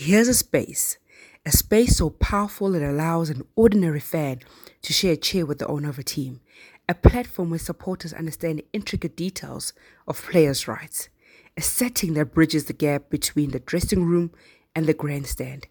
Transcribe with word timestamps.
Here's 0.00 0.28
a 0.28 0.34
space, 0.34 0.96
a 1.44 1.50
space 1.50 1.96
so 1.96 2.10
powerful 2.10 2.76
it 2.76 2.84
allows 2.84 3.30
an 3.30 3.42
ordinary 3.56 3.98
fan 3.98 4.38
to 4.82 4.92
share 4.92 5.14
a 5.14 5.16
chair 5.16 5.44
with 5.44 5.58
the 5.58 5.66
owner 5.66 5.88
of 5.88 5.98
a 5.98 6.04
team, 6.04 6.40
a 6.88 6.94
platform 6.94 7.50
where 7.50 7.58
supporters 7.58 8.12
understand 8.12 8.60
the 8.60 8.66
intricate 8.72 9.16
details 9.16 9.72
of 10.06 10.22
players' 10.22 10.68
rights, 10.68 11.08
a 11.56 11.62
setting 11.62 12.14
that 12.14 12.32
bridges 12.32 12.66
the 12.66 12.72
gap 12.72 13.10
between 13.10 13.50
the 13.50 13.58
dressing 13.58 14.04
room 14.04 14.30
and 14.72 14.86
the 14.86 14.94
grandstand, 14.94 15.66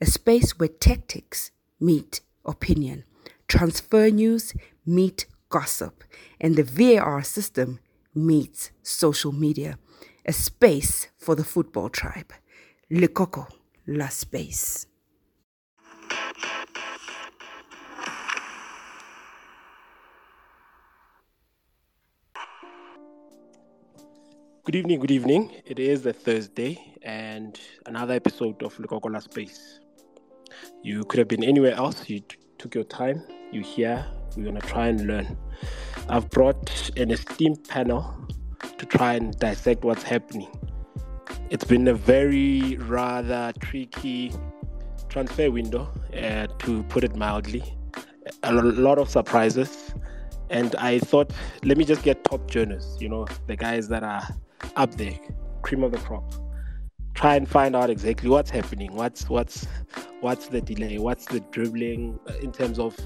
a 0.00 0.06
space 0.06 0.60
where 0.60 0.68
tactics 0.68 1.50
meet 1.80 2.20
opinion, 2.44 3.02
transfer 3.48 4.10
news 4.10 4.54
meet 4.86 5.26
gossip, 5.48 6.04
and 6.40 6.54
the 6.54 6.62
VAR 6.62 7.24
system 7.24 7.80
meets 8.14 8.70
social 8.84 9.32
media, 9.32 9.76
a 10.24 10.32
space 10.32 11.08
for 11.18 11.34
the 11.34 11.42
football 11.42 11.88
tribe. 11.88 12.32
Le 12.88 13.08
Coco 13.08 13.48
La 13.86 14.08
Space. 14.10 14.86
Good 24.64 24.76
evening, 24.76 25.00
good 25.00 25.10
evening. 25.10 25.50
It 25.66 25.80
is 25.80 26.06
a 26.06 26.12
Thursday 26.12 26.78
and 27.02 27.58
another 27.86 28.14
episode 28.14 28.62
of 28.62 28.76
Lukokola 28.76 29.20
Space. 29.20 29.80
You 30.84 31.02
could 31.02 31.18
have 31.18 31.26
been 31.26 31.42
anywhere 31.42 31.74
else. 31.74 32.08
You 32.08 32.20
t- 32.20 32.36
took 32.58 32.76
your 32.76 32.84
time. 32.84 33.24
you're 33.50 33.64
here. 33.64 34.06
We're 34.36 34.44
going 34.44 34.60
to 34.60 34.66
try 34.66 34.86
and 34.86 35.08
learn. 35.08 35.36
I've 36.08 36.30
brought 36.30 36.96
an 36.96 37.10
esteemed 37.10 37.66
panel 37.68 38.28
to 38.78 38.86
try 38.86 39.14
and 39.14 39.36
dissect 39.40 39.82
what's 39.82 40.04
happening. 40.04 40.71
It's 41.52 41.64
been 41.64 41.86
a 41.88 41.92
very 41.92 42.78
rather 42.78 43.52
tricky 43.60 44.32
transfer 45.10 45.50
window, 45.50 45.86
uh, 46.16 46.46
to 46.60 46.82
put 46.84 47.04
it 47.04 47.14
mildly. 47.14 47.62
A 48.44 48.54
lot 48.54 48.98
of 48.98 49.10
surprises. 49.10 49.94
And 50.48 50.74
I 50.76 50.98
thought, 50.98 51.30
let 51.62 51.76
me 51.76 51.84
just 51.84 52.02
get 52.04 52.24
top 52.24 52.50
journalists, 52.50 53.02
you 53.02 53.10
know, 53.10 53.26
the 53.48 53.56
guys 53.56 53.86
that 53.88 54.02
are 54.02 54.26
up 54.76 54.94
there, 54.94 55.12
cream 55.60 55.84
of 55.84 55.92
the 55.92 55.98
crop. 55.98 56.24
Try 57.12 57.36
and 57.36 57.46
find 57.46 57.76
out 57.76 57.90
exactly 57.90 58.30
what's 58.30 58.48
happening, 58.48 58.94
what's 58.94 59.28
what's 59.28 59.66
what's 60.22 60.46
the 60.46 60.62
delay, 60.62 60.96
what's 60.96 61.26
the 61.26 61.40
dribbling 61.50 62.18
uh, 62.30 62.32
in 62.40 62.50
terms 62.50 62.78
of 62.78 62.98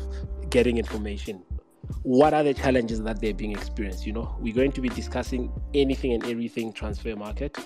getting 0.51 0.79
information. 0.79 1.43
What 2.03 2.35
are 2.35 2.43
the 2.43 2.55
challenges 2.55 3.03
that 3.03 3.21
they're 3.21 3.35
being 3.35 3.53
experienced? 3.53 4.07
You 4.07 4.13
know, 4.13 4.37
we're 4.41 4.55
going 4.55 4.73
to 4.73 4.81
be 4.81 4.89
discussing 4.89 5.53
anything 5.75 6.13
and 6.13 6.25
everything 6.25 6.73
transfer 6.73 7.17
market. 7.17 7.57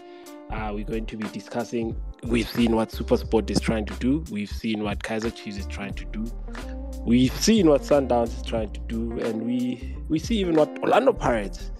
Uh, 0.50 0.72
we're 0.74 0.84
going 0.84 1.06
to 1.06 1.16
be 1.16 1.28
discussing. 1.28 1.94
We've 2.24 2.48
seen 2.48 2.74
what 2.74 2.90
SuperSport 2.90 3.50
is 3.50 3.60
trying 3.60 3.86
to 3.86 3.94
do. 3.94 4.24
We've 4.30 4.50
seen 4.50 4.82
what 4.82 5.00
Kaizer 5.00 5.34
Chiefs 5.34 5.58
is 5.58 5.66
trying 5.66 5.94
to 5.94 6.04
do. 6.06 6.26
We've 7.04 7.32
seen 7.32 7.68
what 7.68 7.82
Sundowns 7.82 8.36
is 8.36 8.42
trying 8.42 8.72
to 8.72 8.80
do, 8.80 9.18
and 9.20 9.42
we 9.42 9.96
we 10.08 10.18
see 10.18 10.38
even 10.38 10.54
what 10.56 10.68
Orlando 10.80 11.12
Pirates 11.12 11.70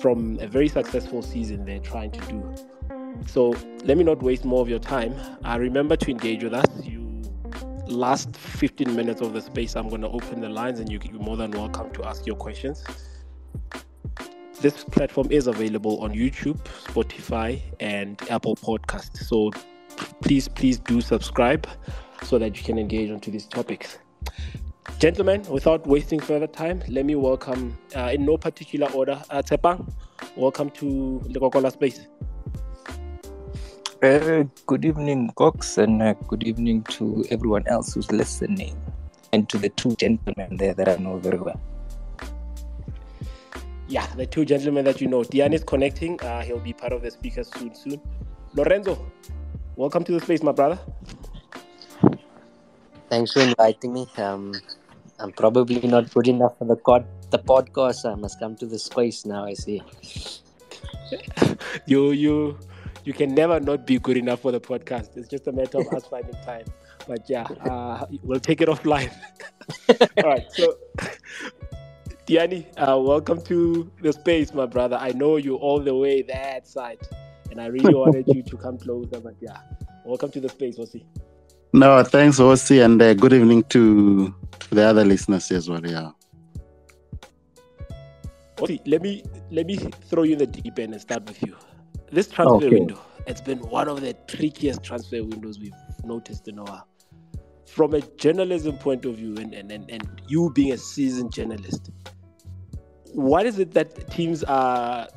from 0.00 0.38
a 0.40 0.46
very 0.46 0.68
successful 0.68 1.22
season 1.22 1.64
they're 1.64 1.80
trying 1.80 2.12
to 2.12 2.20
do. 2.26 2.54
So 3.26 3.54
let 3.84 3.96
me 3.96 4.04
not 4.04 4.22
waste 4.22 4.44
more 4.44 4.60
of 4.62 4.68
your 4.68 4.78
time. 4.78 5.14
Uh, 5.44 5.58
remember 5.58 5.96
to 5.96 6.10
engage 6.10 6.44
with 6.44 6.54
us. 6.54 6.66
You 6.82 7.03
last 7.88 8.36
15 8.36 8.94
minutes 8.94 9.20
of 9.20 9.32
the 9.32 9.40
space, 9.40 9.76
I'm 9.76 9.88
going 9.88 10.00
to 10.00 10.08
open 10.08 10.40
the 10.40 10.48
lines, 10.48 10.80
and 10.80 10.90
you, 10.90 10.98
you're 11.02 11.20
more 11.20 11.36
than 11.36 11.50
welcome 11.50 11.90
to 11.92 12.04
ask 12.04 12.26
your 12.26 12.36
questions. 12.36 12.84
This 14.60 14.84
platform 14.84 15.28
is 15.30 15.46
available 15.46 16.02
on 16.02 16.12
YouTube, 16.12 16.58
Spotify, 16.84 17.60
and 17.80 18.20
Apple 18.30 18.56
Podcast. 18.56 19.18
So 19.18 19.50
please, 20.22 20.48
please 20.48 20.78
do 20.78 21.00
subscribe 21.00 21.66
so 22.22 22.38
that 22.38 22.56
you 22.56 22.64
can 22.64 22.78
engage 22.78 23.10
onto 23.10 23.30
these 23.30 23.46
topics. 23.46 23.98
Gentlemen, 24.98 25.42
without 25.50 25.86
wasting 25.86 26.20
further 26.20 26.46
time, 26.46 26.82
let 26.88 27.04
me 27.04 27.14
welcome, 27.14 27.76
uh, 27.94 28.10
in 28.14 28.24
no 28.24 28.38
particular 28.38 28.90
order, 28.92 29.22
uh, 29.30 29.42
Tsepang. 29.42 29.92
Welcome 30.36 30.70
to 30.70 31.20
Lekokola 31.26 31.72
Space. 31.72 32.06
Uh, 34.02 34.44
good 34.66 34.84
evening, 34.84 35.30
Cox, 35.36 35.78
and 35.78 36.02
uh, 36.02 36.14
good 36.28 36.42
evening 36.42 36.82
to 36.82 37.24
everyone 37.30 37.66
else 37.68 37.94
who's 37.94 38.10
listening, 38.10 38.76
and 39.32 39.48
to 39.48 39.56
the 39.56 39.68
two 39.70 39.94
gentlemen 39.96 40.56
there 40.56 40.74
that 40.74 40.88
I 40.88 40.96
know 40.96 41.18
very 41.18 41.38
well. 41.38 41.60
Yeah, 43.88 44.06
the 44.16 44.26
two 44.26 44.44
gentlemen 44.44 44.84
that 44.84 45.00
you 45.00 45.06
know. 45.06 45.22
Diane 45.22 45.52
is 45.52 45.62
connecting. 45.62 46.20
Uh, 46.20 46.42
he'll 46.42 46.58
be 46.58 46.72
part 46.72 46.92
of 46.92 47.02
the 47.02 47.10
speakers 47.10 47.50
soon, 47.54 47.74
soon. 47.74 48.00
Lorenzo, 48.54 48.98
welcome 49.76 50.02
to 50.04 50.12
the 50.12 50.20
space, 50.20 50.42
my 50.42 50.52
brother. 50.52 50.78
Thanks 53.08 53.32
for 53.32 53.40
inviting 53.40 53.92
me. 53.92 54.06
Um, 54.18 54.52
I'm 55.18 55.32
probably 55.32 55.80
not 55.86 56.12
good 56.12 56.28
enough 56.28 56.58
for 56.58 56.64
the 56.66 56.76
pod, 56.76 57.06
the 57.30 57.38
podcast. 57.38 58.10
I 58.10 58.16
must 58.16 58.40
come 58.40 58.56
to 58.56 58.66
the 58.66 58.78
space 58.78 59.24
now. 59.24 59.44
I 59.44 59.54
see. 59.54 59.82
you 61.86 62.10
you 62.10 62.58
you 63.04 63.12
can 63.12 63.34
never 63.34 63.60
not 63.60 63.86
be 63.86 63.98
good 63.98 64.16
enough 64.16 64.40
for 64.40 64.50
the 64.50 64.60
podcast. 64.60 65.16
It's 65.16 65.28
just 65.28 65.46
a 65.46 65.52
matter 65.52 65.78
of 65.78 65.86
us 65.92 66.06
finding 66.06 66.34
time. 66.42 66.64
But 67.06 67.28
yeah, 67.28 67.42
uh, 67.42 68.06
we'll 68.22 68.40
take 68.40 68.62
it 68.62 68.68
offline. 68.68 69.12
All 70.24 70.30
right. 70.30 70.46
So, 70.52 70.74
Diani, 72.26 72.66
uh, 72.78 72.98
welcome 72.98 73.42
to 73.42 73.90
the 74.00 74.12
space, 74.12 74.54
my 74.54 74.64
brother. 74.64 74.96
I 74.96 75.10
know 75.10 75.36
you 75.36 75.56
all 75.56 75.80
the 75.80 75.94
way 75.94 76.22
that 76.22 76.66
side, 76.66 77.00
and 77.50 77.60
I 77.60 77.66
really 77.66 77.94
wanted 77.94 78.26
you 78.28 78.42
to 78.42 78.56
come 78.56 78.78
closer. 78.78 79.20
But 79.20 79.34
yeah, 79.40 79.58
welcome 80.06 80.30
to 80.30 80.40
the 80.40 80.48
space, 80.48 80.78
Osi. 80.78 81.04
No, 81.74 82.02
thanks, 82.02 82.38
Osi, 82.38 82.82
and 82.82 83.02
uh, 83.02 83.12
good 83.12 83.34
evening 83.34 83.64
to, 83.64 84.34
to 84.60 84.74
the 84.74 84.82
other 84.82 85.04
listeners 85.04 85.50
as 85.50 85.68
well. 85.68 85.84
Yeah. 85.84 86.12
Osi, 88.56 88.80
let 88.86 89.02
me 89.02 89.22
let 89.50 89.66
me 89.66 89.76
throw 89.76 90.22
you 90.22 90.32
in 90.32 90.38
the 90.38 90.46
deep 90.46 90.78
end 90.78 90.94
and 90.94 91.02
start 91.02 91.26
with 91.26 91.42
you. 91.42 91.54
This 92.14 92.28
transfer 92.28 92.66
okay. 92.66 92.68
window, 92.68 93.00
it's 93.26 93.40
been 93.40 93.58
one 93.58 93.88
of 93.88 94.00
the 94.00 94.14
trickiest 94.28 94.84
transfer 94.84 95.24
windows 95.24 95.58
we've 95.58 95.72
noticed 96.04 96.46
in 96.46 96.60
a 96.60 96.62
while. 96.62 96.86
From 97.66 97.92
a 97.92 98.02
journalism 98.02 98.78
point 98.78 99.04
of 99.04 99.16
view, 99.16 99.36
and, 99.36 99.52
and, 99.52 99.72
and, 99.72 99.90
and 99.90 100.22
you 100.28 100.52
being 100.54 100.70
a 100.70 100.78
seasoned 100.78 101.32
journalist, 101.32 101.90
what 103.14 103.46
is 103.46 103.58
it 103.58 103.72
that 103.72 104.08
teams 104.12 104.44
are 104.44 105.08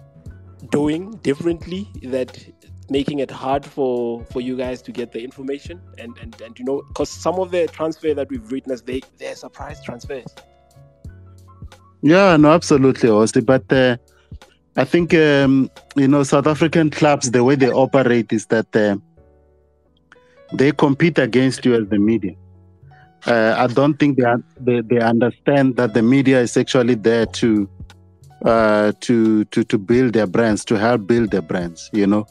doing 0.72 1.12
differently 1.18 1.88
that 2.02 2.44
making 2.90 3.20
it 3.20 3.30
hard 3.30 3.64
for 3.64 4.26
for 4.26 4.42
you 4.42 4.58
guys 4.58 4.82
to 4.82 4.92
get 4.92 5.12
the 5.12 5.24
information 5.24 5.80
and 6.00 6.18
and, 6.18 6.42
and 6.42 6.58
you 6.58 6.66
know 6.66 6.82
because 6.88 7.10
some 7.10 7.36
of 7.36 7.52
the 7.52 7.68
transfer 7.68 8.14
that 8.16 8.28
we've 8.30 8.52
witnessed 8.52 8.88
they 8.88 9.02
they're 9.20 9.36
surprise 9.36 9.84
transfers 9.84 10.34
yeah 12.02 12.36
no 12.38 12.50
absolutely 12.50 13.08
Osi. 13.08 13.46
but 13.46 13.72
uh, 13.72 13.98
I 14.78 14.86
think 14.86 15.14
um, 15.16 15.72
you 15.96 16.08
know 16.08 16.22
South 16.22 16.46
African 16.46 16.92
clubs 16.92 17.32
the 17.32 17.44
way 17.44 17.56
they 17.56 17.72
operate 17.72 18.32
is 18.32 18.46
that 18.48 18.74
uh, 18.76 18.98
they 20.54 20.72
compete 20.72 21.18
against 21.18 21.66
you 21.66 21.74
as 21.74 21.90
the 21.90 21.98
media. 21.98 22.36
Uh, 23.26 23.56
I 23.58 23.66
don't 23.68 23.96
think 23.96 24.18
they, 24.18 24.24
they, 24.62 24.82
they 24.82 25.00
understand 25.00 25.78
that 25.78 25.96
the 25.96 26.04
media 26.04 26.40
is 26.42 26.56
actually 26.56 26.94
there 26.94 27.26
to 27.26 27.68
uh, 28.46 28.92
to 29.02 29.46
to 29.46 29.64
to 29.64 29.78
build 29.80 30.14
their 30.14 30.28
brands, 30.28 30.64
to 30.66 30.78
help 30.78 31.08
build 31.08 31.32
their 31.32 31.42
brands. 31.42 31.90
You 31.92 32.06
know, 32.06 32.28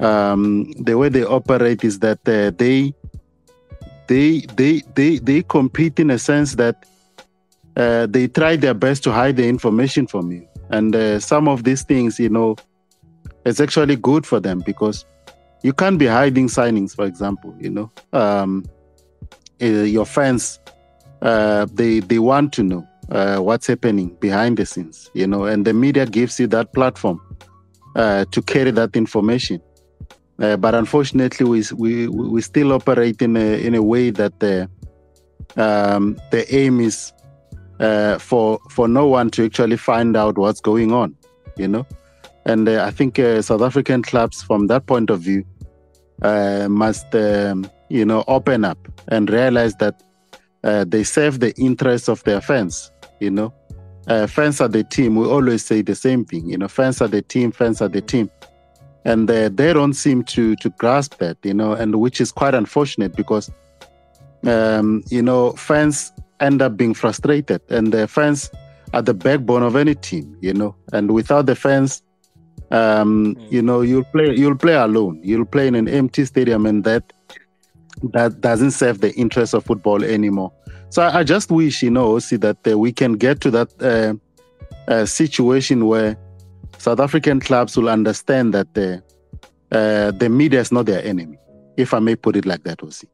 um, 0.00 0.72
the 0.72 0.96
way 0.96 1.10
they 1.10 1.24
operate 1.24 1.84
is 1.84 1.98
that 1.98 2.26
uh, 2.26 2.56
they 2.56 2.94
they 4.08 4.40
they 4.56 4.82
they 4.94 5.18
they 5.18 5.42
compete 5.42 6.00
in 6.00 6.10
a 6.10 6.18
sense 6.18 6.54
that 6.54 6.86
uh, 7.76 8.06
they 8.06 8.28
try 8.28 8.56
their 8.56 8.74
best 8.74 9.04
to 9.04 9.12
hide 9.12 9.36
the 9.36 9.46
information 9.46 10.06
from 10.06 10.32
you. 10.32 10.48
And 10.72 10.96
uh, 10.96 11.20
some 11.20 11.48
of 11.48 11.64
these 11.64 11.84
things, 11.84 12.18
you 12.18 12.28
know, 12.28 12.56
it's 13.44 13.60
actually 13.60 13.96
good 13.96 14.26
for 14.26 14.40
them 14.40 14.62
because 14.64 15.04
you 15.62 15.72
can't 15.72 15.98
be 15.98 16.06
hiding 16.06 16.48
signings, 16.48 16.96
for 16.96 17.04
example, 17.04 17.54
you 17.60 17.70
know. 17.70 17.90
Um, 18.12 18.64
uh, 19.60 19.66
your 19.66 20.06
fans, 20.06 20.58
uh, 21.20 21.66
they, 21.72 22.00
they 22.00 22.18
want 22.18 22.52
to 22.54 22.62
know 22.64 22.88
uh, 23.10 23.38
what's 23.38 23.66
happening 23.66 24.16
behind 24.20 24.56
the 24.56 24.66
scenes, 24.66 25.10
you 25.14 25.26
know, 25.26 25.44
and 25.44 25.64
the 25.64 25.72
media 25.72 26.06
gives 26.06 26.40
you 26.40 26.46
that 26.48 26.72
platform 26.72 27.20
uh, 27.94 28.24
to 28.32 28.42
carry 28.42 28.70
that 28.70 28.96
information. 28.96 29.60
Uh, 30.38 30.56
but 30.56 30.74
unfortunately, 30.74 31.46
we, 31.46 31.62
we 31.76 32.08
we 32.08 32.40
still 32.40 32.72
operate 32.72 33.20
in 33.22 33.36
a 33.36 33.64
in 33.64 33.74
a 33.74 33.82
way 33.82 34.10
that 34.10 34.40
the 34.40 34.68
um, 35.56 36.18
the 36.30 36.52
aim 36.52 36.80
is 36.80 37.12
uh, 37.82 38.18
for 38.18 38.58
for 38.70 38.88
no 38.88 39.06
one 39.06 39.30
to 39.30 39.44
actually 39.44 39.76
find 39.76 40.16
out 40.16 40.38
what's 40.38 40.60
going 40.60 40.92
on, 40.92 41.14
you 41.58 41.68
know. 41.68 41.86
And 42.46 42.68
uh, 42.68 42.84
I 42.84 42.90
think 42.90 43.18
uh, 43.18 43.42
South 43.42 43.62
African 43.62 44.02
clubs, 44.02 44.42
from 44.42 44.68
that 44.68 44.86
point 44.86 45.10
of 45.10 45.20
view, 45.20 45.44
uh, 46.22 46.68
must 46.70 47.14
um, 47.14 47.70
you 47.90 48.04
know 48.06 48.24
open 48.28 48.64
up 48.64 48.78
and 49.08 49.30
realize 49.30 49.74
that 49.76 50.02
uh, 50.64 50.84
they 50.88 51.04
serve 51.04 51.40
the 51.40 51.52
interests 51.56 52.08
of 52.08 52.24
their 52.24 52.40
fans. 52.40 52.90
You 53.20 53.30
know, 53.30 53.54
uh, 54.08 54.26
fans 54.26 54.60
are 54.60 54.68
the 54.68 54.84
team. 54.84 55.16
We 55.16 55.26
always 55.26 55.64
say 55.64 55.82
the 55.82 55.94
same 55.94 56.24
thing. 56.24 56.48
You 56.48 56.58
know, 56.58 56.68
fans 56.68 57.02
are 57.02 57.08
the 57.08 57.22
team. 57.22 57.52
Fans 57.52 57.82
are 57.82 57.88
the 57.88 58.02
team. 58.02 58.30
and 59.04 59.28
they, 59.28 59.48
they 59.48 59.72
don't 59.72 59.94
seem 59.94 60.22
to 60.24 60.56
to 60.56 60.70
grasp 60.70 61.18
that, 61.18 61.36
you 61.42 61.54
know, 61.54 61.72
and 61.72 61.96
which 62.00 62.20
is 62.20 62.32
quite 62.32 62.54
unfortunate 62.54 63.14
because, 63.16 63.50
um, 64.46 65.02
you 65.10 65.22
know, 65.22 65.52
fans 65.52 66.12
end 66.42 66.60
up 66.62 66.76
being 66.76 66.94
frustrated, 66.94 67.60
and 67.70 67.92
the 67.92 68.06
fans 68.06 68.50
are 68.92 69.02
the 69.02 69.14
backbone 69.14 69.62
of 69.62 69.74
any 69.76 69.94
team, 69.94 70.36
you 70.40 70.52
know, 70.52 70.74
and 70.92 71.10
without 71.12 71.46
the 71.46 71.54
fans, 71.54 72.02
um, 72.70 73.34
Mm. 73.36 73.52
you 73.52 73.62
know, 73.62 73.80
you'll 73.82 74.04
play 74.12 74.34
you'll 74.34 74.56
play 74.56 74.74
alone, 74.74 75.20
you'll 75.22 75.46
play 75.46 75.66
in 75.66 75.74
an 75.74 75.88
empty 75.88 76.24
stadium, 76.24 76.66
and 76.66 76.84
that 76.84 77.04
that 78.12 78.40
doesn't 78.40 78.72
serve 78.72 79.00
the 79.00 79.12
interest 79.14 79.54
of 79.54 79.64
football 79.64 80.02
anymore. 80.04 80.50
So 80.90 81.02
I, 81.02 81.20
I 81.20 81.24
just 81.24 81.50
wish, 81.50 81.82
you 81.82 81.90
know, 81.90 82.18
see 82.18 82.36
that 82.38 82.56
uh, 82.66 82.78
we 82.78 82.92
can 82.92 83.12
get 83.14 83.40
to 83.42 83.50
that 83.50 83.68
uh, 83.80 84.14
uh, 84.92 85.04
situation 85.06 85.86
where 85.86 86.16
South 86.78 87.00
African 87.00 87.38
clubs 87.40 87.76
will 87.76 87.88
understand 87.88 88.52
that 88.54 88.72
the 88.74 89.02
uh, 89.70 90.10
the 90.12 90.28
media 90.28 90.60
is 90.60 90.72
not 90.72 90.86
their 90.86 91.02
enemy, 91.04 91.38
if 91.76 91.94
I 91.94 91.98
may 92.00 92.16
put 92.16 92.36
it 92.36 92.44
like 92.46 92.64
that, 92.64 92.78
Osi. 92.78 93.06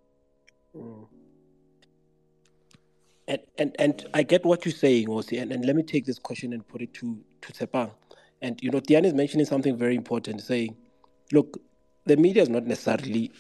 And, 3.29 3.41
and 3.59 3.77
and 3.79 4.07
I 4.15 4.23
get 4.23 4.45
what 4.47 4.65
you're 4.65 4.73
saying, 4.73 5.09
Osi, 5.09 5.41
and, 5.41 5.53
and 5.53 5.65
let 5.67 5.77
me 5.77 5.83
take 5.83 6.07
this 6.07 6.19
question 6.19 6.55
and 6.55 6.67
put 6.67 6.81
it 6.81 6.95
to 6.95 7.21
to 7.43 7.53
Tsepang. 7.53 7.93
And 8.41 8.59
you 8.63 8.71
know, 8.71 8.81
Diane 8.81 9.05
is 9.05 9.15
mentioning 9.15 9.47
something 9.47 9.77
very 9.77 9.97
important, 9.97 10.41
saying, 10.41 10.77
look, 11.33 11.61
the 12.07 12.17
media 12.17 12.43
is 12.43 12.49
not 12.49 12.65
necessarily 12.65 13.31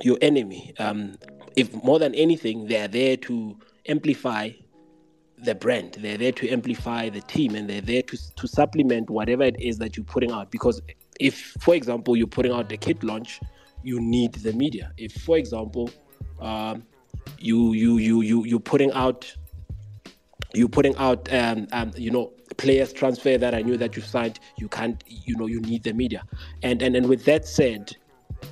your 0.00 0.16
enemy. 0.22 0.72
Um, 0.78 1.16
if 1.56 1.74
more 1.82 1.98
than 1.98 2.14
anything, 2.14 2.66
they 2.68 2.80
are 2.80 2.88
there 2.88 3.16
to 3.18 3.58
amplify 3.88 4.50
the 5.38 5.56
brand. 5.56 5.98
They're 5.98 6.18
there 6.18 6.32
to 6.32 6.48
amplify 6.48 7.08
the 7.08 7.20
team, 7.22 7.56
and 7.56 7.68
they're 7.68 7.80
there 7.80 8.02
to 8.02 8.34
to 8.36 8.46
supplement 8.46 9.10
whatever 9.10 9.42
it 9.42 9.60
is 9.60 9.78
that 9.78 9.96
you're 9.96 10.04
putting 10.04 10.30
out. 10.30 10.52
Because 10.52 10.80
if, 11.18 11.56
for 11.60 11.74
example, 11.74 12.16
you're 12.16 12.28
putting 12.28 12.52
out 12.52 12.68
the 12.68 12.76
kit 12.76 13.02
launch, 13.02 13.40
you 13.82 14.00
need 14.00 14.34
the 14.34 14.52
media. 14.52 14.92
If, 14.96 15.14
for 15.14 15.36
example, 15.36 15.90
um, 16.40 16.86
you 17.38 17.72
you 17.72 17.98
you 17.98 18.22
you 18.22 18.44
you're 18.44 18.60
putting 18.60 18.92
out 18.92 19.34
you 20.54 20.68
putting 20.68 20.94
out 20.96 21.32
um, 21.32 21.66
um 21.72 21.90
you 21.96 22.10
know 22.10 22.32
players 22.56 22.92
transfer 22.92 23.38
that 23.38 23.54
I 23.54 23.62
knew 23.62 23.76
that 23.76 23.96
you 23.96 24.02
signed 24.02 24.38
you 24.58 24.68
can't 24.68 25.02
you 25.06 25.36
know 25.36 25.46
you 25.46 25.60
need 25.60 25.82
the 25.82 25.92
media. 25.92 26.22
And 26.62 26.82
and 26.82 26.94
and 26.96 27.08
with 27.08 27.24
that 27.24 27.46
said 27.46 27.96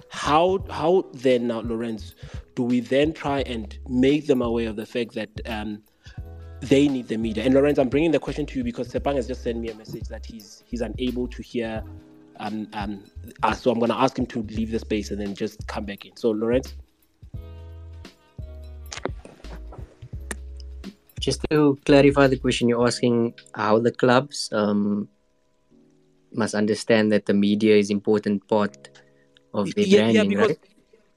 how 0.08 0.64
how 0.70 1.04
then 1.12 1.48
now 1.48 1.60
Lorenz 1.60 2.14
do 2.54 2.62
we 2.62 2.80
then 2.80 3.12
try 3.12 3.40
and 3.42 3.78
make 3.88 4.26
them 4.26 4.42
aware 4.42 4.68
of 4.68 4.76
the 4.76 4.86
fact 4.86 5.14
that 5.14 5.30
um 5.46 5.82
they 6.60 6.88
need 6.88 7.08
the 7.08 7.16
media? 7.16 7.44
And 7.44 7.54
Lorenz 7.54 7.78
I'm 7.78 7.88
bringing 7.88 8.10
the 8.10 8.18
question 8.18 8.46
to 8.46 8.58
you 8.58 8.64
because 8.64 8.92
Sepang 8.92 9.16
has 9.16 9.26
just 9.26 9.42
sent 9.42 9.58
me 9.58 9.68
a 9.68 9.74
message 9.74 10.08
that 10.08 10.26
he's 10.26 10.64
he's 10.66 10.80
unable 10.80 11.28
to 11.28 11.42
hear 11.42 11.82
um 12.38 12.68
um 12.72 13.04
so 13.54 13.70
I'm 13.70 13.78
gonna 13.78 13.96
ask 13.96 14.18
him 14.18 14.26
to 14.26 14.42
leave 14.42 14.70
the 14.70 14.78
space 14.78 15.10
and 15.10 15.20
then 15.20 15.34
just 15.34 15.66
come 15.66 15.84
back 15.84 16.06
in. 16.06 16.16
So 16.16 16.30
Lorenz 16.30 16.74
Just 21.20 21.44
to 21.50 21.78
clarify 21.84 22.26
the 22.26 22.38
question, 22.38 22.68
you're 22.68 22.84
asking 22.84 23.34
how 23.54 23.78
the 23.78 23.92
clubs 23.92 24.48
um, 24.52 25.08
must 26.32 26.54
understand 26.54 27.12
that 27.12 27.26
the 27.26 27.34
media 27.34 27.76
is 27.76 27.90
important 27.90 28.48
part 28.48 28.88
of 29.52 29.72
their 29.74 29.84
yeah, 29.84 30.08
yeah, 30.08 30.24
because 30.24 30.48
right? 30.48 30.58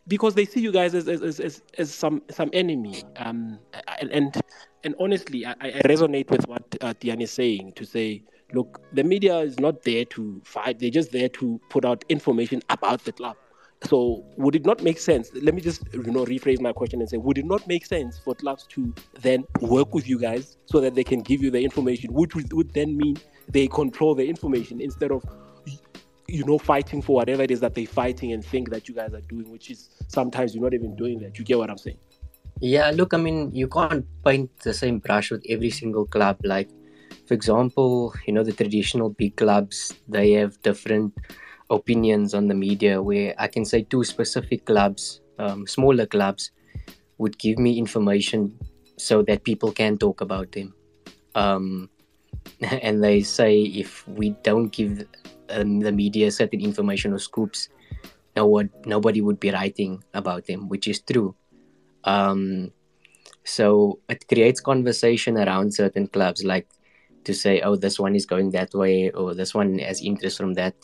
because 0.08 0.36
they 0.36 0.46
see 0.46 0.60
you 0.60 0.72
guys 0.72 0.94
as 0.94 1.08
as, 1.08 1.40
as, 1.40 1.62
as, 1.78 1.94
some 1.94 2.22
some 2.30 2.50
enemy. 2.54 3.04
Um, 3.18 3.60
and 4.02 4.12
and, 4.12 4.42
and 4.84 4.96
honestly, 5.00 5.46
I, 5.46 5.56
I 5.62 5.82
resonate 5.86 6.30
with 6.30 6.48
what 6.48 6.64
uh, 6.82 6.94
Diane 7.00 7.22
is 7.22 7.32
saying 7.32 7.74
to 7.74 7.86
say, 7.86 8.24
look, 8.54 8.82
the 8.92 9.04
media 9.04 9.40
is 9.40 9.60
not 9.60 9.84
there 9.84 10.06
to 10.06 10.42
fight; 10.44 10.80
they're 10.80 10.90
just 10.90 11.12
there 11.12 11.30
to 11.30 11.62
put 11.70 11.86
out 11.86 12.04
information 12.10 12.62
about 12.70 13.06
the 13.06 13.12
club. 13.12 13.38
So, 13.86 14.24
would 14.38 14.56
it 14.56 14.66
not 14.66 14.82
make 14.82 14.98
sense? 14.98 15.30
Let 15.34 15.54
me 15.54 15.62
just 15.62 15.84
you 15.94 16.04
know 16.04 16.26
rephrase 16.26 16.62
my 16.62 16.72
question 16.72 17.02
and 17.02 17.10
say, 17.10 17.18
would 17.18 17.38
it 17.38 17.46
not 17.46 17.68
make 17.68 17.86
sense 17.86 18.20
for 18.20 18.34
clubs 18.34 18.66
to 18.70 18.94
then 19.20 19.44
work 19.62 19.94
with 19.94 20.08
you 20.08 20.20
guys 20.20 20.58
so 20.66 20.80
that 20.80 20.96
they 20.96 21.04
can 21.04 21.22
give 21.22 21.42
you 21.44 21.52
the 21.52 21.62
information, 21.62 22.14
which 22.14 22.34
would, 22.36 22.52
would 22.54 22.74
then 22.74 22.96
mean 22.96 23.18
they 23.50 23.68
control 23.68 24.16
the 24.16 24.26
information 24.26 24.80
instead 24.80 25.12
of 25.12 25.24
you 26.28 26.44
know, 26.46 26.58
fighting 26.58 27.02
for 27.02 27.16
whatever 27.16 27.44
it 27.44 27.52
is 27.52 27.60
that 27.60 27.76
they're 27.76 27.86
fighting 27.86 28.32
and 28.32 28.44
think 28.44 28.70
that 28.70 28.88
you 28.88 28.96
guys 28.96 29.14
are 29.14 29.22
doing, 29.22 29.52
which 29.52 29.70
is 29.70 29.90
sometimes 30.08 30.56
you're 30.56 30.64
not 30.64 30.74
even 30.74 30.96
doing 30.96 31.20
that. 31.20 31.38
You 31.38 31.46
get 31.46 31.58
what 31.58 31.70
I'm 31.70 31.78
saying? 31.78 31.98
Yeah, 32.60 32.92
look, 32.92 33.14
I 33.14 33.18
mean, 33.18 33.54
you 33.54 33.68
can't 33.68 34.06
paint 34.24 34.50
the 34.60 34.74
same 34.74 35.00
brush 35.00 35.32
with 35.32 35.44
every 35.50 35.70
single 35.70 36.06
club. 36.06 36.40
Like, 36.44 36.70
for 37.28 37.34
example, 37.34 38.14
you 38.26 38.34
know, 38.34 38.44
the 38.44 38.54
traditional 38.54 39.10
big 39.10 39.36
clubs, 39.36 39.94
they 40.08 40.32
have 40.32 40.62
different 40.62 41.14
opinions 41.74 42.34
on 42.34 42.48
the 42.48 42.56
media. 42.56 43.02
Where 43.02 43.36
I 43.38 43.48
can 43.48 43.66
say 43.66 43.84
two 43.84 44.04
specific 44.04 44.66
clubs, 44.66 45.22
um, 45.40 45.68
smaller 45.68 46.06
clubs, 46.06 46.52
would 47.18 47.38
give 47.38 47.58
me 47.58 47.78
information 47.78 48.58
so 48.98 49.22
that 49.24 49.44
people 49.44 49.72
can 49.72 49.98
talk 49.98 50.22
about 50.22 50.52
them. 50.52 50.74
Um, 51.36 51.90
and 52.62 53.04
they 53.04 53.22
say 53.22 53.62
if 53.62 54.08
we 54.08 54.32
don't 54.44 54.70
give 54.70 55.06
um, 55.50 55.80
the 55.80 55.92
media 55.92 56.32
certain 56.32 56.62
information 56.62 57.14
or 57.14 57.20
scoops, 57.20 57.70
no 58.36 58.48
one, 58.48 58.70
nobody 58.86 59.22
would 59.22 59.40
be 59.40 59.52
writing 59.52 60.04
about 60.14 60.46
them, 60.46 60.68
which 60.68 60.88
is 60.88 61.02
true. 61.02 61.36
Um, 62.04 62.72
so 63.44 64.00
it 64.10 64.28
creates 64.28 64.60
conversation 64.62 65.38
around 65.38 65.74
certain 65.74 66.08
clubs, 66.08 66.44
like 66.44 66.68
to 67.26 67.34
say, 67.34 67.62
oh, 67.62 67.76
this 67.76 68.00
one 68.00 68.16
is 68.16 68.26
going 68.26 68.52
that 68.52 68.74
way, 68.74 69.12
or 69.12 69.34
this 69.34 69.54
one 69.54 69.80
has 69.80 70.02
interest 70.02 70.38
from 70.38 70.54
that 70.56 70.76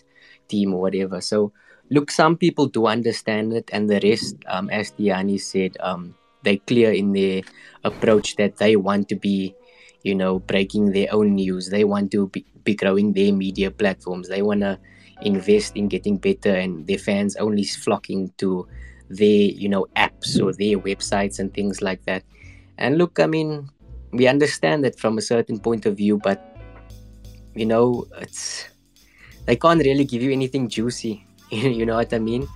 team, 0.50 0.74
or 0.74 0.82
whatever. 0.82 1.22
So, 1.22 1.54
look, 1.90 2.12
some 2.12 2.36
people 2.36 2.68
do 2.68 2.88
understand 2.88 3.54
it, 3.54 3.70
and 3.72 3.90
the 3.90 4.02
rest, 4.04 4.36
um, 4.48 4.70
as 4.70 4.92
Diani 4.92 5.40
said, 5.40 5.78
um, 5.80 6.16
they 6.44 6.58
clear 6.58 6.92
in 6.92 7.14
their 7.14 7.42
approach 7.84 8.36
that 8.36 8.58
they 8.58 8.76
want 8.76 9.08
to 9.10 9.16
be, 9.16 9.56
you 10.04 10.16
know, 10.16 10.40
breaking 10.40 10.92
their 10.92 11.14
own 11.14 11.36
news. 11.36 11.70
They 11.70 11.84
want 11.84 12.12
to 12.12 12.28
be, 12.28 12.46
be 12.64 12.76
growing 12.76 13.14
their 13.14 13.32
media 13.32 13.72
platforms. 13.72 14.28
They 14.28 14.42
want 14.42 14.62
to 14.62 14.80
invest 15.22 15.76
in 15.76 15.88
getting 15.88 16.18
better, 16.18 16.56
and 16.56 16.88
their 16.88 16.98
fans 17.00 17.36
only 17.38 17.64
flocking 17.64 18.34
to 18.38 18.68
their 19.10 19.50
you 19.50 19.68
know 19.68 19.88
apps 19.96 20.40
or 20.42 20.54
their 20.54 20.78
websites 20.78 21.40
and 21.40 21.54
things 21.54 21.82
like 21.82 22.04
that 22.06 22.24
and 22.78 22.98
look 22.98 23.20
i 23.20 23.26
mean 23.26 23.68
we 24.12 24.28
understand 24.28 24.84
that 24.84 24.98
from 25.00 25.18
a 25.18 25.22
certain 25.22 25.60
point 25.60 25.86
of 25.86 25.98
view 25.98 26.18
but 26.24 26.40
you 27.56 27.66
know 27.66 28.06
it's 28.20 28.69
they 29.50 29.56
can't 29.56 29.82
really 29.90 30.06
give 30.06 30.22
you 30.22 30.32
anything 30.32 30.70
juicy 30.70 31.26
you 31.50 31.86
know 31.86 31.96
what 31.96 32.14
i 32.14 32.20
mean? 32.20 32.48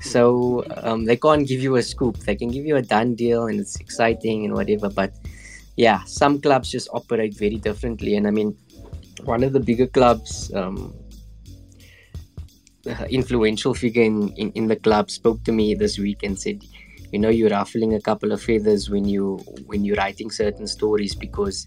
So 0.00 0.62
um, 0.76 1.04
they 1.06 1.16
can't 1.16 1.48
give 1.48 1.60
you 1.62 1.76
a 1.76 1.82
scoop. 1.82 2.18
They 2.18 2.36
can 2.36 2.50
give 2.50 2.66
you 2.66 2.76
a 2.76 2.82
done 2.82 3.14
deal 3.14 3.46
and 3.46 3.58
it's 3.58 3.76
exciting 3.80 4.44
and 4.44 4.54
whatever 4.54 4.88
but 4.90 5.12
yeah 5.76 6.04
some 6.04 6.40
clubs 6.40 6.70
just 6.70 6.88
operate 6.92 7.34
very 7.36 7.56
differently. 7.56 8.14
And 8.16 8.26
i 8.26 8.30
mean 8.30 8.56
one 9.24 9.42
of 9.42 9.52
the 9.52 9.60
bigger 9.60 9.88
clubs 9.88 10.52
um, 10.54 10.94
uh, 12.86 13.06
influential 13.10 13.74
figure 13.74 14.04
in, 14.04 14.28
in, 14.36 14.52
in 14.52 14.68
the 14.68 14.76
club 14.76 15.10
spoke 15.10 15.42
to 15.44 15.52
me 15.52 15.74
this 15.74 15.98
week 15.98 16.22
and 16.22 16.38
said 16.38 16.62
you 17.10 17.18
know 17.18 17.30
you're 17.30 17.50
ruffling 17.50 17.94
a 17.94 18.00
couple 18.00 18.30
of 18.30 18.40
feathers 18.42 18.90
when 18.90 19.06
you 19.08 19.38
when 19.66 19.84
you're 19.84 19.96
writing 19.96 20.30
certain 20.30 20.66
stories 20.66 21.14
because 21.14 21.66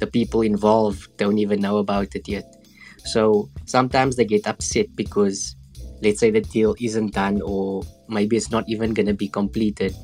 the 0.00 0.06
people 0.06 0.42
involved 0.42 1.16
don't 1.16 1.38
even 1.38 1.60
know 1.60 1.78
about 1.78 2.14
it 2.14 2.28
yet 2.28 2.59
so 3.04 3.48
sometimes 3.66 4.16
they 4.16 4.24
get 4.24 4.46
upset 4.46 4.86
because 4.94 5.56
let's 6.02 6.20
say 6.20 6.30
the 6.30 6.40
deal 6.40 6.74
isn't 6.80 7.14
done 7.14 7.40
or 7.42 7.82
maybe 8.08 8.36
it's 8.36 8.50
not 8.50 8.64
even 8.68 8.94
going 8.94 9.06
to 9.06 9.14
be 9.14 9.28
completed 9.28 9.94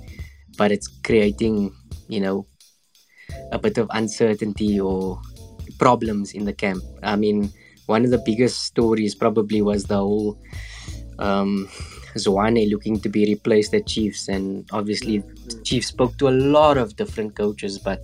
but 0.57 0.71
it's 0.73 0.89
creating 1.05 1.75
you 2.09 2.21
know 2.21 2.47
a 3.53 3.59
bit 3.59 3.79
of 3.79 3.89
uncertainty 3.93 4.79
or 4.81 5.21
problems 5.79 6.33
in 6.33 6.45
the 6.45 6.53
camp. 6.53 6.83
I 7.03 7.17
mean 7.17 7.53
one 7.87 8.05
of 8.05 8.11
the 8.11 8.23
biggest 8.25 8.65
stories 8.65 9.15
probably 9.15 9.63
was 9.63 9.85
the 9.85 9.97
whole 9.97 10.39
um, 11.19 11.69
Zwane 12.17 12.71
looking 12.71 13.01
to 13.01 13.09
be 13.09 13.27
replaced 13.27 13.75
at 13.75 13.87
Chiefs, 13.87 14.29
and 14.29 14.69
obviously 14.73 15.23
Chiefs 15.65 15.89
spoke 15.89 16.17
to 16.19 16.29
a 16.29 16.35
lot 16.35 16.79
of 16.79 16.97
different 16.97 17.37
coaches, 17.37 17.79
but 17.79 18.01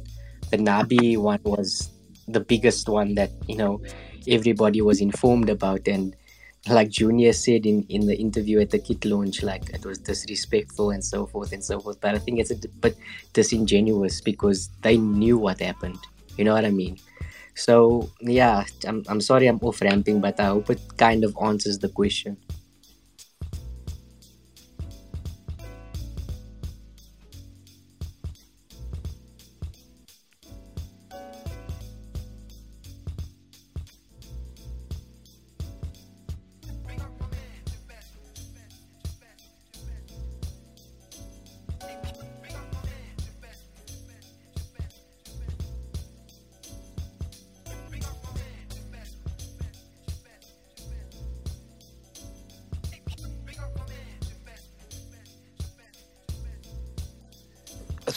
the 0.50 0.56
Nabi 0.56 1.18
one 1.18 1.40
was 1.44 1.90
the 2.28 2.40
biggest 2.40 2.88
one 2.88 3.14
that 3.16 3.30
you 3.48 3.56
know 3.56 3.80
everybody 4.28 4.80
was 4.80 5.00
informed 5.00 5.50
about, 5.50 5.86
and 5.88 6.16
like 6.68 6.90
Junior 6.90 7.32
said 7.32 7.66
in 7.66 7.84
in 7.88 8.06
the 8.06 8.16
interview 8.16 8.60
at 8.60 8.70
the 8.70 8.78
kit 8.78 9.04
launch, 9.04 9.42
like 9.42 9.70
it 9.70 9.84
was 9.84 9.98
disrespectful 9.98 10.90
and 10.90 11.04
so 11.04 11.26
forth 11.26 11.52
and 11.52 11.64
so 11.64 11.80
forth. 11.80 12.00
But 12.00 12.14
I 12.14 12.18
think 12.18 12.38
it's 12.40 12.50
a 12.50 12.68
bit 12.80 12.96
disingenuous 13.32 14.20
because 14.20 14.68
they 14.82 14.96
knew 14.96 15.38
what 15.38 15.60
happened. 15.60 15.98
You 16.36 16.44
know 16.44 16.54
what 16.54 16.64
I 16.64 16.70
mean? 16.70 16.98
So 17.54 18.10
yeah, 18.20 18.64
I'm, 18.86 19.04
I'm 19.08 19.20
sorry 19.20 19.46
I'm 19.46 19.58
off 19.62 19.80
ramping, 19.80 20.20
but 20.20 20.40
I 20.40 20.46
hope 20.46 20.70
it 20.70 20.80
kind 20.96 21.24
of 21.24 21.36
answers 21.42 21.78
the 21.78 21.88
question. 21.88 22.36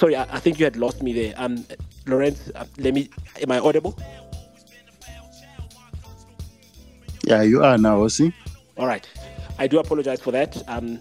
Sorry, 0.06 0.16
I, 0.16 0.36
I 0.36 0.40
think 0.40 0.60
you 0.60 0.66
had 0.66 0.76
lost 0.76 1.02
me 1.02 1.14
there. 1.14 1.34
Um, 1.36 1.66
Lorenz, 2.06 2.52
uh, 2.54 2.66
let 2.78 2.94
me. 2.94 3.10
Am 3.42 3.52
I 3.52 3.58
audible? 3.58 3.98
Yeah, 7.24 7.42
you 7.42 7.64
are 7.64 7.76
now, 7.76 8.08
see? 8.08 8.32
All 8.78 8.86
right. 8.86 9.10
I 9.58 9.66
do 9.66 9.80
apologize 9.80 10.22
for 10.22 10.30
that. 10.30 10.62
Um, 10.68 11.00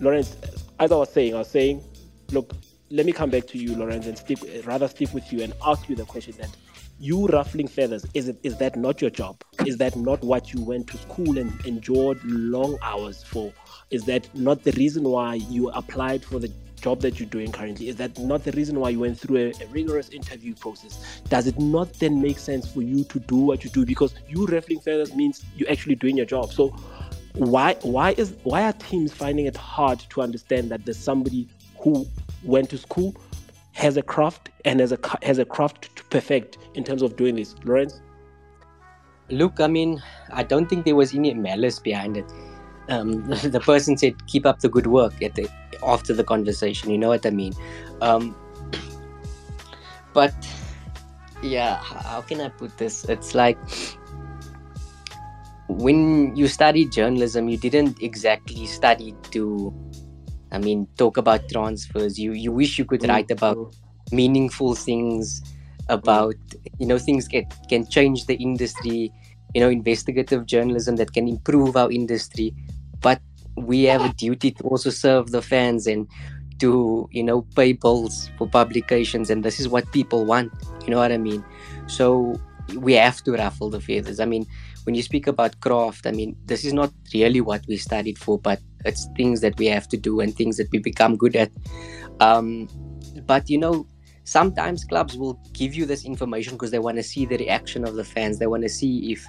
Lawrence, 0.00 0.36
as 0.78 0.92
I 0.92 0.96
was 0.96 1.10
saying, 1.10 1.34
I 1.34 1.38
was 1.38 1.48
saying, 1.48 1.82
look, 2.30 2.52
let 2.90 3.06
me 3.06 3.12
come 3.12 3.30
back 3.30 3.46
to 3.46 3.58
you, 3.58 3.74
Lawrence, 3.74 4.04
and 4.04 4.18
stick, 4.18 4.38
rather 4.66 4.86
stick 4.86 5.14
with 5.14 5.32
you 5.32 5.42
and 5.42 5.54
ask 5.64 5.88
you 5.88 5.96
the 5.96 6.04
question 6.04 6.34
that 6.38 6.54
you 6.98 7.26
ruffling 7.28 7.68
feathers, 7.68 8.04
is 8.12 8.28
it 8.28 8.38
is 8.42 8.58
that 8.58 8.76
not 8.76 9.00
your 9.00 9.10
job? 9.10 9.42
Is 9.64 9.78
that 9.78 9.96
not 9.96 10.22
what 10.22 10.52
you 10.52 10.62
went 10.62 10.88
to 10.88 10.98
school 10.98 11.38
and 11.38 11.52
endured 11.64 12.22
long 12.24 12.76
hours 12.82 13.22
for? 13.22 13.52
Is 13.90 14.04
that 14.04 14.28
not 14.34 14.62
the 14.62 14.72
reason 14.72 15.04
why 15.04 15.34
you 15.34 15.70
applied 15.70 16.22
for 16.22 16.38
the 16.38 16.52
job 16.80 17.00
that 17.00 17.18
you're 17.18 17.28
doing 17.28 17.52
currently? 17.52 17.88
Is 17.88 17.96
that 17.96 18.18
not 18.18 18.44
the 18.44 18.52
reason 18.52 18.78
why 18.80 18.90
you 18.90 19.00
went 19.00 19.18
through 19.18 19.36
a, 19.36 19.62
a, 19.62 19.66
rigorous 19.68 20.08
interview 20.10 20.54
process? 20.54 21.20
Does 21.28 21.46
it 21.46 21.58
not 21.58 21.92
then 21.94 22.20
make 22.20 22.38
sense 22.38 22.70
for 22.70 22.82
you 22.82 23.04
to 23.04 23.18
do 23.20 23.36
what 23.36 23.64
you 23.64 23.70
do? 23.70 23.84
Because 23.84 24.14
you 24.28 24.46
ruffling 24.46 24.80
feathers 24.80 25.14
means 25.14 25.44
you're 25.56 25.70
actually 25.70 25.96
doing 25.96 26.16
your 26.16 26.26
job. 26.26 26.52
So 26.52 26.68
why 27.36 27.74
why 27.82 28.12
is 28.12 28.34
why 28.44 28.62
are 28.62 28.72
teams 28.74 29.12
finding 29.12 29.46
it 29.46 29.56
hard 29.56 29.98
to 29.98 30.22
understand 30.22 30.70
that 30.70 30.84
there's 30.84 30.96
somebody 30.96 31.46
who 31.78 32.06
went 32.42 32.70
to 32.70 32.78
school 32.78 33.14
has 33.72 33.98
a 33.98 34.02
craft 34.02 34.48
and 34.64 34.80
has 34.80 34.90
a 34.90 34.98
has 35.22 35.38
a 35.38 35.44
craft 35.44 35.94
to 35.96 36.04
perfect 36.04 36.56
in 36.74 36.82
terms 36.82 37.02
of 37.02 37.14
doing 37.16 37.36
this 37.36 37.54
Lawrence 37.64 38.00
look 39.28 39.60
I 39.60 39.66
mean 39.66 40.02
I 40.30 40.44
don't 40.44 40.66
think 40.66 40.86
there 40.86 40.96
was 40.96 41.14
any 41.14 41.34
malice 41.34 41.78
behind 41.78 42.16
it 42.16 42.24
um, 42.88 43.24
the 43.56 43.60
person 43.60 43.96
said 43.96 44.14
keep 44.26 44.46
up 44.46 44.60
the 44.60 44.68
good 44.68 44.86
work 44.86 45.22
at 45.22 45.34
the 45.34 45.48
after 45.86 46.12
the 46.12 46.24
conversation 46.24 46.90
you 46.90 46.98
know 46.98 47.08
what 47.08 47.26
I 47.26 47.30
mean 47.30 47.52
um, 48.00 48.34
but 50.12 50.34
yeah 51.42 51.76
how 51.82 52.22
can 52.22 52.40
I 52.40 52.48
put 52.48 52.76
this 52.78 53.04
it's 53.04 53.34
like 53.34 53.58
when 55.68 56.34
you 56.36 56.48
studied 56.48 56.92
journalism, 56.92 57.48
you 57.48 57.56
didn't 57.56 58.00
exactly 58.02 58.66
study 58.66 59.14
to, 59.32 59.74
I 60.52 60.58
mean, 60.58 60.86
talk 60.96 61.16
about 61.16 61.48
transfers. 61.48 62.18
You 62.18 62.32
you 62.32 62.52
wish 62.52 62.78
you 62.78 62.84
could 62.84 63.00
mm-hmm. 63.00 63.10
write 63.10 63.30
about 63.30 63.74
meaningful 64.12 64.74
things, 64.74 65.42
about 65.88 66.36
you 66.78 66.86
know 66.86 66.98
things 66.98 67.28
that 67.28 67.52
can 67.68 67.88
change 67.88 68.26
the 68.26 68.34
industry. 68.34 69.12
You 69.54 69.60
know, 69.60 69.70
investigative 69.70 70.46
journalism 70.46 70.96
that 70.96 71.12
can 71.12 71.28
improve 71.28 71.76
our 71.76 71.90
industry. 71.90 72.54
But 73.06 73.20
we 73.54 73.84
have 73.84 74.02
a 74.04 74.12
duty 74.24 74.50
to 74.50 74.62
also 74.64 74.90
serve 74.90 75.30
the 75.30 75.40
fans 75.40 75.86
and 75.86 76.08
to 76.58 77.08
you 77.12 77.22
know 77.22 77.42
pay 77.54 77.72
bills 77.72 78.30
for 78.36 78.48
publications, 78.48 79.30
and 79.30 79.44
this 79.44 79.60
is 79.60 79.68
what 79.68 79.84
people 79.92 80.24
want. 80.24 80.52
You 80.84 80.90
know 80.90 80.98
what 80.98 81.12
I 81.12 81.18
mean? 81.18 81.44
So 81.86 82.34
we 82.74 82.94
have 82.94 83.22
to 83.24 83.32
ruffle 83.42 83.70
the 83.70 83.80
feathers. 83.80 84.18
I 84.18 84.24
mean, 84.24 84.44
when 84.84 84.96
you 84.96 85.02
speak 85.02 85.28
about 85.28 85.60
craft, 85.60 86.06
I 86.06 86.10
mean, 86.10 86.34
this 86.46 86.64
is 86.64 86.72
not 86.72 86.92
really 87.14 87.40
what 87.40 87.62
we 87.68 87.76
studied 87.76 88.18
for, 88.18 88.40
but 88.40 88.60
it's 88.84 89.06
things 89.16 89.40
that 89.40 89.56
we 89.56 89.66
have 89.66 89.86
to 89.88 89.96
do 89.96 90.18
and 90.18 90.34
things 90.34 90.56
that 90.56 90.68
we 90.72 90.80
become 90.80 91.16
good 91.16 91.36
at. 91.36 91.52
Um, 92.18 92.68
but 93.24 93.48
you 93.48 93.58
know, 93.58 93.86
sometimes 94.24 94.84
clubs 94.84 95.16
will 95.16 95.40
give 95.52 95.74
you 95.76 95.86
this 95.86 96.04
information 96.04 96.54
because 96.54 96.72
they 96.72 96.80
want 96.80 96.96
to 96.96 97.04
see 97.04 97.24
the 97.24 97.38
reaction 97.38 97.86
of 97.86 97.94
the 97.94 98.04
fans. 98.04 98.40
They 98.40 98.48
want 98.48 98.64
to 98.64 98.68
see 98.68 99.12
if 99.12 99.24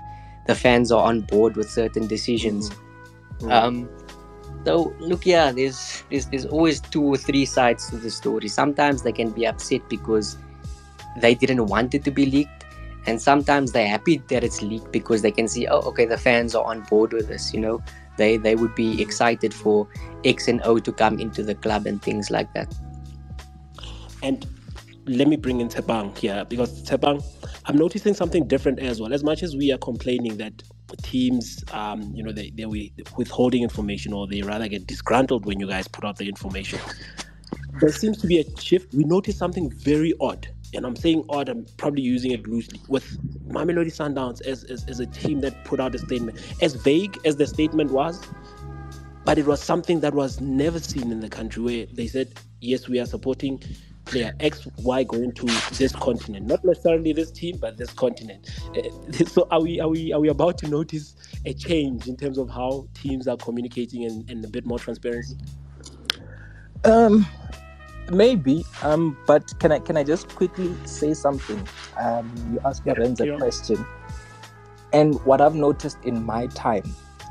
the 0.47 0.55
fans 0.55 0.91
are 0.91 1.05
on 1.05 1.21
board 1.21 1.55
with 1.55 1.69
certain 1.69 2.07
decisions. 2.07 2.71
Mm-hmm. 2.71 2.86
Um, 3.43 3.89
so 4.65 4.93
look, 4.99 5.25
yeah, 5.25 5.51
there's, 5.51 6.03
there's 6.09 6.25
there's 6.27 6.45
always 6.45 6.81
two 6.81 7.03
or 7.03 7.17
three 7.17 7.45
sides 7.45 7.89
to 7.89 7.97
the 7.97 8.11
story. 8.11 8.47
Sometimes 8.47 9.03
they 9.03 9.11
can 9.11 9.31
be 9.31 9.45
upset 9.45 9.87
because 9.89 10.37
they 11.21 11.35
didn't 11.35 11.65
want 11.67 11.93
it 11.93 12.03
to 12.03 12.11
be 12.11 12.25
leaked 12.25 12.65
and 13.05 13.21
sometimes 13.21 13.71
they're 13.71 13.87
happy 13.87 14.17
that 14.27 14.43
it's 14.43 14.61
leaked 14.61 14.91
because 14.91 15.21
they 15.21 15.31
can 15.31 15.47
see 15.47 15.65
oh 15.67 15.79
okay 15.79 16.05
the 16.05 16.17
fans 16.17 16.53
are 16.53 16.63
on 16.65 16.81
board 16.81 17.13
with 17.13 17.27
this 17.27 17.53
you 17.53 17.59
know 17.59 17.81
they 18.17 18.37
they 18.37 18.53
would 18.53 18.75
be 18.75 19.01
excited 19.01 19.53
for 19.53 19.87
x 20.25 20.47
and 20.47 20.61
o 20.63 20.77
to 20.77 20.91
come 20.91 21.19
into 21.19 21.41
the 21.41 21.55
club 21.55 21.87
and 21.87 22.03
things 22.03 22.29
like 22.29 22.53
that 22.53 22.71
and 24.21 24.45
let 25.07 25.27
me 25.27 25.37
bring 25.37 25.61
in 25.61 25.69
Tebang 25.69 26.17
here 26.17 26.45
because 26.49 26.83
Tebang, 26.83 27.23
I'm 27.65 27.77
noticing 27.77 28.13
something 28.13 28.47
different 28.47 28.79
as 28.79 28.99
well. 28.99 29.13
As 29.13 29.23
much 29.23 29.41
as 29.41 29.55
we 29.55 29.71
are 29.71 29.77
complaining 29.77 30.37
that 30.37 30.63
teams, 30.95 31.63
um, 31.71 32.11
you 32.13 32.23
know, 32.23 32.31
they, 32.31 32.51
they're 32.51 32.69
withholding 33.17 33.63
information 33.63 34.13
or 34.13 34.27
they 34.27 34.41
rather 34.41 34.67
get 34.67 34.87
disgruntled 34.87 35.45
when 35.45 35.59
you 35.59 35.67
guys 35.67 35.87
put 35.87 36.05
out 36.05 36.17
the 36.17 36.27
information, 36.27 36.79
there 37.79 37.91
seems 37.91 38.17
to 38.19 38.27
be 38.27 38.39
a 38.39 38.59
shift. 38.59 38.93
We 38.93 39.03
noticed 39.03 39.37
something 39.37 39.69
very 39.71 40.13
odd 40.21 40.47
and 40.73 40.85
I'm 40.85 40.95
saying 40.95 41.25
odd, 41.29 41.49
I'm 41.49 41.65
probably 41.77 42.01
using 42.01 42.31
it 42.31 42.47
loosely, 42.47 42.81
with 42.87 43.17
Mamelodi 43.47 43.87
Sundowns 43.87 44.41
as, 44.45 44.63
as, 44.65 44.85
as 44.87 44.99
a 44.99 45.05
team 45.05 45.41
that 45.41 45.63
put 45.63 45.79
out 45.79 45.95
a 45.95 45.99
statement. 45.99 46.39
As 46.61 46.75
vague 46.75 47.17
as 47.25 47.37
the 47.37 47.47
statement 47.47 47.91
was, 47.91 48.25
but 49.23 49.37
it 49.37 49.45
was 49.45 49.61
something 49.61 49.99
that 50.01 50.13
was 50.13 50.39
never 50.41 50.79
seen 50.79 51.11
in 51.11 51.19
the 51.19 51.29
country 51.29 51.63
where 51.63 51.85
they 51.93 52.07
said, 52.07 52.33
yes, 52.59 52.87
we 52.87 52.99
are 52.99 53.05
supporting 53.05 53.61
player 54.07 54.33
X, 54.39 54.67
Y 54.77 55.03
going 55.03 55.31
to 55.33 55.45
this 55.73 55.93
continent. 55.93 56.47
Not 56.47 56.63
necessarily 56.63 57.13
this 57.13 57.31
team, 57.31 57.57
but 57.57 57.77
this 57.77 57.91
continent. 57.91 58.49
Uh, 58.75 59.11
so 59.25 59.47
are 59.51 59.61
we 59.61 59.79
are 59.79 59.89
we 59.89 60.13
are 60.13 60.19
we 60.19 60.29
about 60.29 60.57
to 60.59 60.67
notice 60.67 61.15
a 61.45 61.53
change 61.53 62.07
in 62.07 62.17
terms 62.17 62.37
of 62.37 62.49
how 62.49 62.87
teams 62.93 63.27
are 63.27 63.37
communicating 63.37 64.05
and, 64.05 64.29
and 64.29 64.43
a 64.43 64.47
bit 64.47 64.65
more 64.65 64.79
transparency? 64.79 65.37
Um 66.83 67.25
maybe 68.11 68.63
um 68.83 69.17
but 69.27 69.57
can 69.59 69.71
i 69.71 69.79
can 69.79 69.97
i 69.97 70.03
just 70.03 70.29
quickly 70.29 70.73
say 70.85 71.13
something 71.13 71.67
um 71.97 72.31
you 72.53 72.59
asked 72.63 72.83
yeah, 72.85 72.93
a 72.93 73.37
question 73.37 73.85
and 74.93 75.15
what 75.25 75.41
i've 75.41 75.55
noticed 75.55 75.97
in 76.05 76.25
my 76.25 76.47
time 76.47 76.83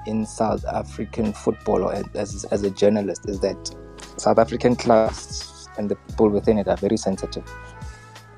in 0.06 0.26
south 0.26 0.64
african 0.66 1.32
football 1.32 1.82
or 1.82 1.94
as, 2.14 2.44
as 2.46 2.62
a 2.62 2.70
journalist 2.70 3.26
is 3.26 3.40
that 3.40 3.74
south 4.18 4.38
african 4.38 4.76
clubs 4.76 5.55
and 5.78 5.90
the 5.90 5.96
people 5.96 6.28
within 6.28 6.58
it 6.58 6.68
are 6.68 6.76
very 6.76 6.96
sensitive 6.96 7.44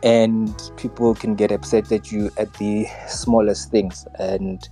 and 0.02 0.70
people 0.76 1.14
can 1.14 1.34
get 1.34 1.50
upset 1.50 1.90
at 1.90 2.12
you 2.12 2.30
at 2.36 2.52
the 2.54 2.86
smallest 3.08 3.70
things 3.70 4.06
and 4.18 4.68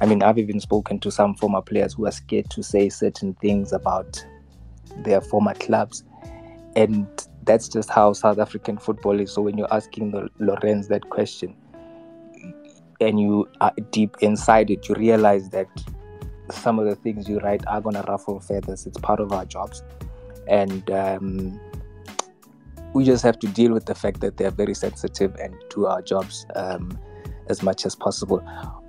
i 0.00 0.06
mean 0.06 0.22
i've 0.22 0.38
even 0.38 0.58
spoken 0.60 0.98
to 0.98 1.10
some 1.10 1.34
former 1.34 1.60
players 1.60 1.94
who 1.94 2.06
are 2.06 2.12
scared 2.12 2.48
to 2.48 2.62
say 2.62 2.88
certain 2.88 3.34
things 3.34 3.72
about 3.72 4.24
their 5.04 5.20
former 5.20 5.54
clubs 5.54 6.04
and 6.76 7.06
that's 7.44 7.68
just 7.68 7.90
how 7.90 8.12
South 8.12 8.38
African 8.38 8.78
football 8.78 9.18
is. 9.20 9.32
So 9.32 9.42
when 9.42 9.58
you're 9.58 9.72
asking 9.72 10.28
Lorenz 10.38 10.88
that 10.88 11.08
question, 11.10 11.56
and 13.00 13.18
you 13.18 13.48
are 13.60 13.72
deep 13.90 14.16
inside 14.20 14.70
it, 14.70 14.88
you 14.88 14.94
realize 14.94 15.50
that 15.50 15.66
some 16.50 16.78
of 16.78 16.86
the 16.86 16.94
things 16.94 17.28
you 17.28 17.40
write 17.40 17.66
are 17.66 17.80
gonna 17.80 18.04
ruffle 18.06 18.38
feathers. 18.40 18.86
It's 18.86 18.98
part 18.98 19.18
of 19.18 19.32
our 19.32 19.44
jobs, 19.44 19.82
and 20.46 20.88
um, 20.90 21.60
we 22.94 23.04
just 23.04 23.22
have 23.22 23.38
to 23.40 23.46
deal 23.48 23.72
with 23.72 23.86
the 23.86 23.94
fact 23.94 24.20
that 24.20 24.36
they're 24.36 24.50
very 24.50 24.74
sensitive 24.74 25.34
and 25.36 25.54
do 25.70 25.86
our 25.86 26.02
jobs 26.02 26.46
um, 26.56 26.98
as 27.48 27.62
much 27.62 27.86
as 27.86 27.94
possible. 27.94 28.42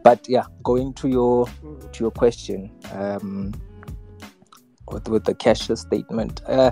But 0.03 0.27
yeah, 0.27 0.45
going 0.63 0.93
to 0.95 1.07
your 1.07 1.47
to 1.47 2.03
your 2.03 2.11
question. 2.11 2.71
Um, 2.91 3.53
with, 4.93 5.07
with 5.07 5.23
the 5.25 5.33
Cassius 5.33 5.81
statement. 5.81 6.41
Uh, 6.47 6.71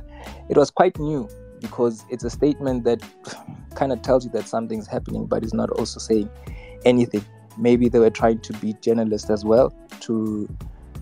it 0.49 0.57
was 0.57 0.69
quite 0.69 0.97
new 0.99 1.27
because 1.59 2.05
it's 2.09 2.23
a 2.23 2.29
statement 2.29 2.83
that 2.85 3.03
kind 3.75 3.91
of 3.91 4.01
tells 4.01 4.25
you 4.25 4.31
that 4.31 4.47
something's 4.47 4.87
happening, 4.87 5.25
but 5.25 5.43
it's 5.43 5.53
not 5.53 5.69
also 5.71 5.99
saying 5.99 6.29
anything. 6.85 7.25
Maybe 7.57 7.89
they 7.89 7.99
were 7.99 8.09
trying 8.09 8.39
to 8.39 8.53
be 8.53 8.73
journalists 8.81 9.29
as 9.29 9.43
well 9.43 9.73
to 10.01 10.47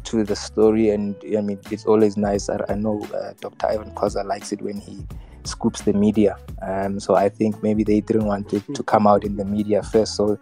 to 0.05 0.23
the 0.23 0.35
story, 0.35 0.89
and 0.89 1.15
I 1.37 1.41
mean, 1.41 1.59
it's 1.69 1.85
always 1.85 2.17
nice. 2.17 2.49
I, 2.49 2.57
I 2.69 2.75
know 2.75 3.05
uh, 3.13 3.33
Dr. 3.41 3.67
Irvin 3.67 3.91
Khoza 3.91 4.25
likes 4.25 4.51
it 4.51 4.61
when 4.61 4.77
he 4.77 5.05
scoops 5.45 5.81
the 5.81 5.93
media. 5.93 6.37
Um, 6.61 6.99
so 6.99 7.15
I 7.15 7.29
think 7.29 7.61
maybe 7.63 7.83
they 7.83 8.01
didn't 8.01 8.25
want 8.25 8.53
it 8.53 8.63
to 8.73 8.83
come 8.83 9.07
out 9.07 9.23
in 9.23 9.37
the 9.37 9.45
media 9.45 9.83
first, 9.83 10.15
so 10.15 10.37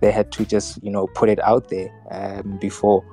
they 0.00 0.12
had 0.12 0.30
to 0.32 0.44
just 0.44 0.82
you 0.82 0.90
know 0.90 1.06
put 1.08 1.28
it 1.28 1.40
out 1.40 1.68
there 1.68 1.90
um, 2.10 2.58
before 2.58 3.04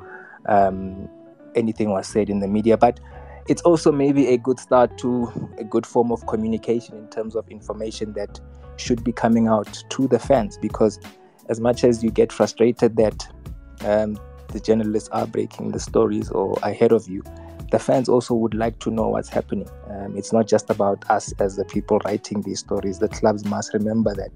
um, 0.47 1.09
anything 1.55 1.89
was 1.89 2.07
said 2.07 2.29
in 2.29 2.39
the 2.39 2.47
media. 2.47 2.77
But 2.77 2.99
it's 3.47 3.61
also 3.63 3.91
maybe 3.91 4.27
a 4.27 4.37
good 4.37 4.59
start 4.59 4.97
to 4.99 5.49
a 5.57 5.63
good 5.63 5.85
form 5.85 6.11
of 6.11 6.25
communication 6.27 6.97
in 6.97 7.07
terms 7.09 7.35
of 7.35 7.47
information 7.49 8.13
that 8.13 8.39
should 8.77 9.03
be 9.03 9.11
coming 9.11 9.47
out 9.47 9.83
to 9.89 10.07
the 10.07 10.19
fans 10.19 10.57
because 10.57 10.99
as 11.49 11.59
much 11.59 11.83
as 11.83 12.03
you 12.03 12.09
get 12.09 12.31
frustrated 12.31 12.95
that 12.95 13.27
um, 13.81 14.17
the 14.49 14.59
journalists 14.59 15.09
are 15.09 15.27
breaking 15.27 15.71
the 15.71 15.79
stories 15.79 16.29
or 16.29 16.57
ahead 16.63 16.91
of 16.91 17.07
you 17.07 17.23
the 17.73 17.79
fans 17.79 18.07
also 18.07 18.35
would 18.35 18.53
like 18.53 18.77
to 18.77 18.91
know 18.91 19.07
what's 19.09 19.29
happening. 19.29 19.67
Um, 19.89 20.15
it's 20.15 20.31
not 20.31 20.47
just 20.47 20.69
about 20.69 21.09
us 21.09 21.33
as 21.39 21.55
the 21.55 21.65
people 21.65 21.97
writing 22.05 22.43
these 22.43 22.59
stories. 22.59 22.99
The 22.99 23.07
clubs 23.07 23.45
must 23.45 23.73
remember 23.73 24.13
that 24.13 24.29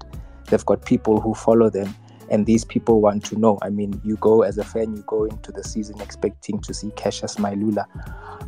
they've 0.46 0.66
got 0.66 0.84
people 0.84 1.22
who 1.22 1.36
follow 1.36 1.70
them, 1.70 1.96
and 2.32 2.48
these 2.48 2.66
people 2.66 3.00
want 3.00 3.24
to 3.26 3.40
know. 3.40 3.60
I 3.62 3.70
mean, 3.70 4.02
you 4.04 4.16
go 4.16 4.42
as 4.42 4.58
a 4.58 4.64
fan, 4.64 4.96
you 4.96 5.04
go 5.06 5.26
into 5.26 5.52
the 5.52 5.64
season 5.64 6.02
expecting 6.02 6.60
to 6.62 6.74
see 6.74 6.90
Cassius 6.96 7.36
Mailula, 7.36 7.86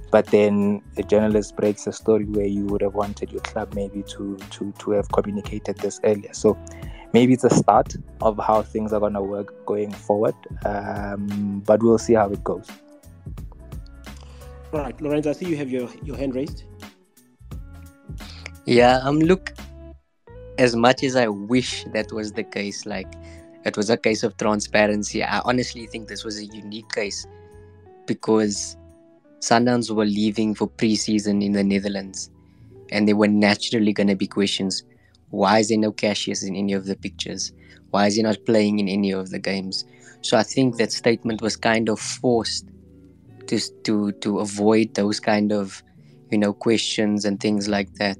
but 0.10 0.26
then 0.26 0.82
a 0.98 1.04
journalist 1.04 1.56
breaks 1.56 1.86
a 1.86 1.92
story 1.92 2.26
where 2.26 2.48
you 2.48 2.66
would 2.66 2.82
have 2.82 2.96
wanted 2.96 3.32
your 3.32 3.42
club 3.42 3.76
maybe 3.76 4.02
to 4.14 4.38
to 4.50 4.74
to 4.80 4.90
have 4.90 5.08
communicated 5.12 5.78
this 5.78 6.00
earlier. 6.04 6.34
So 6.34 6.58
maybe 7.14 7.34
it's 7.34 7.44
a 7.44 7.52
start 7.52 7.94
of 8.22 8.40
how 8.40 8.64
things 8.64 8.92
are 8.92 9.00
going 9.00 9.14
to 9.14 9.22
work 9.22 9.54
going 9.68 9.92
forward, 9.92 10.34
um, 10.66 11.62
but 11.64 11.84
we'll 11.84 12.00
see 12.00 12.16
how 12.16 12.32
it 12.32 12.44
goes. 12.44 12.68
All 14.72 14.82
right, 14.82 15.00
Lorenzo, 15.02 15.32
I 15.32 15.34
see 15.34 15.48
you 15.48 15.58
have 15.58 15.70
your, 15.70 15.90
your 16.04 16.16
hand 16.16 16.36
raised. 16.36 16.64
Yeah, 18.66 19.00
um, 19.04 19.20
look, 19.20 19.54
as 20.60 20.76
much 20.76 21.04
as 21.04 21.16
I 21.16 21.28
wish 21.28 21.86
that 21.94 22.12
was 22.12 22.34
the 22.34 22.44
case, 22.44 22.86
like 22.86 23.12
it 23.66 23.76
was 23.76 23.90
a 23.90 23.98
case 23.98 24.22
of 24.22 24.38
transparency, 24.38 25.24
I 25.24 25.40
honestly 25.40 25.88
think 25.88 26.08
this 26.08 26.24
was 26.24 26.38
a 26.38 26.46
unique 26.46 26.90
case 26.92 27.26
because 28.06 28.78
Sundowns 29.40 29.90
were 29.90 30.06
leaving 30.06 30.54
for 30.54 30.68
preseason 30.68 31.44
in 31.44 31.54
the 31.54 31.64
Netherlands 31.64 32.30
and 32.92 33.08
there 33.08 33.16
were 33.16 33.28
naturally 33.28 33.94
going 33.94 34.08
to 34.08 34.16
be 34.16 34.28
questions 34.28 34.84
why 35.32 35.60
is 35.60 35.70
there 35.70 35.78
no 35.78 35.92
Cassius 35.92 36.44
in 36.44 36.56
any 36.56 36.74
of 36.74 36.86
the 36.86 36.96
pictures? 36.96 37.54
Why 37.92 38.08
is 38.08 38.16
he 38.16 38.24
not 38.24 38.46
playing 38.46 38.80
in 38.80 38.88
any 38.88 39.12
of 39.12 39.30
the 39.30 39.40
games? 39.40 39.86
So 40.22 40.38
I 40.38 40.44
think 40.44 40.78
that 40.78 40.92
statement 40.92 41.42
was 41.42 41.56
kind 41.56 41.88
of 41.88 42.00
forced 42.00 42.66
to 43.50 43.60
to 43.84 44.12
to 44.24 44.40
avoid 44.40 44.94
those 44.94 45.20
kind 45.20 45.52
of 45.52 45.84
you 46.32 46.38
know 46.38 46.54
questions 46.54 47.26
and 47.26 47.40
things 47.40 47.68
like 47.68 47.92
that. 47.96 48.18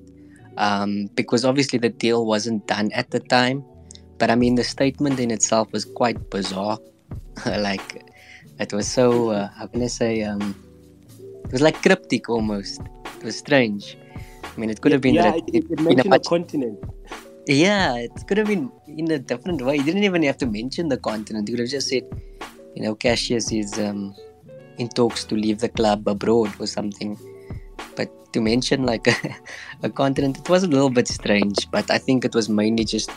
Um, 0.58 1.08
because 1.16 1.46
obviously 1.46 1.80
the 1.80 1.90
deal 1.90 2.26
wasn't 2.26 2.68
done 2.68 2.92
at 2.92 3.12
the 3.12 3.22
time, 3.22 3.64
but 4.18 4.30
I 4.30 4.36
mean 4.36 4.56
the 4.56 4.64
statement 4.66 5.20
in 5.20 5.32
itself 5.32 5.72
was 5.72 5.86
quite 5.86 6.30
bizarre. 6.30 6.78
like 7.46 8.04
it 8.60 8.74
was 8.74 8.88
so 8.88 9.30
uh, 9.30 9.48
how 9.56 9.68
can 9.68 9.82
I 9.84 9.88
say 9.88 10.24
um, 10.24 10.56
it 11.46 11.52
was 11.52 11.62
like 11.62 11.82
cryptic 11.82 12.30
almost. 12.30 12.82
It 13.18 13.24
was 13.24 13.38
strange. 13.38 13.98
I 14.44 14.60
mean, 14.60 14.70
it 14.70 14.82
could 14.82 14.92
have 14.92 15.02
been 15.02 15.16
yeah, 15.16 15.36
it, 15.36 15.44
it, 15.54 15.64
it 15.70 15.80
mentioned 15.80 16.06
a, 16.06 16.10
much, 16.10 16.26
a 16.26 16.30
continent. 16.30 16.80
Yeah, 17.48 17.96
it 17.96 18.12
could 18.28 18.38
have 18.38 18.48
been 18.48 18.72
in 18.88 19.10
a 19.12 19.20
different 19.20 19.62
way. 19.62 19.78
You 19.78 19.84
didn't 19.84 20.04
even 20.04 20.24
have 20.24 20.38
to 20.40 20.46
mention 20.46 20.90
the 20.90 20.98
continent. 20.98 21.48
You 21.48 21.56
could 21.56 21.62
have 21.62 21.72
just 21.72 21.88
said, 21.88 22.04
you 22.76 22.84
know, 22.84 22.94
Cassius 22.96 23.52
is 23.52 23.80
um, 23.80 24.14
in 24.80 24.88
talks 24.90 25.24
to 25.26 25.36
leave 25.36 25.60
the 25.60 25.70
club 25.70 26.08
abroad 26.08 26.52
or 26.60 26.66
something. 26.66 27.18
But 27.96 28.10
to 28.34 28.42
mention 28.42 28.86
like 28.86 29.08
a, 29.08 29.16
a 29.84 29.90
continent, 29.90 30.40
it 30.40 30.50
was 30.50 30.64
a 30.64 30.68
little 30.68 30.90
bit 30.90 31.08
strange. 31.08 31.70
But 31.70 31.92
I 31.92 31.98
think 31.98 32.26
it 32.26 32.34
was 32.34 32.50
mainly 32.50 32.86
just 32.86 33.12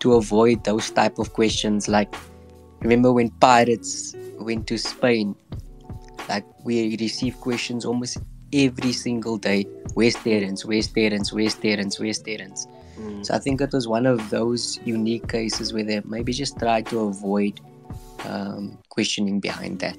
to 0.00 0.14
avoid 0.14 0.64
those 0.64 0.90
type 0.90 1.18
of 1.18 1.32
questions. 1.32 1.88
Like, 1.88 2.14
remember 2.80 3.12
when 3.12 3.30
Pirates 3.30 4.14
went 4.38 4.66
to 4.68 4.78
Spain? 4.78 5.34
Like, 6.28 6.44
we 6.64 6.96
received 6.96 7.40
questions 7.40 7.84
almost 7.84 8.18
every 8.52 8.92
single 8.92 9.36
day. 9.38 9.64
Where's 9.94 10.14
Terence? 10.14 10.64
Where's 10.64 10.86
Terence? 10.86 11.32
Where's 11.32 11.54
Terence? 11.54 11.98
Where's 11.98 12.20
Terence? 12.20 12.66
Mm. 12.98 13.26
So 13.26 13.34
I 13.34 13.38
think 13.38 13.60
it 13.60 13.72
was 13.72 13.88
one 13.88 14.06
of 14.06 14.30
those 14.30 14.78
unique 14.84 15.28
cases 15.28 15.72
where 15.72 15.84
they 15.84 16.00
maybe 16.04 16.32
just 16.32 16.58
tried 16.58 16.86
to 16.86 17.00
avoid 17.00 17.60
um, 18.24 18.78
questioning 18.88 19.40
behind 19.40 19.80
that. 19.80 19.98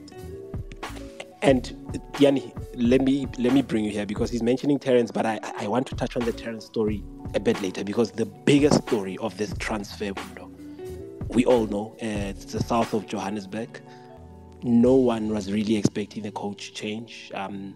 And 1.42 2.04
Yanni, 2.20 2.54
let 2.76 3.02
me 3.02 3.28
let 3.38 3.54
me 3.54 3.62
bring 3.62 3.86
you 3.86 3.92
here 3.92 4.06
because 4.06 4.30
he's 4.30 4.44
mentioning 4.44 4.78
Terence, 4.78 5.10
but 5.10 5.26
I, 5.26 5.40
I 5.58 5.68
want 5.68 5.88
to 5.88 5.96
touch 5.96 6.18
on 6.18 6.26
the 6.26 6.34
Terence 6.34 6.66
story 6.66 7.04
a 7.34 7.40
bit 7.40 7.62
later 7.62 7.84
because 7.84 8.12
the 8.12 8.26
biggest 8.26 8.88
story 8.88 9.18
of 9.20 9.38
this 9.38 9.54
transfer 9.58 10.12
window, 10.14 10.52
we 11.30 11.46
all 11.46 11.66
know, 11.68 11.96
uh, 12.02 12.32
it's 12.32 12.46
the 12.46 12.62
south 12.62 12.94
of 12.94 13.08
Johannesburg. 13.08 13.82
No 14.64 14.96
one 14.96 15.30
was 15.30 15.52
really 15.52 15.78
expecting 15.78 16.24
the 16.24 16.32
coach 16.32 16.74
change. 16.74 17.32
Um, 17.34 17.76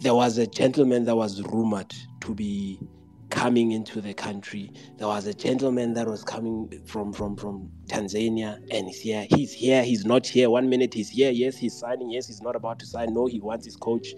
there 0.00 0.14
was 0.14 0.38
a 0.38 0.46
gentleman 0.46 1.04
that 1.04 1.14
was 1.14 1.42
rumored 1.42 1.94
to 2.22 2.34
be 2.34 2.80
coming 3.30 3.72
into 3.72 4.00
the 4.00 4.14
country. 4.14 4.72
There 4.98 5.08
was 5.08 5.26
a 5.26 5.34
gentleman 5.34 5.94
that 5.94 6.06
was 6.06 6.22
coming 6.22 6.82
from 6.86 7.12
from 7.12 7.36
from 7.36 7.70
Tanzania, 7.88 8.56
and 8.70 8.86
he's 8.86 9.00
here. 9.00 9.26
He's 9.30 9.52
here. 9.52 9.82
He's 9.82 10.04
not 10.04 10.26
here. 10.26 10.50
One 10.50 10.68
minute 10.68 10.94
he's 10.94 11.08
here. 11.08 11.30
Yes, 11.30 11.56
he's 11.56 11.74
signing. 11.74 12.10
Yes, 12.10 12.26
he's 12.26 12.42
not 12.42 12.56
about 12.56 12.78
to 12.80 12.86
sign. 12.86 13.14
No, 13.14 13.26
he 13.26 13.40
wants 13.40 13.64
his 13.64 13.76
coach. 13.76 14.14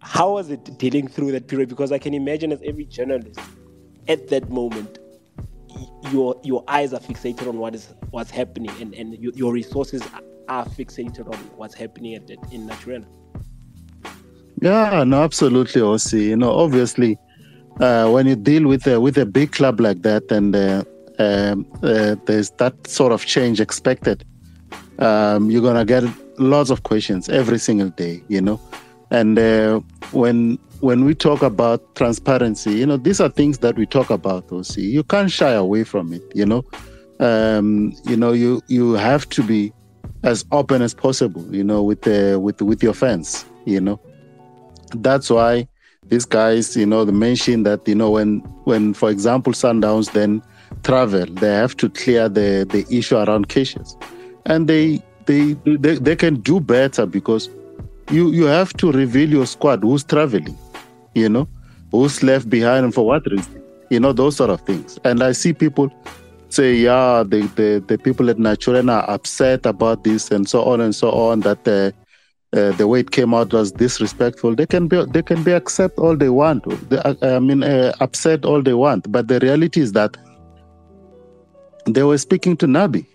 How 0.00 0.32
was 0.32 0.50
it 0.50 0.78
dealing 0.78 1.08
through 1.08 1.32
that 1.32 1.48
period? 1.48 1.68
Because 1.68 1.92
I 1.92 1.98
can 1.98 2.14
imagine 2.14 2.52
as 2.52 2.62
every 2.64 2.84
journalist 2.84 3.40
at 4.06 4.28
that 4.28 4.48
moment, 4.48 4.98
your 6.10 6.40
your 6.42 6.64
eyes 6.68 6.92
are 6.92 7.00
fixated 7.00 7.48
on 7.48 7.58
what 7.58 7.74
is 7.74 7.94
what's 8.10 8.30
happening, 8.30 8.70
and 8.80 8.94
and 8.94 9.18
your, 9.18 9.32
your 9.34 9.52
resources 9.52 10.02
are 10.48 10.64
fixated 10.64 11.26
on 11.32 11.38
what's 11.56 11.74
happening 11.74 12.14
at 12.14 12.26
that, 12.26 12.38
in 12.52 12.66
Naturena. 12.66 13.06
Yeah, 14.60 15.04
no, 15.04 15.22
absolutely, 15.22 15.82
Osi. 15.82 16.24
You 16.28 16.36
know, 16.36 16.52
obviously, 16.52 17.18
uh, 17.80 18.10
when 18.10 18.26
you 18.26 18.36
deal 18.36 18.66
with 18.66 18.86
a, 18.86 19.00
with 19.00 19.18
a 19.18 19.26
big 19.26 19.52
club 19.52 19.80
like 19.80 20.02
that, 20.02 20.30
and 20.30 20.54
uh, 20.54 20.84
um, 21.18 21.66
uh, 21.82 22.16
there's 22.26 22.50
that 22.52 22.86
sort 22.86 23.12
of 23.12 23.24
change 23.24 23.60
expected, 23.60 24.24
um, 24.98 25.50
you're 25.50 25.62
gonna 25.62 25.84
get 25.84 26.04
lots 26.38 26.70
of 26.70 26.82
questions 26.82 27.28
every 27.28 27.58
single 27.58 27.90
day. 27.90 28.22
You 28.28 28.40
know, 28.40 28.60
and 29.10 29.38
uh, 29.38 29.80
when 30.12 30.58
when 30.80 31.04
we 31.04 31.14
talk 31.14 31.42
about 31.42 31.94
transparency, 31.94 32.72
you 32.72 32.86
know, 32.86 32.96
these 32.96 33.20
are 33.20 33.28
things 33.28 33.58
that 33.58 33.76
we 33.76 33.86
talk 33.86 34.10
about. 34.10 34.48
Osi, 34.48 34.82
you 34.82 35.02
can't 35.02 35.30
shy 35.30 35.52
away 35.52 35.84
from 35.84 36.12
it. 36.12 36.22
You 36.34 36.46
know, 36.46 36.64
um, 37.20 37.94
you 38.04 38.16
know, 38.16 38.32
you 38.32 38.60
you 38.68 38.92
have 38.92 39.28
to 39.30 39.42
be 39.42 39.72
as 40.24 40.44
open 40.52 40.82
as 40.82 40.94
possible. 40.94 41.44
You 41.54 41.64
know, 41.64 41.82
with 41.82 42.02
the 42.02 42.38
with 42.40 42.60
with 42.60 42.82
your 42.82 42.94
fans. 42.94 43.44
You 43.64 43.80
know 43.80 44.00
that's 44.96 45.30
why 45.30 45.68
these 46.08 46.24
guys, 46.24 46.76
you 46.76 46.86
know, 46.86 47.04
they 47.04 47.12
mention 47.12 47.62
that, 47.64 47.86
you 47.86 47.94
know, 47.94 48.10
when 48.10 48.38
when 48.64 48.94
for 48.94 49.10
example 49.10 49.52
Sundowns 49.52 50.12
then 50.12 50.42
travel, 50.82 51.26
they 51.26 51.52
have 51.52 51.76
to 51.78 51.88
clear 51.90 52.28
the 52.28 52.66
the 52.68 52.86
issue 52.90 53.16
around 53.16 53.48
Cassius. 53.48 53.96
And 54.46 54.68
they 54.68 55.02
they 55.26 55.54
they, 55.64 55.96
they 55.96 56.16
can 56.16 56.36
do 56.36 56.60
better 56.60 57.06
because 57.06 57.50
you 58.10 58.30
you 58.30 58.44
have 58.44 58.72
to 58.74 58.92
reveal 58.92 59.28
your 59.28 59.46
squad 59.46 59.82
who's 59.82 60.04
traveling, 60.04 60.56
you 61.14 61.28
know, 61.28 61.48
who's 61.90 62.22
left 62.22 62.48
behind 62.48 62.84
and 62.84 62.94
for 62.94 63.06
what 63.06 63.26
reason. 63.26 63.62
You 63.90 64.00
know, 64.00 64.12
those 64.12 64.36
sort 64.36 64.50
of 64.50 64.60
things. 64.62 64.98
And 65.04 65.22
I 65.22 65.32
see 65.32 65.54
people 65.54 65.90
say, 66.50 66.74
yeah, 66.74 67.24
the, 67.26 67.40
the, 67.56 67.84
the 67.86 67.98
people 67.98 68.28
at 68.30 68.36
Naturena 68.36 69.02
are 69.02 69.10
upset 69.10 69.66
about 69.66 70.04
this 70.04 70.30
and 70.30 70.48
so 70.48 70.62
on 70.64 70.80
and 70.80 70.94
so 70.94 71.10
on, 71.10 71.40
that 71.40 71.66
uh, 71.66 71.90
uh, 72.56 72.72
the 72.72 72.86
way 72.86 73.00
it 73.00 73.10
came 73.10 73.34
out 73.34 73.52
was 73.52 73.72
disrespectful. 73.72 74.54
They 74.54 74.66
can 74.66 74.88
be 74.88 75.04
they 75.06 75.22
can 75.22 75.42
be 75.42 75.52
accept 75.52 75.98
all 75.98 76.16
they 76.16 76.30
want. 76.30 76.64
They, 76.88 76.98
uh, 76.98 77.14
I 77.22 77.38
mean, 77.38 77.62
uh, 77.62 77.92
upset 78.00 78.44
all 78.44 78.62
they 78.62 78.74
want. 78.74 79.10
But 79.12 79.28
the 79.28 79.38
reality 79.40 79.80
is 79.80 79.92
that 79.92 80.16
they 81.84 82.02
were 82.02 82.18
speaking 82.18 82.56
to 82.58 82.66
Nabi. 82.66 83.06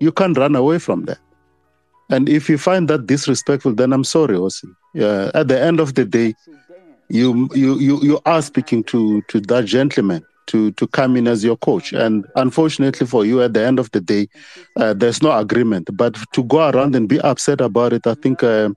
You 0.00 0.12
can't 0.12 0.36
run 0.36 0.54
away 0.54 0.78
from 0.78 1.06
that. 1.06 1.18
And 2.10 2.28
if 2.28 2.48
you 2.48 2.56
find 2.58 2.88
that 2.88 3.06
disrespectful, 3.06 3.74
then 3.74 3.92
I'm 3.92 4.04
sorry, 4.04 4.36
Osi. 4.36 4.64
Uh, 4.98 5.30
at 5.34 5.48
the 5.48 5.60
end 5.60 5.80
of 5.80 5.94
the 5.94 6.04
day, 6.04 6.34
you 7.08 7.48
you 7.54 7.78
you 7.78 8.02
you 8.02 8.20
are 8.26 8.42
speaking 8.42 8.84
to 8.84 9.22
to 9.28 9.40
that 9.40 9.64
gentleman 9.64 10.24
to 10.48 10.72
to 10.72 10.86
come 10.88 11.16
in 11.16 11.28
as 11.28 11.44
your 11.44 11.56
coach. 11.56 11.92
And 11.92 12.26
unfortunately 12.36 13.06
for 13.06 13.24
you, 13.24 13.42
at 13.42 13.54
the 13.54 13.64
end 13.64 13.78
of 13.78 13.90
the 13.92 14.00
day, 14.00 14.28
uh, 14.76 14.94
there's 14.94 15.22
no 15.22 15.36
agreement. 15.36 15.90
But 15.96 16.16
to 16.32 16.44
go 16.44 16.68
around 16.68 16.94
and 16.96 17.08
be 17.08 17.20
upset 17.20 17.60
about 17.60 17.92
it, 17.92 18.06
I 18.06 18.14
think. 18.14 18.42
Uh, 18.42 18.70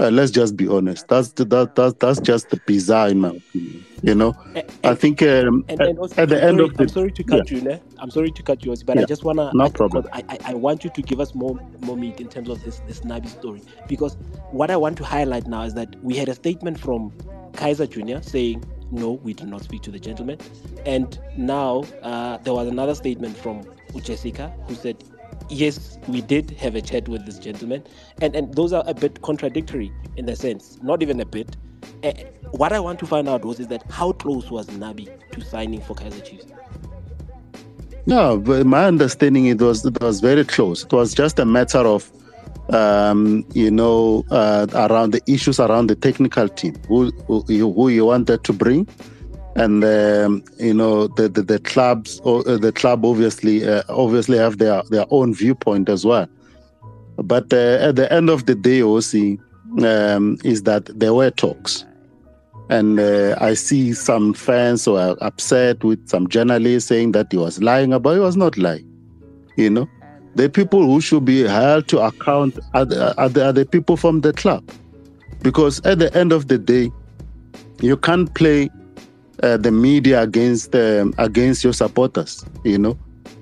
uh, 0.00 0.10
let's 0.10 0.30
just 0.30 0.56
be 0.56 0.68
honest. 0.68 1.08
That's 1.08 1.32
the, 1.32 1.44
that, 1.46 1.74
that 1.74 1.98
that's 1.98 2.20
just 2.20 2.50
the 2.50 2.60
bizarre 2.66 3.08
in 3.08 3.20
my 3.20 3.30
opinion. 3.30 3.84
You 4.00 4.14
know, 4.14 4.36
and, 4.54 4.64
I 4.84 4.94
think 4.94 5.22
um, 5.22 5.64
and, 5.68 5.80
and 5.80 5.98
also, 5.98 6.22
at 6.22 6.28
the 6.28 6.40
end 6.40 6.60
of 6.60 6.76
the. 6.76 6.84
I'm 6.84 6.88
sorry 6.88 7.10
to 7.10 7.24
cut 7.24 7.50
yeah. 7.50 7.56
you, 7.58 7.64
ne? 7.64 7.80
I'm 7.98 8.10
sorry 8.10 8.30
to 8.30 8.42
cut 8.44 8.64
you, 8.64 8.72
but 8.86 8.94
yeah. 8.96 9.02
I 9.02 9.04
just 9.06 9.24
wanna. 9.24 9.50
No 9.54 9.64
I, 9.64 9.70
problem. 9.70 10.06
I, 10.12 10.22
I, 10.28 10.38
I 10.44 10.54
want 10.54 10.84
you 10.84 10.90
to 10.90 11.02
give 11.02 11.18
us 11.18 11.34
more 11.34 11.58
more 11.80 11.96
meat 11.96 12.20
in 12.20 12.28
terms 12.28 12.48
of 12.48 12.62
this 12.62 12.80
this 12.86 13.00
Nabi 13.00 13.28
story 13.28 13.60
because 13.88 14.16
what 14.52 14.70
I 14.70 14.76
want 14.76 14.98
to 14.98 15.04
highlight 15.04 15.48
now 15.48 15.62
is 15.62 15.74
that 15.74 15.96
we 16.04 16.14
had 16.14 16.28
a 16.28 16.34
statement 16.34 16.78
from 16.78 17.10
Kaizer 17.54 17.90
Junior 17.90 18.22
saying 18.22 18.64
no, 18.90 19.12
we 19.12 19.34
did 19.34 19.48
not 19.48 19.62
speak 19.62 19.82
to 19.82 19.90
the 19.90 19.98
gentleman. 19.98 20.38
And 20.86 21.18
now 21.36 21.84
uh, 22.02 22.38
there 22.38 22.54
was 22.54 22.68
another 22.68 22.94
statement 22.94 23.36
from 23.36 23.64
Jessica 24.02 24.52
who 24.66 24.74
said, 24.74 25.02
yes, 25.48 25.98
we 26.08 26.20
did 26.20 26.50
have 26.52 26.74
a 26.74 26.80
chat 26.82 27.08
with 27.08 27.26
this 27.26 27.38
gentleman. 27.38 27.84
And, 28.20 28.34
and 28.34 28.54
those 28.54 28.72
are 28.72 28.84
a 28.86 28.94
bit 28.94 29.22
contradictory 29.22 29.92
in 30.16 30.26
the 30.26 30.36
sense, 30.36 30.78
not 30.82 31.02
even 31.02 31.20
a 31.20 31.26
bit. 31.26 31.56
Uh, 32.04 32.12
what 32.52 32.72
I 32.72 32.80
want 32.80 32.98
to 33.00 33.06
find 33.06 33.28
out 33.28 33.44
was 33.44 33.60
is 33.60 33.68
that 33.68 33.82
how 33.90 34.12
close 34.12 34.50
was 34.50 34.66
Nabi 34.68 35.08
to 35.32 35.40
signing 35.40 35.80
for 35.80 35.94
Kaizer 35.94 36.24
Chiefs? 36.24 36.46
No, 38.06 38.38
but 38.38 38.64
my 38.64 38.86
understanding 38.86 39.46
it 39.46 39.60
was 39.60 39.84
it 39.84 40.00
was 40.00 40.20
very 40.20 40.44
close. 40.44 40.84
It 40.84 40.92
was 40.92 41.12
just 41.12 41.38
a 41.38 41.44
matter 41.44 41.80
of 41.80 42.10
um, 42.70 43.44
you 43.54 43.70
know, 43.70 44.24
uh, 44.30 44.66
around 44.74 45.12
the 45.12 45.22
issues 45.26 45.58
around 45.58 45.88
the 45.88 45.94
technical 45.94 46.48
team, 46.48 46.74
who, 46.86 47.10
who, 47.26 47.42
who 47.42 47.88
you 47.88 48.04
wanted 48.06 48.44
to 48.44 48.52
bring, 48.52 48.88
and 49.56 49.84
um, 49.84 50.44
you 50.58 50.74
know 50.74 51.08
the, 51.08 51.28
the, 51.28 51.42
the 51.42 51.58
clubs, 51.60 52.20
or 52.24 52.48
uh, 52.48 52.56
the 52.56 52.72
club 52.72 53.04
obviously 53.04 53.66
uh, 53.66 53.82
obviously 53.88 54.38
have 54.38 54.58
their 54.58 54.82
their 54.90 55.06
own 55.10 55.34
viewpoint 55.34 55.88
as 55.88 56.04
well. 56.04 56.28
But 57.16 57.52
uh, 57.52 57.78
at 57.80 57.96
the 57.96 58.12
end 58.12 58.30
of 58.30 58.46
the 58.46 58.54
day, 58.54 58.82
OC 58.82 59.38
um, 59.84 60.38
is 60.44 60.62
that 60.62 60.86
there 60.98 61.14
were 61.14 61.30
talks, 61.30 61.84
and 62.68 63.00
uh, 63.00 63.36
I 63.40 63.54
see 63.54 63.92
some 63.92 64.34
fans 64.34 64.84
who 64.84 64.96
are 64.96 65.16
upset 65.20 65.82
with 65.82 66.08
some 66.08 66.28
journalists 66.28 66.88
saying 66.88 67.12
that 67.12 67.28
he 67.30 67.38
was 67.38 67.60
lying 67.60 67.92
about. 67.92 68.14
He 68.14 68.20
was 68.20 68.36
not 68.36 68.56
lying, 68.56 68.86
you 69.56 69.70
know 69.70 69.88
the 70.38 70.48
people 70.48 70.84
who 70.84 71.00
should 71.00 71.24
be 71.24 71.42
held 71.42 71.88
to 71.88 71.98
account 71.98 72.58
are 72.72 72.84
the, 72.84 73.14
are 73.20 73.28
the, 73.28 73.46
are 73.46 73.52
the 73.52 73.66
people 73.66 73.96
from 73.96 74.20
the 74.20 74.32
club. 74.32 74.62
Because 75.42 75.80
at 75.84 75.98
the 75.98 76.16
end 76.16 76.32
of 76.32 76.46
the 76.46 76.58
day, 76.58 76.92
you 77.80 77.96
can't 77.96 78.32
play 78.34 78.70
uh, 79.42 79.56
the 79.56 79.72
media 79.72 80.22
against 80.22 80.74
um, 80.74 81.12
against 81.18 81.62
your 81.64 81.72
supporters, 81.72 82.44
you 82.64 82.78
know, 82.78 82.96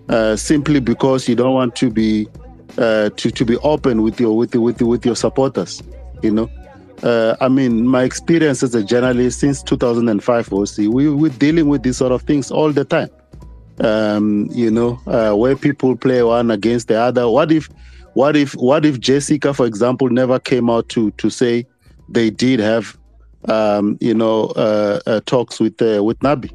uh, 0.09 0.37
simply 0.37 0.81
because 0.81 1.29
you 1.29 1.35
don't 1.35 1.55
want 1.55 1.77
to 1.77 1.91
be 1.91 2.29
uh, 2.79 3.11
to 3.11 3.31
to 3.31 3.45
be 3.45 3.57
open 3.59 4.03
with 4.03 4.19
your 4.19 4.37
with 4.37 4.55
with 4.55 4.81
with 4.81 5.07
your 5.07 5.17
supporters, 5.17 5.83
you 6.23 6.31
know. 6.31 6.51
Uh, 7.03 7.37
I 7.41 7.49
mean, 7.49 7.87
my 7.87 8.05
experience 8.05 8.63
as 8.63 8.75
a 8.75 8.83
journalist 8.83 9.41
since 9.41 9.63
2005, 9.63 10.53
OC, 10.53 10.79
we 10.89 11.11
we're 11.11 11.31
dealing 11.31 11.69
with 11.69 11.83
these 11.83 11.99
sort 11.99 12.13
of 12.13 12.23
things 12.23 12.51
all 12.51 12.73
the 12.73 12.85
time 12.85 13.11
um, 13.81 14.49
you 14.53 14.71
know, 14.71 15.01
uh, 15.07 15.35
where 15.35 15.57
people 15.57 15.97
play 15.97 16.23
one 16.23 16.51
against 16.51 16.89
the 16.89 16.99
other. 16.99 17.29
What 17.29 17.53
if, 17.53 17.69
what 18.15 18.37
if, 18.37 18.53
what 18.55 18.87
if 18.87 19.01
Jessica, 19.01 19.53
for 19.53 19.67
example, 19.67 20.09
never 20.09 20.39
came 20.39 20.71
out 20.71 20.89
to 20.91 21.11
to 21.13 21.31
say 21.31 21.67
they 22.09 22.31
did 22.31 22.61
have, 22.61 22.97
um, 23.47 23.99
you 24.01 24.15
know, 24.15 24.47
uh, 24.57 25.01
uh, 25.07 25.21
talks 25.27 25.61
with 25.61 25.81
uh, 25.83 26.03
with 26.03 26.19
Nabi? 26.21 26.51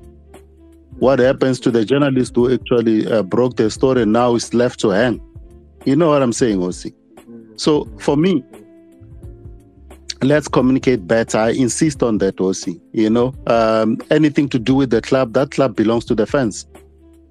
What 0.99 1.19
happens 1.19 1.59
to 1.61 1.71
the 1.71 1.85
journalist 1.85 2.35
who 2.35 2.53
actually 2.53 3.07
uh, 3.07 3.23
broke 3.23 3.55
the 3.55 3.69
story 3.71 4.03
and 4.03 4.13
now 4.13 4.35
is 4.35 4.53
left 4.53 4.79
to 4.81 4.89
hang? 4.89 5.21
You 5.85 5.95
know 5.95 6.09
what 6.09 6.21
I'm 6.21 6.33
saying, 6.33 6.61
OC? 6.61 6.93
So 7.55 7.85
for 7.97 8.15
me, 8.15 8.43
let's 10.21 10.47
communicate 10.47 11.07
better. 11.07 11.39
I 11.39 11.51
insist 11.51 12.03
on 12.03 12.19
that, 12.19 12.39
OC. 12.39 12.79
You 12.91 13.09
know, 13.09 13.33
um, 13.47 13.97
anything 14.11 14.47
to 14.49 14.59
do 14.59 14.75
with 14.75 14.91
the 14.91 15.01
club, 15.01 15.33
that 15.33 15.51
club 15.51 15.75
belongs 15.75 16.05
to 16.05 16.15
the 16.15 16.27
fans 16.27 16.67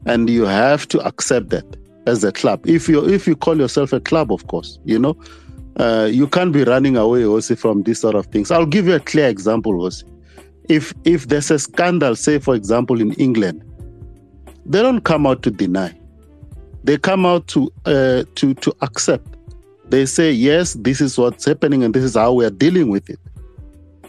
and 0.07 0.31
you 0.31 0.45
have 0.45 0.89
to 0.89 1.01
accept 1.01 1.51
that 1.51 1.65
as 2.07 2.25
a 2.25 2.33
club. 2.33 2.67
If 2.67 2.89
you 2.89 3.07
if 3.09 3.27
you 3.27 3.37
call 3.37 3.59
yourself 3.59 3.93
a 3.93 4.01
club, 4.01 4.33
of 4.33 4.47
course, 4.47 4.79
you 4.85 4.99
know, 4.99 5.17
uh, 5.77 6.09
you 6.11 6.27
can't 6.27 6.53
be 6.53 6.65
running 6.65 6.97
away 6.97 7.25
also 7.25 7.57
from 7.57 7.83
these 7.83 8.01
sort 8.01 8.15
of 8.15 8.27
things. 8.27 8.51
I'll 8.51 8.67
give 8.67 8.87
you 8.87 8.95
a 8.95 9.01
clear 9.01 9.29
example 9.29 9.81
also. 9.81 10.07
If 10.69 10.95
if 11.05 11.29
there's 11.29 11.51
a 11.51 11.59
scandal, 11.59 12.17
say 12.17 12.39
for 12.39 12.55
example 12.55 13.01
in 13.01 13.13
England, 13.15 13.65
they 14.67 14.83
don't 14.83 15.03
come 15.03 15.27
out 15.27 15.43
to 15.43 15.51
deny. 15.51 15.97
They 16.85 16.97
come 16.97 17.27
out 17.27 17.47
to 17.49 17.71
uh, 17.85 18.25
to 18.37 18.55
to 18.55 18.75
accept. 18.81 19.37
They 19.89 20.07
say 20.07 20.31
yes, 20.31 20.75
this 20.75 21.01
is 21.01 21.19
what's 21.19 21.45
happening, 21.45 21.83
and 21.83 21.93
this 21.93 22.05
is 22.05 22.15
how 22.15 22.33
we 22.33 22.45
are 22.45 22.51
dealing 22.51 22.91
with 22.91 23.11
it. 23.11 23.19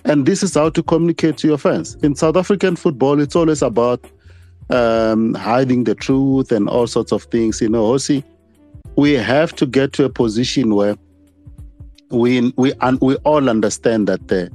And 0.05 0.25
this 0.25 0.41
is 0.41 0.55
how 0.55 0.69
to 0.69 0.81
communicate 0.81 1.37
to 1.37 1.47
your 1.47 1.57
fans. 1.57 1.95
In 2.01 2.15
South 2.15 2.35
African 2.35 2.75
football, 2.75 3.19
it's 3.19 3.35
always 3.35 3.61
about 3.61 4.03
um, 4.71 5.33
hiding 5.33 5.83
the 5.83 5.95
truth 5.95 6.51
and 6.51 6.69
all 6.69 6.87
sorts 6.87 7.11
of 7.11 7.23
things. 7.23 7.61
You 7.61 7.69
know, 7.69 7.97
see, 7.97 8.23
we 8.95 9.13
have 9.13 9.53
to 9.55 9.65
get 9.65 9.93
to 9.93 10.05
a 10.05 10.09
position 10.09 10.75
where 10.75 10.95
we 12.09 12.53
we 12.57 12.73
and 12.81 12.99
we 13.01 13.15
all 13.17 13.49
understand 13.49 14.07
that 14.07 14.27
there 14.27 14.49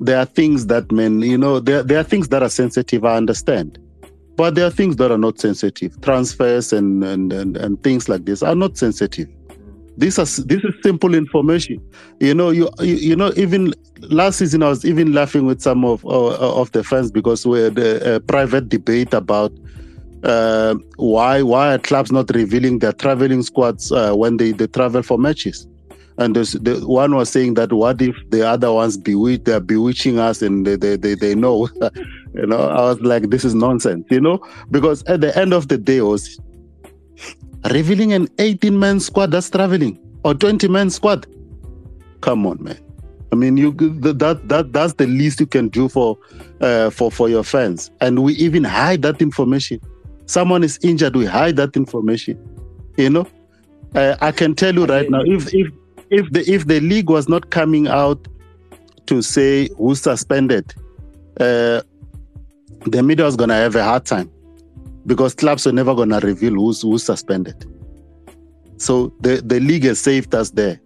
there 0.00 0.18
are 0.18 0.24
things 0.24 0.66
that 0.66 0.90
men, 0.90 1.20
you 1.20 1.38
know, 1.38 1.60
there 1.60 1.82
there 1.82 1.98
are 1.98 2.04
things 2.04 2.28
that 2.28 2.42
are 2.42 2.48
sensitive. 2.48 3.04
I 3.04 3.16
understand, 3.16 3.78
but 4.36 4.54
there 4.54 4.66
are 4.66 4.70
things 4.70 4.96
that 4.96 5.10
are 5.10 5.18
not 5.18 5.38
sensitive. 5.38 6.00
Transfers 6.00 6.72
and 6.72 7.04
and 7.04 7.32
and, 7.32 7.56
and 7.56 7.82
things 7.82 8.08
like 8.08 8.24
this 8.24 8.42
are 8.42 8.54
not 8.54 8.76
sensitive. 8.76 9.28
This 9.96 10.18
is 10.18 10.36
this 10.46 10.64
is 10.64 10.74
simple 10.82 11.14
information. 11.14 11.80
You 12.20 12.34
know, 12.34 12.50
you 12.50 12.68
you, 12.80 12.94
you 12.94 13.16
know, 13.16 13.32
even 13.36 13.72
last 14.10 14.38
season 14.38 14.62
I 14.62 14.68
was 14.68 14.84
even 14.84 15.12
laughing 15.12 15.46
with 15.46 15.60
some 15.60 15.84
of 15.84 16.04
uh, 16.04 16.60
of 16.60 16.72
the 16.72 16.84
fans 16.84 17.10
because 17.10 17.46
we 17.46 17.60
had 17.60 17.78
a, 17.78 18.16
a 18.16 18.20
private 18.20 18.68
debate 18.68 19.12
about 19.14 19.52
uh, 20.22 20.74
why 20.96 21.42
why 21.42 21.74
are 21.74 21.78
clubs 21.78 22.10
not 22.10 22.30
revealing 22.34 22.78
their 22.78 22.92
traveling 22.92 23.42
squads 23.42 23.92
uh, 23.92 24.14
when 24.14 24.36
they, 24.36 24.52
they 24.52 24.66
travel 24.66 25.02
for 25.02 25.18
matches. 25.18 25.66
And 26.16 26.36
the 26.36 26.80
one 26.86 27.16
was 27.16 27.28
saying 27.28 27.54
that 27.54 27.72
what 27.72 28.00
if 28.00 28.14
the 28.30 28.46
other 28.46 28.72
ones 28.72 28.96
bewitch 28.96 29.42
they're 29.44 29.60
bewitching 29.60 30.18
us 30.18 30.42
and 30.42 30.64
they 30.64 30.76
they, 30.76 30.96
they, 30.96 31.14
they 31.14 31.34
know 31.34 31.68
you 32.34 32.46
know 32.46 32.68
I 32.68 32.82
was 32.82 33.00
like 33.00 33.30
this 33.30 33.44
is 33.44 33.54
nonsense 33.54 34.06
you 34.10 34.20
know 34.20 34.38
because 34.70 35.02
at 35.04 35.20
the 35.22 35.36
end 35.36 35.52
of 35.52 35.66
the 35.68 35.76
day 35.76 36.00
was 36.02 36.38
revealing 37.72 38.12
an 38.12 38.28
18 38.38 38.78
man 38.78 39.00
squad 39.00 39.32
that's 39.32 39.50
traveling 39.50 39.98
or 40.24 40.34
20 40.34 40.68
man 40.68 40.90
squad. 40.90 41.26
Come 42.20 42.46
on, 42.46 42.62
man. 42.62 42.83
I 43.34 43.36
mean, 43.36 43.56
you 43.56 43.72
that 43.72 44.48
that 44.48 44.72
that's 44.72 44.92
the 44.92 45.08
least 45.08 45.40
you 45.40 45.46
can 45.46 45.68
do 45.68 45.88
for 45.88 46.16
uh, 46.60 46.90
for 46.90 47.10
for 47.10 47.28
your 47.28 47.42
fans, 47.42 47.90
and 48.00 48.22
we 48.22 48.34
even 48.34 48.62
hide 48.62 49.02
that 49.02 49.20
information. 49.20 49.80
Someone 50.26 50.62
is 50.62 50.78
injured, 50.84 51.16
we 51.16 51.26
hide 51.26 51.56
that 51.56 51.76
information. 51.76 52.38
You 52.96 53.10
know, 53.10 53.26
uh, 53.96 54.14
I 54.20 54.30
can 54.30 54.54
tell 54.54 54.72
you 54.72 54.86
right 54.86 55.10
now, 55.10 55.22
if 55.24 55.52
if 55.52 55.72
if 56.10 56.30
the 56.30 56.48
if 56.48 56.68
the 56.68 56.78
league 56.78 57.10
was 57.10 57.28
not 57.28 57.50
coming 57.50 57.88
out 57.88 58.28
to 59.06 59.20
say 59.20 59.68
who's 59.78 60.00
suspended, 60.00 60.72
uh, 61.40 61.82
the 62.86 63.02
media 63.02 63.24
was 63.24 63.34
gonna 63.34 63.56
have 63.56 63.74
a 63.74 63.82
hard 63.82 64.06
time 64.06 64.30
because 65.06 65.34
clubs 65.34 65.66
are 65.66 65.72
never 65.72 65.92
to 65.92 66.20
reveal 66.24 66.52
who's, 66.52 66.82
who's 66.82 67.02
suspended. 67.02 67.66
So 68.76 69.12
the, 69.20 69.42
the 69.44 69.58
league 69.58 69.82
has 69.82 69.98
saved 69.98 70.36
us 70.36 70.50
there. 70.50 70.80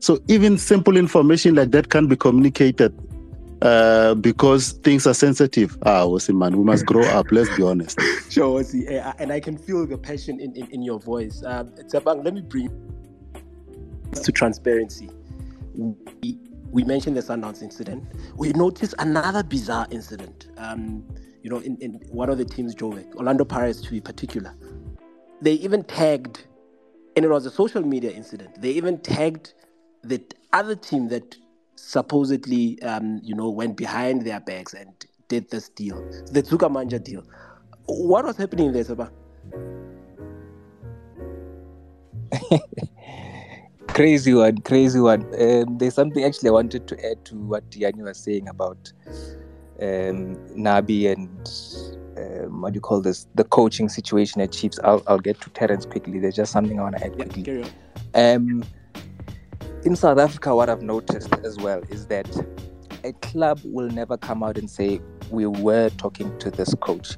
So 0.00 0.18
even 0.28 0.56
simple 0.56 0.96
information 0.96 1.54
like 1.54 1.70
that 1.72 1.90
can 1.90 2.08
be 2.08 2.16
communicated 2.16 2.98
uh, 3.60 4.14
because 4.14 4.72
things 4.72 5.06
are 5.06 5.12
sensitive. 5.12 5.76
Ah, 5.82 6.04
Wasi, 6.04 6.34
man, 6.34 6.56
we 6.56 6.64
must 6.64 6.86
grow 6.86 7.04
up. 7.04 7.26
Let's 7.30 7.54
be 7.56 7.62
honest. 7.62 7.98
Sure, 8.30 8.60
Wasi, 8.60 8.90
eh, 8.90 9.12
and 9.18 9.32
I 9.32 9.40
can 9.40 9.58
feel 9.58 9.86
the 9.86 9.98
passion 9.98 10.40
in, 10.40 10.54
in, 10.56 10.70
in 10.70 10.82
your 10.82 11.00
voice. 11.00 11.42
Um, 11.44 11.68
Tsabang, 11.72 12.24
let 12.24 12.32
me 12.32 12.40
bring 12.40 12.70
to 14.14 14.32
transparency. 14.32 15.10
We, 15.74 16.38
we 16.70 16.84
mentioned 16.84 17.16
the 17.16 17.20
Sundowns 17.20 17.60
incident. 17.60 18.04
We 18.36 18.50
noticed 18.52 18.94
another 19.00 19.42
bizarre 19.42 19.86
incident. 19.90 20.48
Um, 20.56 21.04
you 21.42 21.50
know, 21.50 21.58
in, 21.58 21.76
in 21.78 21.94
one 22.08 22.30
of 22.30 22.38
the 22.38 22.44
teams, 22.44 22.74
Joburg, 22.74 23.14
Orlando 23.16 23.44
Pirates 23.44 23.80
to 23.82 23.90
be 23.90 24.00
particular. 24.00 24.54
They 25.42 25.54
even 25.54 25.82
tagged, 25.84 26.46
and 27.16 27.24
it 27.24 27.28
was 27.28 27.46
a 27.46 27.50
social 27.50 27.82
media 27.82 28.12
incident. 28.12 28.62
They 28.62 28.70
even 28.70 28.98
tagged 29.00 29.54
the 30.02 30.22
other 30.52 30.76
team 30.76 31.08
that 31.08 31.36
supposedly, 31.76 32.80
um, 32.82 33.20
you 33.22 33.34
know, 33.34 33.50
went 33.50 33.76
behind 33.76 34.22
their 34.22 34.40
backs 34.40 34.74
and 34.74 34.92
did 35.28 35.50
this 35.50 35.68
deal, 35.70 35.96
the 36.32 36.42
Dzvukamanja 36.42 37.02
deal. 37.02 37.24
What 37.86 38.24
was 38.24 38.36
happening 38.36 38.72
there, 38.72 38.84
Saba? 38.84 39.10
crazy 43.88 44.34
one, 44.34 44.58
crazy 44.58 45.00
one. 45.00 45.22
Um, 45.40 45.78
there's 45.78 45.94
something 45.94 46.24
actually 46.24 46.50
I 46.50 46.52
wanted 46.52 46.86
to 46.88 47.10
add 47.10 47.24
to 47.26 47.36
what 47.36 47.64
Yanni 47.74 48.02
was 48.02 48.18
saying 48.18 48.48
about 48.48 48.92
um, 49.80 50.36
Nabi 50.56 51.10
and 51.10 51.28
um, 52.16 52.62
what 52.62 52.72
do 52.72 52.76
you 52.76 52.80
call 52.80 53.00
this? 53.00 53.26
The 53.34 53.44
coaching 53.44 53.88
situation 53.88 54.40
at 54.40 54.52
Chiefs. 54.52 54.78
I'll, 54.84 55.02
I'll 55.06 55.18
get 55.18 55.40
to 55.42 55.50
Terence 55.50 55.86
quickly. 55.86 56.18
There's 56.18 56.36
just 56.36 56.52
something 56.52 56.78
I 56.78 56.82
want 56.82 56.96
to 56.98 57.04
add 57.04 57.14
yeah, 57.16 57.24
quickly. 57.24 57.64
Um, 58.14 58.64
in 59.84 59.96
South 59.96 60.18
Africa, 60.18 60.54
what 60.54 60.68
I've 60.68 60.82
noticed 60.82 61.32
as 61.44 61.56
well 61.56 61.82
is 61.88 62.06
that 62.06 62.28
a 63.04 63.12
club 63.14 63.60
will 63.64 63.88
never 63.88 64.16
come 64.16 64.42
out 64.42 64.58
and 64.58 64.68
say, 64.68 65.00
We 65.30 65.46
were 65.46 65.88
talking 65.90 66.36
to 66.38 66.50
this 66.50 66.74
coach. 66.80 67.16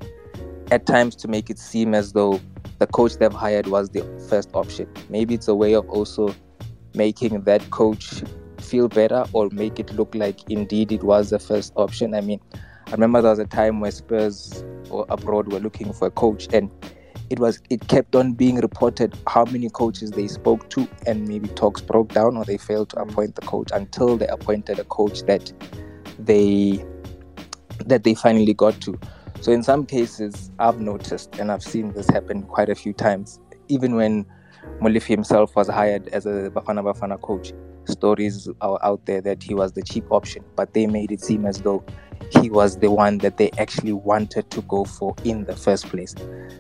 At 0.71 0.87
times, 0.87 1.17
to 1.17 1.29
make 1.29 1.51
it 1.51 1.59
seem 1.59 1.95
as 1.95 2.13
though 2.13 2.41
the 2.79 2.87
coach 2.87 3.17
they've 3.17 3.33
hired 3.33 3.67
was 3.67 3.91
the 3.91 4.03
first 4.29 4.51
option. 4.55 4.89
Maybe 5.09 5.35
it's 5.35 5.49
a 5.49 5.55
way 5.55 5.75
of 5.75 5.89
also 5.91 6.35
making 6.95 7.43
that 7.43 7.71
coach 7.71 8.23
feel 8.61 8.89
better 8.89 9.25
or 9.33 9.49
make 9.51 9.81
it 9.81 9.93
look 9.95 10.15
like 10.15 10.49
indeed 10.49 10.93
it 10.93 11.03
was 11.03 11.31
the 11.31 11.39
first 11.39 11.73
option. 11.77 12.15
I 12.15 12.21
mean, 12.21 12.41
I 12.87 12.93
remember 12.93 13.21
there 13.23 13.31
was 13.31 13.39
a 13.39 13.47
time 13.47 13.81
where 13.81 13.91
Spurs 13.91 14.65
abroad 15.09 15.53
were 15.53 15.61
looking 15.61 15.93
for 15.93 16.09
a 16.09 16.11
coach 16.11 16.49
and 16.53 16.71
it 17.33 17.39
was 17.39 17.61
it 17.71 17.89
kept 17.89 18.15
on 18.15 18.35
being 18.35 18.57
reported 18.57 19.17
how 19.27 19.47
many 19.47 19.71
coaches 19.71 20.11
they 20.11 20.29
spoke 20.29 20.69
to 20.69 20.87
and 21.07 21.27
maybe 21.27 21.49
talks 21.49 21.81
broke 21.81 22.13
down 22.13 22.37
or 22.37 22.45
they 22.45 22.59
failed 22.59 22.91
to 22.91 22.97
mm. 22.97 23.11
appoint 23.11 23.35
the 23.37 23.41
coach 23.41 23.71
until 23.73 24.19
they 24.19 24.27
appointed 24.27 24.79
a 24.79 24.85
coach 24.85 25.23
that 25.23 25.51
they 26.19 26.85
that 27.87 28.05
they 28.05 28.15
finally 28.15 28.53
got 28.53 28.79
to. 28.83 29.01
So 29.41 29.51
in 29.51 29.63
some 29.63 29.87
cases 29.87 30.51
I've 30.59 30.79
noticed 30.79 31.39
and 31.39 31.51
I've 31.51 31.63
seen 31.63 31.95
this 31.95 32.07
happen 32.11 32.43
quite 32.43 32.69
a 32.69 32.75
few 32.75 32.93
times 32.93 33.41
even 33.69 33.95
when 33.95 34.27
Molefe 34.81 35.07
himself 35.07 35.55
was 35.57 35.69
hired 35.69 36.09
as 36.09 36.27
a 36.27 36.51
Bafana 36.55 36.83
Bafana 36.83 37.21
coach. 37.21 37.53
Stories 37.85 38.49
are 38.61 38.79
out 38.83 39.05
there 39.07 39.21
that 39.21 39.43
he 39.43 39.55
was 39.55 39.73
the 39.73 39.83
cheap 39.83 40.05
option, 40.11 40.45
but 40.57 40.73
they 40.73 40.87
made 40.87 41.11
it 41.11 41.21
seem 41.21 41.47
as 41.47 41.61
though 41.63 41.85
he 42.41 42.49
was 42.49 42.79
the 42.79 42.91
one 42.91 43.19
that 43.19 43.37
they 43.37 43.51
actually 43.59 43.93
wanted 43.93 44.51
to 44.51 44.63
go 44.63 44.85
for 44.85 45.15
in 45.25 45.45
the 45.45 45.57
first 45.57 45.87
place. 45.87 46.15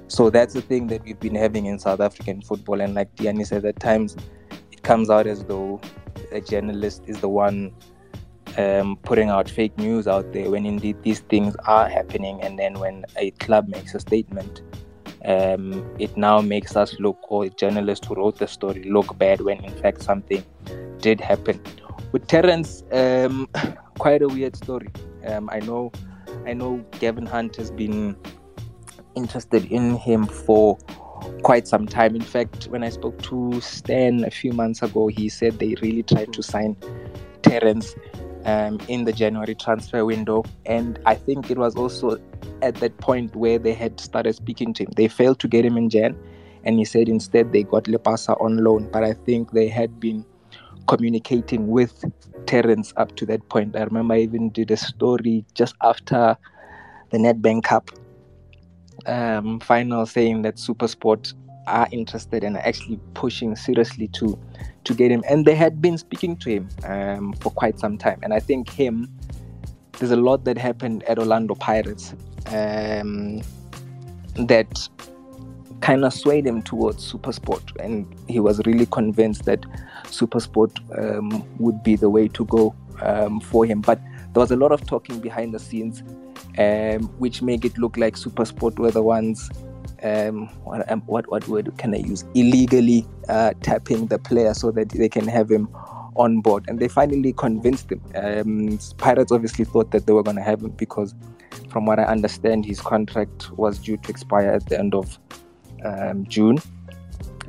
So 0.09 0.31
that's 0.31 0.55
the 0.55 0.63
thing 0.63 0.89
that 0.89 1.05
we've 1.05 1.19
been 1.19 1.35
having 1.35 1.67
in 1.67 1.79
South 1.79 2.01
African 2.01 2.43
football. 2.43 2.81
And 2.81 2.95
like 2.95 3.15
Diani 3.15 3.47
said, 3.47 3.65
at 3.65 3.79
times 3.79 4.17
it 4.71 4.83
comes 4.83 5.11
out 5.11 5.27
as 5.27 5.45
though 5.45 5.81
a 6.33 6.41
journalist 6.41 7.03
is 7.07 7.21
the 7.21 7.29
one 7.29 7.73
um, 8.59 8.97
putting 9.03 9.31
out 9.31 9.49
fake 9.49 9.77
news 9.79 10.07
out 10.07 10.33
there 10.33 10.51
when 10.51 10.67
indeed 10.67 11.03
these 11.03 11.21
things 11.21 11.57
are 11.67 11.89
happening. 11.89 12.43
And 12.43 12.59
then 12.59 12.79
when 12.79 13.05
a 13.17 13.31
club 13.33 13.69
makes 13.69 13.95
a 13.95 14.01
statement, 14.01 14.63
um, 15.25 15.85
it 15.99 16.17
now 16.17 16.41
makes 16.41 16.77
us 16.77 16.99
look, 16.99 17.19
or 17.29 17.49
journalists 17.49 18.07
who 18.07 18.15
wrote 18.15 18.39
the 18.39 18.49
story, 18.49 18.85
look 18.85 19.17
bad 19.19 19.41
when 19.41 19.65
in 19.65 19.75
fact 19.83 20.03
something 20.03 20.45
did 20.99 21.21
happen. 21.21 21.61
With 22.13 22.27
Terence, 22.27 22.83
um, 22.93 23.49
quite 23.99 24.23
a 24.23 24.29
weird 24.29 24.57
story. 24.57 24.91
Um, 25.27 25.49
I 25.51 25.61
know, 25.61 25.93
I 26.47 26.53
know, 26.53 26.85
Gavin 26.99 27.27
Hunt 27.27 27.57
has 27.57 27.71
been 27.71 28.17
interested 29.15 29.65
in 29.67 29.97
him 29.97 30.27
for 30.27 30.79
quite 31.43 31.69
some 31.69 31.87
time. 31.87 32.17
In 32.17 32.23
fact, 32.23 32.67
when 32.67 32.83
I 32.83 32.89
spoke 32.89 33.21
to 33.23 33.61
Stan 33.61 34.25
a 34.25 34.31
few 34.31 34.53
months 34.53 34.83
ago, 34.83 35.09
he 35.09 35.29
said 35.29 35.59
they 35.59 35.75
really 35.81 36.03
tried 36.03 36.33
to 36.33 36.43
sign 36.43 36.77
Terence 37.43 37.95
um, 38.45 38.81
in 38.89 39.05
the 39.05 39.13
January 39.13 39.55
transfer 39.55 40.05
window. 40.05 40.45
And 40.67 40.99
I 41.07 41.15
think 41.15 41.51
it 41.51 41.59
was 41.59 41.77
also 41.77 42.19
at 42.61 42.77
that 42.77 42.97
point 42.99 43.35
where 43.37 43.59
they 43.59 43.75
had 43.75 44.01
started 44.01 44.35
speaking 44.35 44.73
to 44.75 44.85
him. 44.85 44.91
They 44.97 45.09
failed 45.09 45.41
to 45.41 45.49
get 45.49 45.65
him 45.65 45.77
in 45.77 45.91
Jan, 45.91 46.17
and 46.65 46.79
he 46.79 46.85
said 46.85 47.09
instead 47.09 47.53
they 47.53 47.63
got 47.63 47.85
Lepasa 47.85 48.41
on 48.41 48.59
loan. 48.65 48.89
But 48.93 49.05
I 49.05 49.13
think 49.13 49.53
they 49.53 49.69
had 49.69 49.99
been 50.01 50.25
communicating 50.89 51.69
with 51.69 52.05
Terence 52.47 52.93
up 52.97 53.15
to 53.17 53.27
that 53.27 53.49
point. 53.49 53.77
I 53.77 53.83
remember 53.83 54.15
I 54.15 54.21
even 54.21 54.51
did 54.51 54.71
a 54.71 54.77
story 54.77 55.45
just 55.55 55.75
after 55.83 56.37
the 57.11 57.19
Nedbank 57.19 57.65
Cup 57.65 57.91
um, 59.07 59.61
final 59.61 60.07
saying 60.07 60.43
that 60.43 60.57
Supersport 60.57 61.35
are 61.67 61.89
interested 61.91 62.45
and 62.45 62.57
are 62.57 62.67
actually 62.67 62.99
pushing 63.15 63.57
seriously 63.57 64.09
to 64.09 64.39
to 64.85 64.95
get 64.95 65.11
him. 65.11 65.23
And 65.29 65.45
they 65.45 65.55
had 65.55 65.81
been 65.81 65.99
speaking 65.99 66.37
to 66.39 66.51
him 66.51 66.69
um, 66.85 67.33
for 67.35 67.51
quite 67.51 67.79
some 67.79 67.99
time. 67.99 68.19
And 68.23 68.35
I 68.35 68.41
think 68.41 68.69
him, 68.69 69.09
there's 69.99 70.11
a 70.11 70.17
lot 70.17 70.45
that 70.45 70.59
happened 70.59 71.05
at 71.05 71.19
Orlando 71.19 71.55
Pirates 71.55 72.15
um, 72.47 73.43
that 74.37 74.89
kind 75.81 76.05
of 76.05 76.13
swayed 76.13 76.47
him 76.47 76.63
towards 76.63 77.13
Supersport. 77.13 77.63
And 77.81 78.13
he 78.29 78.41
was 78.41 78.61
really 78.67 78.87
convinced 78.87 79.45
that 79.45 79.61
Supersport 80.05 80.73
um, 80.99 81.45
would 81.59 81.83
be 81.83 81.97
the 81.97 82.11
way 82.11 82.29
to 82.29 82.45
go 82.47 82.75
um, 83.03 83.41
for 83.41 83.65
him. 83.65 83.81
But 83.81 84.01
there 84.33 84.41
was 84.41 84.51
a 84.51 84.57
lot 84.57 84.73
of 84.73 84.87
talking 84.87 85.21
behind 85.21 85.55
the 85.55 85.59
scenes, 85.59 86.03
um, 86.59 87.09
which 87.19 87.43
make 87.43 87.65
it 87.65 87.79
look 87.79 87.97
like 87.97 88.15
Supersport 88.15 88.79
were 88.79 88.91
the 88.91 89.03
ones 89.03 89.51
um, 90.03 90.49
what, 90.65 90.91
um, 90.91 91.01
what 91.03 91.31
what 91.31 91.47
word 91.49 91.73
can 91.79 91.95
I 91.95 91.99
use? 91.99 92.25
Illegally 92.35 93.07
uh, 93.29 93.53
tapping 93.63 94.07
the 94.07 94.19
player 94.19 94.55
so 94.55 94.71
that 94.73 94.89
they 94.89 95.09
can 95.09 95.29
have 95.29 95.51
him 95.51 95.69
on 96.17 96.41
board, 96.41 96.65
and 96.69 96.79
they 96.79 96.89
finally 96.89 97.33
convinced 97.33 97.91
him. 97.91 98.03
Um, 98.15 98.79
Pirates 98.99 99.33
obviously 99.33 99.65
thought 99.65 99.91
that 99.93 100.07
they 100.07 100.13
were 100.13 100.23
going 100.23 100.37
to 100.37 100.43
have 100.43 100.63
him 100.63 100.71
because, 100.71 101.15
from 101.69 101.87
what 101.87 101.99
I 101.99 102.05
understand, 102.05 102.65
his 102.65 102.81
contract 102.81 103.51
was 103.53 103.79
due 103.79 103.97
to 103.97 104.11
expire 104.11 104.51
at 104.51 104.67
the 104.67 104.79
end 104.79 104.95
of 104.95 105.19
um, 105.85 106.27
June, 106.27 106.59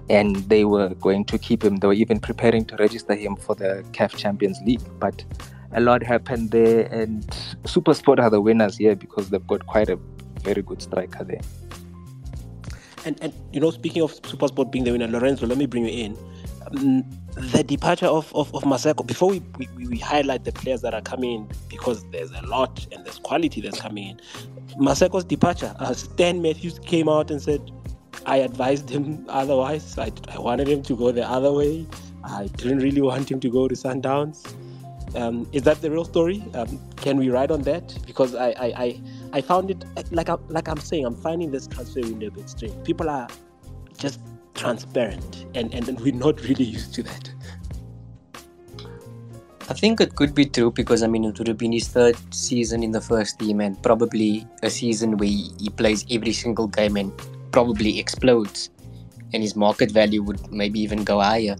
and 0.10 0.36
they 0.50 0.66
were 0.66 0.90
going 0.96 1.26
to 1.26 1.38
keep 1.38 1.64
him. 1.64 1.78
They 1.78 1.88
were 1.88 1.94
even 1.94 2.20
preparing 2.20 2.66
to 2.66 2.76
register 2.78 3.16
him 3.16 3.36
for 3.36 3.56
the 3.56 3.84
CAF 3.92 4.16
Champions 4.16 4.60
League, 4.66 4.82
but 5.00 5.24
a 5.74 5.82
lot 5.82 6.04
happened 6.04 6.52
there, 6.52 6.86
and 6.92 7.26
SuperSport 7.64 8.20
are 8.20 8.30
the 8.30 8.42
winners 8.42 8.78
here 8.78 8.96
because 8.96 9.30
they've 9.30 9.48
got 9.48 9.66
quite 9.66 9.90
a 9.90 9.98
very 10.42 10.62
good 10.62 10.82
striker 10.82 11.24
there. 11.24 11.42
And 13.06 13.18
and 13.22 13.34
you 13.52 13.60
know, 13.60 13.72
speaking 13.72 14.02
of 14.02 14.14
SuperSport 14.22 14.72
being 14.72 14.86
the 14.86 14.92
winner, 14.92 15.08
Lorenzo, 15.08 15.46
let 15.46 15.58
me 15.58 15.66
bring 15.66 15.86
you 15.86 15.92
in. 16.06 16.18
Um, 16.68 17.04
the 17.52 17.64
departure 17.64 18.06
of, 18.06 18.34
of, 18.36 18.54
of 18.54 18.64
Maseko, 18.64 19.06
before 19.06 19.30
we, 19.30 19.42
we, 19.58 19.88
we 19.88 19.98
highlight 19.98 20.44
the 20.44 20.52
players 20.52 20.82
that 20.82 20.94
are 20.94 21.02
coming 21.02 21.32
in, 21.32 21.50
because 21.68 22.08
there's 22.12 22.32
a 22.32 22.42
lot 22.44 22.86
and 22.92 23.04
there's 23.04 23.20
quality 23.20 23.60
that's 23.60 23.82
coming 23.82 24.10
in. 24.10 24.22
Maseko's 24.80 25.24
departure, 25.24 25.76
uh, 25.80 25.94
Stan 25.94 26.42
Matthews 26.42 26.80
came 26.80 27.10
out 27.10 27.32
and 27.32 27.42
said, 27.42 27.72
I 28.26 28.38
advised 28.38 28.90
him 28.90 29.26
otherwise. 29.30 29.98
I, 29.98 30.12
I 30.30 30.40
wanted 30.40 30.68
him 30.68 30.84
to 30.84 30.96
go 30.96 31.12
the 31.12 31.28
other 31.28 31.52
way. 31.52 31.88
I 32.24 32.48
didn't 32.48 32.80
really 32.80 33.02
want 33.02 33.30
him 33.30 33.40
to 33.40 33.50
go 33.50 33.68
to 33.68 33.76
Sundowns. 33.76 34.56
Um, 35.16 35.48
is 35.52 35.64
that 35.64 35.82
the 35.82 35.92
real 35.92 36.06
story? 36.06 36.44
Um, 36.54 36.80
can 36.96 37.18
we 37.18 37.30
ride 37.30 37.52
on 37.52 37.64
that? 37.64 37.98
Because 38.06 38.34
I, 38.36 38.50
I, 38.50 39.02
I 39.34 39.42
found 39.42 39.72
it 39.72 39.84
like 40.12 40.30
I, 40.30 40.36
like 40.48 40.70
I'm 40.70 40.80
saying, 40.80 41.06
I'm 41.06 41.16
finding 41.16 41.50
this 41.50 41.66
transfer 41.68 42.02
window 42.02 42.28
a 42.28 42.32
bit 42.32 42.48
strange. 42.48 42.86
People 42.86 43.10
are 43.10 43.28
just 43.98 44.20
transparent, 44.54 45.48
and, 45.56 45.74
and, 45.74 45.90
and 45.90 46.00
we're 46.00 46.14
not 46.14 46.40
really 46.44 46.66
used 46.66 46.94
to 46.94 47.04
that. 47.04 47.32
I 49.70 49.74
think 49.74 50.02
it 50.02 50.16
could 50.16 50.36
be 50.36 50.46
true 50.46 50.72
because 50.72 51.02
I 51.02 51.08
mean 51.08 51.24
it 51.24 51.40
would 51.40 51.48
have 51.48 51.58
been 51.58 51.72
his 51.72 51.88
third 51.88 52.16
season 52.34 52.84
in 52.84 52.92
the 52.92 53.02
first 53.02 53.40
team 53.40 53.60
and 53.60 53.82
probably 53.82 54.46
a 54.62 54.70
season 54.70 55.18
where 55.18 55.30
he 55.30 55.72
plays 55.76 56.06
every 56.12 56.34
single 56.34 56.68
game 56.68 56.98
and 56.98 57.12
probably 57.52 57.98
explodes 57.98 58.70
and 59.34 59.42
his 59.42 59.56
market 59.56 59.90
value 59.90 60.22
would 60.22 60.52
maybe 60.52 60.82
even 60.82 61.06
go 61.06 61.22
higher. 61.22 61.56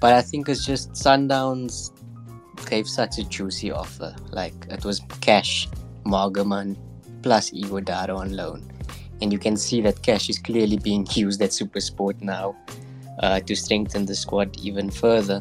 But 0.00 0.14
I 0.14 0.22
think 0.22 0.48
it's 0.48 0.64
just 0.64 0.92
Sundowns 0.92 1.90
gave 2.66 2.88
such 2.88 3.18
a 3.18 3.24
juicy 3.24 3.70
offer. 3.70 4.16
Like 4.30 4.54
it 4.70 4.84
was 4.84 5.02
cash, 5.20 5.68
Margaman 6.06 6.76
plus 7.24 7.50
Ighodaro 7.50 8.16
on 8.18 8.36
loan. 8.36 8.62
And 9.22 9.32
you 9.32 9.38
can 9.38 9.56
see 9.56 9.80
that 9.80 10.02
cash 10.02 10.28
is 10.28 10.38
clearly 10.38 10.76
being 10.76 11.06
used 11.12 11.40
at 11.40 11.50
Supersport 11.50 12.20
now 12.20 12.54
uh, 13.20 13.40
to 13.40 13.56
strengthen 13.56 14.04
the 14.04 14.14
squad 14.14 14.56
even 14.60 14.90
further. 14.90 15.40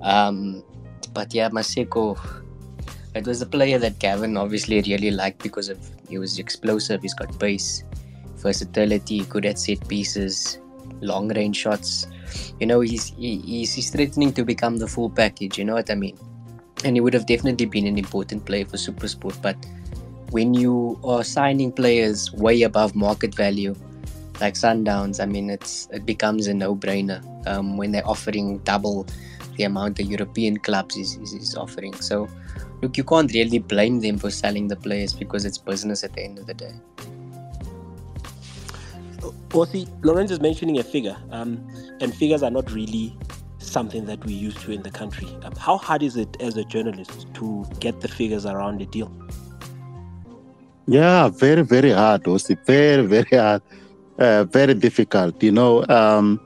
Um, 0.00 0.64
but 1.12 1.34
yeah, 1.34 1.50
Maseko, 1.50 2.18
it 3.14 3.26
was 3.26 3.42
a 3.42 3.46
player 3.46 3.78
that 3.78 3.98
Gavin 3.98 4.38
obviously 4.38 4.80
really 4.80 5.10
liked 5.10 5.42
because 5.42 5.68
of 5.68 5.78
he 6.08 6.18
was 6.18 6.38
explosive, 6.38 7.02
he's 7.02 7.14
got 7.14 7.38
pace, 7.38 7.84
versatility, 8.36 9.24
good 9.26 9.44
at 9.44 9.58
set 9.58 9.86
pieces, 9.88 10.58
long 11.02 11.28
range 11.28 11.56
shots. 11.56 12.06
You 12.58 12.66
know, 12.66 12.80
he's 12.80 13.08
he, 13.08 13.38
he's, 13.40 13.74
he's 13.74 13.90
threatening 13.90 14.32
to 14.32 14.44
become 14.44 14.78
the 14.78 14.88
full 14.88 15.10
package. 15.10 15.58
You 15.58 15.66
know 15.66 15.74
what 15.74 15.90
I 15.90 15.94
mean? 15.94 16.16
and 16.84 16.96
he 16.96 17.00
would 17.00 17.14
have 17.14 17.26
definitely 17.26 17.66
been 17.66 17.86
an 17.86 17.98
important 17.98 18.44
player 18.44 18.64
for 18.64 18.76
Supersport. 18.76 19.40
But 19.42 19.56
when 20.32 20.54
you 20.54 20.98
are 21.04 21.22
signing 21.22 21.70
players 21.70 22.32
way 22.32 22.62
above 22.62 22.94
market 22.94 23.34
value, 23.34 23.74
like 24.40 24.54
Sundowns, 24.54 25.22
I 25.22 25.26
mean, 25.26 25.50
it's 25.50 25.88
it 25.92 26.06
becomes 26.06 26.46
a 26.46 26.54
no-brainer 26.54 27.20
um, 27.46 27.76
when 27.76 27.92
they're 27.92 28.06
offering 28.08 28.58
double 28.58 29.06
the 29.56 29.64
amount 29.64 29.96
the 29.96 30.04
European 30.04 30.56
clubs 30.56 30.96
is, 30.96 31.16
is, 31.16 31.34
is 31.34 31.54
offering. 31.54 31.92
So, 31.94 32.28
look, 32.80 32.96
you 32.96 33.04
can't 33.04 33.30
really 33.32 33.58
blame 33.58 34.00
them 34.00 34.16
for 34.16 34.30
selling 34.30 34.68
the 34.68 34.76
players 34.76 35.12
because 35.12 35.44
it's 35.44 35.58
business 35.58 36.02
at 36.02 36.14
the 36.14 36.24
end 36.24 36.38
of 36.38 36.46
the 36.46 36.54
day. 36.54 36.72
Well, 39.52 39.66
see, 39.66 39.86
Lorenzo 40.02 40.32
is 40.32 40.40
mentioning 40.40 40.78
a 40.78 40.82
figure, 40.82 41.16
um, 41.30 41.62
and 42.00 42.14
figures 42.14 42.42
are 42.42 42.50
not 42.50 42.72
really 42.72 43.14
something 43.58 44.06
that 44.06 44.24
we 44.24 44.32
used 44.32 44.60
to 44.60 44.72
in 44.72 44.82
the 44.82 44.90
country. 44.90 45.28
Um, 45.42 45.54
how 45.56 45.76
hard 45.76 46.02
is 46.02 46.16
it 46.16 46.40
as 46.40 46.56
a 46.56 46.64
journalist 46.64 47.26
to 47.34 47.66
get 47.80 48.00
the 48.00 48.08
figures 48.08 48.46
around 48.46 48.80
a 48.80 48.86
deal? 48.86 49.12
Yeah, 50.86 51.28
very, 51.28 51.62
very 51.62 51.90
hard, 51.92 52.24
Osi. 52.24 52.56
Very, 52.66 53.06
very 53.06 53.36
hard. 53.38 53.62
Uh, 54.18 54.44
very 54.44 54.74
difficult. 54.74 55.42
You 55.42 55.52
know, 55.52 55.84
um, 55.88 56.40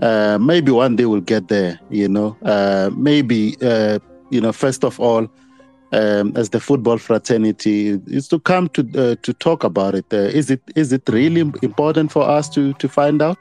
uh, 0.00 0.38
maybe 0.40 0.70
one 0.72 0.96
day 0.96 1.06
we'll 1.06 1.20
get 1.20 1.48
there. 1.48 1.78
You 1.90 2.08
know, 2.08 2.36
uh, 2.44 2.90
maybe 2.96 3.56
uh, 3.62 3.98
you 4.30 4.40
know. 4.40 4.52
First 4.52 4.84
of 4.84 5.00
all, 5.00 5.26
um, 5.92 6.32
as 6.36 6.50
the 6.50 6.60
football 6.60 6.98
fraternity, 6.98 7.98
is 8.06 8.28
to 8.28 8.38
come 8.40 8.68
to 8.70 8.82
uh, 8.96 9.16
to 9.22 9.32
talk 9.32 9.64
about 9.64 9.94
it. 9.94 10.06
Uh, 10.12 10.16
is 10.16 10.50
it 10.50 10.60
is 10.74 10.92
it 10.92 11.02
really 11.08 11.40
important 11.40 12.12
for 12.12 12.22
us 12.28 12.48
to 12.50 12.72
to 12.74 12.88
find 12.88 13.22
out? 13.22 13.38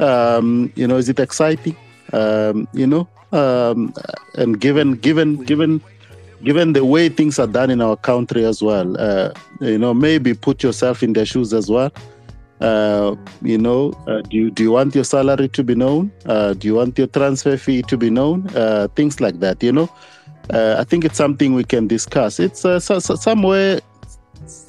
Um, 0.00 0.72
you 0.76 0.86
know, 0.86 0.96
is 0.96 1.08
it 1.08 1.18
exciting? 1.20 1.76
um, 2.14 2.68
you 2.72 2.86
know, 2.86 3.08
um, 3.32 3.92
and 4.36 4.60
given 4.60 4.92
given 4.94 5.36
given 5.44 5.80
given 6.42 6.72
the 6.72 6.84
way 6.84 7.08
things 7.08 7.38
are 7.38 7.46
done 7.46 7.70
in 7.70 7.80
our 7.80 7.96
country 7.96 8.44
as 8.44 8.62
well, 8.62 8.96
uh, 8.98 9.32
you 9.60 9.78
know, 9.78 9.94
maybe 9.94 10.34
put 10.34 10.62
yourself 10.62 11.02
in 11.02 11.12
their 11.12 11.26
shoes 11.26 11.52
as 11.52 11.70
well. 11.70 11.92
Uh, 12.60 13.16
you 13.42 13.58
know, 13.58 13.92
uh, 14.06 14.22
do 14.22 14.36
you, 14.36 14.50
do 14.50 14.62
you 14.62 14.70
want 14.72 14.94
your 14.94 15.04
salary 15.04 15.48
to 15.48 15.62
be 15.62 15.74
known? 15.74 16.10
Uh, 16.26 16.54
do 16.54 16.66
you 16.66 16.74
want 16.74 16.96
your 16.96 17.08
transfer 17.08 17.56
fee 17.56 17.82
to 17.82 17.96
be 17.96 18.10
known? 18.10 18.46
Uh, 18.56 18.88
things 18.94 19.20
like 19.20 19.40
that. 19.40 19.62
You 19.62 19.72
know, 19.72 19.90
uh, 20.50 20.76
I 20.78 20.84
think 20.84 21.04
it's 21.04 21.16
something 21.16 21.54
we 21.54 21.64
can 21.64 21.86
discuss. 21.86 22.40
It's 22.40 22.60
so, 22.60 22.78
so 22.78 22.98
somewhere 23.00 23.80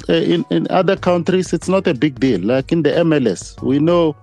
in 0.10 0.46
in 0.50 0.68
other 0.70 0.96
countries, 0.98 1.54
it's 1.54 1.70
not 1.70 1.88
a 1.88 1.94
big 1.94 2.20
deal. 2.20 2.42
Like 2.42 2.72
in 2.72 2.84
the 2.84 2.92
MLS, 2.92 3.62
we 3.62 3.80
know 3.80 4.16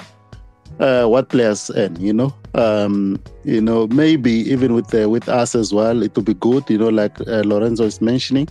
what 0.79 1.29
players 1.29 1.71
earn. 1.77 1.97
You 2.01 2.13
know, 2.13 2.35
um, 2.55 3.23
you 3.45 3.61
know, 3.61 3.87
maybe 3.89 4.33
even 4.33 4.75
with 4.75 4.95
uh, 4.95 5.09
with 5.09 5.29
us 5.29 5.55
as 5.55 5.73
well, 5.73 6.03
it 6.03 6.15
would 6.17 6.25
be 6.25 6.35
good. 6.35 6.69
You 6.69 6.79
know, 6.79 6.89
like 6.89 7.21
uh, 7.21 7.43
Lorenzo 7.45 7.85
is 7.85 8.01
mentioning. 8.01 8.49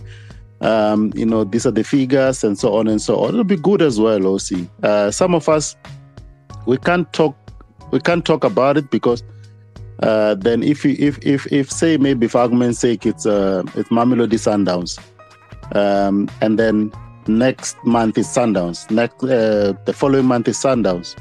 Um, 0.60 1.12
you 1.16 1.26
know, 1.26 1.42
these 1.44 1.66
are 1.66 1.72
the 1.72 1.82
figures 1.82 2.44
and 2.44 2.56
so 2.58 2.76
on 2.76 2.86
and 2.86 3.02
so 3.02 3.18
on. 3.18 3.30
It'll 3.30 3.44
be 3.44 3.56
good 3.56 3.82
as 3.82 3.98
well, 3.98 4.34
OC. 4.34 4.68
Uh, 4.82 5.10
some 5.10 5.34
of 5.34 5.48
us 5.48 5.76
we 6.66 6.78
can't 6.78 7.12
talk 7.12 7.36
we 7.90 8.00
can't 8.00 8.24
talk 8.24 8.44
about 8.44 8.76
it 8.76 8.90
because 8.90 9.22
uh, 10.02 10.34
then 10.34 10.62
if 10.62 10.84
you 10.84 10.96
if 10.98 11.18
if 11.24 11.50
if 11.52 11.70
say 11.70 11.96
maybe 11.96 12.26
for 12.26 12.38
argument's 12.38 12.78
sake 12.78 13.06
it's 13.06 13.26
uh 13.26 13.62
it's 13.74 13.88
Mamelodi 13.90 14.38
Sundowns, 14.38 14.98
um, 15.76 16.28
and 16.40 16.58
then 16.58 16.92
next 17.26 17.76
month 17.84 18.18
is 18.18 18.26
Sundowns, 18.26 18.90
next 18.90 19.22
uh, 19.24 19.74
the 19.84 19.92
following 19.92 20.26
month 20.26 20.48
is 20.48 20.58
Sundowns. 20.58 21.16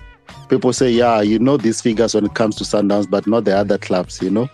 People 0.49 0.73
say, 0.73 0.91
yeah, 0.91 1.21
you 1.21 1.39
know 1.39 1.57
these 1.57 1.81
figures 1.81 2.13
when 2.15 2.25
it 2.25 2.33
comes 2.33 2.55
to 2.57 2.63
Sundowns, 2.63 3.09
but 3.09 3.27
not 3.27 3.45
the 3.45 3.55
other 3.55 3.77
clubs, 3.77 4.21
you 4.21 4.29
know. 4.29 4.49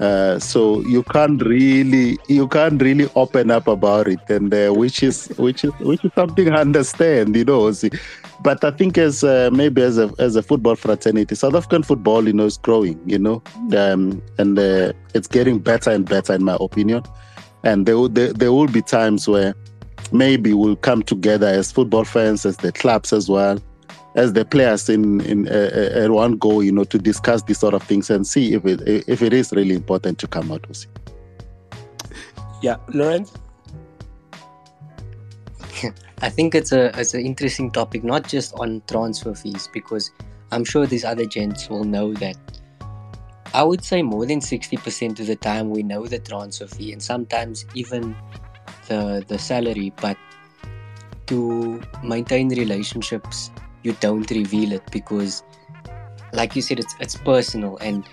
Uh, 0.00 0.36
so 0.38 0.80
you 0.80 1.02
can't 1.04 1.40
really 1.42 2.18
you 2.26 2.48
can't 2.48 2.82
really 2.82 3.08
open 3.14 3.52
up 3.52 3.68
about 3.68 4.08
it, 4.08 4.18
and 4.28 4.52
uh, 4.52 4.70
which 4.72 5.00
is 5.02 5.28
which 5.38 5.62
is 5.62 5.72
which 5.78 6.04
is 6.04 6.10
something 6.14 6.48
I 6.50 6.60
understand, 6.60 7.36
you 7.36 7.44
know. 7.44 7.70
See, 7.70 7.90
but 8.42 8.64
I 8.64 8.72
think 8.72 8.98
as 8.98 9.22
uh, 9.22 9.50
maybe 9.52 9.80
as 9.80 9.98
a 9.98 10.12
as 10.18 10.34
a 10.34 10.42
football 10.42 10.74
fraternity, 10.74 11.36
South 11.36 11.54
African 11.54 11.84
football, 11.84 12.26
you 12.26 12.32
know, 12.32 12.46
is 12.46 12.58
growing, 12.58 13.00
you 13.06 13.18
know, 13.18 13.42
um, 13.76 14.20
and 14.38 14.58
uh, 14.58 14.92
it's 15.14 15.28
getting 15.28 15.60
better 15.60 15.90
and 15.90 16.04
better, 16.08 16.32
in 16.34 16.42
my 16.42 16.56
opinion. 16.58 17.04
And 17.62 17.86
there 17.86 17.96
will 17.96 18.08
there, 18.08 18.32
there 18.32 18.52
will 18.52 18.66
be 18.66 18.82
times 18.82 19.28
where 19.28 19.54
maybe 20.10 20.52
we'll 20.52 20.74
come 20.74 21.02
together 21.04 21.46
as 21.46 21.70
football 21.70 22.04
fans, 22.04 22.44
as 22.44 22.56
the 22.56 22.72
clubs 22.72 23.12
as 23.12 23.28
well, 23.28 23.60
as 24.14 24.32
the 24.34 24.44
players 24.44 24.88
in 24.88 25.20
in 25.22 25.48
uh, 25.48 26.04
uh, 26.04 26.12
one 26.12 26.36
go, 26.36 26.60
you 26.60 26.72
know, 26.72 26.84
to 26.84 26.98
discuss 26.98 27.42
these 27.42 27.58
sort 27.58 27.74
of 27.74 27.82
things 27.82 28.10
and 28.10 28.26
see 28.26 28.54
if 28.54 28.64
it 28.66 28.80
if 29.08 29.22
it 29.22 29.32
is 29.32 29.52
really 29.52 29.74
important 29.74 30.18
to 30.18 30.26
come 30.26 30.52
out 30.52 30.66
with 30.68 30.84
it. 30.84 30.88
Yeah, 32.62 32.76
Lorenz. 32.88 33.32
I 36.22 36.28
think 36.28 36.54
it's 36.54 36.72
a 36.72 36.98
it's 36.98 37.14
an 37.14 37.24
interesting 37.24 37.70
topic, 37.70 38.04
not 38.04 38.28
just 38.28 38.54
on 38.54 38.82
transfer 38.86 39.34
fees, 39.34 39.68
because 39.72 40.10
I'm 40.50 40.64
sure 40.64 40.86
these 40.86 41.04
other 41.04 41.24
gents 41.24 41.68
will 41.68 41.84
know 41.84 42.12
that. 42.14 42.36
I 43.54 43.62
would 43.62 43.84
say 43.84 44.02
more 44.02 44.24
than 44.24 44.40
sixty 44.40 44.76
percent 44.76 45.20
of 45.20 45.26
the 45.26 45.36
time 45.36 45.70
we 45.70 45.82
know 45.82 46.06
the 46.06 46.18
transfer 46.18 46.66
fee, 46.66 46.92
and 46.92 47.02
sometimes 47.02 47.66
even 47.74 48.14
the 48.88 49.24
the 49.26 49.38
salary. 49.38 49.92
But 50.00 50.16
to 51.26 51.80
maintain 52.02 52.48
relationships 52.50 53.50
you 53.82 53.92
don't 54.00 54.30
reveal 54.30 54.72
it 54.72 54.82
because 54.90 55.42
like 56.32 56.56
you 56.56 56.62
said 56.62 56.78
it's 56.78 56.94
it's 57.00 57.16
personal 57.16 57.76
and 57.78 58.04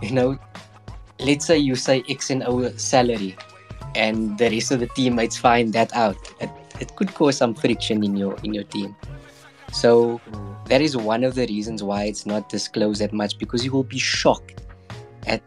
you 0.00 0.10
know 0.10 0.38
let's 1.20 1.46
say 1.46 1.56
you 1.56 1.74
say 1.74 2.02
x 2.08 2.30
and 2.30 2.42
o 2.44 2.68
salary 2.76 3.36
and 3.96 4.36
the 4.38 4.50
rest 4.50 4.70
of 4.70 4.80
the 4.80 4.88
teammates 4.88 5.36
find 5.36 5.72
that 5.72 5.94
out. 5.96 6.16
It, 6.40 6.50
it 6.80 6.94
could 6.96 7.14
cause 7.14 7.36
some 7.36 7.54
friction 7.54 8.04
in 8.04 8.16
your 8.16 8.36
in 8.44 8.52
your 8.52 8.64
team. 8.64 8.94
So 9.72 10.20
that 10.66 10.80
is 10.80 10.96
one 10.96 11.24
of 11.24 11.34
the 11.34 11.46
reasons 11.46 11.82
why 11.82 12.04
it's 12.04 12.26
not 12.26 12.48
disclosed 12.48 13.00
that 13.00 13.12
much 13.12 13.38
because 13.38 13.64
you 13.64 13.72
will 13.72 13.84
be 13.84 13.98
shocked 13.98 14.62
at 15.26 15.42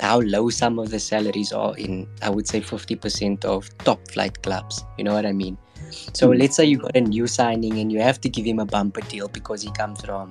how 0.00 0.20
low 0.20 0.50
some 0.50 0.78
of 0.78 0.90
the 0.90 1.00
salaries 1.00 1.52
are 1.52 1.76
in 1.76 2.06
i 2.20 2.28
would 2.28 2.46
say 2.48 2.60
50% 2.60 3.44
of 3.44 3.70
top 3.78 4.00
flight 4.10 4.42
clubs. 4.42 4.84
You 4.98 5.04
know 5.04 5.14
what 5.14 5.24
i 5.24 5.32
mean 5.32 5.56
so 6.12 6.28
let's 6.28 6.56
say 6.56 6.64
you 6.64 6.78
got 6.78 6.96
a 6.96 7.00
new 7.00 7.26
signing 7.26 7.78
and 7.78 7.92
you 7.92 8.00
have 8.00 8.20
to 8.20 8.28
give 8.28 8.44
him 8.44 8.58
a 8.58 8.66
bumper 8.66 9.00
deal 9.02 9.28
because 9.28 9.62
he 9.62 9.70
comes 9.72 10.00
from 10.00 10.30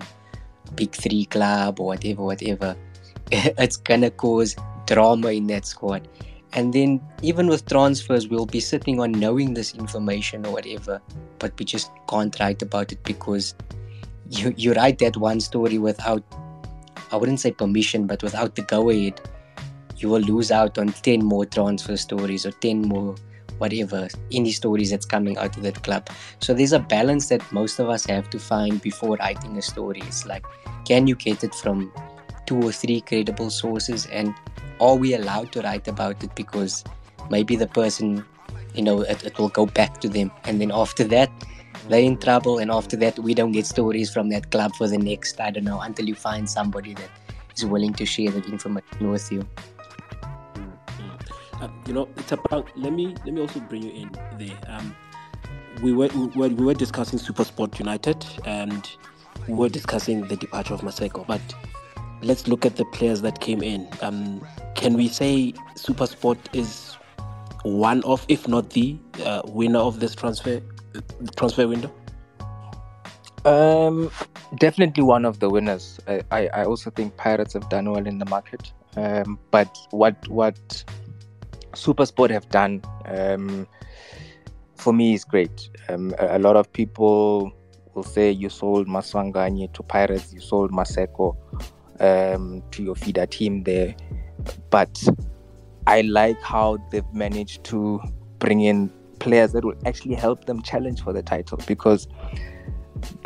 big 0.76 0.92
three 0.92 1.26
club 1.26 1.80
or 1.80 1.88
whatever, 1.88 2.24
whatever. 2.24 2.76
it's 3.32 3.78
gonna 3.78 4.12
cause 4.12 4.56
drama 4.86 5.30
in 5.30 5.48
that 5.48 5.66
squad. 5.66 6.08
And 6.54 6.72
then 6.72 7.02
even 7.22 7.48
with 7.48 7.66
transfers, 7.68 8.28
we'll 8.28 8.46
be 8.46 8.60
sitting 8.60 9.00
on 9.00 9.12
knowing 9.12 9.56
this 9.56 9.74
information 9.74 10.46
or 10.46 10.54
whatever, 10.54 11.02
but 11.40 11.58
we 11.58 11.66
just 11.66 11.92
can't 12.08 12.38
write 12.40 12.62
about 12.62 12.92
it 12.92 13.04
because 13.04 13.56
you 14.30 14.54
you 14.56 14.74
write 14.74 15.00
that 15.00 15.18
one 15.18 15.40
story 15.40 15.78
without 15.78 16.24
I 17.12 17.16
wouldn't 17.16 17.40
say 17.40 17.52
permission, 17.52 18.08
but 18.08 18.24
without 18.24 18.56
the 18.56 18.64
go 18.64 18.90
ahead, 18.90 19.22
you 19.98 20.10
will 20.10 20.22
lose 20.22 20.52
out 20.52 20.78
on 20.78 20.90
ten 20.90 21.24
more 21.26 21.46
transfer 21.46 21.98
stories 21.98 22.46
or 22.46 22.52
ten 22.52 22.82
more 22.82 23.16
whatever 23.64 24.08
any 24.40 24.52
stories 24.52 24.90
that's 24.92 25.06
coming 25.06 25.38
out 25.38 25.56
of 25.58 25.64
that 25.64 25.82
club. 25.84 26.10
So 26.40 26.54
there's 26.54 26.74
a 26.74 26.80
balance 26.80 27.30
that 27.30 27.44
most 27.52 27.80
of 27.80 27.90
us 27.96 28.06
have 28.08 28.30
to 28.32 28.40
find 28.40 28.82
before 28.82 29.16
writing 29.18 29.58
a 29.58 29.62
story. 29.62 30.02
It's 30.12 30.26
like 30.26 30.46
can 30.86 31.08
you 31.08 31.16
get 31.16 31.44
it 31.44 31.56
from 31.56 31.92
two 32.46 32.62
or 32.62 32.72
three 32.72 33.00
credible 33.02 33.50
sources? 33.50 34.06
And 34.08 34.36
are 34.82 34.96
we 34.96 35.14
allowed 35.14 35.52
to 35.54 35.62
write 35.62 35.88
about 35.88 36.24
it 36.24 36.36
because 36.36 36.84
maybe 37.30 37.56
the 37.56 37.68
person 37.68 38.26
you 38.76 38.84
know 38.84 39.02
it, 39.02 39.24
it 39.24 39.38
will 39.40 39.54
go 39.62 39.66
back 39.66 40.00
to 40.02 40.10
them. 40.10 40.32
And 40.46 40.60
then 40.62 40.72
after 40.84 41.04
that 41.16 41.32
they're 41.90 42.08
in 42.12 42.18
trouble. 42.18 42.60
And 42.60 42.72
after 42.72 42.98
that 42.98 43.20
we 43.20 43.34
don't 43.34 43.52
get 43.52 43.66
stories 43.66 44.12
from 44.14 44.30
that 44.30 44.52
club 44.52 44.74
for 44.76 44.88
the 44.88 44.98
next 44.98 45.40
i 45.40 45.52
don't 45.52 45.70
know 45.72 45.80
until 45.82 46.08
you 46.12 46.16
find 46.16 46.50
somebody 46.50 46.94
that 46.94 47.12
is 47.56 47.66
willing 47.66 47.94
to 47.94 48.06
share 48.06 48.32
that 48.32 48.46
information 48.48 49.10
with 49.10 49.32
you 49.32 49.48
uh, 51.64 51.70
you 51.88 51.94
know, 51.94 52.10
it's 52.18 52.32
about. 52.32 52.70
Let 52.78 52.94
me 52.94 53.16
let 53.26 53.34
me 53.34 53.42
also 53.42 53.60
bring 53.62 53.84
you 53.84 53.92
in 53.92 54.12
there. 54.38 54.58
Um, 54.68 54.96
we 55.82 55.94
were 55.94 56.10
we 56.10 56.28
were, 56.28 56.50
we 56.50 56.66
were 56.66 56.74
discussing 56.74 57.20
SuperSport 57.20 57.80
United 57.80 58.26
and 58.46 58.90
we 59.48 59.54
were 59.54 59.70
discussing 59.70 60.28
the 60.28 60.36
departure 60.36 60.74
of 60.74 60.82
Maseko, 60.82 61.26
but 61.26 61.42
let's 62.22 62.48
look 62.48 62.66
at 62.66 62.76
the 62.76 62.86
players 62.86 63.22
that 63.22 63.42
came 63.42 63.64
in. 63.64 63.88
Um, 64.02 64.46
can 64.76 64.94
we 64.94 65.08
say 65.08 65.54
SuperSport 65.76 66.38
is 66.54 66.96
one 67.64 68.04
of, 68.04 68.26
if 68.28 68.48
not 68.48 68.70
the 68.72 68.98
uh, 69.26 69.42
winner 69.46 69.80
of 69.80 70.00
this 70.00 70.16
transfer 70.16 70.62
transfer 71.36 71.68
window? 71.68 71.92
Um, 73.46 74.10
definitely 74.58 75.04
one 75.04 75.26
of 75.26 75.40
the 75.40 75.50
winners. 75.50 76.00
I, 76.08 76.22
I, 76.32 76.48
I 76.48 76.66
also 76.66 76.90
think 76.90 77.18
Pirates 77.18 77.54
have 77.54 77.68
done 77.70 77.92
well 77.92 78.06
in 78.06 78.20
the 78.20 78.26
market. 78.26 78.72
Um, 78.96 79.40
but 79.52 79.76
what 79.90 80.28
what 80.28 80.84
Supersport 81.74 82.30
have 82.30 82.48
done 82.50 82.82
um, 83.06 83.68
for 84.76 84.94
me 84.94 85.14
is 85.14 85.24
great. 85.24 85.70
Um, 85.90 86.14
a, 86.20 86.38
a, 86.38 86.40
lot 86.40 86.56
of 86.56 86.72
people 86.72 87.52
will 87.94 88.04
say 88.04 88.32
you 88.32 88.50
sold 88.50 88.88
Maswanganyi 88.88 89.74
to 89.74 89.84
Pirates, 89.84 90.34
you 90.34 90.42
sold 90.42 90.72
Maseko 90.72 91.36
um, 92.00 92.64
to 92.72 92.84
your 92.84 92.96
feeder 92.96 93.26
team 93.26 93.64
there, 93.64 93.96
but 94.70 95.02
I 95.88 96.02
like 96.02 96.42
how 96.42 96.78
they've 96.92 97.14
managed 97.14 97.64
to 97.66 98.02
bring 98.40 98.62
in 98.62 98.92
players 99.20 99.54
that 99.54 99.64
will 99.64 99.78
actually 99.86 100.16
help 100.16 100.46
them 100.46 100.62
challenge 100.62 101.02
for 101.02 101.14
the 101.14 101.24
title 101.24 101.58
because 101.66 102.08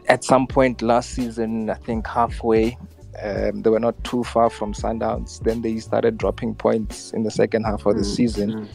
at 0.09 0.23
some 0.23 0.47
point 0.47 0.81
last 0.81 1.11
season, 1.11 1.69
I 1.69 1.75
think 1.75 2.07
halfway, 2.07 2.77
um, 3.23 3.61
they 3.61 3.69
were 3.69 3.79
not 3.79 4.01
too 4.03 4.23
far 4.23 4.49
from 4.49 4.73
Sundowns. 4.73 5.43
Then 5.43 5.61
they 5.61 5.77
started 5.79 6.17
dropping 6.17 6.55
points 6.55 7.11
in 7.11 7.23
the 7.23 7.31
second 7.31 7.63
half 7.63 7.85
of 7.85 7.95
the 7.95 8.01
mm, 8.01 8.15
season, 8.15 8.51
mm. 8.51 8.67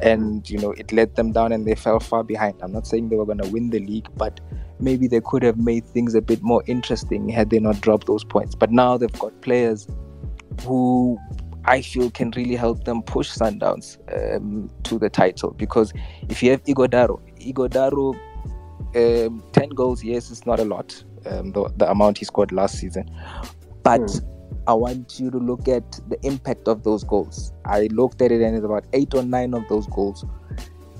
and 0.00 0.48
you 0.48 0.58
know 0.58 0.72
it 0.72 0.92
let 0.92 1.16
them 1.16 1.32
down, 1.32 1.52
and 1.52 1.66
they 1.66 1.74
fell 1.74 2.00
far 2.00 2.22
behind. 2.22 2.60
I'm 2.62 2.72
not 2.72 2.86
saying 2.86 3.08
they 3.08 3.16
were 3.16 3.26
going 3.26 3.38
to 3.38 3.48
win 3.48 3.70
the 3.70 3.80
league, 3.80 4.08
but 4.16 4.40
maybe 4.80 5.08
they 5.08 5.20
could 5.20 5.42
have 5.42 5.58
made 5.58 5.84
things 5.84 6.14
a 6.14 6.20
bit 6.20 6.42
more 6.42 6.62
interesting 6.66 7.28
had 7.28 7.50
they 7.50 7.58
not 7.58 7.80
dropped 7.80 8.06
those 8.06 8.24
points. 8.24 8.54
But 8.54 8.70
now 8.70 8.96
they've 8.96 9.18
got 9.18 9.40
players 9.42 9.88
who 10.62 11.18
I 11.64 11.82
feel 11.82 12.10
can 12.10 12.30
really 12.36 12.56
help 12.56 12.84
them 12.84 13.02
push 13.02 13.30
Sundowns 13.30 13.98
um, 14.16 14.70
to 14.84 14.98
the 14.98 15.10
title 15.10 15.50
because 15.50 15.92
if 16.28 16.42
you 16.42 16.50
have 16.52 16.62
Ighodaro, 16.64 17.20
Ighodaro, 17.40 18.18
um, 18.96 19.42
10 19.52 19.68
goals, 19.70 20.02
yes, 20.02 20.30
it's 20.30 20.46
not 20.46 20.60
a 20.60 20.64
lot, 20.64 21.04
um, 21.26 21.52
the, 21.52 21.70
the 21.76 21.90
amount 21.90 22.18
he 22.18 22.24
scored 22.24 22.52
last 22.52 22.78
season. 22.78 23.10
But 23.88 24.02
mm. 24.02 24.62
I 24.66 24.74
want 24.74 25.18
you 25.18 25.30
to 25.30 25.38
look 25.38 25.66
at 25.66 25.98
the 26.10 26.18
impact 26.22 26.68
of 26.68 26.84
those 26.84 27.04
goals. 27.04 27.54
I 27.64 27.88
looked 27.90 28.20
at 28.20 28.30
it 28.30 28.42
and 28.42 28.54
it's 28.54 28.66
about 28.66 28.84
eight 28.92 29.14
or 29.14 29.22
nine 29.22 29.54
of 29.54 29.66
those 29.68 29.86
goals 29.86 30.26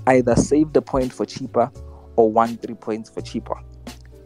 either 0.07 0.35
saved 0.35 0.75
a 0.75 0.81
point 0.81 1.13
for 1.13 1.23
Chippa 1.23 1.71
or 2.15 2.31
won 2.31 2.57
three 2.57 2.73
points 2.73 3.11
for 3.11 3.21
Chippa. 3.21 3.61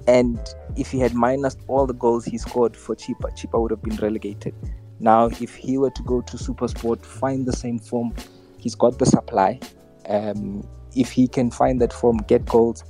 And 0.08 0.40
if 0.78 0.92
he 0.92 1.00
had 1.00 1.12
minused 1.12 1.58
all 1.68 1.86
the 1.86 1.94
goals 1.94 2.24
he 2.24 2.38
scored 2.38 2.78
for 2.78 2.96
cheaper, 2.96 3.32
Chippa 3.32 3.62
would 3.62 3.72
have 3.72 3.84
been 3.84 3.98
relegated. 3.98 4.56
Now, 5.02 5.26
if 5.26 5.56
he 5.56 5.78
were 5.78 5.92
to 5.92 6.04
go 6.04 6.22
to 6.22 6.38
Supersport, 6.38 7.06
find 7.06 7.46
the 7.46 7.52
same 7.52 7.80
form, 7.80 8.14
he's 8.58 8.76
got 8.76 8.98
the 8.98 9.06
supply. 9.06 9.60
Um, 10.08 10.66
if 10.96 11.12
he 11.12 11.28
can 11.28 11.52
find 11.52 11.82
that 11.82 11.92
form, 11.92 12.18
get 12.30 12.46
goals, 12.46 12.86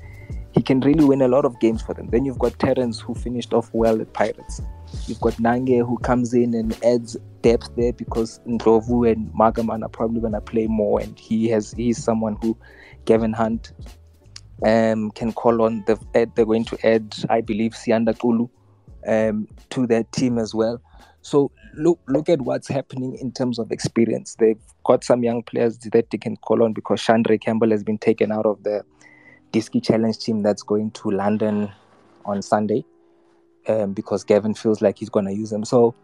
he 0.51 0.61
can 0.61 0.81
really 0.81 1.03
win 1.03 1.23
a 1.23 1.27
lot 1.27 1.45
of 1.45 1.59
games 1.59 1.81
for 1.81 1.95
them. 1.95 2.09
Then 2.11 2.25
you've 2.25 2.37
got 2.37 2.59
Terence, 2.59 2.99
who 2.99 3.15
finished 3.15 3.53
off 3.53 3.71
well 3.73 3.99
at 4.01 4.13
Pirates. 4.13 4.61
You've 5.07 5.19
got 5.19 5.33
Nange 5.33 5.85
who 5.85 5.97
comes 5.99 6.33
in 6.33 6.53
and 6.53 6.73
adds 6.83 7.17
depth 7.41 7.69
there 7.75 7.93
because 7.93 8.39
Ndlovu 8.47 9.11
and 9.11 9.31
Magaman 9.33 9.83
are 9.83 9.89
probably 9.89 10.21
going 10.21 10.33
to 10.33 10.41
play 10.41 10.67
more, 10.67 10.99
and 10.99 11.19
he 11.19 11.49
has 11.49 11.73
he's 11.73 12.01
someone 12.01 12.37
who 12.41 12.57
Gavin 13.05 13.33
Hunt 13.33 13.73
um, 14.65 15.11
can 15.11 15.33
call 15.33 15.61
on. 15.61 15.83
They're 15.85 16.27
going 16.27 16.65
to 16.65 16.87
add, 16.87 17.15
I 17.29 17.41
believe, 17.41 17.73
Siyanda 17.73 18.17
Xulu 18.17 18.49
um, 19.07 19.47
to 19.71 19.85
their 19.85 20.03
team 20.03 20.37
as 20.37 20.55
well. 20.55 20.81
So 21.21 21.51
look 21.75 21.99
look 22.07 22.29
at 22.29 22.41
what's 22.41 22.67
happening 22.67 23.17
in 23.19 23.31
terms 23.31 23.59
of 23.59 23.71
experience. 23.71 24.35
They've 24.39 24.61
got 24.83 25.03
some 25.03 25.23
young 25.23 25.43
players 25.43 25.77
that 25.79 26.09
they 26.11 26.17
can 26.17 26.37
call 26.37 26.63
on 26.63 26.73
because 26.73 27.01
Shandre 27.01 27.39
Campbell 27.39 27.71
has 27.71 27.83
been 27.83 27.97
taken 27.97 28.31
out 28.31 28.45
of 28.45 28.63
the 28.63 28.83
Diski 29.51 29.83
Challenge 29.83 30.17
team 30.17 30.43
that's 30.43 30.63
going 30.63 30.91
to 30.91 31.11
London 31.11 31.71
on 32.25 32.41
Sunday 32.41 32.85
um, 33.67 33.93
because 33.93 34.23
Gavin 34.23 34.53
feels 34.53 34.81
like 34.81 34.97
he's 34.97 35.09
going 35.09 35.25
to 35.25 35.33
use 35.33 35.49
them. 35.49 35.65
So 35.65 35.95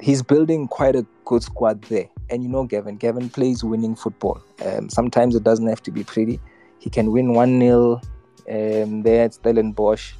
he's 0.00 0.22
building 0.22 0.68
quite 0.68 0.96
a 0.96 1.06
good 1.24 1.42
squad 1.42 1.82
there. 1.82 2.08
And 2.30 2.42
you 2.42 2.48
know, 2.48 2.64
Gavin, 2.64 2.96
Gavin 2.96 3.28
plays 3.28 3.62
winning 3.62 3.94
football. 3.94 4.42
Um, 4.64 4.88
sometimes 4.88 5.34
it 5.34 5.44
doesn't 5.44 5.66
have 5.66 5.82
to 5.84 5.90
be 5.90 6.04
pretty. 6.04 6.40
He 6.78 6.90
can 6.90 7.12
win 7.12 7.34
1 7.34 7.60
0 7.60 8.00
um, 8.48 9.02
there 9.02 9.24
at 9.24 9.34
Stellenbosch. 9.34 10.12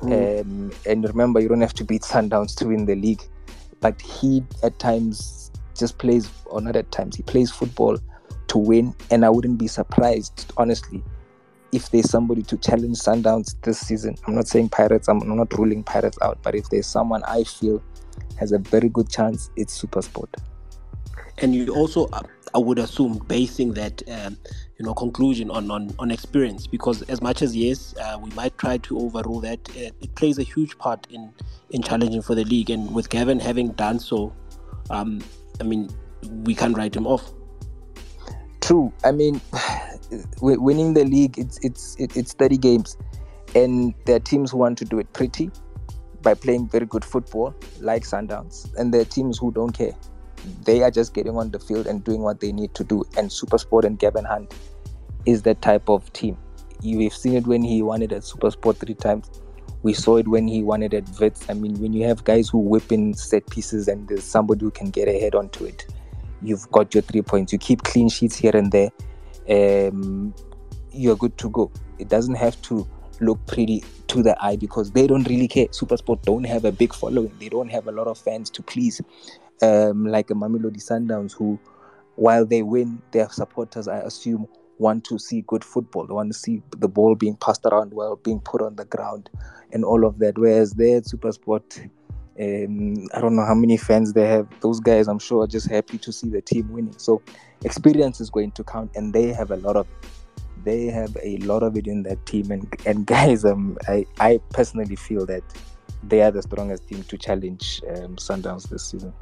Mm. 0.00 0.40
Um, 0.40 0.72
and 0.86 1.04
remember, 1.04 1.40
you 1.40 1.48
don't 1.48 1.60
have 1.60 1.74
to 1.74 1.84
beat 1.84 2.02
Sundowns 2.02 2.54
to 2.56 2.68
win 2.68 2.86
the 2.86 2.94
league. 2.94 3.22
But 3.80 4.00
he, 4.00 4.44
at 4.62 4.78
times, 4.78 5.50
just 5.76 5.98
plays, 5.98 6.30
or 6.46 6.60
not 6.60 6.76
at 6.76 6.90
times, 6.92 7.16
he 7.16 7.22
plays 7.22 7.50
football 7.50 7.98
to 8.48 8.58
win. 8.58 8.94
And 9.10 9.24
I 9.24 9.30
wouldn't 9.30 9.58
be 9.58 9.66
surprised, 9.66 10.52
honestly, 10.56 11.02
if 11.72 11.90
there's 11.90 12.10
somebody 12.10 12.42
to 12.42 12.56
challenge 12.56 12.98
Sundowns 12.98 13.54
this 13.62 13.78
season. 13.78 14.16
I'm 14.26 14.34
not 14.34 14.48
saying 14.48 14.70
Pirates, 14.70 15.08
I'm 15.08 15.18
not 15.36 15.52
ruling 15.56 15.82
Pirates 15.82 16.18
out, 16.22 16.38
but 16.42 16.54
if 16.54 16.68
there's 16.70 16.86
someone 16.86 17.22
I 17.24 17.44
feel 17.44 17.82
has 18.38 18.52
a 18.52 18.58
very 18.58 18.88
good 18.88 19.08
chance, 19.08 19.50
it's 19.56 19.80
Supersport. 19.80 20.28
And 21.38 21.54
you 21.54 21.74
also, 21.74 22.06
uh, 22.06 22.22
I 22.54 22.58
would 22.58 22.78
assume, 22.78 23.18
basing 23.26 23.72
that 23.74 24.02
um, 24.10 24.36
you 24.78 24.84
know 24.84 24.92
conclusion 24.92 25.50
on, 25.50 25.70
on 25.70 25.94
on 25.98 26.10
experience, 26.10 26.66
because 26.66 27.02
as 27.02 27.22
much 27.22 27.40
as 27.40 27.56
yes, 27.56 27.94
uh, 27.96 28.18
we 28.20 28.30
might 28.30 28.58
try 28.58 28.76
to 28.78 28.98
overrule 28.98 29.40
that, 29.40 29.60
it, 29.74 29.94
it, 30.02 30.14
plays 30.16 30.38
a 30.38 30.42
huge 30.42 30.76
part 30.76 31.06
in 31.10 31.32
in 31.70 31.82
challenging 31.82 32.20
for 32.20 32.34
the 32.34 32.44
league. 32.44 32.68
And 32.68 32.92
with 32.94 33.08
Gavin 33.08 33.40
having 33.40 33.68
done 33.68 34.00
so, 34.00 34.34
um, 34.90 35.20
I 35.60 35.64
mean, 35.64 35.88
we 36.44 36.54
can't 36.54 36.76
write 36.76 36.94
him 36.94 37.06
off. 37.06 37.32
True. 38.60 38.92
I 39.04 39.12
mean, 39.12 39.40
winning 40.40 40.94
the 40.94 41.04
league, 41.04 41.38
it's 41.38 41.58
it's 41.62 41.96
it's 41.98 42.32
30 42.32 42.56
games, 42.56 42.96
and 43.54 43.94
there 44.06 44.16
are 44.16 44.20
teams 44.20 44.50
who 44.50 44.58
want 44.58 44.78
to 44.78 44.84
do 44.84 44.98
it 44.98 45.12
pretty 45.12 45.50
by 46.22 46.34
playing 46.34 46.68
very 46.68 46.86
good 46.86 47.04
football, 47.04 47.54
like 47.80 48.02
Sundowns, 48.02 48.72
and 48.76 48.92
there 48.92 49.00
are 49.00 49.06
teams 49.06 49.38
who 49.38 49.52
don't 49.52 49.72
care. 49.72 49.94
They 50.64 50.82
are 50.82 50.90
just 50.90 51.14
getting 51.14 51.36
on 51.36 51.50
the 51.50 51.58
field 51.58 51.86
and 51.86 52.02
doing 52.02 52.22
what 52.22 52.40
they 52.40 52.52
need 52.52 52.74
to 52.74 52.84
do. 52.84 53.04
And 53.16 53.28
Supersport 53.28 53.84
and 53.84 53.98
Gavin 53.98 54.24
Hunt 54.24 54.54
is 55.26 55.42
that 55.42 55.60
type 55.60 55.88
of 55.88 56.10
team. 56.12 56.36
You've 56.82 57.12
seen 57.12 57.34
it 57.34 57.46
when 57.46 57.62
he 57.62 57.82
won 57.82 58.00
it 58.00 58.12
at 58.12 58.22
Supersport 58.22 58.76
three 58.78 58.94
times. 58.94 59.30
We 59.82 59.92
saw 59.92 60.16
it 60.16 60.28
when 60.28 60.46
he 60.46 60.62
won 60.62 60.82
it 60.82 60.92
at 60.92 61.08
Wits 61.18 61.46
I 61.48 61.54
mean, 61.54 61.80
when 61.80 61.92
you 61.92 62.06
have 62.06 62.24
guys 62.24 62.48
who 62.48 62.58
whip 62.58 62.92
in 62.92 63.14
set 63.14 63.48
pieces 63.50 63.88
and 63.88 64.06
there's 64.08 64.24
somebody 64.24 64.64
who 64.64 64.70
can 64.70 64.90
get 64.90 65.08
ahead 65.08 65.34
onto 65.34 65.64
it, 65.64 65.86
you've 66.42 66.70
got 66.70 66.94
your 66.94 67.02
three 67.02 67.22
points. 67.22 67.52
You 67.52 67.58
keep 67.58 67.82
clean 67.82 68.08
sheets 68.08 68.36
here 68.36 68.54
and 68.54 68.72
there, 68.72 68.90
um, 69.50 70.34
you're 70.92 71.16
good 71.16 71.36
to 71.38 71.50
go. 71.50 71.70
It 71.98 72.08
doesn't 72.08 72.36
have 72.36 72.60
to 72.62 72.86
look 73.20 73.44
pretty 73.46 73.84
to 74.08 74.22
the 74.22 74.36
eye 74.42 74.56
because 74.56 74.90
they 74.90 75.06
don't 75.06 75.28
really 75.28 75.48
care. 75.48 75.66
Supersport 75.66 76.22
don't 76.22 76.44
have 76.44 76.64
a 76.64 76.72
big 76.72 76.94
following. 76.94 77.32
They 77.38 77.48
don't 77.48 77.68
have 77.68 77.86
a 77.86 77.92
lot 77.92 78.06
of 78.06 78.18
fans 78.18 78.50
to 78.50 78.62
please, 78.62 79.00
um, 79.62 80.06
like 80.06 80.30
a 80.30 80.34
Mamelodi 80.34 80.82
Sundowns, 80.82 81.32
who, 81.32 81.58
while 82.16 82.44
they 82.44 82.62
win, 82.62 83.02
their 83.12 83.28
supporters, 83.28 83.88
I 83.88 83.98
assume, 83.98 84.48
want 84.78 85.04
to 85.04 85.18
see 85.18 85.42
good 85.46 85.64
football. 85.64 86.06
They 86.06 86.14
want 86.14 86.32
to 86.32 86.38
see 86.38 86.62
the 86.78 86.88
ball 86.88 87.14
being 87.14 87.36
passed 87.36 87.66
around 87.66 87.92
well, 87.92 88.16
being 88.16 88.40
put 88.40 88.62
on 88.62 88.76
the 88.76 88.86
ground, 88.86 89.30
and 89.72 89.84
all 89.84 90.06
of 90.06 90.18
that. 90.18 90.38
Whereas 90.38 90.72
at 90.72 91.04
Supersport, 91.04 91.90
um, 92.40 93.06
I 93.14 93.20
don't 93.20 93.36
know 93.36 93.44
how 93.44 93.54
many 93.54 93.76
fans 93.76 94.14
they 94.14 94.26
have. 94.26 94.48
Those 94.60 94.80
guys, 94.80 95.06
I'm 95.06 95.18
sure, 95.18 95.44
are 95.44 95.46
just 95.46 95.68
happy 95.68 95.98
to 95.98 96.12
see 96.12 96.28
the 96.30 96.40
team 96.40 96.72
winning. 96.72 96.98
So 96.98 97.22
experience 97.64 98.20
is 98.20 98.30
going 98.30 98.52
to 98.52 98.64
count, 98.64 98.90
and 98.94 99.12
they 99.12 99.28
have 99.28 99.50
a 99.50 99.56
lot 99.56 99.76
of 99.76 99.86
they 100.64 100.86
have 100.86 101.16
a 101.22 101.38
lot 101.38 101.62
of 101.62 101.76
it 101.76 101.86
in 101.86 102.02
that 102.04 102.24
team. 102.26 102.50
And 102.50 102.74
and 102.86 103.06
guys, 103.16 103.44
um, 103.44 103.78
I 103.88 104.06
I 104.18 104.40
personally 104.50 104.96
feel 104.96 105.26
that 105.26 105.42
they 106.02 106.22
are 106.22 106.30
the 106.30 106.42
strongest 106.42 106.88
team 106.88 107.02
to 107.04 107.18
challenge 107.18 107.82
um, 107.88 108.16
Sundowns 108.16 108.68
this 108.68 108.86
season. 108.86 109.12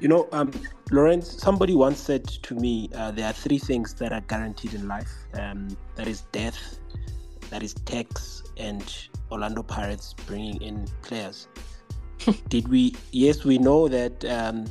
You 0.00 0.08
know, 0.08 0.28
um, 0.32 0.50
Lawrence, 0.90 1.40
somebody 1.40 1.74
once 1.74 1.98
said 1.98 2.26
to 2.26 2.54
me, 2.54 2.90
uh, 2.94 3.12
there 3.12 3.26
are 3.26 3.32
three 3.32 3.58
things 3.58 3.94
that 3.94 4.12
are 4.12 4.20
guaranteed 4.20 4.74
in 4.74 4.86
life. 4.86 5.10
Um, 5.34 5.74
that 5.94 6.06
is 6.06 6.22
death, 6.32 6.78
that 7.50 7.62
is 7.62 7.72
tax, 7.72 8.42
and 8.58 8.84
Orlando 9.30 9.62
Pirates 9.62 10.14
bringing 10.26 10.60
in 10.60 10.86
players. 11.02 11.48
Did 12.48 12.68
we? 12.68 12.94
Yes, 13.12 13.44
we 13.44 13.58
know 13.58 13.88
that 13.88 14.24
um, 14.26 14.66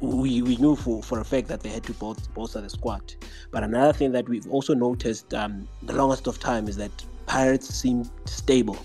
we, 0.00 0.42
we 0.42 0.56
knew 0.56 0.76
for, 0.76 1.02
for 1.02 1.20
a 1.20 1.24
fact 1.24 1.48
that 1.48 1.60
they 1.60 1.68
had 1.68 1.84
to 1.84 1.92
bolster 1.92 2.60
the 2.60 2.70
squad. 2.70 3.14
But 3.50 3.62
another 3.64 3.92
thing 3.92 4.12
that 4.12 4.28
we've 4.28 4.48
also 4.48 4.74
noticed 4.74 5.32
um, 5.34 5.68
the 5.82 5.94
longest 5.94 6.26
of 6.26 6.38
time 6.38 6.68
is 6.68 6.76
that 6.76 6.90
Pirates 7.26 7.68
seemed 7.68 8.10
stable 8.24 8.78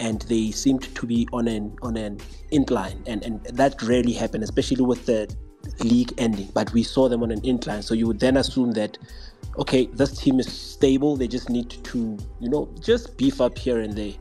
and 0.00 0.22
they 0.22 0.50
seemed 0.50 0.94
to 0.94 1.06
be 1.06 1.28
on 1.32 1.48
an 1.48 1.76
on 1.82 1.96
an 1.96 2.18
incline 2.50 3.02
and, 3.06 3.22
and 3.24 3.42
that 3.44 3.80
rarely 3.82 4.12
happened, 4.12 4.44
especially 4.44 4.84
with 4.84 5.06
the 5.06 5.34
league 5.80 6.12
ending. 6.18 6.48
But 6.54 6.72
we 6.72 6.82
saw 6.82 7.08
them 7.08 7.22
on 7.22 7.30
an 7.30 7.44
incline. 7.44 7.82
So 7.82 7.94
you 7.94 8.06
would 8.06 8.20
then 8.20 8.36
assume 8.36 8.72
that 8.72 8.98
okay, 9.58 9.86
this 9.86 10.18
team 10.18 10.40
is 10.40 10.50
stable, 10.50 11.16
they 11.16 11.28
just 11.28 11.50
need 11.50 11.70
to, 11.70 12.16
you 12.40 12.48
know, 12.48 12.68
just 12.80 13.16
beef 13.16 13.40
up 13.40 13.58
here 13.58 13.80
and 13.80 13.92
there. 13.94 14.14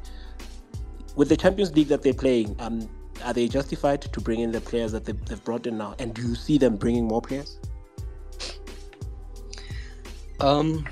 With 1.16 1.30
the 1.30 1.38
Champions 1.38 1.76
League 1.76 1.88
that 1.88 2.02
they're 2.02 2.14
playing, 2.14 2.56
um, 2.60 2.90
are 3.22 3.34
they 3.34 3.48
justified 3.48 4.02
to 4.02 4.22
bring 4.22 4.40
in 4.40 4.52
the 4.52 4.62
players 4.62 4.92
that 4.92 5.06
they've 5.06 5.44
brought 5.44 5.68
in 5.68 5.78
now? 5.78 5.96
And 6.00 6.14
do 6.14 6.22
you 6.22 6.36
see 6.36 6.58
them 6.58 6.76
bringing 6.78 7.08
more 7.08 7.22
players? 7.22 7.60
Um, 10.40 10.88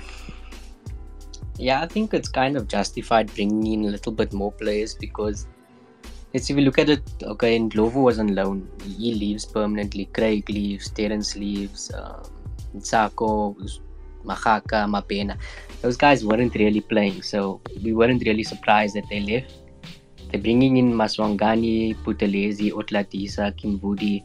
yeah, 1.58 1.82
I 1.82 1.86
think 1.86 2.14
it's 2.14 2.28
kind 2.28 2.56
of 2.56 2.68
justified 2.68 3.32
bringing 3.34 3.66
in 3.66 3.84
a 3.84 3.90
little 3.90 4.12
bit 4.12 4.32
more 4.32 4.52
players 4.52 4.94
because 4.94 5.46
let's 6.32 6.48
if 6.48 6.56
you 6.56 6.62
look 6.62 6.78
at 6.78 6.88
it, 6.88 7.02
okay, 7.22 7.56
and 7.56 7.72
Glovo 7.72 8.02
was 8.04 8.18
on 8.18 8.34
loan. 8.34 8.68
He 8.84 9.14
leaves 9.14 9.44
permanently. 9.44 10.06
Craig 10.06 10.48
leaves. 10.48 10.90
Terence 10.90 11.36
leaves. 11.36 11.92
Um, 11.92 12.22
Sako, 12.78 13.56
Mahaka, 14.24 14.86
Mabena. 14.86 15.36
Those 15.82 15.96
guys 15.96 16.24
weren't 16.24 16.54
really 16.54 16.80
playing, 16.80 17.22
so 17.22 17.60
we 17.82 17.92
weren't 17.92 18.22
really 18.24 18.44
surprised 18.44 18.94
that 18.94 19.08
they 19.08 19.20
left. 19.20 19.52
They're 20.30 20.40
bringing 20.40 20.76
in 20.76 20.92
Maswanganyi, 20.92 21.96
Buthelezi, 22.04 22.72
Otladisa, 22.72 23.52
Kimvuidi, 23.58 24.22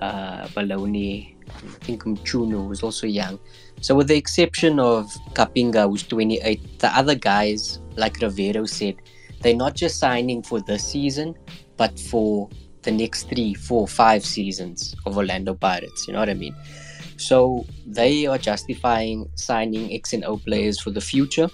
uh, 0.00 0.46
Baloni, 0.48 1.34
I 1.48 1.84
think 1.84 2.04
Mchunu, 2.04 2.66
who's 2.68 2.82
also 2.82 3.06
young. 3.06 3.38
So, 3.80 3.94
with 3.94 4.08
the 4.08 4.16
exception 4.16 4.78
of 4.80 5.06
Kapinga, 5.34 5.88
who's 5.88 6.02
28, 6.02 6.80
the 6.80 6.88
other 6.88 7.14
guys, 7.14 7.78
like 7.96 8.20
Riveiro 8.20 8.64
said, 8.64 8.96
they're 9.40 9.54
not 9.54 9.74
just 9.74 9.98
signing 9.98 10.42
for 10.42 10.60
this 10.60 10.84
season, 10.84 11.34
but 11.76 11.98
for 11.98 12.48
the 12.82 12.90
next 12.90 13.28
three, 13.28 13.54
four, 13.54 13.86
five 13.86 14.24
seasons 14.24 14.94
of 15.06 15.16
Orlando 15.16 15.54
Pirates. 15.54 16.06
You 16.06 16.14
know 16.14 16.20
what 16.20 16.30
I 16.30 16.34
mean? 16.34 16.56
So 17.16 17.66
they 17.86 18.26
are 18.26 18.38
justifying 18.38 19.28
signing 19.34 19.92
X 19.92 20.12
and 20.12 20.24
O 20.24 20.38
players 20.38 20.80
for 20.80 20.90
the 20.90 21.00
future. 21.00 21.48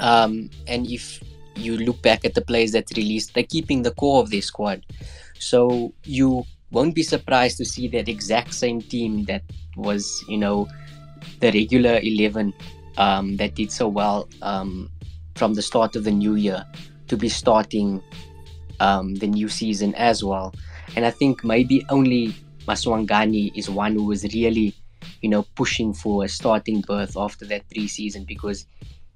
Um, 0.00 0.50
and 0.66 0.86
if 0.86 1.20
you 1.56 1.78
look 1.78 2.00
back 2.02 2.24
at 2.24 2.34
the 2.34 2.40
players 2.40 2.72
that 2.72 2.90
released, 2.96 3.34
they're 3.34 3.44
keeping 3.44 3.82
the 3.82 3.92
core 3.92 4.20
of 4.20 4.30
their 4.30 4.42
squad. 4.42 4.84
So 5.38 5.92
you 6.04 6.44
won't 6.70 6.94
be 6.94 7.02
surprised 7.02 7.58
to 7.58 7.64
see 7.64 7.88
that 7.88 8.08
exact 8.08 8.54
same 8.54 8.80
team 8.80 9.24
that 9.24 9.42
was, 9.76 10.24
you 10.28 10.38
know, 10.38 10.68
the 11.40 11.52
regular 11.52 12.00
11 12.02 12.52
um, 12.98 13.36
that 13.36 13.54
did 13.54 13.70
so 13.70 13.88
well 13.88 14.28
um, 14.42 14.90
from 15.36 15.54
the 15.54 15.62
start 15.62 15.96
of 15.96 16.04
the 16.04 16.10
new 16.10 16.34
year 16.34 16.64
to 17.08 17.16
be 17.16 17.28
starting 17.28 18.02
um, 18.80 19.14
the 19.16 19.26
new 19.26 19.48
season 19.48 19.94
as 19.94 20.22
well. 20.22 20.54
And 20.96 21.04
I 21.04 21.10
think 21.10 21.44
maybe 21.44 21.84
only 21.90 22.34
Maswanganyi 22.66 23.52
is 23.56 23.68
one 23.68 23.94
who 23.94 24.04
was 24.04 24.24
really, 24.34 24.74
you 25.22 25.28
know, 25.28 25.44
pushing 25.54 25.92
for 25.92 26.24
a 26.24 26.28
starting 26.28 26.80
berth 26.82 27.16
after 27.16 27.44
that 27.46 27.68
pre-season 27.70 28.24
because 28.24 28.66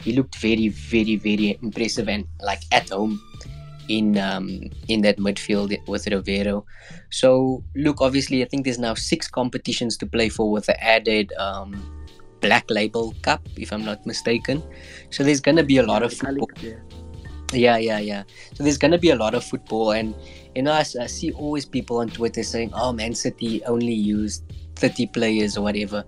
he 0.03 0.13
looked 0.13 0.37
very, 0.37 0.69
very, 0.69 1.17
very 1.17 1.59
impressive 1.63 2.09
and 2.09 2.27
like 2.41 2.63
at 2.73 2.89
home 2.91 3.21
in 3.89 4.19
um, 4.19 4.61
in 4.89 5.03
that 5.03 5.19
midfield 5.19 5.75
with 5.89 6.07
Riveiro. 6.07 6.65
So 7.11 7.65
look, 7.75 8.01
obviously, 8.01 8.43
I 8.43 8.49
think 8.49 8.65
there's 8.65 8.79
now 8.79 8.95
six 8.95 9.29
competitions 9.29 9.97
to 9.99 10.07
play 10.07 10.29
for 10.29 10.51
with 10.51 10.67
the 10.67 10.83
added 10.83 11.33
um, 11.39 11.83
Black 12.41 12.71
Label 12.71 13.15
Cup, 13.23 13.43
if 13.57 13.73
I'm 13.73 13.85
not 13.85 14.05
mistaken. 14.07 14.63
So 15.11 15.25
there's 15.25 15.41
gonna 15.41 15.65
be 15.65 15.79
a 15.79 15.83
lot 15.83 16.03
of 16.03 16.13
football. 16.13 16.49
Yeah, 17.53 17.79
yeah, 17.79 17.99
yeah. 17.99 18.25
So 18.55 18.63
there's 18.63 18.79
gonna 18.79 18.99
be 18.99 19.11
a 19.11 19.17
lot 19.17 19.35
of 19.35 19.43
football, 19.43 19.93
and 19.93 20.15
you 20.55 20.63
know, 20.63 20.73
I, 20.73 20.81
I 20.81 21.07
see 21.07 21.33
always 21.33 21.65
people 21.65 21.99
on 21.99 22.09
Twitter 22.09 22.43
saying, 22.43 22.71
"Oh, 22.75 22.93
Man 22.93 23.15
City 23.15 23.65
only 23.65 23.95
used 23.95 24.45
30 24.77 25.07
players 25.07 25.57
or 25.57 25.63
whatever." 25.63 26.05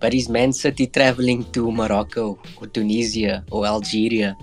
But 0.00 0.14
is 0.14 0.28
Man 0.28 0.52
City 0.52 0.86
traveling 0.86 1.44
to 1.52 1.70
Morocco 1.70 2.38
or 2.60 2.66
Tunisia 2.66 3.44
or 3.50 3.66
Algeria? 3.66 4.36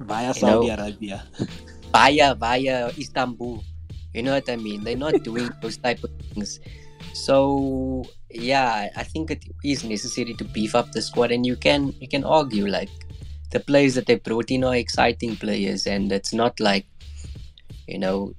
Via 0.00 0.34
Saudi 0.34 0.68
know? 0.68 0.74
Arabia. 0.74 1.24
via 1.92 2.34
via 2.34 2.90
Istanbul. 2.98 3.64
You 4.12 4.22
know 4.22 4.32
what 4.32 4.48
I 4.48 4.56
mean? 4.56 4.84
They're 4.84 4.96
not 4.96 5.22
doing 5.22 5.50
those 5.62 5.76
type 5.76 6.02
of 6.04 6.10
things. 6.32 6.60
So 7.12 8.04
yeah, 8.30 8.90
I 8.96 9.04
think 9.04 9.30
it 9.30 9.44
is 9.62 9.84
necessary 9.84 10.34
to 10.34 10.44
beef 10.44 10.74
up 10.74 10.92
the 10.92 11.02
squad, 11.02 11.30
and 11.30 11.46
you 11.46 11.56
can 11.56 11.94
you 12.00 12.08
can 12.08 12.24
argue 12.24 12.66
like 12.66 12.90
the 13.50 13.60
players 13.60 13.94
that 13.94 14.06
they 14.06 14.16
brought 14.16 14.50
in 14.50 14.64
are 14.64 14.74
exciting 14.74 15.36
players, 15.36 15.86
and 15.86 16.10
it's 16.10 16.34
not 16.34 16.58
like 16.58 16.86
you 17.86 17.98
know 17.98 18.34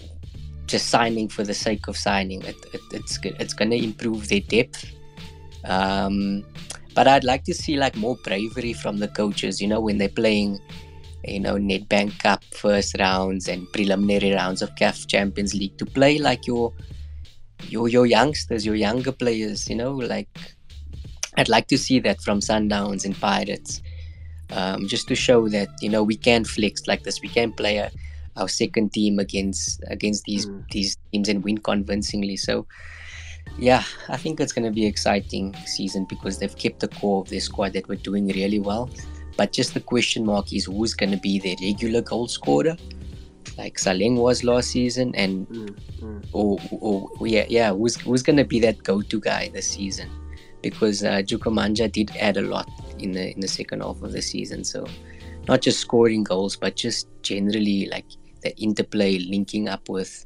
just 0.67 0.89
signing 0.89 1.29
for 1.29 1.43
the 1.43 1.53
sake 1.53 1.87
of 1.87 1.95
signing. 1.95 2.41
It, 2.43 2.57
it, 2.73 2.81
it's 2.91 3.19
it's 3.23 3.53
going 3.53 3.71
to 3.71 3.77
improve 3.77 4.27
their 4.27 4.41
depth. 4.41 4.91
Um, 5.65 6.45
but 6.93 7.07
I'd 7.07 7.23
like 7.23 7.43
to 7.45 7.53
see 7.53 7.77
like 7.77 7.95
more 7.95 8.15
bravery 8.23 8.73
from 8.73 8.97
the 8.97 9.07
coaches. 9.07 9.61
You 9.61 9.67
know, 9.67 9.81
when 9.81 9.97
they're 9.97 10.09
playing, 10.09 10.59
you 11.25 11.39
know, 11.39 11.55
Nedbank 11.55 12.19
Cup 12.19 12.43
first 12.45 12.95
rounds 12.99 13.47
and 13.47 13.71
preliminary 13.73 14.33
rounds 14.33 14.61
of 14.61 14.73
CAF 14.75 15.07
Champions 15.07 15.53
League 15.53 15.77
to 15.77 15.85
play 15.85 16.17
like 16.17 16.47
your 16.47 16.73
your 17.67 17.89
your 17.89 18.05
youngsters, 18.05 18.65
your 18.65 18.75
younger 18.75 19.11
players. 19.11 19.69
You 19.69 19.75
know, 19.75 19.91
like 19.91 20.29
I'd 21.37 21.49
like 21.49 21.67
to 21.67 21.77
see 21.77 21.99
that 21.99 22.21
from 22.21 22.39
Sundowns 22.39 23.05
and 23.05 23.19
Pirates. 23.19 23.81
Um, 24.51 24.87
just 24.87 25.07
to 25.07 25.15
show 25.15 25.49
that 25.49 25.69
you 25.81 25.89
know 25.89 26.03
we 26.03 26.15
can 26.15 26.45
flex 26.45 26.87
like 26.87 27.03
this, 27.03 27.21
we 27.21 27.29
can 27.29 27.51
play 27.51 27.77
a, 27.77 27.91
our 28.37 28.47
second 28.47 28.93
team 28.93 29.19
against 29.19 29.83
against 29.87 30.23
these 30.25 30.45
mm. 30.45 30.63
these 30.71 30.97
teams 31.11 31.27
and 31.27 31.43
win 31.43 31.57
convincingly. 31.57 32.37
So 32.37 32.67
yeah, 33.57 33.83
I 34.09 34.17
think 34.17 34.39
it's 34.39 34.51
going 34.51 34.65
to 34.65 34.71
be 34.71 34.85
exciting 34.85 35.55
season 35.65 36.05
because 36.05 36.39
they've 36.39 36.55
kept 36.55 36.79
the 36.81 36.87
core 36.87 37.21
of 37.21 37.29
their 37.29 37.39
squad 37.39 37.73
that 37.73 37.87
were 37.87 37.95
doing 37.95 38.27
really 38.27 38.59
well. 38.59 38.89
But 39.37 39.51
just 39.51 39.73
the 39.73 39.79
question 39.79 40.25
mark 40.25 40.53
is 40.53 40.65
who's 40.65 40.93
going 40.93 41.11
to 41.11 41.17
be 41.17 41.39
their 41.39 41.55
regular 41.61 42.01
goal 42.01 42.27
scorer, 42.27 42.77
like 43.57 43.75
Saleng 43.75 44.17
was 44.17 44.43
last 44.43 44.71
season, 44.71 45.13
and 45.15 45.47
mm, 45.49 45.77
mm. 46.01 46.25
Or, 46.33 46.59
or 46.71 47.27
yeah, 47.27 47.45
yeah, 47.47 47.71
who's 47.71 47.95
who's 47.95 48.23
going 48.23 48.37
to 48.37 48.43
be 48.43 48.59
that 48.61 48.83
go-to 48.83 49.19
guy 49.19 49.49
this 49.49 49.67
season? 49.67 50.09
Because 50.61 51.03
uh, 51.03 51.21
Dzvukamanja 51.21 51.91
did 51.91 52.11
add 52.17 52.37
a 52.37 52.41
lot 52.41 52.69
in 52.99 53.11
the 53.11 53.31
in 53.31 53.39
the 53.39 53.47
second 53.47 53.81
half 53.81 54.01
of 54.01 54.11
the 54.11 54.21
season, 54.21 54.63
so 54.63 54.85
not 55.47 55.61
just 55.61 55.79
scoring 55.79 56.23
goals, 56.23 56.55
but 56.55 56.75
just 56.75 57.07
generally 57.21 57.87
like 57.87 58.05
the 58.41 58.55
interplay 58.57 59.19
linking 59.19 59.69
up 59.69 59.87
with 59.89 60.25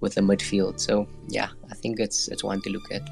with 0.00 0.14
the 0.14 0.20
midfield. 0.20 0.80
So 0.80 1.08
yeah, 1.28 1.48
I 1.70 1.74
think 1.74 2.00
it's 2.00 2.28
it's 2.28 2.44
one 2.44 2.60
to 2.62 2.70
look 2.70 2.90
at. 2.92 3.08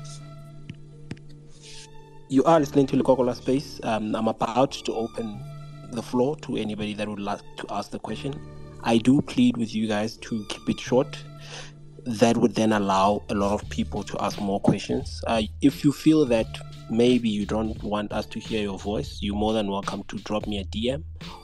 You 2.28 2.42
are 2.44 2.58
listening 2.58 2.86
to 2.88 2.96
Lekokolo 2.96 3.34
Space. 3.34 3.80
Um, 3.82 4.14
I'm 4.14 4.28
about 4.28 4.72
to 4.72 4.94
open 4.94 5.40
the 5.92 6.02
floor 6.02 6.36
to 6.36 6.56
anybody 6.56 6.94
that 6.94 7.08
would 7.08 7.20
like 7.20 7.40
to 7.58 7.66
ask 7.70 7.90
the 7.90 7.98
question. 7.98 8.34
I 8.82 8.98
do 8.98 9.20
plead 9.22 9.56
with 9.56 9.74
you 9.74 9.86
guys 9.86 10.16
to 10.18 10.44
keep 10.48 10.68
it 10.68 10.80
short. 10.80 11.16
That 12.04 12.36
would 12.36 12.54
then 12.54 12.72
allow 12.72 13.22
a 13.30 13.34
lot 13.34 13.54
of 13.54 13.68
people 13.70 14.02
to 14.02 14.22
ask 14.22 14.40
more 14.40 14.60
questions. 14.60 15.22
Uh, 15.26 15.42
if 15.62 15.84
you 15.84 15.92
feel 15.92 16.26
that 16.26 16.46
maybe 16.90 17.28
you 17.28 17.46
don't 17.46 17.82
want 17.82 18.12
us 18.12 18.26
to 18.26 18.38
hear 18.38 18.62
your 18.62 18.78
voice, 18.78 19.18
you're 19.20 19.34
more 19.34 19.52
than 19.52 19.70
welcome 19.70 20.04
to 20.04 20.16
drop 20.18 20.46
me 20.46 20.58
a 20.58 20.64
DM 20.64 21.02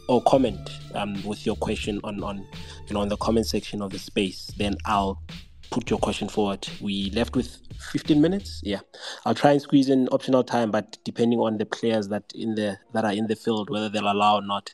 or 0.09 0.23
comment 0.23 0.71
um, 0.95 1.23
with 1.25 1.47
your 1.47 1.57
question 1.57 2.01
on, 2.05 2.23
on 2.23 2.47
you 2.87 2.95
know 2.95 3.01
on 3.01 3.09
the 3.09 3.17
comment 3.17 3.47
section 3.47 3.83
of 3.83 3.91
the 3.91 3.99
space. 3.99 4.51
Then 4.57 4.77
I'll 4.85 5.23
put 5.71 5.89
your 5.89 5.99
question 5.99 6.29
forward. 6.29 6.69
We 6.81 7.11
left 7.11 7.37
with 7.37 7.59
15 7.93 8.21
minutes. 8.21 8.61
Yeah, 8.63 8.81
I'll 9.25 9.35
try 9.35 9.53
and 9.53 9.63
squeeze 9.63 9.89
in 9.89 10.09
optional 10.09 10.45
time, 10.45 10.71
but 10.71 10.99
depending 11.05 11.39
on 11.39 11.59
the 11.59 11.67
players 11.67 12.09
that 12.09 12.25
in 12.35 12.55
the 12.55 12.79
that 12.93 13.05
are 13.05 13.13
in 13.13 13.27
the 13.27 13.37
field, 13.37 13.71
whether 13.71 13.89
they'll 13.89 14.11
allow 14.11 14.37
or 14.37 14.43
not. 14.43 14.73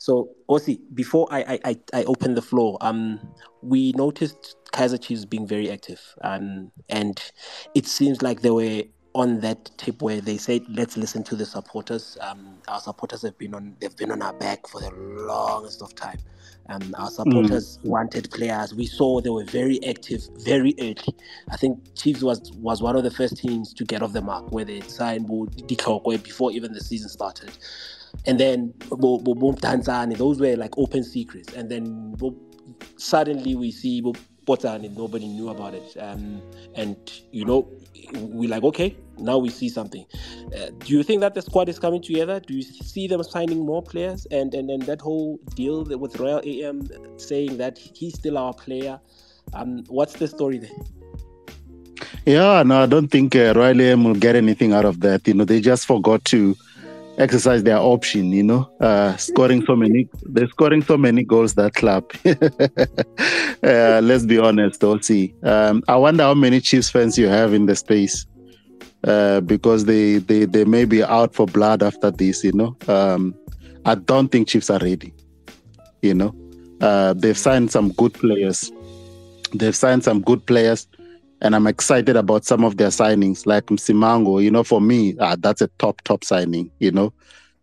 So, 0.00 0.30
Osi, 0.48 0.78
before 0.94 1.26
I, 1.30 1.58
I, 1.64 1.76
I 1.92 2.04
open 2.04 2.34
the 2.34 2.42
floor, 2.42 2.78
um, 2.80 3.18
we 3.62 3.92
noticed 3.92 4.56
Kaizer 4.72 5.00
Chiefs 5.00 5.24
being 5.24 5.46
very 5.46 5.70
active, 5.70 6.00
um, 6.22 6.70
and 6.88 7.20
it 7.74 7.86
seems 7.86 8.22
like 8.22 8.42
they 8.42 8.50
were 8.50 8.84
on 9.18 9.40
that 9.40 9.70
tip 9.76 10.02
where 10.02 10.20
they 10.20 10.36
said, 10.36 10.62
"Let's 10.68 10.96
listen 10.96 11.22
to 11.24 11.36
the 11.36 11.46
supporters." 11.46 12.16
Um, 12.20 12.58
our 12.68 12.80
supporters 12.80 13.22
have 13.22 13.36
been 13.38 13.54
on; 13.54 13.76
they've 13.80 13.96
been 13.96 14.10
on 14.10 14.22
our 14.22 14.32
back 14.32 14.66
for 14.66 14.80
the 14.80 14.90
longest 14.90 15.82
of 15.82 15.94
time. 15.94 16.18
Um, 16.70 16.94
our 16.98 17.10
supporters 17.10 17.78
mm. 17.78 17.88
wanted 17.88 18.30
players. 18.30 18.74
We 18.74 18.86
saw 18.86 19.20
they 19.20 19.30
were 19.30 19.44
very 19.44 19.82
active 19.86 20.28
very 20.44 20.74
early. 20.78 20.96
I 21.50 21.56
think 21.56 21.94
Chiefs 21.94 22.22
was 22.22 22.52
was 22.52 22.82
one 22.82 22.96
of 22.96 23.04
the 23.04 23.10
first 23.10 23.38
teams 23.38 23.72
to 23.74 23.84
get 23.84 24.02
off 24.02 24.12
the 24.12 24.20
mark 24.22 24.52
where 24.52 24.64
they 24.64 24.80
signed 24.82 25.28
Ditlhokwe 25.28 26.22
before 26.22 26.52
even 26.52 26.72
the 26.72 26.80
season 26.80 27.08
started. 27.08 27.50
And 28.26 28.38
then 28.38 28.74
boom 28.90 29.56
Tanzania, 29.56 30.16
those 30.16 30.40
were 30.40 30.56
like 30.56 30.76
open 30.76 31.04
secrets. 31.04 31.52
And 31.54 31.70
then 31.70 32.16
suddenly 32.96 33.54
we 33.54 33.70
see 33.70 34.02
and 34.64 34.96
nobody 34.96 35.28
knew 35.28 35.50
about 35.50 35.74
it. 35.74 35.96
Um, 36.00 36.40
and 36.74 36.96
you 37.32 37.44
know, 37.44 37.70
we're 38.14 38.48
like, 38.48 38.62
okay, 38.62 38.96
now 39.18 39.38
we 39.38 39.50
see 39.50 39.68
something. 39.68 40.04
Uh, 40.56 40.70
do 40.78 40.92
you 40.92 41.02
think 41.02 41.20
that 41.20 41.34
the 41.34 41.42
squad 41.42 41.68
is 41.68 41.78
coming 41.78 42.02
together? 42.02 42.40
Do 42.40 42.54
you 42.54 42.62
see 42.62 43.06
them 43.06 43.22
signing 43.22 43.64
more 43.64 43.82
players? 43.82 44.26
And 44.30 44.54
and, 44.54 44.70
and 44.70 44.82
that 44.82 45.00
whole 45.00 45.38
deal 45.54 45.84
with 45.84 46.18
Royal 46.18 46.40
AM 46.44 46.88
saying 47.18 47.58
that 47.58 47.78
he's 47.78 48.14
still 48.14 48.38
our 48.38 48.54
player. 48.54 49.00
Um, 49.54 49.84
what's 49.88 50.14
the 50.14 50.28
story 50.28 50.58
there? 50.58 50.70
Yeah, 52.26 52.62
no, 52.62 52.82
I 52.82 52.86
don't 52.86 53.08
think 53.08 53.34
uh, 53.34 53.54
Royal 53.56 53.80
AM 53.80 54.04
will 54.04 54.14
get 54.14 54.36
anything 54.36 54.72
out 54.72 54.84
of 54.84 55.00
that. 55.00 55.26
You 55.26 55.34
know, 55.34 55.44
they 55.44 55.60
just 55.60 55.86
forgot 55.86 56.24
to 56.26 56.56
exercise 57.18 57.62
their 57.64 57.78
option, 57.78 58.30
you 58.30 58.42
know, 58.42 58.70
uh, 58.80 59.16
scoring 59.16 59.64
so 59.66 59.74
many, 59.74 60.08
they're 60.22 60.48
scoring 60.48 60.82
so 60.82 60.96
many 60.96 61.24
goals 61.24 61.54
that 61.54 61.74
club. 61.74 62.10
uh, 62.26 64.00
let's 64.02 64.24
be 64.24 64.38
honest, 64.38 64.82
see. 65.02 65.34
Um, 65.42 65.82
I 65.88 65.96
wonder 65.96 66.22
how 66.22 66.34
many 66.34 66.60
Chiefs 66.60 66.90
fans 66.90 67.18
you 67.18 67.26
have 67.28 67.52
in 67.52 67.66
the 67.66 67.74
space 67.74 68.26
uh, 69.04 69.40
because 69.40 69.84
they, 69.84 70.18
they, 70.18 70.44
they 70.44 70.64
may 70.64 70.84
be 70.84 71.02
out 71.02 71.34
for 71.34 71.46
blood 71.46 71.82
after 71.82 72.10
this, 72.10 72.44
you 72.44 72.52
know. 72.52 72.76
Um, 72.86 73.34
I 73.84 73.96
don't 73.96 74.28
think 74.28 74.48
Chiefs 74.48 74.70
are 74.70 74.78
ready, 74.78 75.12
you 76.02 76.14
know. 76.14 76.34
Uh, 76.80 77.14
they've 77.14 77.38
signed 77.38 77.70
some 77.72 77.90
good 77.92 78.14
players. 78.14 78.70
They've 79.52 79.74
signed 79.74 80.04
some 80.04 80.20
good 80.22 80.46
players 80.46 80.86
and 81.40 81.54
I'm 81.54 81.66
excited 81.66 82.16
about 82.16 82.44
some 82.44 82.64
of 82.64 82.76
their 82.76 82.88
signings, 82.88 83.46
like 83.46 83.66
Msimango. 83.66 84.42
You 84.42 84.50
know, 84.50 84.64
for 84.64 84.80
me, 84.80 85.16
uh, 85.18 85.36
that's 85.38 85.60
a 85.60 85.68
top 85.78 86.00
top 86.02 86.24
signing. 86.24 86.70
You 86.78 86.92
know, 86.92 87.12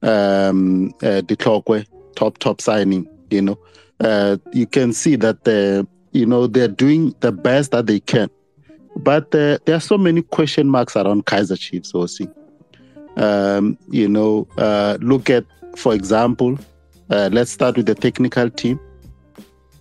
um, 0.02 0.90
uh, 1.02 1.22
Ditlhokwe, 1.22 1.86
top 2.16 2.38
top 2.38 2.62
signing. 2.62 3.08
You 3.30 3.42
know, 3.42 3.60
uh, 4.00 4.38
you 4.54 4.66
can 4.66 4.94
see 4.94 5.16
that 5.18 5.44
they, 5.44 5.84
you 6.12 6.26
know 6.26 6.48
they're 6.48 6.68
doing 6.68 7.14
the 7.20 7.32
best 7.32 7.72
that 7.72 7.88
they 7.88 8.00
can, 8.00 8.30
but 8.98 9.34
uh, 9.36 9.58
there 9.66 9.76
are 9.76 9.82
so 9.82 9.98
many 9.98 10.22
question 10.22 10.70
marks 10.70 10.96
around 10.96 11.26
Kaizer 11.26 11.60
Chiefs. 11.60 11.94
Also, 11.94 12.26
um, 13.18 13.78
you 13.90 14.08
know, 14.08 14.48
uh, 14.58 14.98
look 15.02 15.30
at 15.30 15.46
for 15.76 15.94
example, 15.94 16.58
uh, 17.10 17.30
let's 17.32 17.52
start 17.52 17.78
with 17.78 17.86
the 17.86 17.96
technical 17.96 18.50
team. 18.50 18.80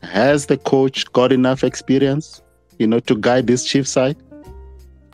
Has 0.03 0.47
the 0.47 0.59
coach 0.59 1.11
got 1.13 1.33
enough 1.33 1.65
experience? 1.65 2.43
You 2.79 2.87
know, 2.87 3.01
to 3.01 3.17
guide 3.17 3.47
this 3.47 3.65
chief 3.65 3.87
side? 3.87 4.17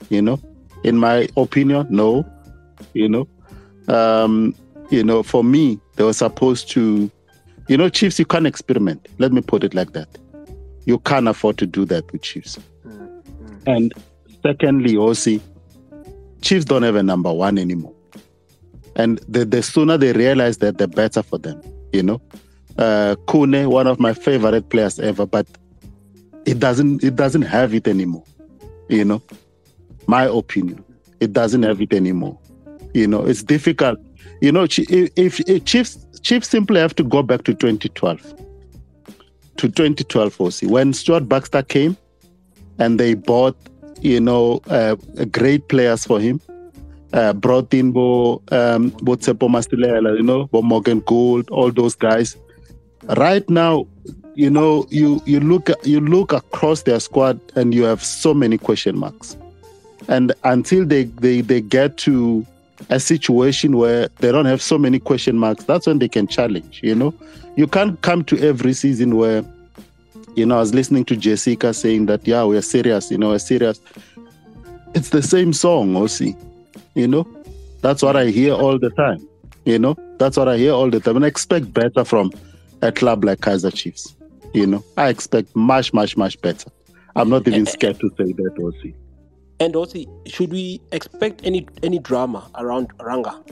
You 0.09 0.23
know, 0.23 0.41
in 0.85 0.97
my 0.97 1.29
opinion, 1.37 1.87
no. 1.91 2.27
You 2.95 3.09
know, 3.09 3.29
um, 3.89 4.55
you 4.91 5.05
know, 5.05 5.23
for 5.23 5.45
me, 5.45 5.79
they 5.97 6.05
were 6.05 6.13
supposed 6.13 6.71
to, 6.71 7.11
you 7.69 7.77
know, 7.77 7.89
chiefs. 7.89 8.19
You 8.19 8.25
can't 8.25 8.47
experiment. 8.47 9.07
Let 9.19 9.33
me 9.33 9.41
put 9.43 9.65
it 9.65 9.75
like 9.75 9.93
that. 9.93 10.09
You 10.87 10.99
can't 10.99 11.29
afford 11.29 11.59
to 11.59 11.67
do 11.67 11.85
that 11.87 12.11
with 12.11 12.23
chiefs. 12.23 12.59
Mm-hmm. 12.87 13.69
And 13.69 13.95
secondly, 14.43 14.97
also, 14.97 15.39
chiefs 16.41 16.65
don't 16.65 16.83
have 16.83 16.97
a 16.97 17.03
number 17.03 17.33
one 17.33 17.59
anymore. 17.59 17.95
And 18.97 19.19
the, 19.29 19.45
the 19.45 19.63
sooner 19.63 19.97
they 19.97 20.13
realize 20.13 20.59
that, 20.59 20.79
the 20.79 20.89
better 20.89 21.23
for 21.23 21.39
them. 21.39 21.63
You 21.93 22.03
know, 22.03 22.23
uh, 22.79 23.17
Khune, 23.27 23.67
one 23.69 23.87
of 23.87 24.01
my 24.01 24.15
favorite 24.15 24.69
players 24.71 24.99
ever, 24.99 25.27
but 25.27 25.47
it 26.47 26.59
doesn't 26.59 27.03
it 27.05 27.17
doesn't 27.17 27.43
have 27.43 27.75
it 27.75 27.89
anymore 27.89 28.25
you 28.89 29.05
know? 29.05 29.23
My 30.07 30.25
opinion 30.25 30.85
it 31.21 31.33
doesn't 31.33 31.63
have 31.63 31.81
it 31.81 31.93
anymore 31.93 32.39
you 32.95 33.07
know? 33.07 33.25
It's 33.25 33.43
difficult. 33.43 33.99
You 34.41 34.53
know 34.53 34.65
if, 34.65 34.79
if 35.49 35.65
chiefs 35.65 36.07
chiefs 36.23 36.49
simply 36.49 36.81
have 36.81 36.95
to 36.97 37.05
go 37.05 37.23
back 37.23 37.45
to 37.45 37.55
2012 37.55 38.35
to 39.57 39.69
2012 39.69 40.41
OC 40.41 40.71
when 40.71 40.93
Stuart 40.93 41.29
Baxter 41.29 41.63
came 41.63 41.97
and 42.79 42.99
they 42.99 43.15
bought 43.15 43.57
you 44.01 44.21
know 44.21 44.61
uh, 44.69 44.97
great 45.31 45.69
players 45.69 46.07
for 46.07 46.19
him 46.19 46.41
uh, 47.13 47.33
brought 47.33 47.73
in 47.75 47.93
Bo 47.93 48.43
um, 48.51 48.91
Bo 48.91 49.17
Masilela, 49.17 50.17
you 50.17 50.23
know, 50.23 50.47
Bo 50.47 50.63
Morgan 50.63 51.01
Gould, 51.01 51.51
all 51.51 51.71
those 51.71 51.95
guys. 51.95 52.37
Right 53.17 53.49
now, 53.49 53.87
you 54.35 54.51
know, 54.51 54.87
you 54.91 55.23
you 55.27 55.41
look 55.41 55.71
you 55.85 56.01
look 56.01 56.33
across 56.33 56.83
their 56.83 57.01
squad 57.01 57.41
and 57.57 57.75
you 57.75 57.85
have 57.85 58.03
so 58.03 58.33
many 58.35 58.59
question 58.59 58.99
marks. 58.99 59.37
And 60.09 60.33
until 60.45 60.85
they, 60.85 61.05
they, 61.05 61.41
they 61.41 61.61
get 61.61 61.97
to 61.99 62.45
a 62.89 62.99
situation 62.99 63.77
where 63.77 64.09
they 64.19 64.33
don't 64.33 64.47
have 64.47 64.63
so 64.63 64.79
many 64.79 64.99
question 64.99 65.39
marks, 65.39 65.65
that's 65.65 65.87
when 65.87 65.99
they 65.99 66.09
can 66.09 66.27
challenge, 66.27 66.81
you 66.83 66.95
know. 66.95 67.15
You 67.57 67.67
can't 67.67 68.01
come 68.01 68.25
to 68.25 68.39
every 68.41 68.73
season 68.73 69.17
where 69.17 69.45
You 70.37 70.47
know, 70.47 70.57
I 70.57 70.61
was 70.61 70.73
listening 70.75 71.05
to 71.07 71.17
Jessica 71.17 71.75
saying 71.75 72.07
that, 72.07 72.27
yeah, 72.27 72.45
we're 72.45 72.63
serious, 72.63 73.11
you 73.11 73.19
know, 73.19 73.31
we're 73.31 73.39
serious. 73.39 73.81
It's 74.95 75.11
the 75.11 75.23
same 75.23 75.53
song, 75.53 75.95
Osi. 75.95 76.37
You 76.95 77.09
know, 77.09 77.27
that's 77.83 78.03
what 78.03 78.17
I 78.17 78.27
hear 78.27 78.55
all 78.55 78.79
the 78.79 78.91
time. 78.91 79.27
You 79.65 79.79
know, 79.79 79.97
that's 80.19 80.37
what 80.37 80.49
I 80.49 80.57
hear 80.57 80.73
all 80.73 80.89
the 80.91 81.01
time. 81.01 81.17
And 81.17 81.25
I 81.25 81.29
expect 81.29 81.73
better 81.73 82.05
from 82.05 82.33
a 82.83 82.93
club 82.93 83.25
like 83.25 83.41
Kaizer 83.41 83.75
Chiefs. 83.75 84.15
You 84.53 84.67
know, 84.67 84.85
I 84.97 85.09
expect 85.09 85.55
much, 85.55 85.93
much, 85.93 86.17
much 86.17 86.41
better. 86.41 86.71
I'm 87.17 87.29
not 87.29 87.47
even 87.47 87.67
scared 87.67 88.01
to 88.01 88.09
say 88.17 88.33
that, 88.33 88.55
Osi. 88.59 88.95
And 89.61 89.77
also, 89.77 89.99
should 90.27 90.51
we 90.51 90.81
expect 90.93 91.43
any 91.45 91.67
any 91.83 91.99
drama 91.99 92.51
around 92.55 92.93
Ranga? 92.99 93.43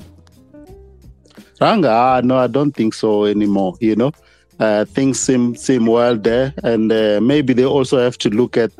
Ranga, 1.61 1.91
ah, 1.91 2.21
no, 2.25 2.37
I 2.39 2.47
don't 2.47 2.73
think 2.73 2.95
so 2.95 3.25
anymore. 3.25 3.75
You 3.81 3.97
know, 3.97 4.13
uh, 4.59 4.85
things 4.87 5.21
seem 5.21 5.55
seem 5.55 5.87
well 5.87 6.17
there, 6.17 6.55
and 6.65 6.91
uh, 6.91 7.21
maybe 7.23 7.53
they 7.53 7.65
also 7.65 7.99
have 7.99 8.17
to 8.19 8.31
look 8.31 8.57
at 8.57 8.73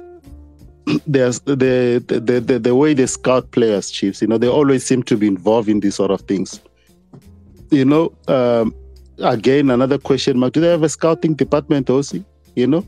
the, 1.07 1.39
the, 1.45 2.03
the 2.07 2.41
the 2.41 2.59
the 2.59 2.75
way 2.75 2.95
they 2.95 3.07
scout 3.07 3.51
players. 3.51 3.91
Chiefs, 3.91 4.23
you 4.23 4.29
know, 4.29 4.39
they 4.39 4.49
always 4.49 4.87
seem 4.87 5.03
to 5.05 5.17
be 5.17 5.27
involved 5.27 5.69
in 5.69 5.81
these 5.81 5.97
sort 5.97 6.11
of 6.11 6.23
things. 6.23 6.61
You 7.71 7.85
know, 7.85 8.13
um, 8.29 8.75
again, 9.21 9.71
another 9.71 9.99
question 9.99 10.39
mark: 10.39 10.53
Do 10.53 10.61
they 10.61 10.71
have 10.71 10.83
a 10.83 10.89
scouting 10.89 11.35
department, 11.35 11.91
also? 11.91 12.25
You 12.55 12.67
know, 12.67 12.87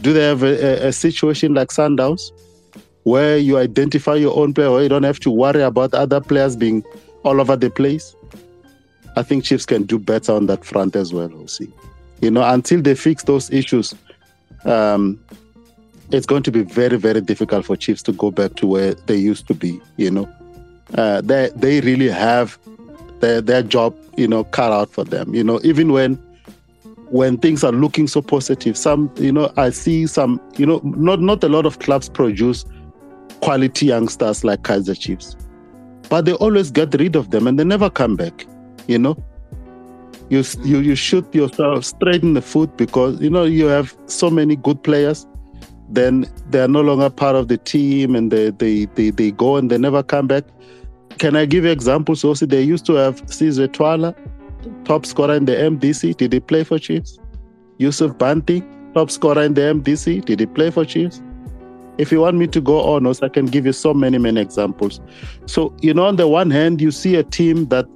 do 0.00 0.12
they 0.12 0.24
have 0.24 0.42
a, 0.42 0.84
a, 0.84 0.88
a 0.88 0.92
situation 0.92 1.54
like 1.54 1.68
Sundowns? 1.68 2.30
where 3.04 3.36
you 3.36 3.58
identify 3.58 4.14
your 4.14 4.36
own 4.36 4.52
player, 4.52 4.70
where 4.70 4.82
you 4.82 4.88
don't 4.88 5.02
have 5.04 5.20
to 5.20 5.30
worry 5.30 5.62
about 5.62 5.94
other 5.94 6.20
players 6.20 6.56
being 6.56 6.82
all 7.22 7.40
over 7.40 7.54
the 7.54 7.70
place. 7.70 8.16
I 9.16 9.22
think 9.22 9.44
Chiefs 9.44 9.64
can 9.64 9.84
do 9.84 9.98
better 9.98 10.32
on 10.32 10.46
that 10.46 10.64
front 10.64 10.96
as 10.96 11.12
well. 11.12 11.28
We'll. 11.28 11.46
You 12.20 12.30
know, 12.30 12.42
until 12.42 12.82
they 12.82 12.94
fix 12.94 13.22
those 13.22 13.50
issues, 13.50 13.94
um, 14.64 15.22
it's 16.10 16.26
going 16.26 16.42
to 16.44 16.50
be 16.50 16.62
very, 16.62 16.96
very 16.96 17.20
difficult 17.20 17.66
for 17.66 17.76
Chiefs 17.76 18.02
to 18.04 18.12
go 18.12 18.30
back 18.30 18.54
to 18.56 18.66
where 18.66 18.94
they 18.94 19.16
used 19.16 19.46
to 19.48 19.54
be. 19.54 19.80
You 19.96 20.10
know, 20.10 20.28
uh, 20.94 21.20
they 21.20 21.50
they 21.54 21.80
really 21.82 22.08
have 22.08 22.58
their 23.24 23.40
their 23.40 23.62
job, 23.62 23.96
you 24.16 24.28
know, 24.28 24.44
cut 24.44 24.70
out 24.70 24.90
for 24.90 25.04
them. 25.04 25.34
You 25.34 25.42
know, 25.42 25.58
even 25.64 25.92
when 25.92 26.16
when 27.08 27.38
things 27.38 27.64
are 27.64 27.72
looking 27.72 28.06
so 28.06 28.20
positive, 28.20 28.76
some 28.76 29.10
you 29.16 29.32
know, 29.32 29.52
I 29.56 29.70
see 29.70 30.06
some, 30.06 30.40
you 30.56 30.66
know, 30.66 30.80
not 30.84 31.20
not 31.20 31.42
a 31.42 31.48
lot 31.48 31.64
of 31.64 31.78
clubs 31.78 32.08
produce 32.08 32.64
quality 33.40 33.86
youngsters 33.86 34.44
like 34.44 34.62
Kaizer 34.62 34.98
Chiefs. 34.98 35.36
But 36.10 36.26
they 36.26 36.34
always 36.34 36.70
get 36.70 36.94
rid 36.94 37.16
of 37.16 37.30
them 37.30 37.46
and 37.46 37.58
they 37.58 37.64
never 37.64 37.88
come 37.88 38.14
back, 38.14 38.46
you 38.86 38.98
know? 38.98 39.16
You, 40.28 40.42
you 40.62 40.78
you 40.80 40.94
shoot 40.94 41.34
yourself 41.34 41.84
straight 41.84 42.22
in 42.22 42.34
the 42.34 42.42
foot 42.42 42.76
because 42.76 43.20
you 43.20 43.30
know 43.30 43.44
you 43.44 43.66
have 43.66 43.94
so 44.06 44.30
many 44.30 44.56
good 44.56 44.82
players 44.82 45.26
then 45.90 46.26
they 46.48 46.60
are 46.60 46.68
no 46.68 46.80
longer 46.80 47.10
part 47.10 47.36
of 47.36 47.48
the 47.48 47.58
team 47.58 48.16
and 48.16 48.32
they 48.32 48.48
they, 48.50 48.86
they, 48.96 49.10
they 49.10 49.30
go 49.30 49.56
and 49.56 49.70
they 49.70 49.76
never 49.76 50.02
come 50.02 50.26
back 50.26 50.44
can 51.18 51.36
i 51.36 51.44
give 51.44 51.64
you 51.64 51.70
examples? 51.70 52.24
Also 52.24 52.46
they 52.46 52.62
used 52.62 52.86
to 52.86 52.94
have 52.94 53.24
Sizwe 53.26 53.72
Twala 53.72 54.14
top 54.84 55.04
scorer 55.04 55.34
in 55.34 55.44
the 55.44 55.52
mdc 55.52 56.16
did 56.16 56.32
he 56.32 56.40
play 56.40 56.64
for 56.64 56.78
chiefs? 56.78 57.18
Yusuf 57.78 58.12
banti 58.12 58.62
top 58.94 59.10
scorer 59.10 59.42
in 59.42 59.54
the 59.54 59.60
mdc 59.60 60.24
did 60.24 60.40
he 60.40 60.46
play 60.46 60.70
for 60.70 60.84
chiefs? 60.84 61.22
If 61.96 62.10
you 62.10 62.20
want 62.20 62.36
me 62.36 62.48
to 62.48 62.60
go 62.60 62.80
on, 62.80 63.06
also, 63.06 63.26
I 63.26 63.28
can 63.28 63.46
give 63.46 63.66
you 63.66 63.72
so 63.72 63.94
many, 63.94 64.18
many 64.18 64.40
examples. 64.40 65.00
So, 65.46 65.72
you 65.80 65.94
know, 65.94 66.06
on 66.06 66.16
the 66.16 66.26
one 66.26 66.50
hand, 66.50 66.80
you 66.80 66.90
see 66.90 67.14
a 67.14 67.22
team 67.22 67.66
that, 67.66 67.86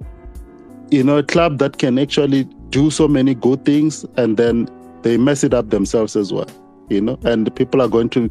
you 0.91 1.03
know, 1.03 1.19
a 1.19 1.23
club 1.25 1.59
that 1.59 1.79
can 1.79 1.99
actually 1.99 2.45
do 2.71 2.91
so 2.91 3.09
many 3.09 3.35
good 3.35 3.65
things 3.65 4.05
and 4.17 4.37
then 4.37 4.69
they 5.03 5.17
mess 5.17 5.43
it 5.43 5.53
up 5.53 5.71
themselves 5.71 6.15
as 6.15 6.33
well, 6.33 6.49
you 6.89 7.01
know, 7.01 7.19
and 7.25 7.55
people 7.57 7.83
are 7.83 7.89
going 7.89 8.09
to 8.11 8.31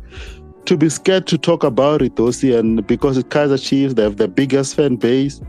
to 0.68 0.76
be 0.76 0.90
scared 0.90 1.26
to 1.28 1.38
talk 1.38 1.64
about 1.64 2.02
it, 2.02 2.16
Osi, 2.16 2.58
and 2.58 2.86
because 2.86 3.18
it's 3.18 3.30
Kaizer 3.30 3.58
Chiefs, 3.58 3.94
they 3.94 4.04
have 4.04 4.18
the 4.18 4.28
biggest 4.28 4.76
fan 4.76 4.98
base, 4.98 5.40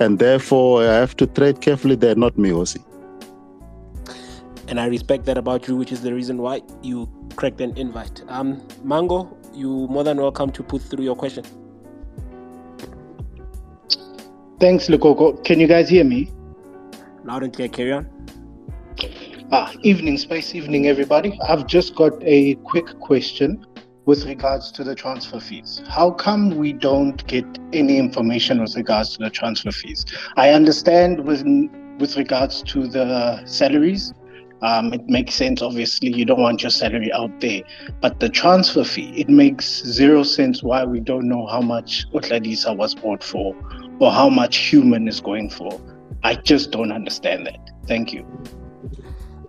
and 0.00 0.18
therefore 0.18 0.82
I 0.82 0.94
have 0.94 1.16
to 1.18 1.28
tread 1.28 1.60
carefully. 1.60 1.94
They're 1.94 2.16
not 2.16 2.36
me, 2.36 2.50
Osi. 2.50 2.84
And 4.66 4.80
I 4.80 4.86
respect 4.86 5.26
that 5.26 5.38
about 5.38 5.68
you, 5.68 5.76
which 5.76 5.92
is 5.92 6.02
the 6.02 6.12
reason 6.12 6.38
why 6.38 6.62
you 6.82 7.08
cracked 7.36 7.60
an 7.60 7.76
invite. 7.76 8.24
Um, 8.26 8.66
Mango, 8.82 9.36
you 9.52 9.86
more 9.88 10.02
than 10.02 10.16
welcome 10.16 10.50
to 10.50 10.62
put 10.64 10.82
through 10.82 11.04
your 11.04 11.14
question. 11.14 11.44
Thanks, 14.58 14.88
Lekoko. 14.88 15.44
Can 15.44 15.60
you 15.60 15.68
guys 15.68 15.88
hear 15.88 16.02
me? 16.02 16.32
Loud 17.22 17.44
and 17.44 17.52
clear, 17.52 17.68
carry 17.68 17.92
on. 17.92 18.08
Ah, 19.52 19.72
evening, 19.82 20.18
Space 20.18 20.52
Evening, 20.52 20.88
everybody. 20.88 21.38
I've 21.48 21.68
just 21.68 21.94
got 21.94 22.12
a 22.24 22.56
quick 22.56 22.98
question 22.98 23.64
with 24.06 24.24
regards 24.26 24.70
to 24.72 24.84
the 24.84 24.94
transfer 24.94 25.40
fees. 25.40 25.82
How 25.88 26.10
come 26.10 26.56
we 26.56 26.72
don't 26.72 27.26
get 27.26 27.46
any 27.72 27.98
information 27.98 28.60
with 28.60 28.76
regards 28.76 29.16
to 29.16 29.24
the 29.24 29.30
transfer 29.30 29.72
fees? 29.72 30.04
I 30.36 30.50
understand 30.50 31.24
with 31.24 31.44
with 31.98 32.16
regards 32.16 32.62
to 32.64 32.88
the 32.88 33.44
salaries, 33.46 34.12
um, 34.62 34.92
it 34.92 35.06
makes 35.06 35.34
sense, 35.34 35.62
obviously, 35.62 36.10
you 36.10 36.24
don't 36.24 36.40
want 36.40 36.62
your 36.62 36.70
salary 36.70 37.12
out 37.12 37.38
there. 37.40 37.60
But 38.00 38.18
the 38.18 38.28
transfer 38.28 38.82
fee, 38.82 39.12
it 39.14 39.28
makes 39.28 39.84
zero 39.84 40.22
sense 40.22 40.62
why 40.62 40.84
we 40.84 41.00
don't 41.00 41.28
know 41.28 41.46
how 41.46 41.60
much 41.60 42.06
Otladisa 42.12 42.76
was 42.76 42.94
bought 42.94 43.22
for 43.22 43.54
or 44.00 44.10
how 44.10 44.30
much 44.30 44.56
human 44.56 45.06
is 45.06 45.20
going 45.20 45.50
for. 45.50 45.80
I 46.22 46.36
just 46.36 46.70
don't 46.70 46.92
understand 46.92 47.46
that. 47.46 47.70
Thank 47.86 48.12
you. 48.12 48.26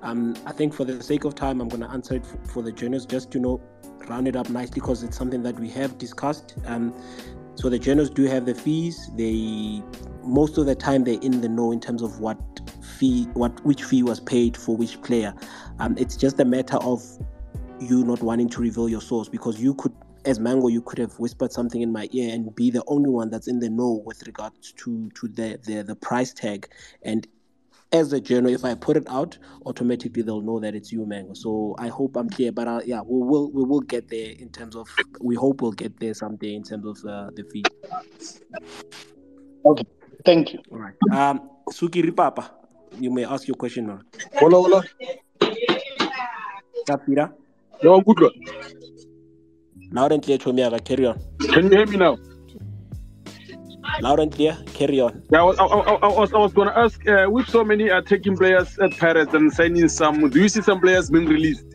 Um, 0.01 0.35
I 0.45 0.51
think 0.51 0.73
for 0.73 0.83
the 0.83 1.01
sake 1.01 1.23
of 1.23 1.33
time, 1.33 1.61
I'm 1.61 1.69
going 1.69 1.81
to 1.81 1.89
answer 1.89 2.15
it 2.15 2.25
for, 2.25 2.37
for 2.45 2.61
the 2.61 2.71
journalists 2.71 3.07
just 3.07 3.31
to 3.31 3.39
know, 3.39 3.61
round 4.09 4.27
it 4.27 4.35
up 4.35 4.49
nicely 4.49 4.75
because 4.75 5.03
it's 5.03 5.17
something 5.17 5.43
that 5.43 5.59
we 5.59 5.69
have 5.69 5.97
discussed. 5.97 6.55
Um, 6.65 6.93
so 7.55 7.69
the 7.69 7.79
journals 7.79 8.09
do 8.09 8.23
have 8.23 8.45
the 8.45 8.53
fees. 8.53 9.09
They 9.15 9.81
most 10.23 10.57
of 10.57 10.65
the 10.65 10.75
time 10.75 11.03
they're 11.03 11.19
in 11.21 11.41
the 11.41 11.49
know 11.49 11.71
in 11.71 11.79
terms 11.79 12.01
of 12.01 12.19
what 12.19 12.37
fee, 12.97 13.25
what 13.33 13.63
which 13.65 13.83
fee 13.83 14.03
was 14.03 14.19
paid 14.19 14.57
for 14.57 14.75
which 14.75 15.01
player. 15.01 15.33
Um, 15.79 15.95
it's 15.97 16.17
just 16.17 16.39
a 16.39 16.45
matter 16.45 16.77
of 16.77 17.03
you 17.79 18.03
not 18.03 18.21
wanting 18.21 18.49
to 18.49 18.61
reveal 18.61 18.89
your 18.89 19.01
source 19.01 19.29
because 19.29 19.61
you 19.61 19.73
could, 19.75 19.93
as 20.25 20.39
Mango, 20.39 20.67
you 20.67 20.81
could 20.81 20.97
have 20.99 21.13
whispered 21.19 21.51
something 21.51 21.81
in 21.81 21.91
my 21.91 22.09
ear 22.11 22.33
and 22.33 22.53
be 22.55 22.71
the 22.71 22.83
only 22.87 23.09
one 23.09 23.29
that's 23.29 23.47
in 23.47 23.59
the 23.59 23.69
know 23.69 24.01
with 24.05 24.25
regards 24.25 24.73
to 24.73 25.09
to 25.15 25.27
the 25.27 25.59
the, 25.63 25.83
the 25.83 25.95
price 25.95 26.33
tag. 26.33 26.67
And 27.03 27.27
as 27.91 28.13
a 28.13 28.19
journal, 28.19 28.51
if 28.51 28.65
I 28.65 28.75
put 28.75 28.97
it 28.97 29.07
out, 29.09 29.37
automatically 29.65 30.21
they'll 30.21 30.41
know 30.41 30.59
that 30.59 30.75
it's 30.75 30.91
you, 30.91 31.05
Mango. 31.05 31.33
So 31.33 31.75
I 31.79 31.87
hope 31.87 32.15
I'm 32.15 32.29
clear. 32.29 32.51
But 32.51 32.67
uh, 32.67 32.81
yeah, 32.85 33.01
we 33.01 33.25
will 33.25 33.51
we 33.51 33.63
will 33.63 33.81
get 33.81 34.09
there 34.09 34.33
in 34.37 34.49
terms 34.49 34.75
of. 34.75 34.87
We 35.21 35.35
hope 35.35 35.61
we'll 35.61 35.71
get 35.71 35.99
there 35.99 36.13
someday 36.13 36.55
in 36.55 36.63
terms 36.63 36.85
of 36.85 37.09
uh, 37.09 37.29
the 37.35 37.43
fee. 37.51 37.63
Okay, 39.65 39.85
thank 40.25 40.53
you. 40.53 40.59
All 40.71 40.79
right. 40.79 40.93
Um, 41.11 41.49
Suki 41.71 42.15
Papa 42.15 42.51
you 42.99 43.11
may 43.11 43.25
ask 43.25 43.47
your 43.47 43.55
question 43.55 43.87
now. 43.87 43.99
Hola, 44.35 44.57
hola. 44.57 44.83
Sapira. 46.87 47.31
No, 47.83 48.01
good 48.01 48.19
one. 48.21 48.31
Loud 49.91 50.11
and 50.13 50.23
clear, 50.23 50.37
Chomiaga. 50.37 50.83
Carry 50.83 51.05
on. 51.05 51.19
Can 51.39 51.65
you 51.65 51.77
hear 51.77 51.85
me 51.85 51.97
now? 51.97 52.17
Loud 54.01 54.19
and 54.19 54.31
clear. 54.31 54.57
Carry 54.73 54.99
on. 54.99 55.23
Yeah, 55.31 55.41
I 55.41 55.43
was, 55.43 55.59
I, 55.59 55.65
I, 55.65 55.93
I 55.93 56.07
was, 56.07 56.33
I 56.33 56.37
was 56.37 56.53
going 56.53 56.67
to 56.67 56.77
ask, 56.77 57.07
uh, 57.07 57.27
with 57.29 57.47
so 57.49 57.63
many 57.63 57.89
are 57.89 58.01
taking 58.01 58.35
players 58.35 58.77
at 58.79 58.91
Paris 58.91 59.33
and 59.33 59.51
signing 59.53 59.87
some, 59.89 60.29
do 60.29 60.41
you 60.41 60.49
see 60.49 60.61
some 60.61 60.79
players 60.79 61.09
being 61.09 61.27
released? 61.27 61.65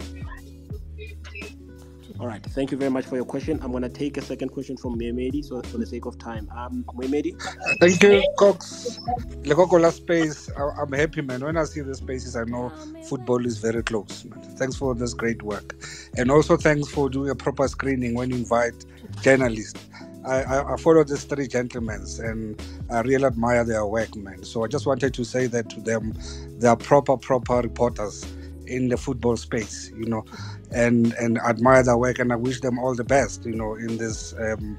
All 2.21 2.27
right. 2.27 2.45
Thank 2.45 2.71
you 2.71 2.77
very 2.77 2.91
much 2.91 3.07
for 3.07 3.17
your 3.17 3.25
question. 3.25 3.59
I'm 3.63 3.71
going 3.71 3.83
to 3.83 3.89
take 3.89 4.19
a 4.19 4.21
second 4.21 4.51
question 4.51 4.77
from 4.77 4.99
Memedi, 4.99 5.43
so 5.43 5.63
for 5.63 5.79
the 5.79 5.87
sake 5.87 6.05
of 6.05 6.19
time. 6.19 6.51
Um, 6.55 6.85
Memedi? 6.89 7.35
Thank 7.81 8.03
you, 8.03 8.23
Cox. 8.39 9.01
Lekokola 9.43 9.91
space. 9.91 10.51
I, 10.55 10.83
am 10.83 10.93
happy, 10.93 11.23
man. 11.23 11.43
When 11.43 11.57
I 11.57 11.65
see 11.65 11.81
the 11.81 11.95
spaces, 11.95 12.37
I 12.37 12.45
know 12.45 12.71
football 13.09 13.47
is 13.47 13.57
very 13.57 13.83
close. 13.83 14.27
Man. 14.27 14.39
Thanks 14.59 14.77
for 14.77 14.95
this 14.95 15.15
great 15.15 15.43
work. 15.43 15.75
And 16.19 16.31
also 16.31 16.59
thanks 16.59 16.89
for 16.89 17.09
doing 17.09 17.31
a 17.31 17.35
proper 17.35 17.67
screening 17.69 18.13
when 18.13 18.29
you 18.29 18.37
invite 18.37 18.85
journalists. 19.23 19.81
I, 20.27 20.43
I, 20.43 20.75
I 20.75 20.77
follow 20.77 21.05
these 21.05 21.25
three 21.25 21.49
gentlemen 21.49 22.05
and 22.21 22.61
I 22.91 23.01
really 23.01 23.25
admire 23.25 23.64
their 23.64 23.87
work, 23.87 24.14
man. 24.16 24.43
So 24.45 24.64
I 24.64 24.68
just 24.68 24.87
wanted 24.87 25.14
to 25.14 25.25
say 25.25 25.47
that 25.49 25.71
to 25.71 25.81
them. 25.81 26.14
They 26.59 26.68
are 26.68 26.77
proper, 26.77 27.16
proper 27.16 27.57
reporters 27.61 28.25
in 28.66 28.89
the 28.89 28.97
football 28.97 29.37
space, 29.37 29.91
you 29.97 30.07
know, 30.07 30.25
and 30.73 31.12
and 31.14 31.39
admire 31.39 31.83
their 31.83 31.97
work, 31.99 32.18
and 32.21 32.33
I 32.33 32.37
wish 32.37 32.61
them 32.61 32.79
all 32.79 32.95
the 32.95 33.05
best, 33.05 33.45
you 33.45 33.55
know, 33.55 33.75
in 33.75 33.97
this 33.97 34.33
um, 34.35 34.79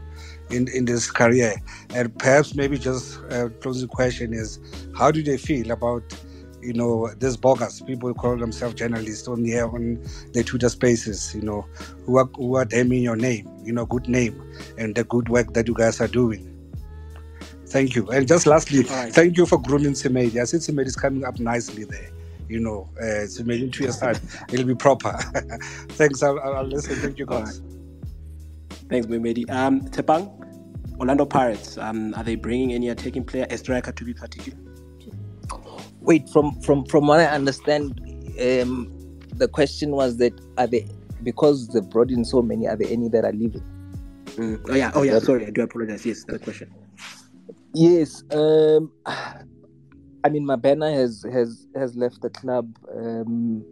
in 0.50 0.68
in 0.70 0.86
this 0.86 1.12
career. 1.12 1.56
And 1.94 2.18
perhaps 2.18 2.56
maybe 2.56 2.78
just 2.78 3.20
a 3.30 3.50
closing 3.62 3.89
question 3.89 4.34
is, 4.34 4.60
how 4.96 5.12
do 5.12 5.22
they 5.22 5.38
feel 5.38 5.72
about 5.72 6.04
you 6.62 6.74
know 6.74 7.09
this 7.16 7.38
bogus 7.38 7.82
people 7.82 8.09
who 8.09 8.16
call 8.16 8.38
themselves 8.38 8.76
journalists 8.76 9.28
on 9.28 9.43
the 9.43 9.59
on 9.62 10.03
the 10.34 10.43
Twitter 10.43 10.70
spaces, 10.70 11.34
you 11.36 11.41
know, 11.41 11.66
who 12.05 12.18
are 12.18 12.30
who 12.36 12.55
are 12.55 12.66
damning 12.66 13.03
your 13.03 13.16
name, 13.16 13.49
you 13.64 13.74
know, 13.74 13.86
good 13.86 14.07
name, 14.07 14.41
and 14.78 14.95
the 14.95 15.03
good 15.03 15.30
work 15.30 15.53
that 15.53 15.68
you 15.68 15.74
guys 15.74 16.01
are 16.01 16.07
doing. 16.07 16.47
Thank 17.68 17.95
you. 17.95 18.09
And 18.09 18.28
just 18.28 18.45
lastly, 18.45 18.84
right. 18.84 19.14
thank 19.14 19.38
you 19.38 19.45
for 19.45 19.57
grooming 19.57 19.93
Simedi. 19.93 20.41
I 20.41 20.43
see 20.43 20.57
Simedi 20.57 20.88
is 20.88 20.95
coming 20.95 21.24
up 21.24 21.39
nicely 21.39 21.86
there 21.86 22.12
you 22.51 22.59
know, 22.59 22.89
uh, 23.01 23.26
so 23.26 23.43
maybe 23.45 23.70
two 23.70 23.84
years 23.84 23.97
time 23.97 24.18
it'll 24.51 24.66
be 24.66 24.76
proper. 24.76 25.14
Thanks. 25.91 26.22
I'll, 26.22 26.38
I'll, 26.39 26.66
listen. 26.66 26.97
Thank 26.97 27.18
you, 27.18 27.26
guys. 27.26 27.62
Thanks, 28.89 29.07
Memedi. 29.07 29.49
Um, 29.49 29.80
Tepang, 29.88 30.30
Orlando 30.99 31.26
Pirates. 31.26 31.78
Um, 31.78 32.14
are 32.16 32.24
they 32.26 32.36
bringing 32.36 32.74
any 32.74 32.89
attacking 32.89 33.24
player, 33.24 33.47
a 33.49 33.57
striker 33.57 33.93
to 33.93 34.03
be 34.03 34.14
particular? 34.14 34.59
Wait, 36.02 36.28
from 36.30 36.60
from 36.62 36.86
from 36.86 37.08
what 37.08 37.20
I 37.20 37.26
understand, 37.26 37.99
um, 38.39 38.91
the 39.36 39.47
question 39.47 39.91
was 39.91 40.18
that 40.18 40.34
are 40.58 40.68
they 40.68 40.88
because 41.24 41.68
they 41.70 41.82
brought 41.82 42.10
in 42.10 42.26
so 42.26 42.41
many, 42.41 42.68
are 42.68 42.76
there 42.76 42.89
any 42.89 43.08
that 43.10 43.24
are 43.24 43.32
leaving? 43.32 43.64
Mm. 44.36 44.62
Oh 44.70 44.76
yeah, 44.76 44.91
oh 44.95 45.04
yeah. 45.04 45.20
Sorry, 45.20 45.45
I 45.45 45.52
do 45.52 45.62
apologize. 45.62 46.06
Yes, 46.06 46.24
that 46.26 46.41
question. 46.41 46.74
Yes. 47.74 48.24
Um, 48.32 48.91
I 49.06 50.30
mean, 50.30 50.45
Mabena 50.45 50.93
has 50.93 51.26
has 51.32 51.68
has 51.76 51.95
left 51.95 52.22
the 52.22 52.30
club. 52.30 52.76
Um, 52.93 53.64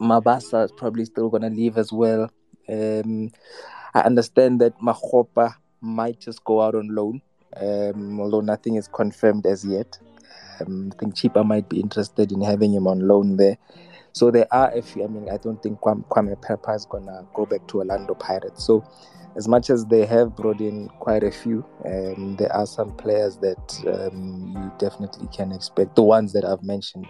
Mabasa 0.00 0.64
is 0.64 0.72
probably 0.72 1.04
still 1.04 1.30
gonna 1.30 1.50
leave 1.50 1.78
as 1.78 1.92
well. 1.92 2.30
Um, 2.68 3.30
I 3.94 4.00
understand 4.00 4.60
that 4.60 4.78
Mahopa 4.80 5.54
might 5.80 6.20
just 6.20 6.44
go 6.44 6.60
out 6.60 6.74
on 6.74 6.88
loan, 6.94 7.22
um, 7.56 8.20
although 8.20 8.40
nothing 8.40 8.76
is 8.76 8.88
confirmed 8.88 9.46
as 9.46 9.64
yet. 9.64 9.98
Um, 10.60 10.90
I 10.92 10.98
think 10.98 11.14
Chippa 11.14 11.44
might 11.44 11.68
be 11.68 11.80
interested 11.80 12.32
in 12.32 12.40
having 12.40 12.72
him 12.72 12.86
on 12.86 13.06
loan 13.06 13.36
there. 13.36 13.58
So 14.12 14.30
there 14.30 14.46
are 14.50 14.70
a 14.72 14.82
few. 14.82 15.04
I 15.04 15.08
mean, 15.08 15.28
I 15.30 15.36
don't 15.36 15.62
think 15.62 15.80
Kwame, 15.80 16.06
Kwame 16.08 16.76
is 16.76 16.86
gonna 16.86 17.26
go 17.34 17.44
back 17.44 17.66
to 17.68 17.78
Orlando 17.78 18.14
Pirates. 18.14 18.64
So 18.64 18.84
as 19.36 19.46
much 19.46 19.68
as 19.68 19.84
they 19.86 20.06
have 20.06 20.34
brought 20.34 20.60
in 20.60 20.88
quite 21.00 21.22
a 21.22 21.30
few, 21.30 21.64
um, 21.84 22.36
there 22.36 22.50
are 22.54 22.66
some 22.66 22.96
players 22.96 23.36
that 23.38 23.82
um, 23.86 24.54
you 24.56 24.72
definitely 24.78 25.28
can 25.28 25.52
expect. 25.52 25.96
The 25.96 26.02
ones 26.02 26.32
that 26.32 26.44
I've 26.44 26.62
mentioned 26.62 27.06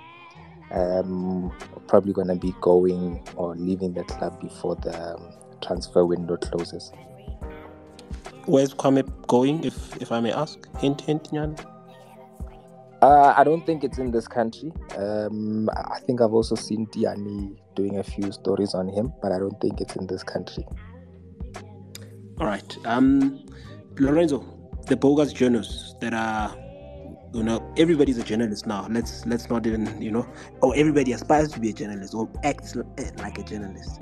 um, 0.73 1.53
probably 1.87 2.13
going 2.13 2.29
to 2.29 2.35
be 2.35 2.53
going 2.61 3.23
or 3.37 3.55
leaving 3.55 3.95
the 3.95 4.03
club 4.05 4.41
before 4.41 4.75
the 4.77 5.15
um, 5.15 5.33
transfer 5.63 6.05
window 6.05 6.37
closes. 6.37 6.91
Where's 8.47 8.75
Kwame 8.75 9.07
going, 9.27 9.65
if 9.65 9.97
if 10.01 10.13
I 10.13 10.21
may 10.21 10.33
ask? 10.33 10.59
Hint, 10.79 11.01
hint, 11.01 11.31
Nyan. 11.33 11.59
Uh, 13.03 13.35
I 13.37 13.45
don't 13.45 13.65
think 13.67 13.85
it's 13.85 13.99
in 13.99 14.11
this 14.11 14.27
country. 14.27 14.73
Um, 14.97 15.69
I 15.71 15.99
think 16.07 16.21
I've 16.21 16.33
also 16.33 16.55
seen 16.55 16.87
Diani 16.87 17.57
doing 17.75 17.99
a 17.99 18.03
few 18.03 18.33
stories 18.33 18.75
on 18.75 18.89
him, 18.89 19.13
but 19.21 19.33
I 19.33 19.39
don't 19.39 19.61
think 19.61 19.81
it's 19.81 19.97
in 19.97 20.07
this 20.07 20.23
country. 20.23 20.65
All 22.39 22.47
right. 22.47 22.77
Um, 22.87 23.45
Lorenzo, 23.99 24.45
the 24.87 24.97
bogus 24.97 25.33
journalists 25.33 25.95
that 26.01 26.15
are, 26.15 26.57
you 27.35 27.43
know, 27.43 27.73
everybody's 27.77 28.19
a 28.19 28.23
journalist 28.23 28.67
now. 28.67 28.87
Let's 28.91 29.27
let's 29.27 29.51
not 29.51 29.67
even, 29.67 30.01
you 30.01 30.11
know, 30.11 30.27
or 30.63 30.75
everybody 30.75 31.13
aspires 31.13 31.53
to 31.53 31.61
be 31.61 31.71
a 31.71 31.73
journalist 31.73 32.15
or 32.15 32.31
acts 32.45 32.77
eh, 32.99 33.11
like 33.19 33.39
a 33.39 33.43
journalist. 33.43 34.01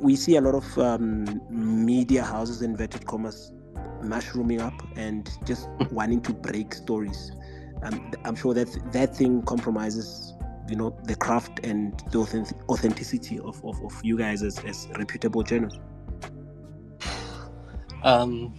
We 0.00 0.16
see 0.16 0.36
a 0.36 0.40
lot 0.40 0.54
of 0.54 0.78
um, 0.78 1.40
media 1.48 2.22
houses, 2.22 2.60
inverted 2.60 3.06
commas, 3.06 3.52
mushrooming 4.02 4.60
up 4.60 4.74
and 4.96 5.30
just 5.44 5.68
wanting 5.90 6.20
to 6.22 6.32
break 6.32 6.74
stories. 6.74 7.32
Um, 7.82 8.12
I'm 8.24 8.36
sure 8.36 8.54
that 8.54 8.92
that 8.92 9.16
thing 9.16 9.42
compromises, 9.42 10.34
you 10.68 10.76
know, 10.76 10.96
the 11.04 11.16
craft 11.16 11.60
and 11.64 11.98
the 12.10 12.18
authenticity 12.68 13.38
of, 13.40 13.64
of, 13.64 13.82
of 13.82 13.92
you 14.04 14.16
guys 14.16 14.42
as, 14.42 14.58
as 14.60 14.88
reputable 14.96 15.42
journalists. 15.42 15.80
Um, 18.04 18.54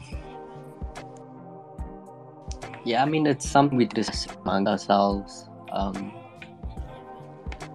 yeah, 2.85 3.01
I 3.01 3.05
mean, 3.05 3.27
it's 3.27 3.49
something 3.49 3.77
we 3.77 3.85
discuss 3.85 4.27
among 4.43 4.67
ourselves. 4.67 5.49
Um, 5.71 6.13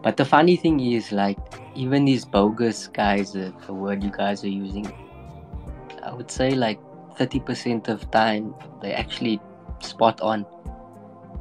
but 0.02 0.16
the 0.16 0.24
funny 0.24 0.56
thing 0.56 0.80
is, 0.80 1.12
like, 1.12 1.38
even 1.78 2.04
these 2.04 2.24
bogus 2.24 2.88
guys, 2.88 3.36
uh, 3.36 3.52
the 3.66 3.72
word 3.72 4.02
you 4.02 4.10
guys 4.10 4.42
are 4.44 4.48
using, 4.48 4.92
I 6.02 6.12
would 6.12 6.30
say 6.30 6.50
like 6.50 6.80
30% 7.18 7.88
of 7.88 8.10
time 8.10 8.54
they 8.82 8.92
actually 8.92 9.40
spot 9.80 10.20
on, 10.20 10.44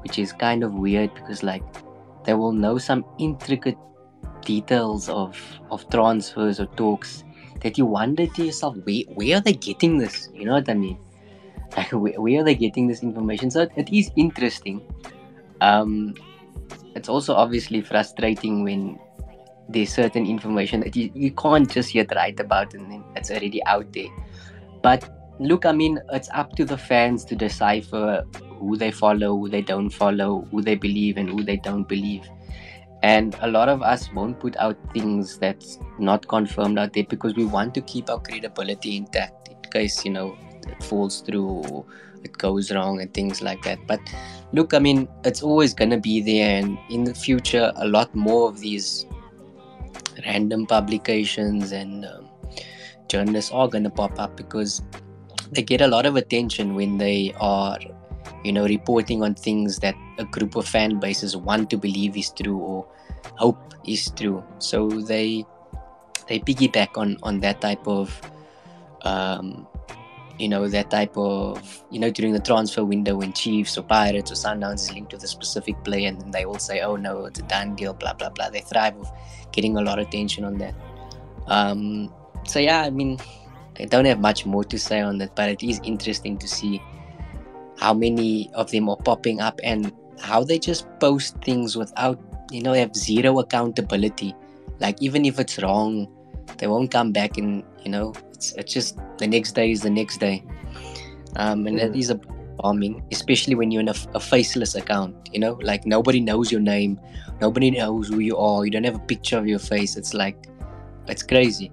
which 0.07 0.19
is 0.19 0.31
kind 0.31 0.63
of 0.63 0.73
weird 0.73 1.13
because, 1.15 1.43
like, 1.43 1.63
they 2.23 2.33
will 2.33 2.53
know 2.53 2.77
some 2.77 3.03
intricate 3.19 3.77
details 4.45 5.09
of, 5.09 5.37
of 5.69 5.89
transfers 5.89 6.61
or 6.61 6.67
talks 6.77 7.25
that 7.59 7.77
you 7.77 7.85
wonder 7.85 8.25
to 8.25 8.45
yourself, 8.45 8.77
where, 8.85 9.03
where 9.15 9.37
are 9.37 9.41
they 9.41 9.51
getting 9.51 9.97
this? 9.97 10.29
You 10.33 10.45
know 10.45 10.53
what 10.53 10.69
I 10.69 10.75
mean? 10.75 10.97
Like, 11.75 11.91
where, 11.91 12.21
where 12.21 12.39
are 12.39 12.43
they 12.45 12.55
getting 12.55 12.87
this 12.87 13.03
information? 13.03 13.51
So 13.51 13.63
it, 13.63 13.71
it 13.75 13.89
is 13.93 14.09
interesting. 14.15 14.81
Um, 15.59 16.15
it's 16.95 17.09
also 17.09 17.33
obviously 17.33 17.81
frustrating 17.81 18.63
when 18.63 18.97
there's 19.67 19.93
certain 19.93 20.25
information 20.25 20.79
that 20.79 20.95
you, 20.95 21.11
you 21.13 21.31
can't 21.31 21.69
just 21.69 21.93
yet 21.93 22.15
write 22.15 22.39
about 22.39 22.73
and 22.73 23.03
it's 23.17 23.29
already 23.29 23.61
out 23.65 23.91
there. 23.91 24.07
But 24.81 25.16
look, 25.39 25.65
I 25.65 25.71
mean, 25.71 25.99
it's 26.11 26.29
up 26.33 26.55
to 26.55 26.65
the 26.65 26.77
fans 26.77 27.25
to 27.25 27.35
decipher 27.35 28.25
who 28.59 28.77
they 28.77 28.91
follow, 28.91 29.37
who 29.37 29.49
they 29.49 29.61
don't 29.61 29.89
follow, 29.89 30.47
who 30.51 30.61
they 30.61 30.75
believe, 30.75 31.17
and 31.17 31.29
who 31.29 31.43
they 31.43 31.57
don't 31.57 31.87
believe. 31.87 32.27
And 33.03 33.35
a 33.41 33.47
lot 33.47 33.69
of 33.69 33.81
us 33.83 34.11
won't 34.13 34.39
put 34.39 34.57
out 34.57 34.75
things 34.93 35.37
that's 35.37 35.79
not 35.99 36.27
confirmed 36.27 36.79
out 36.79 36.93
there 36.93 37.03
because 37.03 37.35
we 37.35 37.45
want 37.45 37.75
to 37.75 37.81
keep 37.81 38.09
our 38.09 38.19
credibility 38.19 38.97
intact 38.97 39.49
in 39.49 39.57
case 39.71 40.03
you 40.03 40.11
know 40.11 40.35
it 40.67 40.83
falls 40.83 41.21
through 41.21 41.85
it 42.23 42.35
goes 42.39 42.71
wrong 42.71 42.99
and 42.99 43.13
things 43.13 43.39
like 43.39 43.61
that. 43.61 43.77
But 43.85 43.99
look 44.53 44.73
i 44.73 44.79
mean 44.79 45.07
it's 45.25 45.43
always 45.43 45.73
going 45.73 45.89
to 45.89 45.97
be 45.97 46.21
there 46.21 46.59
and 46.59 46.77
in 46.89 47.03
the 47.03 47.13
future 47.13 47.71
a 47.77 47.87
lot 47.87 48.13
more 48.15 48.47
of 48.47 48.59
these 48.59 49.05
random 50.25 50.65
publications 50.65 51.73
and 51.73 52.05
um, 52.05 52.29
journalists 53.09 53.51
are 53.51 53.67
going 53.67 53.83
to 53.83 53.89
pop 53.89 54.17
up 54.19 54.37
because 54.37 54.81
they 55.51 55.61
get 55.61 55.81
a 55.81 55.87
lot 55.87 56.05
of 56.05 56.15
attention 56.15 56.75
when 56.75 56.97
they 56.97 57.33
are 57.39 57.77
you 58.43 58.51
know, 58.51 58.65
reporting 58.65 59.23
on 59.23 59.35
things 59.35 59.79
that 59.79 59.95
a 60.17 60.25
group 60.25 60.55
of 60.55 60.67
fan 60.67 60.99
bases 60.99 61.35
want 61.35 61.69
to 61.69 61.77
believe 61.77 62.17
is 62.17 62.31
true 62.31 62.57
or 62.57 62.87
hope 63.35 63.73
is 63.85 64.11
true. 64.11 64.43
So 64.59 64.87
they 64.89 65.45
they 66.27 66.39
piggyback 66.39 66.97
on 66.97 67.17
on 67.23 67.39
that 67.41 67.61
type 67.61 67.87
of 67.87 68.21
um, 69.01 69.67
you 70.39 70.47
know 70.47 70.67
that 70.67 70.89
type 70.91 71.17
of 71.17 71.83
you 71.89 71.99
know 71.99 72.09
during 72.09 72.33
the 72.33 72.39
transfer 72.39 72.85
window 72.85 73.15
when 73.15 73.33
Chiefs 73.33 73.77
or 73.77 73.83
Pirates 73.83 74.31
or 74.31 74.35
Sundowns 74.35 74.75
is 74.85 74.93
linked 74.93 75.11
to 75.11 75.17
the 75.17 75.27
specific 75.27 75.83
player 75.83 76.09
and 76.09 76.33
they 76.33 76.45
all 76.45 76.59
say 76.59 76.81
oh 76.81 76.95
no 76.95 77.25
it's 77.25 77.39
a 77.39 77.43
done 77.43 77.75
deal 77.75 77.93
blah 77.93 78.13
blah 78.13 78.29
blah 78.29 78.49
they 78.49 78.61
thrive 78.61 78.95
of 78.97 79.11
getting 79.51 79.77
a 79.77 79.81
lot 79.81 79.99
of 79.99 80.07
attention 80.07 80.43
on 80.43 80.57
that 80.57 80.75
um, 81.47 82.13
so 82.45 82.59
yeah 82.59 82.81
I 82.81 82.91
mean 82.91 83.17
I 83.79 83.85
don't 83.85 84.05
have 84.05 84.19
much 84.19 84.45
more 84.45 84.63
to 84.63 84.79
say 84.79 85.01
on 85.01 85.17
that 85.19 85.35
but 85.35 85.49
it 85.49 85.63
is 85.63 85.79
interesting 85.83 86.37
to 86.39 86.47
see 86.47 86.81
how 87.79 87.93
many 87.93 88.49
of 88.53 88.71
them 88.71 88.89
are 88.89 88.97
popping 88.97 89.39
up 89.39 89.59
and 89.63 89.91
how 90.19 90.43
they 90.43 90.57
just 90.57 90.87
post 90.99 91.37
things 91.43 91.77
without 91.77 92.19
you 92.51 92.61
know 92.61 92.73
have 92.73 92.95
zero 92.95 93.39
accountability. 93.39 94.35
Like 94.79 95.01
even 95.01 95.25
if 95.25 95.39
it's 95.39 95.61
wrong 95.61 96.07
they 96.57 96.67
won't 96.67 96.91
come 96.91 97.11
back 97.11 97.37
and 97.37 97.63
you 97.83 97.91
know 97.91 98.13
it's, 98.33 98.53
it's 98.53 98.73
just 98.73 98.97
the 99.17 99.27
next 99.27 99.53
day 99.53 99.71
is 99.71 99.81
the 99.81 99.89
next 99.89 100.17
day. 100.17 100.43
Um, 101.35 101.67
and 101.67 101.77
mm. 101.77 101.81
that 101.81 101.95
is 101.95 102.09
a 102.09 102.15
bombing 102.57 103.03
especially 103.11 103.53
when 103.53 103.69
you're 103.69 103.81
in 103.81 103.89
a, 103.89 103.95
a, 104.15 104.19
faceless 104.19 104.73
account 104.73 105.15
you 105.31 105.39
know? 105.39 105.59
Like 105.61 105.85
nobody 105.85 106.19
knows 106.19 106.51
your 106.51 106.61
name. 106.61 106.99
Nobody 107.39 107.69
knows 107.69 108.07
who 108.07 108.19
you 108.19 108.35
are. 108.37 108.65
You 108.65 108.71
don't 108.71 108.85
have 108.85 108.95
a 108.95 109.05
picture 109.05 109.37
of 109.37 109.45
your 109.45 109.59
face. 109.59 109.95
It's 109.95 110.15
like 110.15 110.47
it's 111.07 111.21
crazy 111.21 111.71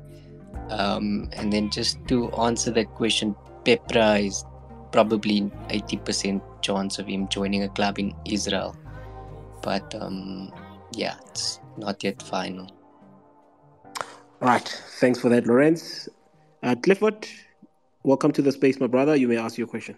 um, 0.70 1.28
and 1.32 1.52
then 1.52 1.70
just 1.70 1.98
to 2.08 2.30
answer 2.32 2.70
that 2.70 2.94
question 2.94 3.34
Peprah 3.64 4.24
is 4.26 4.44
probably 4.92 5.42
80% 5.68 6.40
chance 6.62 6.98
of 6.98 7.06
him 7.06 7.28
joining 7.28 7.62
a 7.62 7.68
club 7.68 7.98
in 7.98 8.14
Israel. 8.24 8.76
But 9.62 9.94
um, 9.94 10.52
yeah, 10.92 11.16
it's 11.28 11.60
not 11.76 12.04
yet 12.04 12.22
final. 12.22 12.70
All 14.40 14.48
right. 14.48 14.68
Thanks 15.00 15.18
for 15.18 15.28
that, 15.30 15.46
Lorenz. 15.46 16.08
Uh, 16.62 16.74
Clifford, 16.82 17.26
welcome 18.02 18.32
to 18.32 18.42
the 18.42 18.52
space, 18.52 18.78
my 18.78 18.86
brother. 18.86 19.16
You 19.16 19.28
may 19.28 19.38
ask 19.38 19.56
your 19.56 19.66
question. 19.66 19.96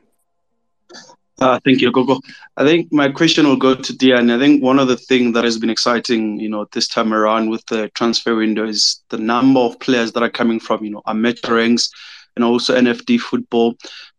Uh, 1.38 1.60
thank 1.64 1.82
you, 1.82 1.92
Gogo. 1.92 2.18
I 2.56 2.64
think 2.64 2.90
my 2.92 3.10
question 3.10 3.46
will 3.46 3.56
go 3.56 3.74
to 3.74 3.96
Dian. 3.96 4.30
I 4.30 4.38
think 4.38 4.62
one 4.62 4.78
of 4.78 4.88
the 4.88 4.96
things 4.96 5.34
that 5.34 5.44
has 5.44 5.58
been 5.58 5.68
exciting, 5.68 6.38
you 6.40 6.48
know, 6.48 6.66
this 6.72 6.88
time 6.88 7.12
around 7.12 7.50
with 7.50 7.64
the 7.66 7.90
transfer 7.90 8.34
window 8.34 8.66
is 8.66 9.02
the 9.10 9.18
number 9.18 9.60
of 9.60 9.78
players 9.80 10.12
that 10.12 10.22
are 10.22 10.30
coming 10.30 10.58
from, 10.58 10.82
you 10.82 10.90
know, 10.90 11.02
amateur 11.06 11.56
ranks 11.56 11.90
and 12.36 12.44
also 12.44 12.74
NFD 12.74 13.20
football 13.20 13.76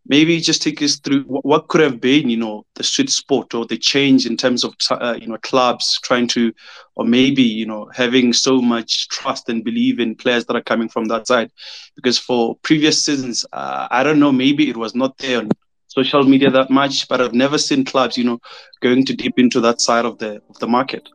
maybe 0.08 0.40
just 0.40 0.62
take 0.62 0.82
us 0.82 0.96
through 0.96 1.22
what, 1.24 1.44
what, 1.44 1.68
could 1.68 1.80
have 1.82 2.00
been, 2.00 2.28
you 2.28 2.36
know, 2.36 2.64
the 2.74 2.82
sweet 2.82 3.10
spot 3.10 3.54
or 3.54 3.66
the 3.66 3.76
change 3.76 4.26
in 4.26 4.36
terms 4.36 4.64
of, 4.64 4.74
uh, 4.90 5.16
you 5.20 5.26
know, 5.26 5.36
clubs 5.38 6.00
trying 6.02 6.26
to, 6.26 6.52
or 6.96 7.04
maybe, 7.04 7.42
you 7.42 7.66
know, 7.66 7.88
having 7.94 8.32
so 8.32 8.60
much 8.60 9.08
trust 9.08 9.48
and 9.48 9.64
belief 9.64 9.98
in 9.98 10.14
players 10.14 10.46
that 10.46 10.56
are 10.56 10.62
coming 10.62 10.88
from 10.88 11.04
that 11.06 11.26
side. 11.26 11.50
Because 11.94 12.18
for 12.18 12.56
previous 12.62 13.02
seasons, 13.04 13.44
uh, 13.52 13.86
I 13.90 14.02
don't 14.02 14.18
know, 14.18 14.32
maybe 14.32 14.68
it 14.68 14.76
was 14.76 14.94
not 14.94 15.18
there 15.18 15.38
on 15.38 15.50
social 16.04 16.24
media 16.24 16.50
that 16.50 16.70
much, 16.70 17.08
but 17.08 17.20
I've 17.20 17.34
never 17.34 17.58
seen 17.58 17.84
clubs, 17.84 18.16
you 18.16 18.24
know, 18.24 18.38
going 18.80 19.04
to 19.06 19.14
deep 19.14 19.38
into 19.38 19.60
that 19.60 19.80
side 19.80 20.04
of 20.04 20.18
the 20.18 20.40
of 20.50 20.58
the 20.58 20.66
market. 20.66 21.08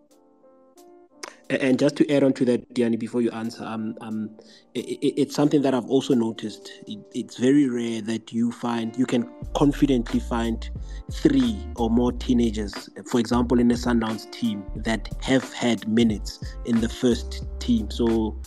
And 1.50 1.78
just 1.78 1.98
to 1.98 2.10
add 2.10 2.24
on 2.24 2.34
to 2.34 2.46
that, 2.46 2.74
Diani, 2.74 2.98
before 2.98 3.22
you 3.22 3.30
answer, 3.32 3.64
um, 3.64 3.96
um, 4.02 4.30
it, 4.74 4.80
it's 4.80 5.36
something 5.36 5.62
that 5.62 5.74
I've 5.74 5.86
also 5.86 6.16
noticed. 6.16 6.72
It, 6.88 7.00
it's 7.14 7.38
very 7.38 7.70
rare 7.70 8.02
that 8.02 8.32
you 8.32 8.52
find 8.52 8.96
you 8.98 9.06
can 9.06 9.30
confidently 9.54 10.20
find 10.20 10.68
three 11.12 11.58
or 11.76 11.90
more 11.90 12.12
teenagers, 12.12 12.90
for 13.12 13.20
example, 13.20 13.60
in 13.60 13.70
a 13.72 13.76
Sundowns 13.76 14.32
team 14.32 14.64
that 14.78 15.10
have 15.22 15.54
had 15.54 15.88
minutes 15.88 16.40
in 16.66 16.80
the 16.80 16.90
first 16.90 17.46
team. 17.60 17.92
So 17.92 18.40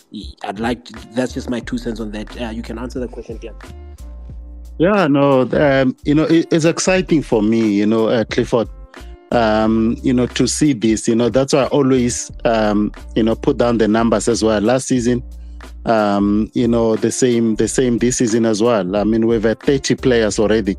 I'd 0.43 0.59
like 0.59 0.83
to, 0.85 1.07
that's 1.11 1.33
just 1.33 1.49
my 1.49 1.59
two 1.59 1.77
cents 1.77 1.99
on 1.99 2.11
that. 2.11 2.41
Uh, 2.41 2.49
you 2.49 2.63
can 2.63 2.77
answer 2.77 2.99
the 2.99 3.07
question, 3.07 3.37
Diani. 3.37 3.86
Yeah, 4.79 5.07
no, 5.07 5.41
um, 5.53 5.95
you 6.03 6.13
know, 6.13 6.25
it, 6.25 6.47
it's 6.51 6.65
exciting 6.65 7.23
for 7.23 7.41
me, 7.41 7.73
you 7.73 7.85
know, 7.85 8.09
uh, 8.09 8.25
Clifford 8.25 8.69
um, 9.31 9.97
you 10.01 10.13
know, 10.13 10.27
to 10.27 10.47
see 10.47 10.73
this. 10.73 11.07
You 11.07 11.15
know, 11.15 11.29
that's 11.29 11.53
why 11.53 11.63
I 11.63 11.67
always, 11.67 12.31
um, 12.45 12.91
you 13.15 13.23
know, 13.23 13.35
put 13.35 13.57
down 13.57 13.77
the 13.77 13.87
numbers 13.87 14.27
as 14.27 14.43
well. 14.43 14.61
Last 14.61 14.87
season, 14.87 15.23
um, 15.85 16.49
you 16.53 16.67
know, 16.67 16.95
the 16.95 17.11
same, 17.11 17.55
the 17.55 17.67
same 17.67 17.97
this 17.97 18.17
season 18.17 18.45
as 18.45 18.61
well. 18.61 18.95
I 18.95 19.03
mean, 19.03 19.27
we've 19.27 19.43
had 19.43 19.59
30 19.61 19.95
players 19.95 20.39
already 20.39 20.77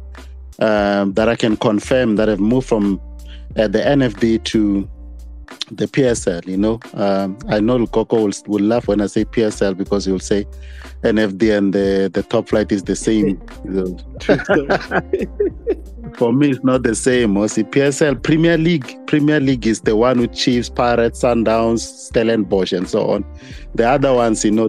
um, 0.60 1.12
that 1.14 1.28
I 1.28 1.36
can 1.36 1.56
confirm 1.56 2.16
that 2.16 2.28
have 2.28 2.40
moved 2.40 2.68
from 2.68 3.00
uh, 3.56 3.68
the 3.68 3.80
NFD 3.80 4.44
to 4.44 4.88
the 5.70 5.86
PSL. 5.86 6.46
You 6.46 6.56
know, 6.56 6.80
um, 6.94 7.38
I 7.48 7.60
know 7.60 7.86
Coco 7.86 8.24
will, 8.24 8.32
will 8.46 8.64
laugh 8.64 8.88
when 8.88 9.00
I 9.00 9.06
say 9.06 9.24
PSL 9.24 9.76
because 9.76 10.04
he'll 10.04 10.18
say 10.18 10.46
NFD 11.02 11.56
and 11.56 11.72
the 11.72 12.10
the 12.12 12.22
top 12.22 12.48
flight 12.48 12.72
is 12.72 12.82
the 12.82 12.96
same. 12.96 13.40
For 16.16 16.32
me, 16.32 16.50
it's 16.50 16.64
not 16.64 16.82
the 16.82 16.94
same. 16.94 17.36
Also, 17.36 17.62
PSL 17.62 18.22
Premier 18.22 18.56
League. 18.56 19.06
Premier 19.06 19.40
League 19.40 19.66
is 19.66 19.82
the 19.82 19.94
one 19.94 20.20
with 20.20 20.34
Chiefs, 20.34 20.68
Pirates, 20.68 21.22
Sundowns, 21.22 21.80
Stellenbosch, 21.80 22.72
and 22.72 22.88
so 22.88 23.10
on. 23.10 23.24
The 23.74 23.88
other 23.88 24.14
ones, 24.14 24.44
you 24.44 24.50
know, 24.50 24.68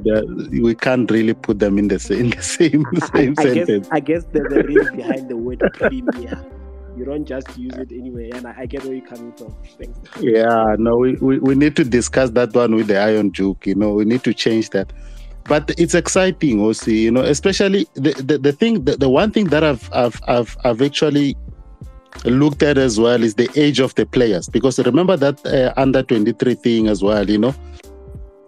we 0.52 0.76
can't 0.76 1.10
really 1.10 1.34
put 1.34 1.60
them 1.60 1.80
in 1.80 1.88
the 1.88 1.98
same, 1.98 2.20
in 2.20 2.30
the 2.32 2.42
same, 2.42 2.86
same 3.16 3.36
I, 3.38 3.42
I 3.42 3.44
sentence. 3.44 3.88
Guess, 3.88 3.90
I 3.92 4.00
guess 4.00 4.24
the, 4.26 4.42
the 4.42 4.64
reason 4.64 4.98
behind 4.98 5.30
the 5.30 5.38
word 5.38 5.62
Premier 5.74 6.46
you 7.00 7.06
don't 7.06 7.26
just 7.26 7.58
use 7.58 7.74
it 7.76 7.92
anyway. 7.92 8.30
And 8.34 8.46
I, 8.46 8.66
get 8.66 8.84
where 8.84 8.94
you're 8.94 9.06
coming 9.06 9.32
from. 9.34 9.56
Thanks. 9.78 9.98
Yeah, 10.20 10.76
no, 10.78 10.98
we, 10.98 11.14
we, 11.16 11.40
we 11.40 11.56
need 11.56 11.76
to 11.78 11.84
discuss 11.84 12.32
that 12.32 12.54
one 12.54 12.76
with 12.76 12.88
the 12.88 13.00
Iron 13.00 13.30
Duke. 13.30 13.66
You 13.66 13.76
know, 13.76 13.94
we 13.94 14.06
need 14.06 14.24
to 14.26 14.34
change 14.34 14.72
that. 14.72 14.92
But 15.46 15.72
it's 15.80 15.96
exciting 15.96 16.62
also, 16.62 16.92
you 16.92 17.10
know, 17.10 17.22
especially 17.22 17.88
the, 17.96 18.12
the, 18.14 18.38
the 18.38 18.52
thing, 18.52 18.84
the, 18.84 18.98
the 18.98 19.10
one 19.10 19.32
thing 19.32 19.46
that 19.46 19.64
I've, 19.64 19.90
I've, 19.94 20.22
I've, 20.28 20.58
I've 20.64 20.82
actually 20.82 21.36
looked 22.26 22.62
at 22.62 22.78
as 22.78 23.00
well 23.00 23.24
is 23.24 23.36
the 23.36 23.50
age 23.56 23.80
of 23.80 23.96
the 23.96 24.06
players. 24.06 24.50
Because 24.50 24.78
remember 24.80 25.18
that 25.18 25.44
uh, 25.46 25.74
under 25.78 26.04
23 26.04 26.54
thing 26.56 26.88
as 26.88 27.02
well, 27.02 27.28
you 27.28 27.38
know, 27.38 27.56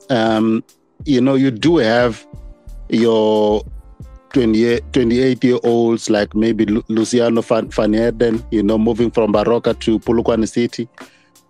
um, 0.10 0.64
you 1.06 1.22
know, 1.22 1.36
you 1.36 1.50
do 1.50 1.78
have 1.78 2.28
your 2.90 3.64
28, 4.34 4.94
28 4.94 5.44
year 5.44 5.60
olds 5.64 6.10
like 6.10 6.34
maybe 6.36 6.66
Luciano 6.88 7.42
Van, 7.42 7.70
Van 7.70 8.44
you 8.52 8.64
know, 8.64 8.78
moving 8.78 9.12
from 9.12 9.34
Baroka 9.34 9.78
to 9.80 10.00
Polokwane 10.00 10.48
City. 10.48 10.88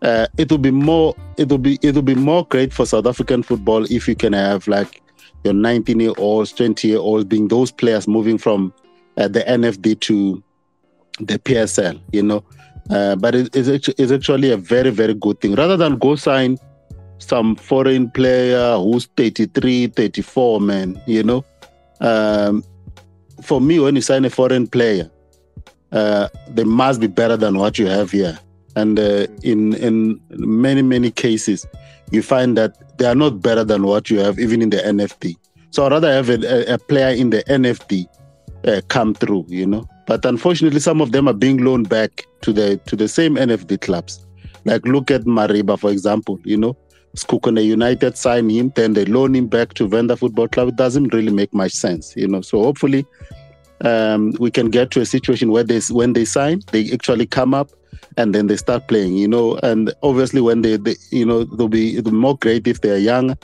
Uh, 0.01 0.25
it 0.38 0.49
will 0.49 0.57
be 0.57 0.71
more 0.71 1.15
it 1.38 1.47
will 1.49 1.59
be 1.59 1.77
it 1.84 1.93
will 1.93 2.01
be 2.01 2.15
more 2.15 2.45
great 2.47 2.73
for 2.73 2.88
South 2.88 3.05
African 3.05 3.43
football 3.43 3.84
if 3.91 4.07
you 4.07 4.15
can 4.15 4.34
have 4.34 4.67
like 4.67 5.01
your 5.43 5.53
19 5.53 5.99
year 5.99 6.13
olds, 6.17 6.51
20 6.53 6.88
year 6.88 6.97
olds 6.97 7.25
being 7.25 7.47
those 7.47 7.71
players 7.71 8.07
moving 8.07 8.38
from 8.38 8.73
uh, 9.17 9.27
the 9.27 9.41
NFD 9.41 9.99
to 10.01 10.43
the 11.19 11.39
PSL, 11.39 11.99
you 12.11 12.23
know. 12.23 12.43
Uh, 12.89 13.15
but 13.15 13.36
it, 13.36 13.55
it's, 13.55 13.69
actually, 13.69 13.95
it's 13.97 14.11
actually 14.11 14.51
a 14.51 14.57
very, 14.57 14.89
very 14.89 15.13
good 15.13 15.39
thing. 15.39 15.55
Rather 15.55 15.77
than 15.77 15.97
go 15.97 16.15
sign 16.15 16.57
some 17.19 17.55
foreign 17.55 18.09
player 18.09 18.75
who's 18.77 19.05
33, 19.17 19.88
34, 19.88 20.61
man, 20.61 21.01
you 21.05 21.23
know. 21.23 21.45
Um, 22.01 22.63
for 23.41 23.61
me, 23.61 23.79
when 23.79 23.95
you 23.95 24.01
sign 24.01 24.25
a 24.25 24.29
foreign 24.29 24.67
player, 24.67 25.09
uh, 25.91 26.29
they 26.47 26.63
must 26.63 26.99
be 27.01 27.07
better 27.07 27.37
than 27.37 27.57
what 27.57 27.77
you 27.77 27.87
have 27.87 28.11
here. 28.11 28.39
And 28.75 28.97
uh, 28.99 29.27
in 29.43 29.73
in 29.75 30.19
many 30.29 30.81
many 30.81 31.11
cases, 31.11 31.65
you 32.11 32.21
find 32.21 32.57
that 32.57 32.97
they 32.97 33.05
are 33.05 33.15
not 33.15 33.41
better 33.41 33.63
than 33.63 33.83
what 33.83 34.09
you 34.09 34.19
have 34.19 34.39
even 34.39 34.61
in 34.61 34.69
the 34.69 34.77
NFD. 34.77 35.35
So 35.71 35.85
I'd 35.85 35.91
rather 35.91 36.11
have 36.11 36.29
a, 36.29 36.73
a 36.73 36.77
player 36.77 37.13
in 37.15 37.29
the 37.31 37.43
NFD 37.43 38.05
uh, 38.65 38.81
come 38.87 39.13
through, 39.13 39.45
you 39.47 39.65
know. 39.65 39.85
But 40.07 40.25
unfortunately, 40.25 40.79
some 40.79 41.01
of 41.01 41.11
them 41.11 41.27
are 41.27 41.33
being 41.33 41.63
loaned 41.63 41.89
back 41.89 42.25
to 42.41 42.53
the 42.53 42.77
to 42.85 42.95
the 42.95 43.07
same 43.07 43.35
NFD 43.35 43.81
clubs. 43.81 44.25
Like 44.65 44.85
look 44.85 45.11
at 45.11 45.23
Mariba, 45.23 45.77
for 45.79 45.91
example. 45.91 46.39
You 46.43 46.57
know, 46.57 46.77
Sekhukhune 47.16 47.64
United 47.64 48.18
sign 48.18 48.49
him, 48.49 48.72
then 48.76 48.93
they 48.93 49.05
loan 49.05 49.36
him 49.36 49.47
back 49.47 49.74
to 49.74 49.88
Venda 49.88 50.16
Football 50.16 50.47
Club. 50.47 50.70
It 50.70 50.76
doesn't 50.78 51.14
really 51.14 51.32
make 51.32 51.53
much 51.53 51.74
sense, 51.74 52.16
you 52.16 52.28
know. 52.28 52.41
So 52.41 52.64
hopefully, 52.64 53.05
um, 53.82 54.34
we 54.39 54.51
can 54.51 54.70
get 54.70 54.91
to 54.91 55.01
a 55.01 55.05
situation 55.05 55.51
where 55.51 55.64
they 55.64 55.80
when 55.89 56.14
they 56.14 56.26
sign, 56.26 56.62
they 56.72 56.91
actually 56.91 57.26
come 57.26 57.53
up 57.53 57.72
and 58.18 58.34
then 58.34 58.47
they 58.47 58.55
start 58.55 58.88
playing, 58.88 59.18
you 59.18 59.28
know. 59.28 59.57
And 59.64 59.93
obviously, 60.03 60.41
when 60.41 60.62
they, 60.62 60.78
they 60.78 60.95
you 61.12 61.26
know, 61.26 61.43
they'll 61.43 61.68
be, 61.68 62.01
more 62.01 62.38
great 62.38 62.68
if 62.68 62.82
they're 62.82 62.97
young. 62.97 63.38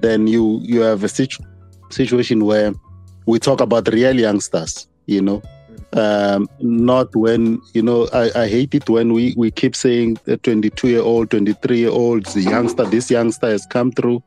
Then 0.00 0.26
you 0.26 0.60
you 0.62 0.80
have 0.80 1.04
a 1.04 1.08
situ- 1.08 1.44
situation 1.90 2.44
where 2.44 2.74
we 3.26 3.38
talk 3.38 3.60
about 3.60 3.88
real 3.88 4.18
youngsters, 4.18 4.88
you 5.06 5.22
know, 5.22 5.42
um, 5.96 6.48
not 6.60 7.14
when 7.16 7.60
you 7.74 7.82
know 7.82 8.08
I, 8.12 8.30
I 8.34 8.48
hate 8.48 8.74
it 8.74 8.88
when 8.88 9.12
we 9.12 9.34
we 9.36 9.50
keep 9.50 9.74
saying 9.74 10.18
the 10.24 10.36
22 10.36 10.88
year 10.88 11.02
old 11.02 11.30
23 11.30 11.78
year 11.78 11.90
olds 11.90 12.34
the 12.34 12.42
youngster 12.42 12.84
this 12.84 13.10
youngster 13.10 13.48
has 13.48 13.66
come 13.66 13.90
through 13.90 14.22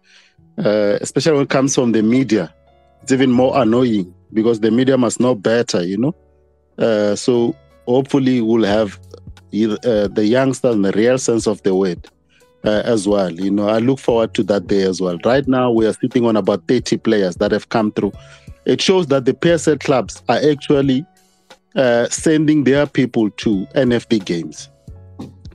uh, 0.60 0.98
especially 1.02 1.34
when 1.34 1.44
it 1.44 1.50
comes 1.50 1.74
from 1.74 1.92
the 1.92 2.04
media. 2.04 2.54
It's 3.02 3.12
even 3.12 3.32
more 3.32 3.62
annoying 3.62 4.14
because 4.34 4.60
the 4.60 4.72
media 4.72 4.98
must 4.98 5.20
know 5.20 5.36
better 5.36 5.84
you 5.86 5.98
know? 5.98 6.16
Uh, 6.78 7.16
so 7.16 7.56
hopefully 7.88 8.42
we'll 8.42 8.66
have 8.66 9.00
uh, 9.54 10.08
the 10.08 10.26
youngsters 10.26 10.76
in 10.76 10.82
the 10.82 10.92
real 10.92 11.18
sense 11.18 11.48
of 11.48 11.62
the 11.64 11.74
word 11.74 12.08
uh, 12.66 12.82
as 12.86 13.08
well 13.08 13.32
you 13.32 13.52
know? 13.52 13.70
I 13.70 13.80
look 13.80 14.00
forward 14.00 14.34
to 14.36 14.44
that 14.44 14.68
day 14.68 14.84
as 14.84 15.02
well. 15.02 15.18
Right 15.24 15.48
now 15.48 15.72
we 15.72 15.86
are 15.86 15.94
sitting 15.94 16.26
on 16.26 16.36
about 16.36 16.68
30 16.68 16.98
players 16.98 17.38
that 17.38 17.52
have 17.52 17.70
come 17.70 17.92
through. 17.92 18.12
It 18.66 18.82
shows 18.82 19.08
that 19.08 19.26
the 19.26 19.34
PSL 19.34 19.80
clubs 19.80 20.22
are 20.28 20.40
actually 20.52 21.06
uh, 21.76 22.08
sending 22.10 22.64
their 22.64 22.86
people 22.86 23.30
to 23.32 23.66
NFD 23.76 24.26
games 24.26 24.70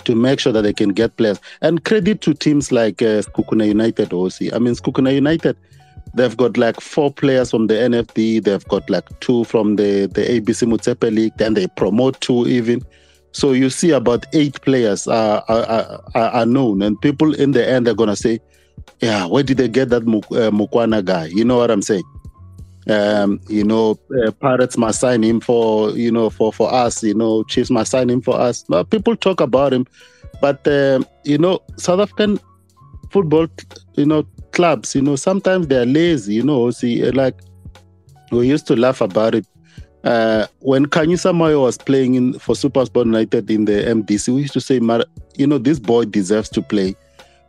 to 0.04 0.14
make 0.14 0.38
sure 0.38 0.52
that 0.52 0.62
they 0.62 0.72
can 0.72 0.90
get 0.90 1.16
players. 1.16 1.40
And 1.62 1.84
credit 1.84 2.20
to 2.22 2.34
teams 2.34 2.70
like 2.70 3.02
uh, 3.02 3.22
Sekhukhune 3.22 3.66
United 3.66 4.12
OC. 4.12 4.52
I 4.54 4.58
mean, 4.58 4.74
Sekhukhune 4.74 5.14
United, 5.14 5.56
they've 6.14 6.36
got 6.36 6.56
like 6.56 6.80
four 6.80 7.12
players 7.12 7.50
from 7.50 7.66
the 7.66 7.74
NFD. 7.74 8.44
They've 8.44 8.68
got 8.68 8.88
like 8.88 9.08
two 9.20 9.44
from 9.44 9.76
the, 9.76 10.06
the 10.06 10.22
ABC 10.22 10.68
Motsepe 10.68 11.12
League. 11.14 11.32
Then 11.36 11.54
they 11.54 11.66
promote 11.76 12.20
two 12.20 12.46
even. 12.46 12.82
So 13.32 13.52
you 13.52 13.68
see 13.68 13.90
about 13.90 14.26
eight 14.32 14.60
players 14.62 15.08
are, 15.08 15.42
are, 15.48 16.02
are, 16.14 16.30
are 16.30 16.46
known. 16.46 16.82
And 16.82 17.00
people 17.00 17.34
in 17.34 17.52
the 17.52 17.66
end 17.68 17.88
are 17.88 17.94
going 17.94 18.10
to 18.10 18.16
say, 18.16 18.40
yeah, 19.00 19.26
where 19.26 19.42
did 19.42 19.56
they 19.56 19.68
get 19.68 19.88
that 19.90 20.02
uh, 20.02 20.50
Mukwana 20.50 21.04
guy? 21.04 21.26
You 21.26 21.44
know 21.44 21.56
what 21.56 21.70
I'm 21.70 21.82
saying? 21.82 22.04
Um, 22.88 23.40
you 23.48 23.64
know, 23.64 23.98
uh, 24.24 24.30
Pirates 24.32 24.76
must 24.76 25.00
sign 25.00 25.22
him 25.22 25.40
for 25.40 25.90
you 25.90 26.10
know 26.10 26.30
for 26.30 26.52
for 26.52 26.72
us. 26.72 27.02
You 27.02 27.14
know, 27.14 27.42
Chiefs 27.44 27.70
must 27.70 27.90
sign 27.90 28.10
him 28.10 28.20
for 28.20 28.38
us. 28.38 28.64
But 28.68 28.90
people 28.90 29.16
talk 29.16 29.40
about 29.40 29.72
him, 29.72 29.86
but 30.40 30.66
uh, 30.68 31.00
you 31.24 31.38
know, 31.38 31.60
South 31.76 32.00
African 32.00 32.38
football, 33.10 33.46
you 33.94 34.06
know, 34.06 34.24
clubs, 34.52 34.94
you 34.94 35.02
know, 35.02 35.16
sometimes 35.16 35.68
they 35.68 35.76
are 35.76 35.86
lazy. 35.86 36.34
You 36.34 36.42
know, 36.42 36.70
see, 36.70 37.10
like 37.12 37.40
we 38.30 38.48
used 38.48 38.66
to 38.66 38.76
laugh 38.76 39.00
about 39.00 39.34
it. 39.34 39.46
Uh, 40.02 40.46
when 40.60 40.84
Khanyisa 40.84 41.34
Mayo 41.34 41.62
was 41.62 41.78
playing 41.78 42.14
in 42.14 42.38
for 42.38 42.54
SuperSport 42.54 43.06
United 43.06 43.50
in 43.50 43.64
the 43.64 43.72
MDC, 43.72 44.34
we 44.34 44.42
used 44.42 44.52
to 44.52 44.60
say, 44.60 44.74
you 45.36 45.46
know, 45.46 45.56
this 45.56 45.78
boy 45.78 46.04
deserves 46.04 46.50
to 46.50 46.60
play 46.60 46.94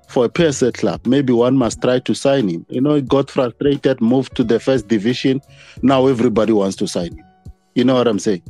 for 0.08 0.26
a 0.26 0.30
PSL 0.30 0.74
club. 0.74 1.06
Maybe 1.06 1.34
one 1.34 1.58
must 1.58 1.82
try 1.82 2.00
to 2.00 2.14
sign 2.14 2.48
him. 2.48 2.66
You 2.70 2.82
know, 2.82 2.96
he 2.96 3.02
got 3.02 3.30
frustrated, 3.30 4.02
moved 4.02 4.36
to 4.36 4.44
the 4.44 4.60
first 4.60 4.88
division. 4.88 5.42
Now 5.82 6.08
everybody 6.08 6.54
wants 6.54 6.76
to 6.78 6.88
sign 6.88 7.18
him. 7.18 7.26
You 7.76 7.84
know 7.84 7.96
what 7.96 8.08
I'm 8.08 8.20
saying? 8.20 8.44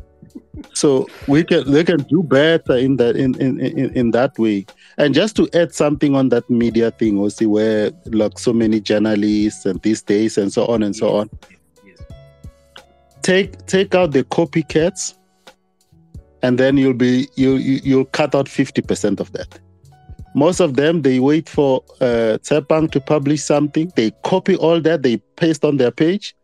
So 0.73 1.07
we 1.27 1.43
can 1.43 1.69
they 1.69 1.83
can 1.83 2.03
do 2.03 2.23
better 2.23 2.77
in 2.77 2.97
that 2.97 3.15
in, 3.15 3.39
in, 3.41 3.59
in, 3.59 3.93
in 3.93 4.11
that 4.11 4.37
way. 4.37 4.65
And 4.97 5.13
just 5.13 5.35
to 5.37 5.49
add 5.53 5.73
something 5.73 6.15
on 6.15 6.29
that 6.29 6.49
media 6.49 6.91
thing, 6.91 7.17
also 7.17 7.47
where 7.47 7.91
like 8.05 8.39
so 8.39 8.53
many 8.53 8.79
journalists 8.79 9.65
and 9.65 9.81
these 9.81 10.01
days 10.01 10.37
and 10.37 10.51
so 10.51 10.65
on 10.67 10.83
and 10.83 10.95
so 10.95 11.15
on. 11.15 11.29
Take 13.21 13.65
take 13.65 13.95
out 13.95 14.11
the 14.11 14.23
copycats, 14.23 15.15
and 16.41 16.57
then 16.57 16.77
you'll 16.77 16.93
be 16.93 17.27
you, 17.35 17.55
you 17.55 17.81
you'll 17.83 18.05
cut 18.05 18.35
out 18.35 18.47
fifty 18.47 18.81
percent 18.81 19.19
of 19.19 19.31
that 19.33 19.59
most 20.36 20.59
of 20.59 20.75
them, 20.75 21.01
they 21.01 21.19
wait 21.19 21.47
for 21.47 21.81
uh, 22.01 22.38
Tsepang 22.43 22.91
to 22.91 22.99
publish 22.99 23.41
something. 23.41 23.91
They 23.95 24.11
copy 24.23 24.57
all 24.57 24.81
that, 24.81 25.01
they 25.01 25.17
paste 25.38 25.63
on 25.63 25.77
their 25.77 25.91
page, 25.91 26.36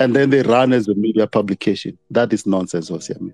and 0.00 0.14
then 0.14 0.30
they 0.30 0.42
run 0.42 0.72
as 0.72 0.88
a 0.88 0.94
media 0.94 1.26
publication. 1.28 1.96
That 2.10 2.32
is 2.32 2.46
nonsense, 2.46 2.90
Osiami. 2.90 3.32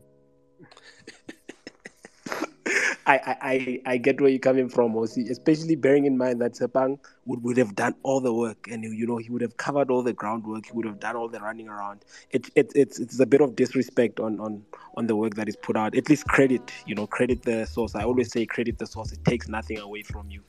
I, 3.07 3.37
I, 3.41 3.83
I 3.87 3.97
get 3.99 4.21
where 4.21 4.31
you're 4.31 4.39
coming 4.39 4.69
from, 4.69 4.95
Osi, 4.95 5.29
especially 5.31 5.77
bearing 5.77 6.07
in 6.07 6.17
mind 6.17 6.41
that 6.41 6.55
Tsepang 6.55 6.99
would, 7.27 7.43
would 7.43 7.57
have 7.59 7.75
done 7.75 7.95
all 8.03 8.21
the 8.21 8.33
work 8.33 8.67
and 8.71 8.83
you 8.83 9.07
know 9.07 9.19
he 9.19 9.31
would 9.31 9.43
have 9.43 9.57
covered 9.57 9.91
all 9.91 10.03
the 10.03 10.13
groundwork, 10.13 10.67
he 10.67 10.73
would 10.73 10.87
have 10.87 11.01
done 11.01 11.15
all 11.17 11.29
the 11.29 11.41
running 11.41 11.69
around. 11.69 12.05
It, 12.31 12.49
it 12.55 12.73
it's 12.75 12.99
it's 12.99 13.21
a 13.21 13.27
bit 13.27 13.41
of 13.41 13.57
disrespect 13.57 14.21
on, 14.21 14.41
on 14.41 14.63
on 14.97 15.07
the 15.07 15.17
work 15.17 15.35
that 15.35 15.49
is 15.49 15.57
put 15.57 15.77
out. 15.77 15.95
At 15.97 16.09
least 16.09 16.27
credit, 16.27 16.73
you 16.87 16.95
know, 16.95 17.07
credit 17.07 17.43
the 17.43 17.67
source. 17.67 17.95
I 17.95 18.05
always 18.05 18.33
say 18.33 18.47
credit 18.47 18.79
the 18.79 18.87
source. 18.87 19.13
It 19.13 19.25
takes 19.25 19.49
nothing 19.49 19.79
away 19.79 20.03
from 20.03 20.31
you. 20.31 20.43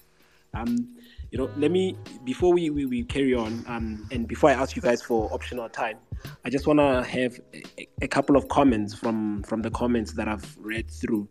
Um, 0.53 0.95
you 1.31 1.37
know, 1.37 1.49
let 1.57 1.71
me 1.71 1.97
before 2.23 2.53
we, 2.53 2.69
we, 2.69 2.85
we 2.85 3.03
carry 3.03 3.33
on, 3.33 3.65
um, 3.67 4.07
and 4.11 4.27
before 4.27 4.49
I 4.49 4.53
ask 4.53 4.75
you 4.75 4.81
guys 4.81 5.01
for 5.01 5.31
optional 5.33 5.67
time, 5.67 5.97
I 6.45 6.49
just 6.49 6.65
want 6.65 6.79
to 6.79 7.03
have 7.03 7.39
a, 7.53 7.87
a, 8.01 8.07
couple 8.07 8.37
of 8.37 8.47
comments 8.47 8.93
from 8.93 9.43
from 9.43 9.61
the 9.61 9.71
comments 9.71 10.13
that 10.13 10.29
I've 10.29 10.57
read 10.57 10.89
through, 10.89 11.27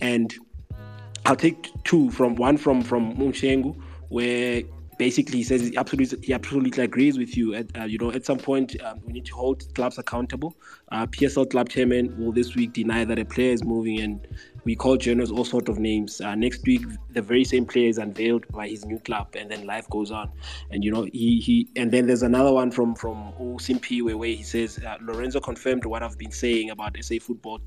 and 0.00 0.34
I'll 1.26 1.36
take 1.36 1.70
two 1.84 2.10
from 2.10 2.34
one 2.34 2.56
from 2.58 2.82
from 2.82 3.16
Munshengu, 3.16 3.74
where 4.08 4.62
basically 4.98 5.38
he 5.38 5.42
says 5.42 5.62
he 5.62 5.76
absolutely 5.76 6.18
he 6.22 6.32
absolutely 6.32 6.84
agrees 6.84 7.18
with 7.18 7.36
you. 7.36 7.54
At, 7.54 7.66
uh, 7.78 7.84
you 7.84 7.98
know, 7.98 8.12
at 8.12 8.26
some 8.26 8.38
point 8.38 8.80
um, 8.82 9.00
we 9.06 9.14
need 9.14 9.24
to 9.26 9.34
hold 9.34 9.74
clubs 9.74 9.96
accountable. 9.96 10.54
Uh, 10.92 11.06
PSL 11.06 11.50
club 11.50 11.70
chairman 11.70 12.14
will 12.18 12.32
this 12.32 12.54
week 12.54 12.74
deny 12.74 13.04
that 13.04 13.18
a 13.18 13.24
player 13.24 13.52
is 13.52 13.64
moving, 13.64 14.00
and 14.00 14.26
we 14.64 14.76
call 14.76 14.98
journalists 14.98 15.34
all 15.34 15.46
sort 15.46 15.70
of 15.70 15.78
names. 15.78 16.20
Uh, 16.20 16.34
next 16.34 16.62
week, 16.66 16.82
the 17.10 17.22
very 17.22 17.44
same 17.44 17.64
player 17.64 17.88
is 17.88 17.96
unveiled 17.96 18.46
by 18.48 18.68
his 18.68 18.84
new 18.84 18.98
club, 19.00 19.34
and 19.34 19.50
then 19.50 19.66
life 19.66 19.88
goes 19.88 20.10
on. 20.10 20.30
And 20.70 20.84
you 20.84 20.90
know, 20.90 21.04
he 21.04 21.40
he 21.40 21.68
and 21.76 21.90
then 21.90 22.06
there's 22.06 22.22
another 22.22 22.52
one 22.52 22.70
from 22.70 22.94
from 22.94 23.32
Simpi 23.58 24.02
where, 24.02 24.18
where 24.18 24.28
he 24.28 24.42
says 24.42 24.78
uh, 24.78 24.98
Lorenzo 25.00 25.40
confirmed 25.40 25.86
what 25.86 26.02
I've 26.02 26.18
been 26.18 26.32
saying 26.32 26.68
about 26.68 26.96
SA 27.00 27.16
football 27.20 27.60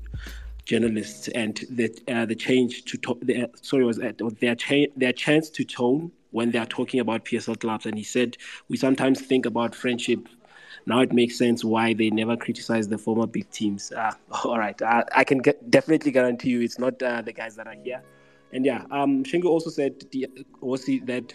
journalists 0.68 1.28
and 1.28 1.64
the 1.70 1.88
uh, 2.08 2.26
the 2.26 2.34
change 2.34 2.84
to 2.84 2.98
to- 2.98 3.18
the, 3.22 3.50
sorry 3.62 3.84
was 3.84 3.96
that 3.96 4.20
their 4.40 4.54
cha- 4.54 4.92
their 4.96 5.12
chance 5.12 5.48
to 5.50 5.64
tone 5.64 6.12
when 6.30 6.50
they 6.50 6.58
are 6.58 6.66
talking 6.66 7.00
about 7.00 7.24
PSL 7.24 7.58
clubs. 7.58 7.86
And 7.86 7.96
he 7.96 8.04
said 8.04 8.36
we 8.68 8.76
sometimes 8.76 9.20
think 9.20 9.46
about 9.46 9.74
friendship. 9.74 10.28
Now 10.86 11.00
it 11.00 11.12
makes 11.12 11.36
sense 11.36 11.64
why 11.64 11.94
they 11.94 12.10
never 12.10 12.36
criticize 12.36 12.86
the 12.88 12.98
former 12.98 13.26
big 13.26 13.50
teams. 13.50 13.92
Uh, 13.92 14.12
all 14.44 14.58
right, 14.58 14.80
uh, 14.80 15.04
I 15.14 15.24
can 15.24 15.38
get, 15.38 15.70
definitely 15.70 16.12
guarantee 16.12 16.50
you 16.50 16.60
it's 16.60 16.78
not 16.78 17.02
uh, 17.02 17.22
the 17.22 17.32
guys 17.32 17.56
that 17.56 17.66
are 17.66 17.78
here. 17.82 18.02
And 18.52 18.64
yeah, 18.64 18.84
um, 18.90 19.24
Shingo 19.24 19.46
also 19.46 19.70
said 19.70 20.04
also 20.60 20.92
that 21.04 21.34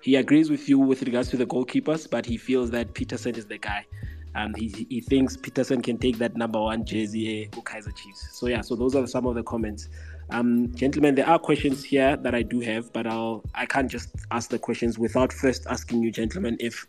he 0.00 0.16
agrees 0.16 0.50
with 0.50 0.68
you 0.68 0.78
with 0.78 1.02
regards 1.02 1.28
to 1.30 1.36
the 1.36 1.46
goalkeepers, 1.46 2.10
but 2.10 2.26
he 2.26 2.36
feels 2.36 2.70
that 2.70 2.94
Petersen 2.94 3.36
is 3.36 3.46
the 3.46 3.58
guy. 3.58 3.86
Um, 4.34 4.54
he, 4.54 4.86
he 4.90 5.00
thinks 5.00 5.36
Petersen 5.36 5.80
can 5.80 5.98
take 5.98 6.18
that 6.18 6.36
number 6.36 6.60
one 6.60 6.84
jersey 6.84 7.48
for 7.52 7.62
Kaizer 7.62 7.94
Chiefs. 7.94 8.28
So 8.32 8.48
yeah, 8.48 8.60
so 8.60 8.74
those 8.74 8.94
are 8.96 9.06
some 9.06 9.26
of 9.26 9.34
the 9.34 9.42
comments. 9.42 9.88
Um, 10.30 10.74
gentlemen, 10.74 11.14
there 11.14 11.28
are 11.28 11.38
questions 11.38 11.84
here 11.84 12.16
that 12.16 12.34
I 12.34 12.42
do 12.42 12.60
have, 12.60 12.92
but 12.92 13.06
I'll 13.06 13.44
I 13.54 13.66
can't 13.66 13.90
just 13.90 14.10
ask 14.30 14.50
the 14.50 14.58
questions 14.58 14.98
without 14.98 15.32
first 15.32 15.66
asking 15.68 16.02
you, 16.02 16.10
gentlemen, 16.10 16.56
if 16.60 16.86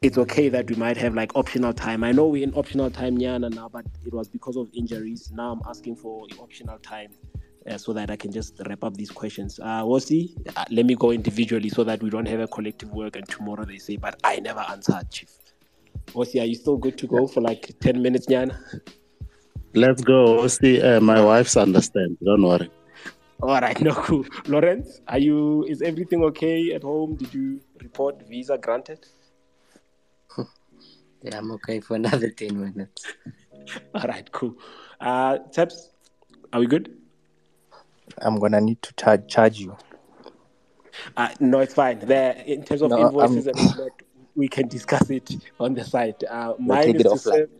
it's 0.00 0.16
okay 0.16 0.48
that 0.48 0.70
we 0.70 0.76
might 0.76 0.96
have 0.96 1.14
like 1.14 1.34
optional 1.34 1.72
time. 1.72 2.04
I 2.04 2.12
know 2.12 2.28
we're 2.28 2.44
in 2.44 2.54
optional 2.54 2.90
time 2.90 3.18
Nyana 3.18 3.52
now, 3.52 3.68
but 3.68 3.84
it 4.06 4.12
was 4.12 4.28
because 4.28 4.56
of 4.56 4.68
injuries. 4.72 5.32
Now 5.34 5.52
I'm 5.52 5.62
asking 5.68 5.96
for 5.96 6.26
optional 6.38 6.78
time. 6.78 7.10
Uh, 7.68 7.76
so 7.76 7.92
that 7.92 8.10
I 8.10 8.16
can 8.16 8.32
just 8.32 8.58
wrap 8.66 8.82
up 8.82 8.96
these 8.96 9.10
questions. 9.10 9.58
Uh, 9.58 9.82
Wasi, 9.82 10.34
uh, 10.56 10.64
let 10.70 10.86
me 10.86 10.94
go 10.94 11.10
individually 11.10 11.68
so 11.68 11.84
that 11.84 12.02
we 12.02 12.08
don't 12.08 12.24
have 12.26 12.40
a 12.40 12.46
collective 12.46 12.90
work 12.92 13.16
and 13.16 13.28
tomorrow 13.28 13.64
they 13.66 13.76
say, 13.76 13.96
but 13.96 14.18
I 14.24 14.36
never 14.36 14.60
answered, 14.60 15.10
Chief. 15.10 15.37
Osi, 16.14 16.40
are 16.40 16.44
you 16.44 16.54
still 16.54 16.76
good 16.76 16.96
to 16.98 17.06
go 17.06 17.26
for 17.26 17.40
like 17.40 17.74
10 17.80 18.00
minutes, 18.02 18.26
Nyana? 18.26 18.56
Let's 19.74 20.02
go. 20.02 20.38
Osi, 20.42 20.82
uh, 20.82 21.00
my 21.00 21.20
wife's 21.20 21.56
understand. 21.56 22.16
Don't 22.24 22.42
worry. 22.42 22.70
All 23.40 23.60
right, 23.60 23.80
no 23.88 23.94
cool. 23.94 24.24
Lawrence, 24.46 25.00
are 25.06 25.18
you? 25.18 25.64
Is 25.64 25.82
everything 25.82 26.24
okay 26.24 26.72
at 26.72 26.82
home? 26.82 27.14
Did 27.16 27.32
you 27.32 27.60
report 27.80 28.26
visa 28.28 28.58
granted? 28.58 29.06
yeah, 31.22 31.38
I'm 31.38 31.50
okay 31.52 31.80
for 31.80 31.94
another 31.94 32.30
10 32.30 32.58
minutes. 32.58 33.06
All 33.94 34.08
right, 34.08 34.30
cool. 34.32 34.56
Uh, 35.00 35.38
Taps, 35.52 35.90
are 36.52 36.60
we 36.60 36.66
good? 36.66 36.96
I'm 38.18 38.38
gonna 38.38 38.60
need 38.60 38.82
to 38.82 38.92
charge 38.94 39.28
charge 39.28 39.60
you. 39.60 39.76
Uh, 41.16 41.28
no, 41.38 41.60
it's 41.60 41.74
fine. 41.74 42.00
There, 42.00 42.42
in 42.46 42.64
terms 42.64 42.82
of 42.82 42.90
no, 42.90 43.06
invoices 43.06 43.46
I'm... 43.46 43.54
and 43.56 43.68
whatnot, 43.68 44.02
we 44.38 44.46
can 44.46 44.68
discuss 44.68 45.10
it 45.10 45.36
on 45.58 45.74
the 45.74 45.84
site. 45.84 46.22
Uh, 46.22 46.54
mine 46.60 46.94
is 46.94 47.02
to 47.02 47.18
serve, 47.18 47.50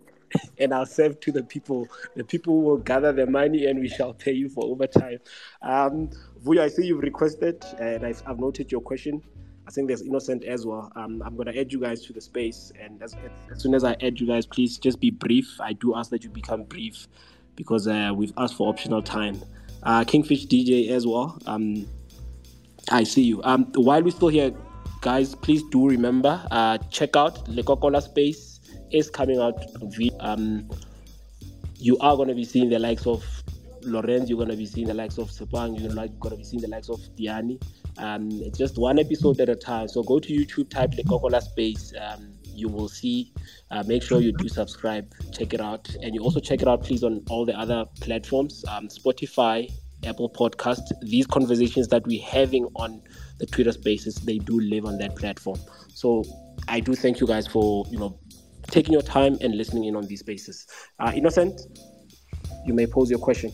and 0.58 0.72
I'll 0.72 0.86
serve 0.86 1.18
to 1.20 1.32
the 1.32 1.42
people. 1.42 1.88
The 2.14 2.22
people 2.22 2.62
will 2.62 2.76
gather 2.76 3.12
the 3.12 3.26
money, 3.26 3.66
and 3.66 3.80
we 3.80 3.88
shall 3.88 4.14
pay 4.14 4.32
you 4.32 4.48
for 4.48 4.64
overtime. 4.64 5.18
Um, 5.60 6.10
Vuyo, 6.44 6.60
I 6.60 6.68
see 6.68 6.86
you've 6.86 7.02
requested, 7.02 7.64
and 7.80 8.06
I've, 8.06 8.22
I've, 8.26 8.38
noted 8.38 8.70
your 8.70 8.80
question. 8.80 9.20
I 9.66 9.72
think 9.72 9.88
there's 9.88 10.02
Innocent 10.02 10.44
as 10.44 10.64
well. 10.64 10.90
Um, 10.94 11.20
I'm 11.26 11.34
going 11.34 11.52
to 11.52 11.60
add 11.60 11.72
you 11.72 11.80
guys 11.80 12.06
to 12.06 12.12
the 12.12 12.20
space, 12.20 12.72
and 12.80 13.02
as, 13.02 13.16
as, 13.52 13.60
soon 13.60 13.74
as 13.74 13.82
I 13.82 13.96
add 14.00 14.20
you 14.20 14.28
guys, 14.28 14.46
please 14.46 14.78
just 14.78 15.00
be 15.00 15.10
brief. 15.10 15.60
I 15.60 15.72
do 15.72 15.96
ask 15.96 16.10
that 16.10 16.22
you 16.22 16.30
become 16.30 16.62
brief 16.62 17.08
because 17.56 17.88
uh, 17.88 18.12
we've 18.14 18.32
asked 18.38 18.54
for 18.54 18.68
optional 18.68 19.02
time. 19.02 19.42
Uh, 19.82 20.04
Kingfish 20.04 20.46
DJ 20.46 20.90
as 20.90 21.08
well. 21.08 21.38
Um, 21.46 21.88
I 22.90 23.02
see 23.02 23.22
you. 23.22 23.42
Um, 23.42 23.64
while 23.74 24.00
we're 24.00 24.12
still 24.12 24.28
here, 24.28 24.52
guys, 25.00 25.34
please 25.34 25.62
do 25.70 25.88
remember 25.88 26.44
uh, 26.50 26.78
check 26.90 27.16
out 27.16 27.44
Lekokola 27.46 28.02
Space 28.02 28.60
is 28.90 29.10
coming 29.10 29.38
out. 29.38 29.62
Um, 30.20 30.68
you 31.76 31.96
are 31.98 32.16
going 32.16 32.28
to 32.28 32.34
be 32.34 32.44
seeing 32.44 32.68
the 32.68 32.78
likes 32.78 33.06
of 33.06 33.24
Lorenz, 33.82 34.28
you're 34.28 34.38
going 34.38 34.50
to 34.50 34.56
be 34.56 34.66
seeing 34.66 34.86
the 34.86 34.94
likes 34.94 35.18
of 35.18 35.28
Tsepang, 35.30 35.78
you're 35.80 35.94
going 35.94 36.30
to 36.30 36.36
be 36.36 36.44
seeing 36.44 36.62
the 36.62 36.68
likes 36.68 36.88
of 36.88 37.00
Diani. 37.16 37.62
Um, 37.98 38.28
it's 38.32 38.58
just 38.58 38.78
one 38.78 38.98
episode 38.98 39.40
at 39.40 39.48
a 39.48 39.56
time. 39.56 39.88
So 39.88 40.02
go 40.02 40.18
to 40.18 40.32
YouTube, 40.32 40.70
type 40.70 40.92
the 40.92 41.02
Coca-Cola 41.04 41.40
Space. 41.40 41.92
Um, 42.00 42.32
you 42.44 42.68
will 42.68 42.88
see. 42.88 43.32
Uh, 43.70 43.84
make 43.86 44.02
sure 44.02 44.20
you 44.20 44.32
do 44.32 44.48
subscribe, 44.48 45.12
check 45.32 45.54
it 45.54 45.60
out, 45.60 45.88
and 46.02 46.14
you 46.14 46.22
also 46.22 46.40
check 46.40 46.60
it 46.60 46.68
out, 46.68 46.82
please, 46.82 47.04
on 47.04 47.22
all 47.30 47.44
the 47.44 47.56
other 47.58 47.84
platforms, 48.00 48.64
um, 48.68 48.88
Spotify, 48.88 49.70
Apple 50.04 50.30
Podcast. 50.30 50.82
These 51.02 51.26
conversations 51.26 51.88
that 51.88 52.06
we're 52.06 52.22
having 52.22 52.64
on 52.76 53.02
the 53.38 53.46
Twitter 53.46 53.72
Spaces, 53.72 54.16
they 54.16 54.38
do 54.38 54.60
live 54.60 54.84
on 54.84 54.98
that 54.98 55.16
platform. 55.16 55.58
So 55.88 56.24
I 56.66 56.80
do 56.80 56.94
thank 56.94 57.20
you 57.20 57.26
guys 57.26 57.46
for 57.46 57.84
you 57.90 57.98
know 57.98 58.18
taking 58.70 58.92
your 58.92 59.02
time 59.02 59.38
and 59.40 59.56
listening 59.56 59.84
in 59.84 59.96
on 59.96 60.06
these 60.06 60.20
spaces. 60.20 60.66
Uh, 60.98 61.12
Innocent, 61.14 61.60
you 62.66 62.74
may 62.74 62.86
pose 62.86 63.10
your 63.10 63.18
question. 63.18 63.50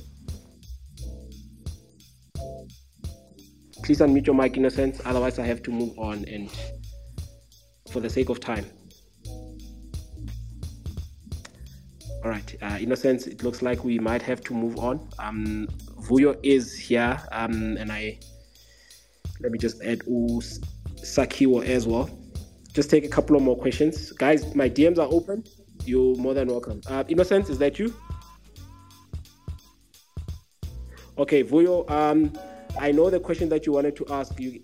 Please 3.82 4.00
unmute 4.00 4.26
your 4.26 4.34
mic, 4.34 4.56
Innocent. 4.56 5.00
Otherwise, 5.04 5.38
I 5.38 5.46
have 5.46 5.62
to 5.64 5.70
move 5.70 5.98
on, 5.98 6.24
and 6.24 6.50
for 7.90 8.00
the 8.00 8.08
sake 8.08 8.30
of 8.30 8.40
time. 8.40 8.64
All 12.24 12.30
right, 12.30 12.56
uh, 12.62 12.78
Innocence, 12.80 13.26
it 13.26 13.44
looks 13.44 13.60
like 13.60 13.84
we 13.84 13.98
might 13.98 14.22
have 14.22 14.40
to 14.44 14.54
move 14.54 14.78
on. 14.78 15.06
Um, 15.18 15.68
Vuyo 16.00 16.38
is 16.42 16.74
here, 16.74 17.20
um, 17.32 17.76
and 17.76 17.92
I 17.92 18.18
let 19.40 19.52
me 19.52 19.58
just 19.58 19.82
add 19.82 20.00
Us 20.02 20.60
Sakiwa 20.96 21.64
as 21.66 21.86
well. 21.86 22.10
Just 22.72 22.90
take 22.90 23.04
a 23.04 23.08
couple 23.08 23.36
of 23.36 23.42
more 23.42 23.56
questions. 23.56 24.12
Guys, 24.12 24.54
my 24.54 24.68
DMs 24.68 24.98
are 24.98 25.08
open. 25.10 25.44
You're 25.84 26.16
more 26.16 26.34
than 26.34 26.48
welcome. 26.48 26.80
Uh, 26.88 27.04
Innocence, 27.08 27.48
is 27.48 27.58
that 27.58 27.78
you? 27.78 27.94
Okay, 31.16 31.44
Vuyo, 31.44 31.88
um, 31.90 32.32
I 32.78 32.90
know 32.90 33.08
the 33.08 33.20
question 33.20 33.48
that 33.50 33.66
you 33.66 33.72
wanted 33.72 33.94
to 33.96 34.06
ask. 34.10 34.38
You, 34.40 34.60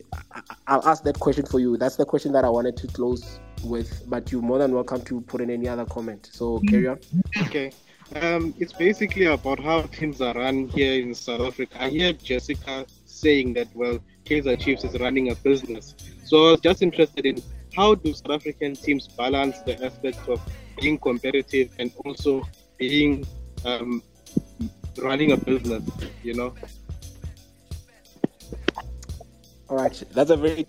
I, 0.67 0.77
will 0.77 0.89
ask 0.89 1.05
that 1.05 1.21
question 1.21 1.47
for 1.47 1.61
you. 1.61 1.77
That's 1.77 1.95
the 1.95 2.05
question 2.05 2.33
that 2.33 2.45
I 2.45 2.49
wanted 2.49 2.77
to 2.79 2.89
close 2.89 3.39
with, 3.63 4.03
but 4.09 4.33
you're 4.33 4.43
more 4.43 4.59
than 4.59 4.73
welcome 4.73 5.03
to 5.03 5.21
put 5.21 5.41
in 5.41 5.51
any 5.51 5.69
other 5.69 5.85
comment. 5.85 6.29
So 6.33 6.61
carry 6.69 6.89
on. 6.89 6.99
Okay. 7.43 7.71
Um, 8.17 8.53
it's 8.59 8.73
basically 8.73 9.27
about 9.27 9.61
how 9.61 9.83
teams 9.83 10.21
are 10.21 10.35
run 10.35 10.67
here 10.69 11.01
in 11.01 11.15
South 11.15 11.43
Africa. 11.43 11.85
I 11.85 11.91
hear 11.91 12.13
Jessica 12.13 12.85
saying 13.07 13.53
that, 13.55 13.69
well, 13.75 14.01
Kaizer 14.25 14.59
Chiefs 14.59 14.85
is 14.85 14.99
running 15.01 15.31
a 15.31 15.35
business. 15.35 15.95
So 16.25 16.49
I 16.49 16.51
was 16.53 16.61
just 16.61 16.83
interested 16.83 17.27
in 17.27 17.43
how 17.75 17.95
do 17.95 18.13
South 18.13 18.31
African 18.31 18.75
teams 18.75 19.09
balance 19.09 19.59
the 19.61 19.83
aspects 19.85 20.27
of 20.29 20.41
being 20.81 20.99
competitive 20.99 21.71
and 21.79 21.93
also 22.05 22.43
being 22.79 23.27
um, 23.65 24.03
running 24.99 25.33
a 25.33 25.37
business, 25.37 25.83
you 26.23 26.35
know? 26.35 26.55
All 29.69 29.77
right, 29.77 30.03
that's 30.13 30.31
a 30.31 30.37
very 30.37 30.67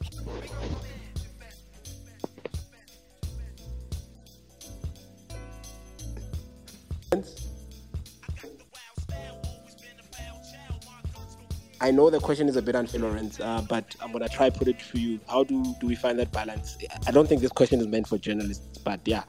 I 11.84 11.90
know 11.90 12.12
the 12.12 12.20
question 12.20 12.48
is 12.48 12.58
a 12.58 12.62
bit 12.62 12.76
unfair, 12.76 13.02
Lawrence, 13.02 13.40
uh, 13.40 13.66
but 13.68 13.96
I'm 14.02 14.12
gonna 14.12 14.30
try 14.30 14.52
put 14.52 14.68
it 14.68 14.78
to 14.92 15.00
you. 15.00 15.20
How 15.28 15.44
do 15.44 15.64
do 15.80 15.88
we 15.88 15.96
find 15.96 16.20
that 16.20 16.32
balance? 16.32 16.78
I 17.08 17.12
don't 17.12 17.28
think 17.28 17.42
this 17.42 17.52
question 17.52 17.80
is 17.80 17.88
meant 17.88 18.08
for 18.08 18.20
journalists, 18.20 18.78
but 18.78 19.00
yeah, 19.06 19.24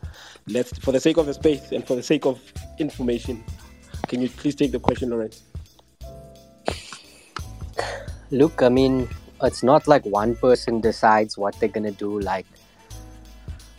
let's 0.46 0.78
for 0.80 0.92
the 0.92 1.00
sake 1.00 1.16
of 1.16 1.24
the 1.24 1.32
space 1.32 1.72
and 1.72 1.86
for 1.86 1.96
the 1.96 2.02
sake 2.02 2.26
of 2.26 2.38
information, 2.78 3.42
can 4.06 4.20
you 4.20 4.28
please 4.28 4.54
take 4.54 4.70
the 4.70 4.78
question, 4.78 5.08
Lawrence? 5.08 5.44
Look, 8.30 8.62
I 8.62 8.68
mean, 8.68 9.08
it's 9.42 9.62
not 9.62 9.88
like 9.88 10.04
one 10.04 10.36
person 10.36 10.82
decides 10.82 11.38
what 11.38 11.58
they're 11.58 11.70
gonna 11.70 11.90
do. 11.90 12.20
Like 12.20 12.46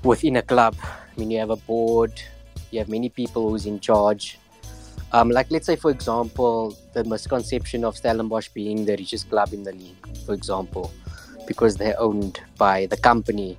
within 0.04 0.38
a 0.38 0.42
club, 0.42 0.76
I 0.82 1.20
mean, 1.20 1.30
you 1.30 1.38
have 1.38 1.52
a 1.52 1.58
board, 1.58 2.20
you 2.72 2.80
have 2.80 2.90
many 2.90 3.10
people 3.10 3.52
who's 3.52 3.68
in 3.68 3.80
charge. 3.80 4.40
Um, 5.14 5.30
like 5.30 5.52
let's 5.52 5.68
say, 5.68 5.76
for 5.76 5.92
example, 5.92 6.76
the 6.94 7.04
misconception 7.04 7.86
of 7.86 7.96
Stellenbosch 7.96 8.50
being 8.50 8.86
the 8.86 8.98
richest 8.98 9.30
club 9.30 9.54
in 9.54 9.64
the 9.64 9.72
league, 9.72 10.18
for 10.26 10.34
example, 10.34 10.92
because 11.48 11.78
they're 11.78 12.00
owned 12.00 12.42
by 12.58 12.88
the 12.88 12.98
company 12.98 13.56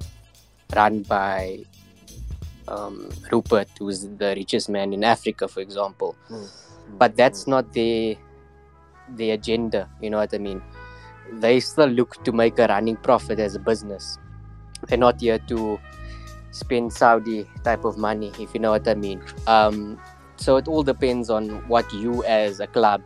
run 0.75 1.03
by 1.03 1.61
um, 2.67 3.09
Rupert, 3.31 3.69
who's 3.79 4.03
the 4.03 4.35
richest 4.37 4.69
man 4.69 4.93
in 4.93 5.05
Africa, 5.05 5.47
for 5.47 5.61
example. 5.61 6.17
Mm. 6.29 6.49
But 6.99 7.17
that's 7.17 7.47
not 7.47 7.73
the 7.73 8.19
the 9.17 9.31
agenda. 9.31 9.89
You 10.01 10.11
know 10.11 10.19
what 10.19 10.35
I 10.35 10.39
mean? 10.39 10.63
They 11.33 11.61
still 11.61 11.89
look 11.89 12.23
to 12.25 12.33
make 12.33 12.59
a 12.59 12.67
running 12.67 12.97
profit 12.97 13.39
as 13.39 13.55
a 13.55 13.59
business. 13.61 14.19
They're 14.89 14.99
not 14.99 15.21
here 15.21 15.39
to 15.39 15.79
spend 16.51 16.93
Saudi 16.93 17.47
type 17.65 17.85
of 17.85 17.97
money, 17.97 18.33
if 18.39 18.55
you 18.55 18.61
know 18.61 18.71
what 18.71 18.87
I 18.87 18.95
mean. 18.95 19.23
Um, 19.47 20.01
so 20.45 20.57
it 20.57 20.69
all 20.69 20.83
depends 20.83 21.31
on 21.31 21.49
what 21.69 21.91
you 21.95 22.23
as 22.25 22.61
a 22.61 22.67
club 22.67 23.01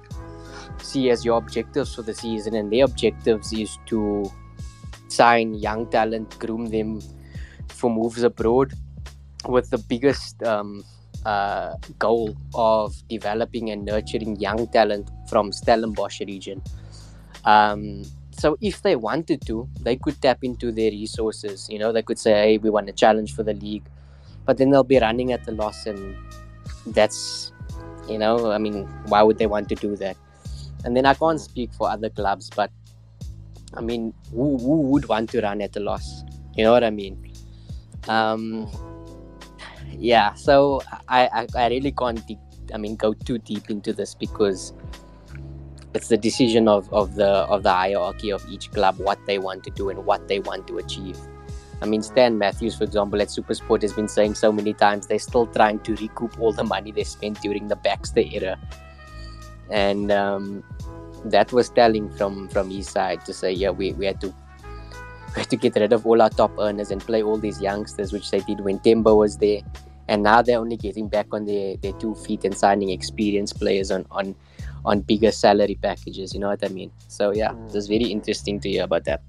see 0.82 1.10
as 1.10 1.24
your 1.24 1.38
objectives 1.38 1.94
for 1.94 2.02
the 2.02 2.14
season, 2.14 2.54
and 2.54 2.72
their 2.72 2.84
objectives 2.84 3.52
is 3.52 3.78
to 3.86 4.30
sign 5.08 5.54
young 5.54 5.86
talent, 5.86 6.36
groom 6.40 6.66
them 6.66 7.00
for 7.68 7.90
moves 7.90 8.24
abroad, 8.24 8.72
with 9.46 9.70
the 9.70 9.78
biggest 9.78 10.42
um, 10.42 10.84
uh, 11.24 11.74
goal 11.98 12.36
of 12.54 12.96
developing 13.08 13.70
and 13.70 13.84
nurturing 13.84 14.34
young 14.40 14.66
talent 14.68 15.08
from 15.28 15.52
Stellenbosch 15.52 16.20
region. 16.20 16.60
Um, 17.44 18.02
so 18.32 18.56
if 18.60 18.82
they 18.82 18.96
wanted 18.96 19.46
to, 19.46 19.68
they 19.80 19.94
could 19.94 20.20
tap 20.20 20.38
into 20.42 20.72
their 20.72 20.90
resources. 20.90 21.68
You 21.70 21.78
know, 21.78 21.92
they 21.92 22.02
could 22.02 22.18
say, 22.18 22.32
"Hey, 22.32 22.58
we 22.58 22.70
want 22.70 22.88
a 22.88 22.92
challenge 22.92 23.34
for 23.34 23.44
the 23.44 23.54
league," 23.54 23.88
but 24.44 24.58
then 24.58 24.70
they'll 24.70 24.84
be 24.84 24.98
running 24.98 25.32
at 25.32 25.44
the 25.44 25.52
loss, 25.52 25.86
and 25.86 26.16
that's, 26.86 27.52
you 28.08 28.18
know, 28.18 28.50
I 28.50 28.58
mean, 28.58 28.86
why 29.06 29.22
would 29.22 29.38
they 29.38 29.46
want 29.46 29.68
to 29.70 29.74
do 29.74 29.96
that? 29.96 30.16
And 30.84 30.96
then 30.96 31.06
I 31.06 31.14
can't 31.14 31.40
speak 31.40 31.72
for 31.72 31.90
other 31.90 32.10
clubs, 32.10 32.50
but 32.54 32.70
I 33.74 33.80
mean, 33.80 34.14
who, 34.30 34.58
who 34.58 34.82
would 34.82 35.08
want 35.08 35.30
to 35.30 35.40
run 35.40 35.60
at 35.60 35.76
a 35.76 35.80
loss? 35.80 36.22
You 36.54 36.64
know 36.64 36.72
what 36.72 36.84
I 36.84 36.90
mean? 36.90 37.32
Um, 38.08 38.70
yeah, 39.90 40.34
so 40.34 40.80
I, 41.08 41.26
I, 41.26 41.46
I 41.56 41.68
really 41.68 41.92
can't, 41.92 42.24
deep, 42.26 42.38
I 42.72 42.78
mean, 42.78 42.96
go 42.96 43.12
too 43.12 43.38
deep 43.38 43.70
into 43.70 43.92
this 43.92 44.14
because 44.14 44.72
it's 45.94 46.08
the 46.08 46.16
decision 46.16 46.68
of, 46.68 46.92
of 46.92 47.14
the 47.14 47.26
of 47.26 47.62
the 47.62 47.72
hierarchy 47.72 48.30
of 48.30 48.44
each 48.48 48.70
club 48.70 48.98
what 48.98 49.18
they 49.26 49.38
want 49.38 49.64
to 49.64 49.70
do 49.70 49.88
and 49.88 50.04
what 50.04 50.28
they 50.28 50.38
want 50.38 50.66
to 50.68 50.78
achieve. 50.78 51.18
I 51.80 51.86
mean, 51.86 52.02
Stan 52.02 52.38
Matthews, 52.38 52.76
for 52.76 52.84
example, 52.84 53.22
at 53.22 53.28
Supersport 53.28 53.82
has 53.82 53.92
been 53.92 54.08
saying 54.08 54.34
so 54.34 54.50
many 54.50 54.74
times 54.74 55.06
they're 55.06 55.18
still 55.18 55.46
trying 55.46 55.78
to 55.80 55.94
recoup 55.96 56.38
all 56.40 56.52
the 56.52 56.64
money 56.64 56.90
they 56.90 57.04
spent 57.04 57.40
during 57.40 57.68
the 57.68 57.76
Baxter 57.76 58.20
era, 58.20 58.58
and 59.70 60.10
um, 60.10 60.64
that 61.24 61.52
was 61.52 61.70
telling 61.70 62.10
from 62.10 62.48
from 62.48 62.70
his 62.70 62.88
side 62.88 63.24
to 63.26 63.32
say, 63.32 63.52
yeah, 63.52 63.70
we, 63.70 63.92
we 63.92 64.06
had 64.06 64.20
to 64.22 64.28
we 65.36 65.42
had 65.42 65.50
to 65.50 65.56
get 65.56 65.76
rid 65.76 65.92
of 65.92 66.06
all 66.06 66.20
our 66.20 66.30
top 66.30 66.52
earners 66.58 66.90
and 66.90 67.00
play 67.00 67.22
all 67.22 67.38
these 67.38 67.60
youngsters, 67.60 68.12
which 68.12 68.30
they 68.30 68.40
did 68.40 68.60
when 68.60 68.80
Tembo 68.80 69.14
was 69.14 69.36
there, 69.36 69.60
and 70.08 70.24
now 70.24 70.42
they're 70.42 70.58
only 70.58 70.76
getting 70.76 71.08
back 71.08 71.26
on 71.32 71.44
their, 71.44 71.76
their 71.76 71.92
two 71.92 72.14
feet 72.16 72.44
and 72.44 72.56
signing 72.56 72.90
experienced 72.90 73.58
players 73.58 73.92
on 73.92 74.04
on 74.10 74.34
on 74.84 75.00
bigger 75.02 75.30
salary 75.30 75.76
packages. 75.76 76.34
You 76.34 76.40
know 76.40 76.48
what 76.48 76.64
I 76.64 76.68
mean? 76.68 76.90
So 77.06 77.32
yeah, 77.32 77.50
mm. 77.50 77.74
it's 77.74 77.86
very 77.86 78.06
interesting 78.06 78.58
to 78.60 78.68
hear 78.68 78.84
about 78.84 79.04
that. 79.04 79.22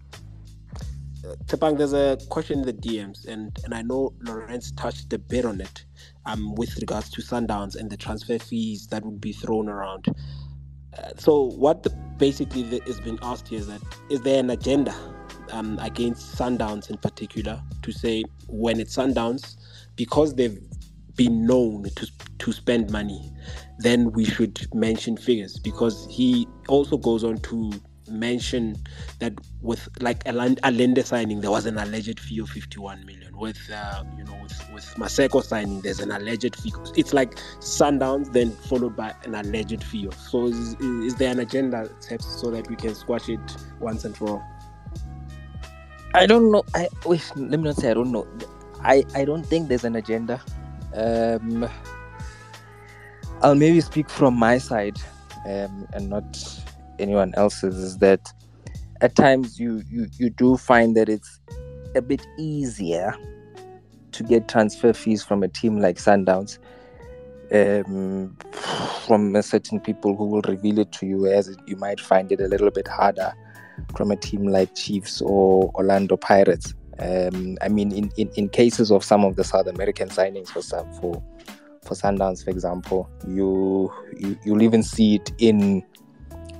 Tsepang, 1.21 1.77
there's 1.77 1.93
a 1.93 2.17
question 2.29 2.59
in 2.59 2.65
the 2.65 2.73
DMs, 2.73 3.27
and, 3.27 3.57
and 3.65 3.73
I 3.73 3.81
know 3.81 4.13
Lawrence 4.21 4.71
touched 4.71 5.11
a 5.11 5.19
bit 5.19 5.43
on 5.43 5.59
it 5.59 5.83
um, 6.25 6.55
with 6.55 6.77
regards 6.77 7.09
to 7.11 7.21
Sundowns 7.21 7.75
and 7.75 7.89
the 7.89 7.97
transfer 7.97 8.39
fees 8.39 8.87
that 8.87 9.03
would 9.03 9.19
be 9.19 9.33
thrown 9.33 9.67
around. 9.67 10.07
Uh, 10.97 11.09
so, 11.17 11.51
what 11.51 11.83
the, 11.83 11.89
basically 12.17 12.63
the, 12.63 12.81
is 12.87 13.01
being 13.01 13.19
asked 13.21 13.49
here 13.49 13.59
is 13.59 13.67
that 13.67 13.81
is 14.09 14.21
there 14.21 14.39
an 14.39 14.49
agenda 14.49 14.95
um, 15.51 15.77
against 15.81 16.37
Sundowns 16.37 16.89
in 16.89 16.97
particular 16.97 17.61
to 17.81 17.91
say 17.91 18.23
when 18.47 18.79
it's 18.79 18.95
Sundowns, 18.95 19.57
because 19.97 20.35
they've 20.35 20.59
been 21.15 21.45
known 21.45 21.83
to, 21.97 22.07
to 22.37 22.53
spend 22.53 22.91
money, 22.91 23.29
then 23.79 24.09
we 24.13 24.23
should 24.23 24.73
mention 24.73 25.17
figures 25.17 25.59
because 25.59 26.07
he 26.09 26.47
also 26.69 26.95
goes 26.95 27.25
on 27.25 27.37
to 27.39 27.73
mention 28.09 28.75
that 29.19 29.33
with 29.61 29.87
like 30.01 30.25
a, 30.27 30.55
a 30.63 30.71
lender 30.71 31.03
signing, 31.03 31.41
there 31.41 31.51
was 31.51 31.65
an 31.65 31.77
alleged 31.77 32.19
fee 32.19 32.39
of 32.39 32.49
51 32.49 33.05
million. 33.05 33.37
With 33.37 33.57
uh, 33.73 34.03
you 34.17 34.23
know, 34.23 34.37
with, 34.41 34.73
with 34.73 34.85
Maseko 34.95 35.43
signing, 35.43 35.81
there's 35.81 35.99
an 35.99 36.11
alleged 36.11 36.55
fee. 36.55 36.73
It's 36.95 37.13
like 37.13 37.35
Sundowns, 37.59 38.31
then 38.33 38.51
followed 38.51 38.95
by 38.95 39.13
an 39.23 39.35
alleged 39.35 39.83
fee. 39.83 40.09
So 40.17 40.47
is, 40.47 40.75
is 40.79 41.15
there 41.15 41.31
an 41.31 41.39
agenda 41.39 41.89
so 42.19 42.51
that 42.51 42.69
we 42.69 42.75
can 42.75 42.95
squash 42.95 43.29
it 43.29 43.39
once 43.79 44.05
and 44.05 44.15
for 44.15 44.29
all? 44.29 44.43
I 46.13 46.25
don't 46.25 46.51
know. 46.51 46.63
I 46.73 46.87
wait, 47.05 47.31
let 47.35 47.59
me 47.59 47.65
not 47.65 47.75
say 47.75 47.91
I 47.91 47.93
don't 47.93 48.11
know. 48.11 48.27
I 48.81 49.05
I 49.15 49.25
don't 49.25 49.45
think 49.45 49.67
there's 49.67 49.83
an 49.83 49.95
agenda. 49.95 50.41
Um, 50.95 51.69
I'll 53.41 53.55
maybe 53.55 53.79
speak 53.81 54.09
from 54.09 54.35
my 54.35 54.57
side, 54.57 54.97
um, 55.45 55.87
and 55.93 56.09
not 56.09 56.25
anyone 56.99 57.33
else's 57.35 57.77
is 57.77 57.97
that 57.99 58.31
at 59.01 59.15
times 59.15 59.59
you, 59.59 59.81
you 59.89 60.07
you 60.17 60.29
do 60.29 60.57
find 60.57 60.95
that 60.95 61.09
it's 61.09 61.39
a 61.95 62.01
bit 62.01 62.25
easier 62.37 63.15
to 64.11 64.23
get 64.23 64.47
transfer 64.47 64.93
fees 64.93 65.23
from 65.23 65.43
a 65.43 65.47
team 65.47 65.79
like 65.79 65.97
Sundowns 65.97 66.59
um, 67.51 68.35
from 69.05 69.41
certain 69.41 69.79
people 69.79 70.15
who 70.15 70.25
will 70.25 70.41
reveal 70.41 70.79
it 70.79 70.91
to 70.93 71.05
you 71.05 71.27
as 71.27 71.55
you 71.65 71.75
might 71.77 71.99
find 71.99 72.31
it 72.31 72.41
a 72.41 72.47
little 72.47 72.71
bit 72.71 72.87
harder 72.87 73.33
from 73.95 74.11
a 74.11 74.15
team 74.15 74.47
like 74.47 74.75
Chiefs 74.75 75.21
or 75.21 75.71
Orlando 75.75 76.17
Pirates. 76.17 76.73
Um, 76.99 77.57
I 77.61 77.69
mean, 77.69 77.91
in, 77.93 78.11
in, 78.17 78.29
in 78.35 78.49
cases 78.49 78.91
of 78.91 79.03
some 79.03 79.23
of 79.23 79.35
the 79.35 79.43
South 79.43 79.67
American 79.67 80.09
signings 80.09 80.49
for 80.49 80.61
for 80.99 81.23
for 81.81 81.95
Sundowns, 81.95 82.43
for 82.43 82.51
example, 82.51 83.09
you, 83.25 83.91
you 84.17 84.37
you'll 84.43 84.61
even 84.61 84.83
see 84.83 85.15
it 85.15 85.31
in 85.37 85.83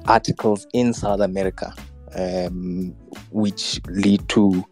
articles 0.05 0.67
in 0.73 0.93
South 0.93 1.19
America, 1.19 1.73
um, 2.15 2.95
which 3.31 3.79
lead 3.87 4.27
to 4.29 4.65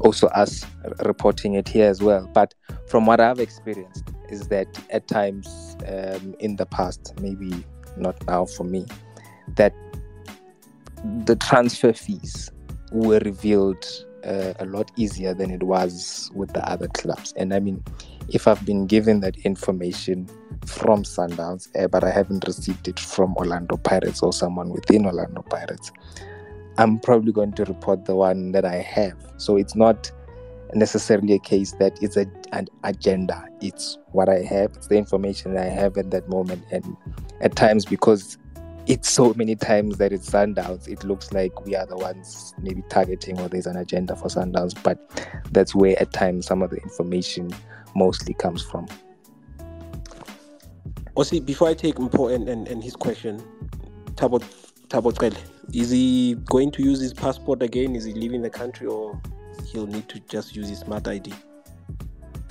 also 0.00 0.28
us 0.28 0.64
reporting 1.04 1.54
it 1.54 1.68
here 1.68 1.88
as 1.88 2.02
well. 2.02 2.28
But 2.32 2.54
from 2.86 3.06
what 3.06 3.20
I've 3.20 3.40
experienced, 3.40 4.04
is 4.30 4.48
that 4.48 4.68
at 4.90 5.08
times 5.08 5.76
um, 5.88 6.34
in 6.38 6.56
the 6.56 6.66
past, 6.66 7.14
maybe 7.20 7.64
not 7.96 8.24
now 8.26 8.46
for 8.46 8.64
me, 8.64 8.86
that 9.56 9.74
the 11.24 11.36
transfer 11.36 11.92
fees 11.92 12.50
were 12.92 13.18
revealed 13.24 13.84
uh, 14.24 14.52
a 14.58 14.66
lot 14.66 14.90
easier 14.96 15.34
than 15.34 15.50
it 15.50 15.62
was 15.62 16.30
with 16.34 16.52
the 16.52 16.68
other 16.70 16.88
clubs. 16.88 17.32
And 17.36 17.52
I 17.52 17.58
mean, 17.58 17.82
if 18.30 18.46
I've 18.46 18.64
been 18.64 18.86
given 18.86 19.20
that 19.20 19.36
information 19.38 20.28
from 20.64 21.02
Sundowns, 21.02 21.68
uh, 21.78 21.88
but 21.88 22.04
I 22.04 22.10
haven't 22.10 22.46
received 22.46 22.86
it 22.88 22.98
from 22.98 23.34
Orlando 23.36 23.76
Pirates 23.76 24.22
or 24.22 24.32
someone 24.32 24.70
within 24.70 25.06
Orlando 25.06 25.42
Pirates, 25.42 25.90
I'm 26.78 26.98
probably 26.98 27.32
going 27.32 27.52
to 27.54 27.64
report 27.64 28.04
the 28.04 28.14
one 28.14 28.52
that 28.52 28.64
I 28.64 28.76
have. 28.76 29.16
So 29.36 29.56
it's 29.56 29.74
not 29.74 30.10
necessarily 30.74 31.34
a 31.34 31.38
case 31.40 31.72
that 31.72 32.00
it's 32.00 32.16
a, 32.16 32.26
an 32.52 32.68
agenda. 32.84 33.44
It's 33.60 33.98
what 34.12 34.28
I 34.28 34.42
have, 34.42 34.72
it's 34.76 34.86
the 34.86 34.96
information 34.96 35.56
I 35.56 35.64
have 35.64 35.98
at 35.98 36.10
that 36.12 36.28
moment. 36.28 36.64
And 36.70 36.96
at 37.40 37.56
times, 37.56 37.84
because 37.84 38.38
it's 38.86 39.10
so 39.10 39.34
many 39.34 39.56
times 39.56 39.98
that 39.98 40.12
it's 40.12 40.30
Sundowns, 40.30 40.88
it 40.88 41.04
looks 41.04 41.32
like 41.32 41.64
we 41.66 41.74
are 41.74 41.86
the 41.86 41.96
ones 41.96 42.54
maybe 42.62 42.82
targeting 42.88 43.38
or 43.40 43.48
there's 43.48 43.66
an 43.66 43.76
agenda 43.76 44.14
for 44.14 44.28
Sundowns. 44.28 44.80
But 44.82 44.98
that's 45.50 45.74
where 45.74 46.00
at 46.00 46.12
times 46.12 46.46
some 46.46 46.62
of 46.62 46.70
the 46.70 46.78
information 46.78 47.50
mostly 47.94 48.34
comes 48.34 48.62
from. 48.62 48.86
Osi, 51.16 51.44
before 51.44 51.68
I 51.68 51.74
take 51.74 51.98
important 51.98 52.48
and, 52.48 52.68
and 52.68 52.82
his 52.82 52.96
question, 52.96 53.42
Tabo 54.14 54.42
Tabo 54.88 55.12
is 55.72 55.90
he 55.90 56.34
going 56.46 56.70
to 56.72 56.82
use 56.82 57.00
his 57.00 57.14
passport 57.14 57.62
again? 57.62 57.94
Is 57.94 58.04
he 58.04 58.12
leaving 58.12 58.42
the 58.42 58.50
country 58.50 58.86
or 58.86 59.20
he'll 59.66 59.86
need 59.86 60.08
to 60.08 60.18
just 60.20 60.56
use 60.56 60.68
his 60.68 60.80
smart 60.80 61.06
ID? 61.06 61.32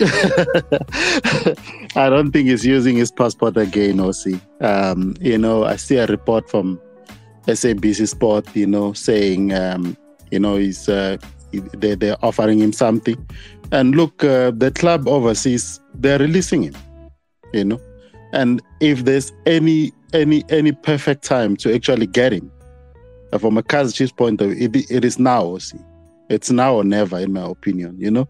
I 0.00 2.08
don't 2.08 2.32
think 2.32 2.48
he's 2.48 2.64
using 2.64 2.96
his 2.96 3.10
passport 3.10 3.58
again, 3.58 3.98
Osi. 3.98 4.40
Um, 4.62 5.14
you 5.20 5.36
know, 5.36 5.64
I 5.64 5.76
see 5.76 5.96
a 5.96 6.06
report 6.06 6.48
from 6.48 6.80
SABC 7.46 8.08
Sport, 8.08 8.46
you 8.56 8.66
know, 8.66 8.94
saying, 8.94 9.52
um, 9.52 9.98
you 10.30 10.38
know, 10.38 10.56
he's 10.56 10.88
uh, 10.88 11.18
they, 11.52 11.94
they're 11.94 12.16
offering 12.24 12.60
him 12.60 12.72
something. 12.72 13.28
And 13.72 13.94
look, 13.94 14.24
uh, 14.24 14.50
the 14.50 14.70
club 14.70 15.06
overseas, 15.06 15.80
they're 15.94 16.18
releasing 16.18 16.62
him, 16.64 16.74
you 17.52 17.64
know. 17.64 17.80
And 18.32 18.60
if 18.80 19.04
there's 19.04 19.32
any 19.46 19.92
any 20.12 20.44
any 20.48 20.72
perfect 20.72 21.22
time 21.24 21.56
to 21.58 21.74
actually 21.74 22.06
get 22.06 22.32
him, 22.32 22.50
uh, 23.32 23.38
from 23.38 23.58
a 23.58 23.62
Kaizer 23.62 23.94
Chiefs 23.94 24.12
point 24.12 24.40
of 24.40 24.50
view, 24.50 24.70
it, 24.72 24.90
it 24.90 25.04
is 25.04 25.18
now. 25.18 25.58
See. 25.58 25.78
It's 26.28 26.50
now 26.50 26.76
or 26.76 26.84
never, 26.84 27.18
in 27.18 27.32
my 27.32 27.42
opinion. 27.42 27.96
You 27.98 28.10
know, 28.10 28.28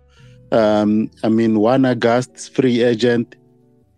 um, 0.52 1.10
I 1.22 1.28
mean, 1.28 1.58
one 1.58 1.84
August 1.84 2.54
free 2.54 2.82
agent, 2.82 3.36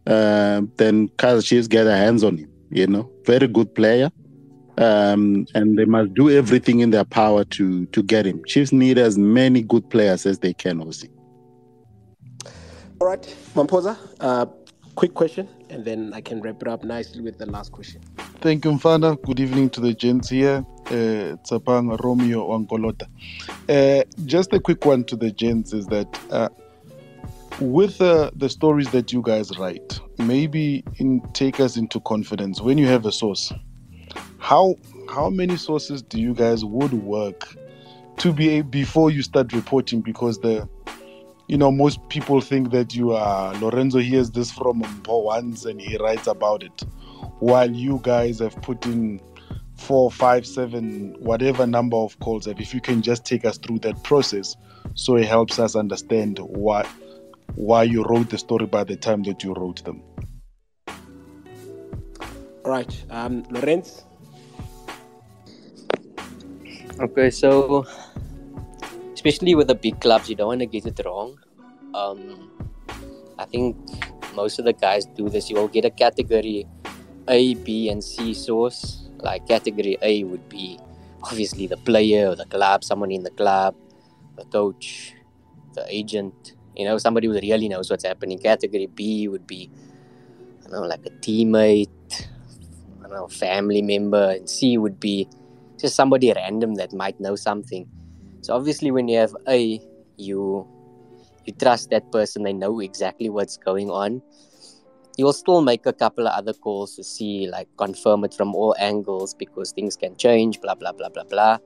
uh, 0.06 0.62
then 0.77 1.09
Chiefs 1.19 1.69
get 1.69 1.85
their 1.85 1.97
hands 1.97 2.24
on 2.24 2.36
him. 2.36 2.51
You 2.70 2.89
know, 2.89 3.10
very 3.24 3.47
good 3.47 3.73
player, 3.74 4.10
um, 4.78 5.47
and 5.55 5.78
they 5.78 5.85
must 5.85 6.14
do 6.14 6.31
everything 6.31 6.81
in 6.81 6.90
their 6.90 7.05
power 7.05 7.44
to 7.44 7.86
to 7.86 8.02
get 8.02 8.27
him. 8.27 8.43
Chiefs 8.47 8.73
need 8.73 8.98
as 8.98 9.16
many 9.16 9.62
good 9.62 9.89
players 9.89 10.27
as 10.27 10.40
they 10.40 10.52
can. 10.52 10.81
Also. 10.81 11.06
All 13.03 13.09
right, 13.09 13.37
Mamposa. 13.57 13.99
Uh, 14.20 14.47
quick 14.95 15.12
question, 15.12 15.49
and 15.70 15.85
then 15.85 16.12
I 16.15 16.20
can 16.20 16.41
wrap 16.41 16.62
it 16.62 16.69
up 16.69 16.85
nicely 16.85 17.20
with 17.20 17.37
the 17.37 17.47
last 17.47 17.73
question. 17.73 18.01
Thank 18.41 18.65
you, 18.65 18.70
Mfana. 18.70 19.20
Good 19.23 19.41
evening 19.41 19.70
to 19.70 19.81
the 19.81 19.93
gents 19.93 20.29
here. 20.29 20.65
Uh, 20.87 21.35
Tsepang, 21.43 22.01
Romeo, 22.01 22.47
Wankolota. 22.47 23.09
Uh, 23.69 24.05
just 24.24 24.53
a 24.53 24.61
quick 24.61 24.85
one 24.85 25.03
to 25.07 25.16
the 25.16 25.33
gents 25.33 25.73
is 25.73 25.87
that 25.87 26.07
uh, 26.31 26.49
with 27.59 28.01
uh, 28.01 28.31
the 28.37 28.49
stories 28.49 28.89
that 28.93 29.12
you 29.12 29.20
guys 29.20 29.59
write, 29.59 29.99
maybe 30.19 30.85
in, 30.99 31.23
take 31.33 31.59
us 31.59 31.77
into 31.77 31.99
confidence 32.03 32.61
when 32.61 32.79
you 32.79 32.87
have 32.87 33.05
a 33.05 33.11
source. 33.11 33.53
How 34.39 34.77
how 35.12 35.29
many 35.29 35.57
sources 35.57 36.03
do 36.03 36.20
you 36.20 36.35
guys 36.35 36.65
would 36.65 36.93
work 36.93 37.49
to 38.19 38.33
be 38.33 38.62
before 38.62 39.11
you 39.11 39.23
start 39.23 39.53
reporting? 39.53 40.03
Because 40.03 40.39
the 40.39 40.69
you 41.53 41.59
know, 41.59 41.70
most 41.70 42.09
people 42.09 42.41
think 42.41 42.70
that 42.70 42.95
you 42.95 43.12
are 43.12 43.53
Lorenzo 43.57 43.99
hears 43.99 44.31
this 44.31 44.51
from 44.51 44.81
Mpo 44.81 45.24
once 45.24 45.66
and 45.66 45.79
he 45.79 45.99
writes 45.99 46.27
about 46.27 46.62
it, 46.62 46.81
while 47.41 47.70
you 47.70 48.01
guys 48.03 48.39
have 48.39 48.57
put 48.62 48.87
in 48.87 49.20
four, 49.77 50.11
five, 50.11 50.47
seven, 50.47 51.15
whatever 51.19 51.66
number 51.66 51.99
of 51.99 52.19
calls. 52.20 52.47
If 52.47 52.73
you 52.73 52.81
can 52.81 53.03
just 53.03 53.27
take 53.27 53.45
us 53.45 53.59
through 53.59 53.81
that 53.81 54.03
process, 54.03 54.57
so 54.95 55.16
it 55.16 55.27
helps 55.27 55.59
us 55.59 55.77
understand 55.77 56.39
why 56.39 56.89
why 57.55 57.83
you 57.83 58.03
wrote 58.05 58.31
the 58.31 58.39
story 58.39 58.65
by 58.65 58.85
the 58.85 58.97
time 58.97 59.23
that 59.24 59.45
you 59.45 59.53
wrote 59.53 59.85
them. 59.85 60.03
All 62.65 62.70
right, 62.70 63.05
um, 63.11 63.43
Lorenz. 63.51 64.07
Okay, 66.99 67.29
so 67.29 67.85
especially 69.23 69.55
with 69.55 69.69
the 69.69 69.74
big 69.77 70.01
clubs, 70.01 70.28
you 70.28 70.35
don't 70.35 70.49
want 70.49 70.61
to 70.61 70.66
get 70.66 70.85
it 70.85 71.01
wrong. 71.05 71.39
Um, 71.94 72.51
I 73.39 73.44
think 73.44 73.77
most 74.35 74.59
of 74.59 74.65
the 74.65 74.73
guys 74.73 75.07
do 75.07 75.28
this. 75.28 75.49
You 75.49 75.55
will 75.57 75.69
get 75.69 75.85
a 75.85 75.90
category 75.90 76.66
A, 77.28 77.55
B, 77.55 77.89
and 77.89 78.03
C 78.03 78.35
source. 78.35 79.09
Like 79.19 79.47
category 79.47 79.97
A 80.03 80.24
would 80.24 80.49
be 80.49 80.81
obviously 81.23 81.69
the 81.69 81.77
player 81.77 82.31
or 82.31 82.35
the 82.35 82.47
club, 82.47 82.82
someone 82.82 83.12
in 83.12 83.23
the 83.23 83.31
club, 83.31 83.77
the 84.36 84.44
coach, 84.47 85.15
the 85.74 85.86
agent, 85.89 86.55
you 86.74 86.85
know, 86.85 86.99
somebody 86.99 87.28
who 87.28 87.35
really 87.35 87.69
knows 87.69 87.90
what's 87.90 88.05
happening. 88.05 88.40
Category 88.40 88.86
B 88.86 89.28
would 89.28 89.47
be, 89.47 89.70
I 90.66 90.70
don't 90.70 90.82
know, 90.82 90.89
like 90.89 91.07
a 91.07 91.11
teammate, 91.11 92.27
I 92.99 93.03
don't 93.07 93.12
know, 93.12 93.28
family 93.28 93.82
member, 93.82 94.32
and 94.32 94.51
C 94.51 94.78
would 94.78 94.99
be 94.99 95.28
just 95.78 95.94
somebody 95.94 96.32
random 96.32 96.74
that 96.74 96.93
might 96.93 97.20
know 97.20 97.36
something. 97.36 97.86
So 98.43 98.55
obviously, 98.55 98.90
when 98.90 99.09
you 99.09 99.19
have 99.19 99.35
A, 99.48 99.81
you 100.19 100.66
you 101.47 101.52
trust 101.55 101.90
that 101.90 102.10
person. 102.12 102.43
They 102.43 102.52
know 102.52 102.81
exactly 102.81 103.31
what's 103.31 103.56
going 103.56 103.90
on. 103.90 104.20
You'll 105.16 105.32
still 105.32 105.62
make 105.62 105.86
a 105.86 105.93
couple 105.93 106.27
of 106.27 106.32
other 106.32 106.52
calls 106.52 106.97
to 106.97 107.05
see, 107.05 107.47
like, 107.47 107.69
confirm 107.77 108.24
it 108.24 108.32
from 108.35 108.55
all 108.55 108.74
angles 108.78 109.35
because 109.35 109.70
things 109.70 109.97
can 109.97 110.16
change. 110.16 110.60
Blah 110.60 110.74
blah 110.74 110.93
blah 110.93 111.09
blah 111.09 111.24
blah. 111.24 111.59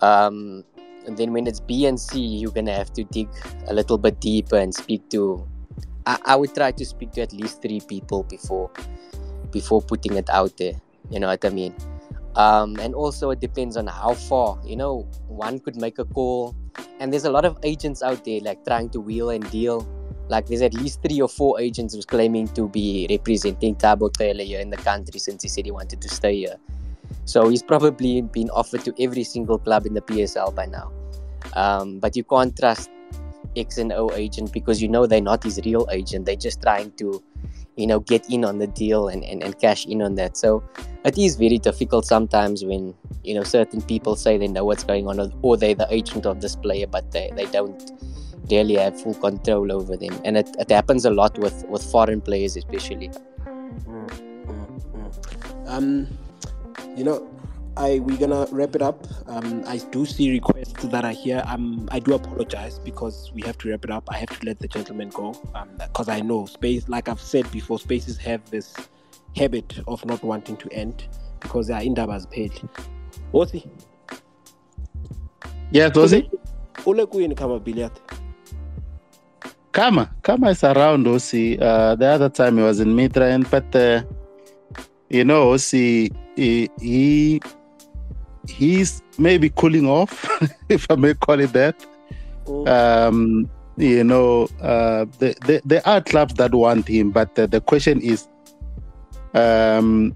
Um, 0.00 0.64
and 1.06 1.16
then 1.16 1.32
when 1.32 1.46
it's 1.46 1.60
B 1.60 1.86
and 1.86 1.98
C, 1.98 2.20
you're 2.20 2.52
gonna 2.52 2.74
have 2.74 2.92
to 2.94 3.04
dig 3.04 3.28
a 3.68 3.74
little 3.74 3.98
bit 3.98 4.20
deeper 4.20 4.56
and 4.56 4.74
speak 4.74 5.08
to. 5.10 5.46
I, 6.06 6.18
I 6.24 6.36
would 6.36 6.54
try 6.54 6.72
to 6.72 6.84
speak 6.84 7.12
to 7.12 7.22
at 7.22 7.32
least 7.32 7.62
three 7.62 7.80
people 7.80 8.24
before 8.24 8.70
before 9.52 9.82
putting 9.82 10.16
it 10.16 10.28
out 10.30 10.56
there. 10.56 10.74
You 11.10 11.20
know 11.20 11.28
what 11.28 11.44
I 11.44 11.50
mean? 11.50 11.74
Um, 12.36 12.76
and 12.80 12.94
also 12.94 13.30
it 13.30 13.40
depends 13.40 13.76
on 13.76 13.86
how 13.86 14.14
far 14.14 14.58
you 14.64 14.76
know 14.76 15.02
one 15.28 15.58
could 15.60 15.76
make 15.76 15.98
a 15.98 16.04
call. 16.04 16.56
And 17.00 17.12
there's 17.12 17.24
a 17.24 17.30
lot 17.30 17.44
of 17.44 17.58
agents 17.62 18.02
out 18.02 18.24
there 18.24 18.40
like 18.40 18.64
trying 18.64 18.88
to 18.90 19.00
wheel 19.00 19.30
and 19.30 19.48
deal. 19.50 19.86
Like 20.28 20.46
there's 20.46 20.62
at 20.62 20.72
least 20.72 21.02
three 21.02 21.20
or 21.20 21.28
four 21.28 21.60
agents 21.60 21.94
who's 21.94 22.06
claiming 22.06 22.48
to 22.48 22.68
be 22.68 23.06
representing 23.10 23.74
Thabo 23.76 24.12
Taylor 24.12 24.44
here 24.44 24.60
in 24.60 24.70
the 24.70 24.78
country 24.78 25.18
since 25.18 25.42
he 25.42 25.48
said 25.48 25.66
he 25.66 25.70
wanted 25.70 26.00
to 26.00 26.08
stay 26.08 26.36
here. 26.36 26.56
So 27.24 27.48
he's 27.48 27.62
probably 27.62 28.22
been 28.22 28.48
offered 28.50 28.84
to 28.84 28.94
every 28.98 29.24
single 29.24 29.58
club 29.58 29.84
in 29.84 29.94
the 29.94 30.00
PSL 30.00 30.54
by 30.54 30.66
now. 30.66 30.90
Um, 31.54 31.98
but 31.98 32.16
you 32.16 32.24
can't 32.24 32.56
trust 32.56 32.90
X 33.56 33.78
and 33.78 33.92
O 33.92 34.10
agent 34.12 34.52
because 34.52 34.80
you 34.80 34.88
know 34.88 35.06
they're 35.06 35.20
not 35.20 35.44
his 35.44 35.60
real 35.64 35.86
agent. 35.90 36.26
They're 36.26 36.36
just 36.36 36.62
trying 36.62 36.92
to 36.92 37.22
you 37.76 37.86
know 37.86 38.00
get 38.00 38.28
in 38.30 38.44
on 38.44 38.58
the 38.58 38.66
deal 38.66 39.08
and, 39.08 39.24
and, 39.24 39.42
and 39.42 39.58
cash 39.58 39.86
in 39.86 40.02
on 40.02 40.14
that. 40.16 40.36
So 40.36 40.62
it 41.04 41.18
is 41.18 41.36
very 41.36 41.58
difficult 41.58 42.04
sometimes 42.04 42.64
when 42.64 42.94
you 43.24 43.34
know 43.34 43.42
certain 43.42 43.82
people 43.82 44.16
say 44.16 44.38
they 44.38 44.48
know 44.48 44.64
what's 44.64 44.84
going 44.84 45.06
on 45.08 45.32
or 45.42 45.56
they're 45.56 45.74
the 45.74 45.86
agent 45.90 46.26
of 46.26 46.40
this 46.40 46.56
player 46.56 46.86
but 46.86 47.10
they, 47.12 47.32
they 47.34 47.46
don't 47.46 47.92
really 48.50 48.74
have 48.74 49.00
full 49.00 49.14
control 49.14 49.72
over 49.72 49.96
them. 49.96 50.20
And 50.24 50.36
it, 50.36 50.48
it 50.58 50.70
happens 50.70 51.04
a 51.04 51.10
lot 51.10 51.38
with 51.38 51.64
with 51.68 51.82
foreign 51.82 52.20
players 52.20 52.56
especially. 52.56 53.08
Mm, 53.08 54.08
mm, 54.46 54.82
mm. 54.92 55.68
um 55.68 56.06
you 56.96 57.04
know 57.04 57.28
I 57.76 58.00
we're 58.00 58.18
gonna 58.18 58.46
wrap 58.50 58.74
it 58.74 58.82
up. 58.82 59.06
Um, 59.26 59.64
I 59.66 59.78
do 59.78 60.04
see 60.04 60.30
requests 60.30 60.84
that 60.84 61.04
are 61.04 61.12
here. 61.12 61.42
Um, 61.46 61.88
I 61.90 62.00
do 62.00 62.14
apologize 62.14 62.78
because 62.78 63.32
we 63.34 63.42
have 63.42 63.56
to 63.58 63.70
wrap 63.70 63.84
it 63.84 63.90
up. 63.90 64.04
I 64.10 64.18
have 64.18 64.38
to 64.38 64.46
let 64.46 64.58
the 64.58 64.68
gentleman 64.68 65.08
go. 65.08 65.34
Um, 65.54 65.70
because 65.78 66.08
I 66.08 66.20
know 66.20 66.46
space, 66.46 66.88
like 66.88 67.08
I've 67.08 67.20
said 67.20 67.50
before, 67.50 67.78
spaces 67.78 68.18
have 68.18 68.48
this 68.50 68.74
habit 69.36 69.78
of 69.88 70.04
not 70.04 70.22
wanting 70.22 70.56
to 70.58 70.72
end 70.72 71.08
because 71.40 71.68
they 71.68 71.74
are 71.74 71.80
indabas 71.80 72.30
paid. 72.30 72.52
Osi. 73.32 73.68
Yes, 75.70 75.92
Osi. 75.92 76.30
Ule 76.86 77.06
kuyini 77.06 77.36
Khama 77.36 77.58
Billiat. 77.60 77.92
Khama, 79.72 80.14
Khama 80.22 80.50
is 80.50 80.62
around 80.62 81.06
Osi. 81.06 81.60
Uh, 81.60 81.94
the 81.94 82.06
other 82.06 82.28
time 82.28 82.58
he 82.58 82.62
was 82.62 82.80
in 82.80 82.94
Midrand, 82.94 83.50
but 83.50 83.74
uh, 83.74 84.02
you 85.08 85.24
know, 85.24 85.52
Osi, 85.52 86.14
he, 86.36 86.68
he 86.78 87.40
he's 88.48 89.02
maybe 89.18 89.50
cooling 89.50 89.88
off, 89.88 90.28
if 90.68 90.90
I 90.90 90.96
may 90.96 91.14
call 91.14 91.40
it 91.40 91.52
that. 91.52 91.84
Oh. 92.46 92.66
Um, 92.66 93.50
you 93.76 94.04
know, 94.04 94.48
uh, 94.60 95.06
the, 95.18 95.34
the, 95.46 95.62
there 95.64 95.86
are 95.86 96.00
clubs 96.00 96.34
that 96.34 96.54
want 96.54 96.86
him, 96.88 97.10
but 97.10 97.34
the, 97.34 97.46
the 97.46 97.60
question 97.60 98.00
is, 98.00 98.28
um, 99.34 100.14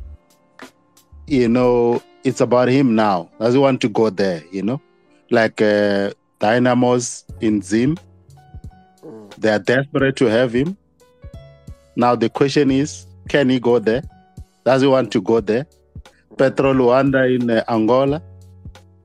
you 1.26 1.48
know, 1.48 2.02
it's 2.24 2.40
about 2.40 2.68
him 2.68 2.94
now. 2.94 3.30
Does 3.40 3.54
he 3.54 3.60
want 3.60 3.80
to 3.80 3.88
go 3.88 4.10
there? 4.10 4.42
You 4.52 4.62
know, 4.62 4.80
like 5.30 5.62
uh, 5.62 6.10
Dynamos 6.38 7.24
in 7.40 7.62
Zim, 7.62 7.96
Mm. 9.02 9.34
they 9.36 9.50
are 9.50 9.58
desperate 9.58 10.16
to 10.16 10.24
have 10.26 10.52
him. 10.52 10.76
Now 11.94 12.16
the 12.16 12.28
question 12.28 12.70
is, 12.70 13.06
can 13.28 13.48
he 13.48 13.60
go 13.60 13.78
there? 13.78 14.02
Does 14.64 14.82
he 14.82 14.88
want 14.88 15.12
to 15.12 15.20
go 15.20 15.40
there? 15.40 15.66
Petro 16.36 16.72
Luanda 16.74 17.24
in 17.34 17.50
uh, 17.50 17.64
Angola, 17.68 18.22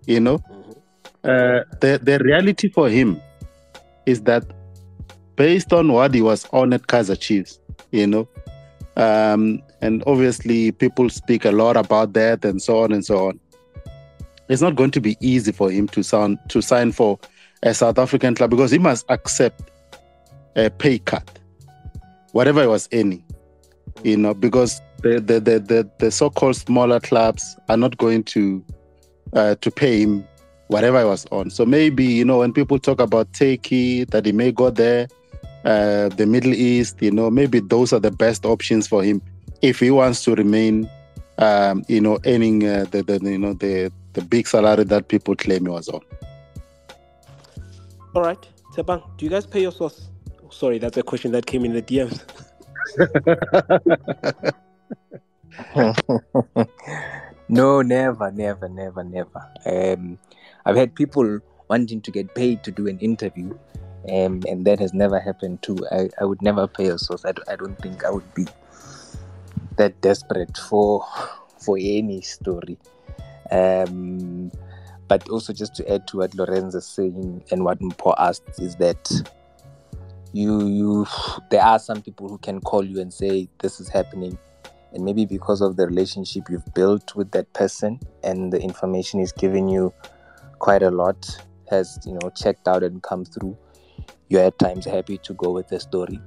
you 0.06 0.20
know, 0.20 0.38
Mhm. 0.40 0.76
uh, 1.24 1.64
the 1.80 2.00
the 2.04 2.20
reality 2.20 2.70
for 2.70 2.90
him 2.90 3.20
is 4.06 4.22
that 4.24 4.44
based 5.36 5.72
on 5.74 5.92
what 5.92 6.14
he 6.14 6.22
was 6.22 6.46
on 6.52 6.74
at 6.74 6.88
Kaizer 6.88 7.18
Chiefs, 7.20 7.60
you 7.92 8.06
know, 8.08 8.28
um, 8.98 9.62
and 9.82 10.04
obviously 10.06 10.72
people 10.72 11.10
speak 11.10 11.46
a 11.46 11.52
lot 11.52 11.78
about 11.78 12.14
that 12.14 12.44
and 12.46 12.62
so 12.62 12.84
on 12.84 12.92
and 12.92 13.06
so 13.06 13.28
on. 13.30 13.40
It's 14.50 14.62
not 14.62 14.76
going 14.76 14.92
to 14.92 15.02
be 15.02 15.16
easy 15.22 15.52
for 15.54 15.72
him 15.72 15.88
to 15.90 16.04
sound 16.04 16.38
to 16.50 16.62
sign 16.62 16.92
for 16.92 17.18
a 17.64 17.74
South 17.74 17.98
African 17.98 18.36
club 18.36 18.50
because 18.50 18.72
he 18.72 18.80
must 18.80 19.06
accept 19.10 19.72
a 20.58 20.70
pay 20.70 21.00
cut, 21.00 21.40
whatever 22.34 22.62
it 22.64 22.68
was 22.68 22.90
any, 22.92 23.24
you 24.04 24.18
know, 24.18 24.34
because 24.34 24.82
the 25.02 25.20
the 25.20 25.40
the, 25.40 25.60
the, 25.60 25.90
the 25.98 26.12
so-called 26.12 26.56
smaller 26.56 27.00
clubs 27.00 27.58
are 27.70 27.78
not 27.78 27.98
going 27.98 28.24
to 28.24 28.64
uh, 29.34 29.56
to 29.56 29.72
pay 29.72 30.02
him 30.02 30.28
whatever 30.68 30.98
I 30.98 31.04
was 31.04 31.26
on. 31.32 31.50
So 31.50 31.66
maybe 31.66 32.06
you 32.06 32.26
know 32.26 32.40
when 32.40 32.54
people 32.54 32.80
talk 32.80 33.00
about 33.00 33.34
Turkey 33.34 34.06
that 34.06 34.26
he 34.26 34.32
may 34.32 34.52
go 34.52 34.70
there, 34.70 35.08
uh, 35.66 36.10
the 36.10 36.26
Middle 36.26 36.54
East, 36.54 36.98
you 37.02 37.12
know, 37.12 37.30
maybe 37.30 37.60
those 37.60 37.94
are 37.94 38.00
the 38.00 38.12
best 38.12 38.46
options 38.46 38.88
for 38.88 39.04
him 39.04 39.22
if 39.62 39.80
he 39.80 39.92
wants 39.92 40.24
to 40.24 40.34
remain, 40.36 40.90
um, 41.38 41.84
you 41.88 42.02
know, 42.02 42.18
earning 42.26 42.68
uh, 42.68 42.86
the, 42.90 43.04
the 43.04 43.20
you 43.24 43.38
know 43.38 43.54
the 43.54 43.92
the 44.14 44.22
big 44.22 44.48
salary 44.48 44.84
that 44.84 45.08
people 45.08 45.36
claim 45.36 45.66
he 45.66 45.72
was 45.72 45.88
on. 45.90 46.02
All 48.16 48.24
right, 48.24 48.46
Tsepang, 48.74 49.04
do 49.18 49.26
you 49.26 49.32
guys 49.32 49.46
pay 49.46 49.62
your 49.62 49.72
source? 49.72 50.10
Oh, 50.44 50.50
sorry, 50.50 50.80
that's 50.80 50.98
a 50.98 51.04
question 51.04 51.32
that 51.32 51.46
came 51.46 51.64
in 51.64 51.74
the 51.74 51.82
DMs. 51.82 52.24
No, 57.52 57.82
never, 57.82 58.32
never, 58.32 58.70
never, 58.70 59.04
never. 59.04 59.52
Um, 59.66 60.18
I've 60.66 60.78
had 60.78 60.96
people 60.96 61.42
wanting 61.70 62.00
to 62.00 62.10
get 62.10 62.34
paid 62.34 62.64
to 62.64 62.72
do 62.72 62.88
an 62.88 62.98
interview, 63.00 63.54
um, 64.10 64.42
and 64.48 64.66
that 64.66 64.80
has 64.80 64.94
never 64.94 65.20
happened 65.20 65.62
too. 65.62 65.78
I, 65.92 66.08
I 66.22 66.24
would 66.24 66.42
never 66.42 66.66
pay 66.66 66.88
a 66.88 66.98
source. 66.98 67.26
I, 67.26 67.34
don't 67.58 67.78
think 67.80 68.06
I 68.06 68.10
would 68.10 68.34
be 68.34 68.48
that 69.76 70.00
desperate 70.00 70.58
for 70.58 71.06
for 71.60 71.78
any 71.78 72.22
story. 72.22 72.78
Um, 73.52 74.50
but 75.10 75.28
also 75.28 75.52
just 75.52 75.76
to 75.76 75.94
add 75.94 76.08
to 76.08 76.20
what 76.20 76.34
Lorenz 76.36 76.74
is 76.74 76.88
saying 76.88 77.44
and 77.52 77.66
what 77.66 77.82
Mpo 77.82 78.16
asked 78.18 78.62
is 78.62 78.78
that 78.78 79.12
you 80.32 80.66
you 80.68 81.06
there 81.50 81.64
are 81.64 81.80
some 81.80 82.02
people 82.02 82.30
who 82.30 82.38
can 82.38 82.62
call 82.62 82.82
you 82.82 83.02
and 83.02 83.14
say 83.14 83.50
this 83.60 83.82
is 83.82 83.90
happening 83.90 84.38
and 84.94 85.04
maybe 85.04 85.26
because 85.26 85.62
of 85.62 85.78
the 85.78 85.88
relationship 85.88 86.44
you've 86.50 86.74
built 86.74 87.16
with 87.16 87.32
that 87.32 87.52
person 87.54 88.00
and 88.24 88.52
the 88.52 88.62
information 88.62 89.20
is 89.20 89.32
giving 89.32 89.68
you 89.68 89.94
quite 90.60 90.84
a 90.84 90.92
lot 90.92 91.26
has 91.70 92.00
you 92.06 92.14
know 92.14 92.30
checked 92.36 92.68
out 92.68 92.84
and 92.84 93.02
come 93.04 93.24
through 93.26 93.58
you're 94.30 94.44
at 94.44 94.58
times 94.60 94.86
happy 94.86 95.18
to 95.18 95.34
go 95.34 95.52
with 95.52 95.68
the 95.70 95.80
story 95.80 96.20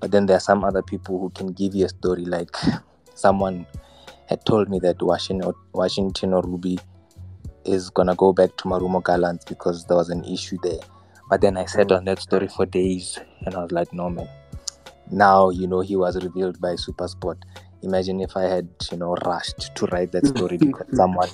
but 0.00 0.10
then 0.10 0.26
there 0.26 0.36
are 0.36 0.40
some 0.40 0.64
other 0.64 0.82
people 0.82 1.18
who 1.18 1.30
can 1.30 1.52
give 1.52 1.74
you 1.74 1.84
a 1.84 1.88
story 1.88 2.24
like 2.24 2.50
someone 3.14 3.66
had 4.28 4.44
told 4.44 4.68
me 4.68 4.78
that 4.78 5.00
washington 5.02 5.52
washington 5.72 6.30
Arubi 6.30 6.78
is 7.66 7.90
gonna 7.90 8.14
go 8.14 8.32
back 8.32 8.56
to 8.56 8.64
Marumo 8.64 9.02
Gallants 9.02 9.44
because 9.44 9.84
there 9.86 9.96
was 9.96 10.08
an 10.10 10.24
issue 10.24 10.56
there. 10.62 10.78
But 11.28 11.40
then 11.40 11.56
I 11.56 11.64
sat 11.66 11.90
on 11.90 12.04
that 12.04 12.20
story 12.20 12.48
for 12.48 12.64
days 12.66 13.18
and 13.44 13.54
I 13.54 13.62
was 13.62 13.72
like, 13.72 13.92
no 13.92 14.08
man. 14.08 14.28
Now, 15.10 15.50
you 15.50 15.66
know, 15.66 15.80
he 15.80 15.96
was 15.96 16.22
revealed 16.22 16.60
by 16.60 16.74
Supersport. 16.74 17.42
Imagine 17.86 18.20
if 18.20 18.36
I 18.36 18.42
had, 18.42 18.68
you 18.90 18.98
know, 18.98 19.14
rushed 19.24 19.72
to 19.76 19.86
write 19.86 20.10
that 20.10 20.26
story 20.26 20.56
because 20.66 20.88
someone 20.96 21.28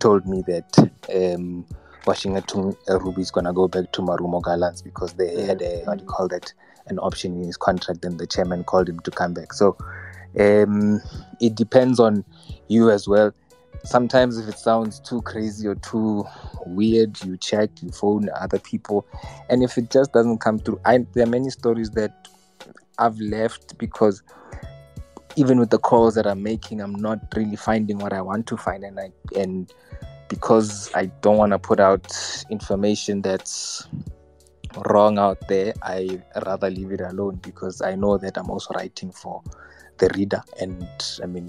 told 0.00 0.26
me 0.26 0.42
that 0.48 0.76
um, 1.14 1.64
Washington 2.04 2.76
uh, 2.90 2.98
Ruby 2.98 3.22
is 3.22 3.30
gonna 3.30 3.52
go 3.52 3.68
back 3.68 3.92
to 3.92 4.02
Marumo 4.02 4.42
Gallants 4.42 4.82
because 4.82 5.12
they 5.14 5.42
had 5.42 5.62
a 5.62 5.84
what 5.84 5.98
do 5.98 6.04
you 6.04 6.10
call 6.10 6.26
that 6.28 6.52
an 6.88 6.98
option 6.98 7.40
in 7.40 7.46
his 7.46 7.56
contract 7.56 8.04
and 8.04 8.18
the 8.18 8.26
chairman 8.26 8.64
called 8.64 8.88
him 8.88 8.98
to 9.00 9.10
come 9.12 9.34
back. 9.34 9.52
So 9.52 9.76
um, 10.38 11.00
it 11.40 11.54
depends 11.54 12.00
on 12.00 12.24
you 12.66 12.90
as 12.90 13.06
well. 13.06 13.32
Sometimes 13.84 14.36
if 14.36 14.48
it 14.48 14.58
sounds 14.58 14.98
too 14.98 15.22
crazy 15.22 15.68
or 15.68 15.76
too 15.76 16.24
weird 16.66 17.22
you 17.22 17.36
check 17.36 17.70
you 17.82 17.90
phone 17.90 18.28
other 18.34 18.58
people. 18.58 19.06
And 19.48 19.62
if 19.62 19.78
it 19.78 19.90
just 19.90 20.12
doesn't 20.12 20.38
come 20.38 20.58
through 20.58 20.80
I, 20.84 21.06
there 21.12 21.22
are 21.24 21.30
many 21.30 21.50
stories 21.50 21.90
that 21.90 22.24
i've 22.98 23.18
left 23.18 23.76
because 23.78 24.22
even 25.36 25.58
with 25.58 25.70
the 25.70 25.78
calls 25.78 26.14
that 26.14 26.26
i'm 26.26 26.42
making 26.42 26.80
i'm 26.80 26.94
not 26.94 27.18
really 27.36 27.56
finding 27.56 27.98
what 27.98 28.12
i 28.12 28.20
want 28.20 28.46
to 28.46 28.56
find 28.56 28.84
and 28.84 28.98
i 28.98 29.10
and 29.36 29.72
because 30.28 30.90
i 30.94 31.06
don't 31.22 31.36
want 31.36 31.52
to 31.52 31.58
put 31.58 31.80
out 31.80 32.12
information 32.50 33.22
that's 33.22 33.88
wrong 34.86 35.18
out 35.18 35.38
there 35.48 35.72
i 35.82 36.18
rather 36.46 36.70
leave 36.70 36.90
it 36.90 37.00
alone 37.00 37.36
because 37.36 37.82
i 37.82 37.94
know 37.94 38.18
that 38.18 38.36
i'm 38.36 38.50
also 38.50 38.72
writing 38.74 39.12
for 39.12 39.42
the 39.98 40.10
reader 40.16 40.42
and 40.60 40.88
i 41.22 41.26
mean 41.26 41.48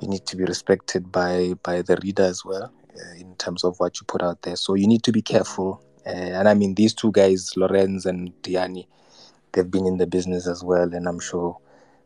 you 0.00 0.08
need 0.08 0.26
to 0.26 0.36
be 0.36 0.44
respected 0.44 1.12
by 1.12 1.54
by 1.62 1.80
the 1.82 1.96
reader 2.02 2.24
as 2.24 2.44
well 2.44 2.72
uh, 2.96 3.14
in 3.18 3.34
terms 3.36 3.64
of 3.64 3.78
what 3.80 3.98
you 4.00 4.04
put 4.06 4.22
out 4.22 4.42
there. 4.42 4.56
So 4.56 4.74
you 4.74 4.86
need 4.86 5.02
to 5.04 5.12
be 5.12 5.22
careful. 5.22 5.82
Uh, 6.04 6.10
and 6.10 6.48
I 6.48 6.54
mean, 6.54 6.74
these 6.74 6.92
two 6.92 7.12
guys, 7.12 7.56
Lorenz 7.56 8.04
and 8.04 8.32
Diani, 8.42 8.86
they've 9.52 9.70
been 9.70 9.86
in 9.86 9.96
the 9.96 10.06
business 10.06 10.46
as 10.46 10.62
well, 10.62 10.92
and 10.92 11.06
I'm 11.08 11.20
sure 11.20 11.56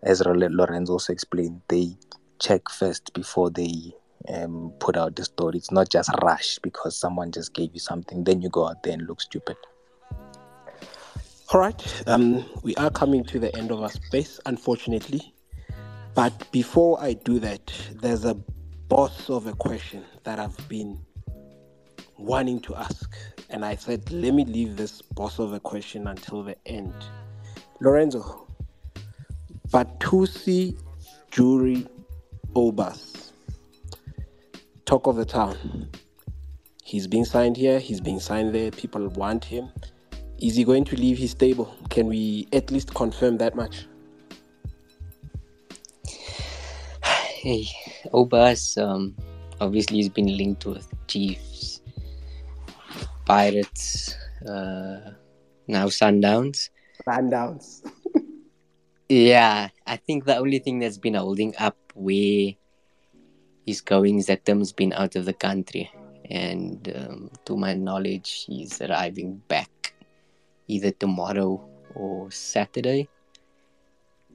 Ezra 0.03 0.35
Lorenzo 0.35 0.95
also 0.95 1.13
explained 1.13 1.61
they 1.69 1.97
check 2.39 2.69
first 2.71 3.13
before 3.15 3.51
they 3.51 3.93
um, 4.29 4.73
put 4.79 4.97
out 4.97 5.17
the 5.17 5.25
story. 5.25 5.59
It's 5.59 5.71
not 5.71 5.91
just 5.91 6.11
rush 6.23 6.59
because 6.59 6.97
someone 6.97 7.33
just 7.33 7.55
gave 7.55 7.73
you 7.73 7.81
something, 7.81 8.25
then 8.25 8.43
you 8.43 8.49
go 8.49 8.69
out 8.69 8.83
there 8.83 8.95
and 8.95 9.07
look 9.07 9.21
stupid. 9.21 9.57
All 11.53 11.61
right, 11.61 12.03
um, 12.09 12.45
we 12.63 12.75
are 12.75 12.91
coming 12.91 13.25
to 13.25 13.39
the 13.39 13.55
end 13.57 13.71
of 13.71 13.81
our 13.81 13.91
space, 13.91 14.41
unfortunately. 14.47 15.33
But 16.15 16.51
before 16.51 17.01
I 17.01 17.13
do 17.13 17.39
that, 17.39 17.73
there's 18.01 18.25
a 18.25 18.35
boss 18.89 19.31
of 19.31 19.47
a 19.47 19.53
question 19.53 20.05
that 20.25 20.39
I've 20.39 20.69
been 20.69 20.99
wanting 22.19 22.61
to 22.61 22.75
ask. 22.75 23.15
And 23.51 23.65
I 23.65 23.77
said, 23.77 24.11
let 24.11 24.35
me 24.35 24.45
leave 24.45 24.77
this 24.77 25.03
boss 25.03 25.39
of 25.39 25.53
a 25.53 25.61
question 25.61 26.09
until 26.09 26.43
the 26.43 26.57
end. 26.67 26.95
Lorenzo, 27.81 28.46
Bathusi 29.69 30.79
Jury 31.31 31.87
Aubaas, 32.55 33.33
talk 34.85 35.07
of 35.07 35.17
the 35.17 35.25
town. 35.25 35.89
He's 36.85 37.07
being 37.07 37.25
signed 37.25 37.57
here, 37.57 37.81
he's 37.81 38.01
being 38.01 38.21
signed 38.21 38.55
there, 38.55 38.71
people 38.71 39.09
want 39.09 39.45
him. 39.45 39.69
Is 40.39 40.55
he 40.55 40.65
going 40.65 40.85
to 40.85 40.97
leave 40.97 41.19
his 41.19 41.33
stable? 41.33 41.75
Can 41.91 42.07
we 42.07 42.47
at 42.53 42.71
least 42.71 42.95
confirm 42.95 43.39
that 43.39 43.57
much? 43.57 43.87
Hey, 47.03 47.67
Aubaas, 48.13 48.81
um, 48.81 49.17
obviously 49.61 49.97
he's 49.97 50.09
been 50.09 50.37
linked 50.37 50.65
with 50.67 50.89
Chiefs, 51.09 51.81
Pirates, 53.25 54.15
uh, 54.49 55.13
now 55.67 55.87
Sundowns. 55.87 56.71
Sundowns. 57.07 57.86
Yeah, 59.09 59.69
I 59.87 59.97
think 59.97 60.25
the 60.25 60.37
only 60.37 60.59
thing 60.59 60.79
that's 60.79 60.99
been 60.99 61.15
holding 61.15 61.55
up 61.59 61.77
where 61.95 62.53
he's 63.65 63.81
going 63.81 64.19
is 64.19 64.27
that 64.27 64.45
Tim's 64.45 64.73
been 64.73 64.93
out 64.93 65.17
of 65.17 65.25
the 65.25 65.33
country. 65.33 65.91
And 66.29 66.93
um, 66.97 67.31
to 67.45 67.57
my 67.57 67.75
knowledge, 67.75 68.47
he's 68.49 68.81
arriving 68.81 69.43
back 69.49 69.95
either 70.67 70.91
tomorrow 70.91 71.65
or 71.95 72.31
Saturday. 72.33 73.09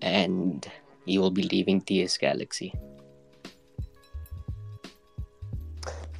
And 0.02 0.65
he 1.06 1.18
will 1.18 1.31
be 1.31 1.43
leaving 1.43 1.81
TS 1.81 2.18
Galaxy. 2.18 2.73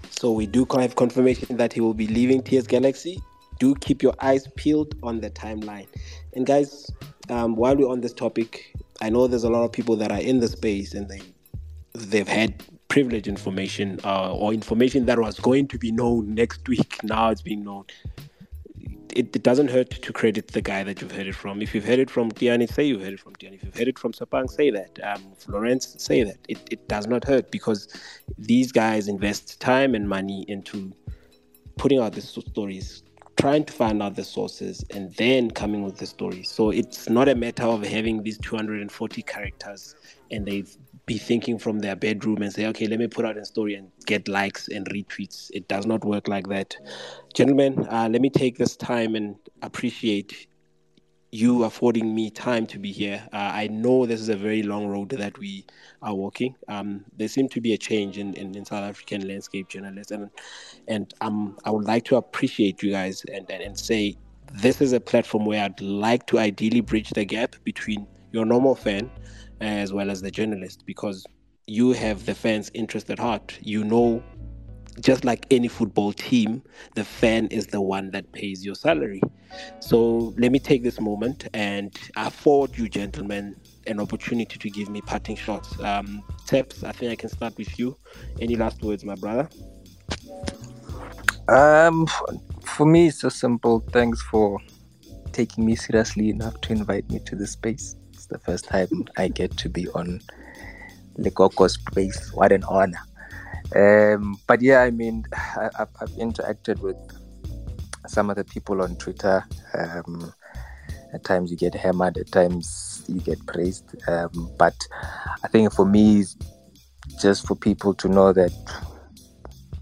So 0.10 0.32
we 0.32 0.46
do 0.46 0.68
have 0.74 0.96
confirmation 0.96 1.58
that 1.58 1.74
he 1.74 1.82
will 1.82 1.94
be 1.94 2.08
leaving 2.08 2.44
TS 2.44 2.68
Galaxy. 2.68 3.20
Do 3.60 3.76
keep 3.76 4.04
your 4.04 4.14
eyes 4.20 4.48
peeled 4.56 4.94
on 5.02 5.20
the 5.20 5.30
timeline. 5.32 5.88
And 6.34 6.46
guys, 6.46 6.92
um, 7.32 7.56
while 7.56 7.76
we're 7.76 7.90
on 7.90 8.02
this 8.02 8.14
topic, 8.14 8.74
I 9.02 9.10
know 9.10 9.28
there's 9.28 9.44
a 9.44 9.50
lot 9.50 9.64
of 9.64 9.72
people 9.72 9.96
that 9.98 10.12
are 10.12 10.22
in 10.22 10.40
the 10.40 10.48
space 10.48 10.94
and 10.94 11.10
they 11.10 11.22
they've 11.94 12.28
had 12.28 12.64
privileged 12.88 13.28
information 13.28 14.00
uh, 14.04 14.34
or 14.34 14.54
information 14.54 15.06
that 15.06 15.18
was 15.20 15.40
going 15.40 15.68
to 15.70 15.78
be 15.78 15.92
known 15.92 16.36
next 16.36 16.68
week. 16.68 17.00
Now 17.04 17.30
it's 17.30 17.42
being 17.42 17.64
known 17.64 17.86
it, 19.16 19.36
it, 19.36 19.44
doesn't 19.44 19.70
hurt 19.70 19.90
to 19.90 20.14
credit 20.14 20.50
the 20.50 20.62
guy 20.62 20.84
that 20.84 21.02
you've 21.02 21.12
heard 21.12 21.28
it 21.28 21.36
from. 21.36 21.62
If 21.62 21.76
you've 21.76 21.86
heard 21.86 22.00
it 22.00 22.10
from 22.10 22.32
Tiani, 22.32 22.72
say 22.72 22.84
you 22.84 23.00
heard 23.00 23.14
it 23.14 23.20
from 23.20 23.34
Tiani. 23.36 23.56
If 23.56 23.64
you've 23.64 23.78
heard 23.78 23.88
it 23.88 24.00
from 24.00 24.14
Tsepang, 24.14 24.50
say 24.50 24.70
that. 24.72 25.00
Um, 25.04 25.34
Florence, 25.38 25.96
say 25.98 26.24
that. 26.24 26.38
It, 26.48 26.60
it 26.72 26.88
does 26.88 27.08
not 27.08 27.24
hurt 27.24 27.52
because 27.52 27.88
these 28.38 28.72
guys 28.72 29.08
invest 29.08 29.60
time 29.60 29.96
and 29.96 30.08
money 30.08 30.46
into 30.48 30.94
putting 31.78 32.00
out 32.00 32.14
these 32.14 32.30
stories, 32.30 33.04
trying 33.38 33.66
to 33.66 33.74
find 33.74 34.04
out 34.04 34.16
the 34.16 34.24
sources, 34.24 34.86
and 34.92 35.14
then 35.16 35.50
coming 35.52 35.84
with 35.84 35.98
the 35.98 36.06
story. 36.06 36.44
So 36.44 36.70
it's 36.70 37.10
not 37.10 37.28
a 37.28 37.36
matter 37.36 37.64
of 37.64 37.84
having 37.84 38.24
these 38.24 38.38
240 38.40 39.22
characters 39.24 39.96
and 40.30 40.46
they've 40.46 40.76
be 41.06 41.18
thinking 41.18 41.58
from 41.58 41.80
their 41.80 41.96
bedroom 41.96 42.42
and 42.42 42.54
say, 42.54 42.68
okay, 42.68 42.88
let 42.88 43.00
me 43.00 43.08
put 43.08 43.26
out 43.26 43.38
a 43.38 43.44
story 43.44 43.76
and 43.76 43.92
get 44.06 44.28
likes 44.28 44.68
and 44.68 44.88
retweets. 44.90 45.50
It 45.54 45.68
does 45.68 45.86
not 45.86 46.06
work 46.06 46.28
like 46.28 46.48
that. 46.48 46.78
Gentlemen, 47.34 47.86
uh, 47.90 48.08
let 48.10 48.22
me 48.22 48.30
take 48.30 48.58
this 48.58 48.76
time 48.78 49.16
and 49.16 49.36
appreciate 49.62 50.48
you 51.32 51.64
affording 51.64 52.14
me 52.14 52.30
time 52.30 52.68
to 52.68 52.78
be 52.78 52.92
here. 52.92 53.26
Uh, 53.32 53.52
I 53.54 53.68
know 53.68 54.06
this 54.06 54.20
is 54.20 54.28
a 54.28 54.36
very 54.36 54.64
long 54.64 54.88
road 54.88 55.10
that 55.10 55.38
we 55.40 55.66
are 56.02 56.14
walking. 56.14 56.56
Um, 56.68 57.06
there 57.18 57.30
seems 57.30 57.52
to 57.54 57.62
be 57.62 57.74
a 57.74 57.78
change 57.78 58.18
in, 58.18 58.34
in, 58.34 58.54
in, 58.54 58.66
South 58.66 58.84
African 58.84 59.26
landscape 59.28 59.70
journalists, 59.70 60.12
and 60.12 60.30
and 60.90 61.14
um, 61.22 61.58
I 61.64 61.72
would 61.72 61.86
like 61.86 62.04
to 62.06 62.18
appreciate 62.18 62.84
you 62.84 62.92
guys 62.92 63.24
and, 63.34 63.50
and, 63.50 63.62
and 63.62 63.80
say 63.80 64.18
this 64.54 64.82
is 64.82 64.92
a 64.92 65.00
platform 65.00 65.46
where 65.46 65.64
I'd 65.64 65.80
like 65.80 66.26
to 66.28 66.40
ideally 66.40 66.82
bridge 66.82 67.12
the 67.12 67.24
gap 67.24 67.56
between 67.64 68.06
your 68.34 68.46
normal 68.46 68.76
fan 68.76 69.10
as 69.62 69.94
well 69.94 70.10
as 70.10 70.22
the 70.22 70.32
journalist 70.32 70.84
because 70.86 71.26
you 71.68 71.92
have 71.94 72.26
the 72.26 72.36
fans' 72.36 72.72
interest 72.74 73.10
at 73.10 73.20
heart. 73.20 73.58
You 73.62 73.84
know, 73.86 74.22
just 75.00 75.26
like 75.26 75.46
any 75.52 75.68
football 75.68 76.14
team, 76.14 76.64
the 76.96 77.04
fan 77.04 77.48
is 77.48 77.68
the 77.68 77.82
one 77.82 78.12
that 78.12 78.32
pays 78.34 78.66
your 78.66 78.76
salary. 78.76 79.22
So 79.80 80.34
let 80.38 80.52
me 80.52 80.60
take 80.60 80.84
this 80.84 81.00
moment 81.00 81.48
and 81.54 81.96
afford 82.16 82.78
you, 82.78 82.90
gentlemen, 82.90 83.56
an 83.88 84.00
opportunity 84.00 84.58
to 84.60 84.70
give 84.70 84.90
me 84.90 85.02
parting 85.02 85.36
shots. 85.36 85.80
Um, 85.82 86.24
Teps, 86.46 86.84
I 86.84 86.92
think 86.92 87.12
I 87.12 87.16
can 87.16 87.30
start 87.30 87.58
with 87.58 87.78
you. 87.80 87.98
Any 88.40 88.56
last 88.56 88.82
words, 88.84 89.04
my 89.06 89.16
brother? 89.16 89.50
Um, 91.48 92.08
for 92.64 92.86
me, 92.86 93.08
it's 93.08 93.22
so 93.22 93.30
simple. 93.30 93.84
Thanks 93.92 94.22
for 94.22 94.60
taking 95.32 95.66
me 95.66 95.76
seriously 95.76 96.30
enough 96.30 96.60
to 96.62 96.74
invite 96.74 97.10
me 97.10 97.20
to 97.26 97.36
this 97.36 97.52
space 97.52 97.96
It's 98.14 98.28
the 98.28 98.40
first 98.40 98.66
time 98.66 98.90
I 99.18 99.30
get 99.30 99.58
to 99.58 99.70
be 99.70 99.88
on 99.90 100.22
Lekoko 101.20 101.70
space. 101.70 102.32
What 102.34 102.52
an 102.52 102.64
honor. 102.66 103.02
Um, 103.76 104.38
but 104.48 104.62
yeah, 104.62 104.82
I 104.82 104.92
mean, 104.92 105.26
I, 105.34 105.70
have 105.78 105.90
I've 106.02 106.10
interacted 106.12 106.80
with 106.80 106.98
some 108.08 108.30
of 108.30 108.36
the 108.36 108.44
people 108.44 108.82
on 108.82 108.96
Twitter. 108.98 109.44
Um, 109.74 110.34
at 111.14 111.24
times 111.24 111.52
you 111.52 111.58
get 111.58 111.76
hammered, 111.76 112.18
at 112.18 112.32
times 112.32 113.04
you 113.08 113.20
get 113.20 113.46
praised. 113.46 113.96
Um, 114.08 114.50
but 114.58 114.76
I 115.44 115.48
think 115.48 115.74
for 115.74 115.86
me, 115.86 116.24
just 117.22 117.48
for 117.48 117.56
people 117.56 117.94
to 117.96 118.08
know 118.08 118.34
that 118.34 118.52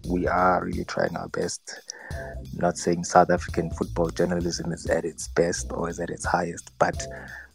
we 0.07 0.27
are 0.27 0.63
really 0.63 0.85
trying 0.85 1.15
our 1.15 1.29
best. 1.29 1.91
Not 2.55 2.77
saying 2.77 3.03
South 3.03 3.29
African 3.29 3.69
football 3.71 4.09
journalism 4.09 4.71
is 4.71 4.87
at 4.87 5.05
its 5.05 5.27
best 5.27 5.71
or 5.71 5.89
is 5.89 5.99
at 5.99 6.09
its 6.09 6.25
highest, 6.25 6.71
but 6.79 7.05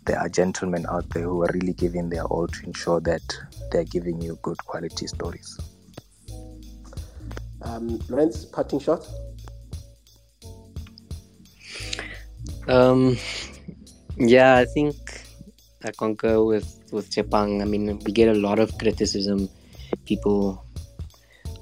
there 0.07 0.19
are 0.19 0.29
gentlemen 0.29 0.87
out 0.89 1.09
there 1.11 1.25
who 1.25 1.43
are 1.43 1.51
really 1.53 1.73
giving 1.73 2.11
their 2.11 2.25
all 2.25 2.47
to 2.47 2.67
ensure 2.67 3.01
that 3.01 3.23
they're 3.73 3.85
giving 3.85 4.21
you 4.21 4.39
good 4.43 4.59
quality 4.59 5.07
stories. 5.07 5.59
Um, 7.65 8.01
Lorenz, 8.09 8.45
parting 8.45 8.79
shot. 8.79 9.07
Um, 12.69 13.17
yeah, 14.17 14.57
I 14.57 14.65
think 14.65 14.97
I 15.85 15.91
concur 15.97 16.43
with 16.43 16.81
with 16.93 17.11
Tsepang. 17.11 17.61
I 17.61 17.65
mean, 17.65 17.99
we 18.05 18.13
get 18.13 18.29
a 18.29 18.39
lot 18.39 18.59
of 18.59 18.77
criticism. 18.79 19.49
People 20.05 20.65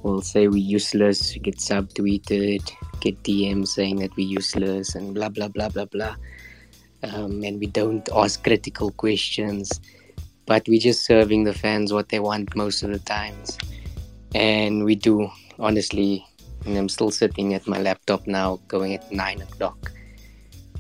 will 0.03 0.21
say 0.21 0.49
we're 0.49 0.57
useless, 0.57 1.37
get 1.43 1.59
subtweeted, 1.59 2.71
get 3.01 3.23
DMs 3.23 3.69
saying 3.69 3.97
that 3.97 4.15
we're 4.17 4.27
useless, 4.29 4.95
and 4.95 5.15
blah 5.15 5.29
blah 5.29 5.49
blah 5.49 5.69
blah 5.69 5.87
blah. 5.87 6.15
Um, 7.03 7.43
and 7.43 7.59
we 7.59 7.67
don't 7.67 8.09
ask 8.15 8.43
critical 8.45 8.93
questions, 8.93 9.81
but 10.47 10.67
we're 10.69 10.81
just 10.81 11.05
serving 11.05 11.45
the 11.45 11.55
fans 11.55 11.93
what 11.93 12.11
they 12.11 12.21
want 12.21 12.55
most 12.55 12.83
of 12.85 12.91
the 12.91 13.01
times. 13.01 13.59
And 14.35 14.85
we 14.85 14.95
do, 14.95 15.29
honestly. 15.59 16.27
And 16.65 16.77
I'm 16.77 16.89
still 16.89 17.11
sitting 17.11 17.55
at 17.55 17.67
my 17.67 17.81
laptop 17.81 18.27
now, 18.27 18.61
going 18.69 18.95
at 18.95 19.11
nine 19.11 19.43
o'clock, 19.43 19.91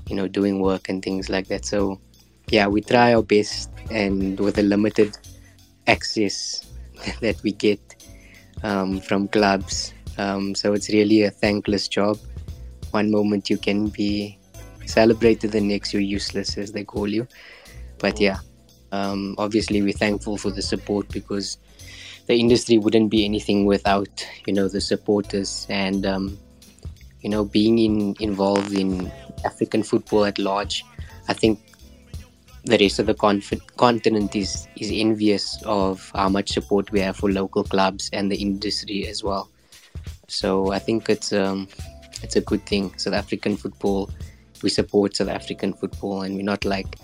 you 0.06 0.14
know, 0.14 0.28
doing 0.28 0.60
work 0.60 0.88
and 0.88 1.02
things 1.02 1.28
like 1.28 1.48
that. 1.48 1.64
So, 1.64 2.00
yeah, 2.48 2.68
we 2.68 2.82
try 2.82 3.14
our 3.14 3.22
best, 3.22 3.68
and 3.90 4.38
with 4.38 4.54
the 4.54 4.62
limited 4.62 5.18
access 5.88 6.64
that 7.20 7.42
we 7.42 7.52
get, 7.52 7.80
um, 8.62 9.00
from 9.00 9.26
clubs. 9.26 9.92
Um, 10.18 10.54
so 10.54 10.72
it's 10.72 10.88
really 10.90 11.22
a 11.22 11.30
thankless 11.30 11.88
job. 11.88 12.18
One 12.92 13.10
moment 13.10 13.50
you 13.50 13.56
can 13.56 13.88
be 13.88 14.38
celebrated, 14.86 15.52
the 15.52 15.60
next 15.60 15.92
you're 15.92 16.02
useless, 16.02 16.58
as 16.58 16.72
they 16.72 16.84
call 16.84 17.08
you. 17.08 17.26
But 17.98 18.20
yeah, 18.20 18.38
um, 18.92 19.34
obviously 19.38 19.82
we're 19.82 19.92
thankful 19.94 20.36
for 20.36 20.50
the 20.50 20.62
support 20.62 21.08
because 21.08 21.58
the 22.26 22.38
industry 22.38 22.78
wouldn't 22.78 23.10
be 23.10 23.24
anything 23.24 23.66
without 23.66 24.26
you 24.46 24.52
know 24.52 24.68
the 24.68 24.80
supporters 24.80 25.66
and 25.68 26.06
um, 26.06 26.38
you 27.20 27.30
know 27.30 27.44
being 27.44 27.78
in, 27.78 28.14
involved 28.20 28.72
in 28.72 29.10
African 29.44 29.82
football 29.82 30.24
at 30.24 30.38
large. 30.38 30.84
I 31.28 31.34
think 31.34 31.58
the 32.64 32.78
rest 32.78 32.98
of 33.00 33.06
the 33.06 33.14
conf- 33.14 33.66
continent 33.76 34.36
is 34.36 34.68
is 34.76 34.90
envious 34.92 35.60
of 35.64 36.10
how 36.14 36.28
much 36.28 36.52
support 36.52 36.90
we 36.92 37.00
have 37.00 37.16
for 37.16 37.30
local 37.30 37.64
clubs 37.64 38.08
and 38.12 38.30
the 38.30 38.36
industry 38.36 39.06
as 39.08 39.22
well. 39.24 39.50
So 40.28 40.72
I 40.72 40.78
think 40.78 41.08
it's 41.08 41.32
um 41.32 41.68
it's 42.22 42.36
a 42.36 42.40
good 42.40 42.64
thing. 42.66 42.96
South 42.98 43.14
African 43.14 43.56
football, 43.56 44.10
we 44.62 44.70
support 44.70 45.16
South 45.16 45.28
African 45.28 45.72
football, 45.72 46.22
and 46.22 46.36
we're 46.36 46.44
not 46.44 46.64
like 46.64 46.96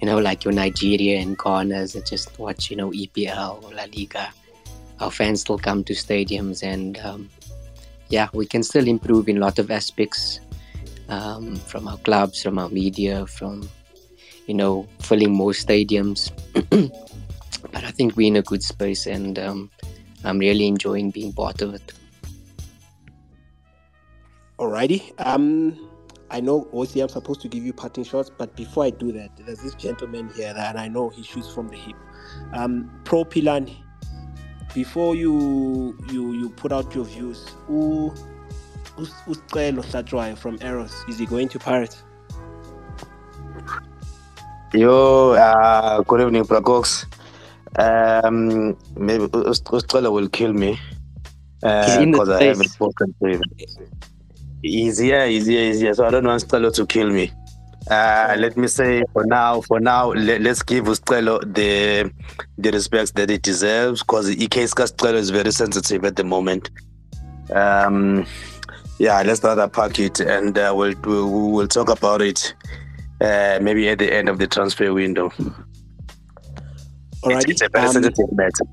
you 0.00 0.06
know 0.06 0.18
like 0.18 0.44
your 0.44 0.52
Nigeria 0.52 1.20
and 1.20 1.38
Ghana's 1.38 1.92
that 1.92 2.06
just 2.06 2.36
watch 2.38 2.70
you 2.70 2.76
know 2.76 2.90
EPL 2.90 3.62
or 3.62 3.72
La 3.72 3.84
Liga. 3.96 4.32
Our 5.00 5.10
fans 5.10 5.40
still 5.40 5.58
come 5.58 5.84
to 5.84 5.92
stadiums, 5.92 6.62
and 6.62 6.98
um, 6.98 7.30
yeah, 8.08 8.28
we 8.32 8.46
can 8.46 8.62
still 8.62 8.86
improve 8.86 9.28
in 9.28 9.38
a 9.38 9.40
lot 9.40 9.58
of 9.58 9.70
aspects 9.70 10.40
um, 11.08 11.56
from 11.56 11.88
our 11.88 11.98
clubs, 11.98 12.42
from 12.42 12.58
our 12.58 12.68
media, 12.68 13.26
from 13.26 13.68
you 14.46 14.54
know, 14.54 14.86
filling 15.00 15.32
more 15.32 15.52
stadiums. 15.52 16.30
but 17.72 17.84
I 17.84 17.90
think 17.90 18.16
we're 18.16 18.28
in 18.28 18.36
a 18.36 18.42
good 18.42 18.62
space 18.62 19.06
and 19.06 19.38
um, 19.38 19.70
I'm 20.24 20.38
really 20.38 20.66
enjoying 20.66 21.10
being 21.10 21.32
part 21.32 21.62
of 21.62 21.74
it. 21.74 21.92
Alrighty. 24.58 25.12
Um, 25.18 25.90
I 26.30 26.40
know 26.40 26.68
OC 26.72 26.96
I'm 26.96 27.08
supposed 27.08 27.40
to 27.42 27.48
give 27.48 27.64
you 27.64 27.72
parting 27.72 28.04
shots, 28.04 28.30
but 28.36 28.56
before 28.56 28.84
I 28.84 28.90
do 28.90 29.12
that, 29.12 29.30
there's 29.36 29.60
this 29.60 29.74
gentleman 29.74 30.30
here 30.34 30.54
that 30.54 30.76
I 30.76 30.88
know 30.88 31.08
he 31.08 31.22
shoots 31.22 31.52
from 31.52 31.68
the 31.68 31.76
hip. 31.76 31.96
Um, 32.52 32.90
Pro 33.04 33.24
Pilani, 33.24 33.76
before 34.74 35.14
you 35.14 35.96
you 36.10 36.32
you 36.32 36.50
put 36.50 36.72
out 36.72 36.94
your 36.94 37.04
views, 37.04 37.46
who 37.66 38.12
Uscelo 38.98 40.36
from 40.36 40.58
Eros, 40.60 41.04
is 41.08 41.18
he 41.18 41.26
going 41.26 41.48
to 41.48 41.58
Pirates? 41.58 42.02
Yo, 44.72 45.32
uh, 45.32 46.02
good 46.02 46.20
evening, 46.20 46.44
Pracox. 46.44 47.06
Um, 47.76 48.76
maybe 48.96 49.24
Australia 49.32 50.10
will 50.10 50.28
kill 50.28 50.52
me 50.52 50.78
because 51.60 52.28
uh, 52.28 52.38
I 52.40 52.44
haven't 52.44 52.68
spoken 52.68 53.14
to 53.22 53.28
him. 53.30 53.42
He's 54.62 54.98
here, 54.98 55.26
he's 55.26 55.46
here, 55.46 55.66
he's 55.66 55.80
here. 55.80 55.94
So 55.94 56.04
I 56.04 56.10
don't 56.10 56.24
want 56.24 56.42
Australia 56.42 56.70
to 56.72 56.86
kill 56.86 57.10
me. 57.10 57.32
Uh, 57.90 58.34
let 58.38 58.56
me 58.56 58.66
say 58.66 59.04
for 59.12 59.26
now, 59.26 59.60
for 59.60 59.78
now, 59.78 60.12
let, 60.12 60.46
us 60.46 60.62
give 60.62 60.88
Australia 60.88 61.38
the 61.44 62.10
the 62.56 62.70
respect 62.70 63.14
that 63.14 63.30
it 63.30 63.42
deserves 63.42 64.02
because 64.02 64.34
case 64.46 64.72
Australia 64.78 65.18
is 65.18 65.30
very 65.30 65.52
sensitive 65.52 66.04
at 66.04 66.16
the 66.16 66.24
moment. 66.24 66.70
Um, 67.52 68.26
yeah, 68.98 69.22
let's 69.22 69.42
not 69.42 69.58
unpack 69.58 69.98
it 69.98 70.20
and 70.20 70.56
uh, 70.56 70.72
we'll, 70.74 70.94
we'll 71.04 71.50
we'll 71.50 71.68
talk 71.68 71.90
about 71.90 72.22
it 72.22 72.54
uh, 73.20 73.58
maybe 73.60 73.88
at 73.88 73.98
the 73.98 74.12
end 74.12 74.28
of 74.28 74.38
the 74.38 74.46
transfer 74.46 74.92
window. 74.94 75.28
Alrighty. 77.22 77.36
It's, 77.36 77.44
it's 77.50 77.62
a 77.62 77.68
very 77.68 77.86
um, 77.86 77.92
sensitive 77.92 78.32
matter. 78.32 78.64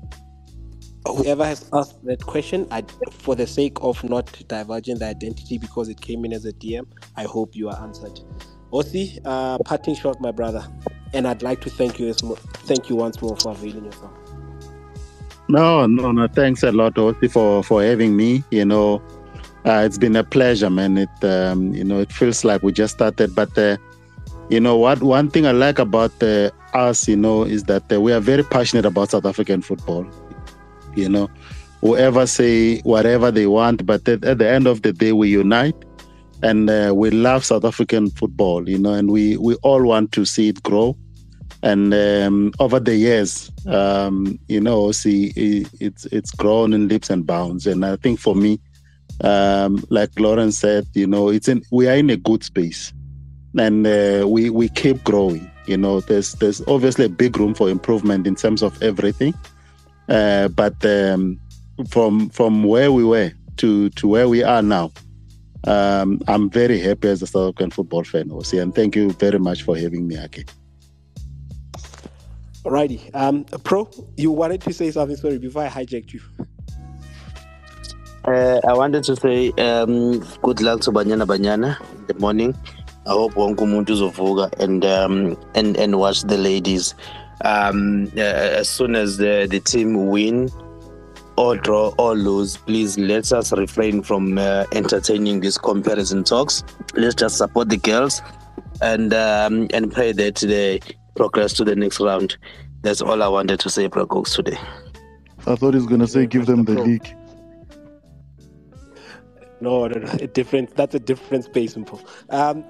Whoever 1.06 1.44
has 1.44 1.68
asked 1.72 2.04
that 2.04 2.24
question, 2.24 2.66
I, 2.70 2.84
for 3.10 3.34
the 3.34 3.46
sake 3.46 3.76
of 3.80 4.02
not 4.04 4.42
diverging 4.46 4.98
the 4.98 5.06
identity 5.06 5.58
because 5.58 5.88
it 5.88 6.00
came 6.00 6.24
in 6.24 6.32
as 6.32 6.44
a 6.44 6.52
DM, 6.52 6.86
I 7.16 7.24
hope 7.24 7.56
you 7.56 7.68
are 7.68 7.82
answered. 7.82 8.20
Osi, 8.72 9.20
uh, 9.24 9.58
parting 9.58 9.94
shot, 9.94 10.20
my 10.20 10.30
brother, 10.30 10.66
and 11.12 11.28
I'd 11.28 11.42
like 11.42 11.60
to 11.62 11.70
thank 11.70 12.00
you, 12.00 12.12
thank 12.14 12.88
you 12.88 12.96
once 12.96 13.20
more 13.20 13.36
for 13.36 13.52
availing 13.52 13.84
yourself. 13.84 14.12
No, 15.48 15.86
no, 15.86 16.12
no. 16.12 16.26
Thanks 16.28 16.62
a 16.62 16.72
lot, 16.72 16.94
Osi, 16.94 17.30
for 17.30 17.62
for 17.62 17.82
having 17.82 18.16
me. 18.16 18.42
You 18.50 18.64
know, 18.64 19.02
uh, 19.66 19.82
it's 19.84 19.98
been 19.98 20.16
a 20.16 20.24
pleasure, 20.24 20.70
man. 20.70 20.96
It 20.96 21.24
um, 21.24 21.74
you 21.74 21.84
know, 21.84 22.00
it 22.00 22.12
feels 22.12 22.44
like 22.44 22.62
we 22.62 22.72
just 22.72 22.94
started, 22.94 23.34
but 23.34 23.56
uh, 23.58 23.76
you 24.52 24.60
know 24.60 24.76
what 24.76 25.02
one 25.02 25.30
thing 25.30 25.46
i 25.46 25.50
like 25.50 25.78
about 25.78 26.12
uh, 26.22 26.50
us 26.74 27.08
you 27.08 27.16
know 27.16 27.42
is 27.42 27.64
that 27.64 27.90
uh, 27.92 27.98
we 28.00 28.12
are 28.12 28.20
very 28.20 28.42
passionate 28.42 28.84
about 28.84 29.10
south 29.10 29.24
african 29.24 29.62
football 29.62 30.06
you 30.94 31.08
know 31.08 31.28
whoever 31.80 32.26
say 32.26 32.80
whatever 32.80 33.30
they 33.30 33.46
want 33.46 33.86
but 33.86 34.06
at, 34.08 34.22
at 34.24 34.38
the 34.38 34.48
end 34.48 34.66
of 34.66 34.82
the 34.82 34.92
day 34.92 35.12
we 35.12 35.30
unite 35.30 35.74
and 36.42 36.68
uh, 36.68 36.92
we 36.94 37.10
love 37.10 37.44
south 37.44 37.64
african 37.64 38.10
football 38.10 38.68
you 38.68 38.78
know 38.78 38.92
and 38.92 39.10
we 39.10 39.36
we 39.36 39.54
all 39.56 39.82
want 39.82 40.12
to 40.12 40.24
see 40.24 40.48
it 40.48 40.62
grow. 40.62 40.96
And 41.64 41.94
um, 41.94 42.52
over 42.58 42.80
the 42.80 42.96
years 42.96 43.48
um, 43.68 44.36
you 44.48 44.60
know 44.60 44.90
see 44.90 45.32
it, 45.36 45.68
it's 45.80 46.06
it's 46.06 46.32
grown 46.32 46.72
in 46.72 46.88
leaps 46.88 47.08
and 47.08 47.24
bounds. 47.24 47.66
And 47.68 47.84
i 47.84 47.94
think 47.96 48.18
for 48.18 48.34
me 48.34 48.58
um, 49.22 49.84
like 49.88 50.10
Lawrence 50.18 50.58
said, 50.58 50.86
you 50.94 51.06
know, 51.06 51.28
it's 51.28 51.48
in 51.48 51.62
we 51.70 51.88
are 51.88 51.94
in 51.94 52.10
a 52.10 52.16
good 52.16 52.42
space. 52.42 52.92
And 53.58 53.86
uh, 53.86 54.26
we 54.26 54.50
we 54.50 54.68
keep 54.68 55.04
growing. 55.04 55.50
You 55.66 55.76
know, 55.76 56.00
there's 56.00 56.32
there's 56.34 56.62
obviously 56.66 57.04
a 57.04 57.10
big 57.10 57.36
room 57.38 57.54
for 57.54 57.68
improvement 57.68 58.26
in 58.26 58.34
terms 58.34 58.62
of 58.62 58.82
everything, 58.82 59.34
uh, 60.08 60.48
but 60.48 60.84
um, 60.84 61.38
from 61.88 62.30
from 62.30 62.64
where 62.64 62.90
we 62.90 63.04
were 63.04 63.30
to 63.58 63.90
to 63.90 64.08
where 64.08 64.28
we 64.28 64.42
are 64.42 64.62
now, 64.62 64.90
um, 65.66 66.20
I'm 66.28 66.50
very 66.50 66.78
happy 66.78 67.08
as 67.08 67.22
a 67.22 67.26
South 67.26 67.54
African 67.54 67.70
football 67.70 68.04
fan, 68.04 68.28
Osi, 68.30 68.60
and 68.60 68.74
thank 68.74 68.96
you 68.96 69.12
very 69.12 69.38
much 69.38 69.62
for 69.62 69.76
having 69.76 70.06
me 70.06 70.16
again. 70.16 70.46
Alrighty, 72.64 73.10
um, 73.14 73.44
Pro, 73.64 73.90
you 74.16 74.30
wanted 74.30 74.60
to 74.62 74.72
say 74.72 74.90
something, 74.90 75.16
sorry, 75.16 75.38
before 75.38 75.62
I 75.62 75.68
hijacked 75.68 76.12
you. 76.12 76.20
Uh, 78.24 78.60
I 78.66 78.72
wanted 78.72 79.02
to 79.04 79.16
say 79.16 79.50
um, 79.58 80.20
good 80.42 80.60
luck 80.60 80.80
to 80.82 80.92
Banyana 80.92 81.26
Banyana 81.26 81.80
in 81.98 82.06
the 82.06 82.14
morning. 82.14 82.54
I 83.04 83.10
hope 83.10 83.34
wonke 83.34 83.64
umuntu 83.64 83.92
uzovuka 83.92 84.60
and 84.60 84.84
um, 84.84 85.36
and 85.56 85.76
and 85.76 85.98
watch 85.98 86.22
the 86.22 86.38
ladies. 86.38 86.94
Um, 87.44 88.06
uh, 88.16 88.20
as 88.60 88.68
soon 88.68 88.94
as 88.94 89.16
the, 89.16 89.48
the 89.50 89.58
team 89.58 90.06
win 90.06 90.48
or 91.42 91.56
draw 91.56 91.92
or 91.98 92.14
lose, 92.14 92.56
please 92.56 92.96
let 92.96 93.32
us 93.32 93.52
refrain 93.52 94.00
from 94.00 94.38
uh, 94.38 94.64
entertaining 94.72 95.40
these 95.40 95.58
comparison 95.58 96.22
talks. 96.22 96.62
Let's 96.94 97.16
just 97.16 97.36
support 97.36 97.68
the 97.68 97.78
girls 97.78 98.22
and 98.80 99.12
um, 99.12 99.66
and 99.74 99.92
pray 99.92 100.12
that 100.12 100.36
they 100.36 100.80
progress 101.16 101.52
to 101.54 101.64
the 101.64 101.74
next 101.74 101.98
round. 101.98 102.36
That's 102.82 103.02
all 103.02 103.24
I 103.24 103.28
wanted 103.28 103.58
to 103.60 103.70
say, 103.70 103.88
Bracooks, 103.88 104.34
today. 104.34 104.56
I 105.44 105.56
thought 105.56 105.74
he's 105.74 105.86
gonna 105.86 106.06
say 106.06 106.26
give 106.26 106.46
them 106.46 106.64
the 106.64 106.80
league. 106.80 107.16
No, 109.60 109.88
no, 109.88 109.98
no, 109.98 110.12
a 110.20 110.28
different. 110.28 110.76
That's 110.76 110.94
a 110.94 111.00
different 111.00 111.44
space, 111.44 111.76
Um, 112.30 112.64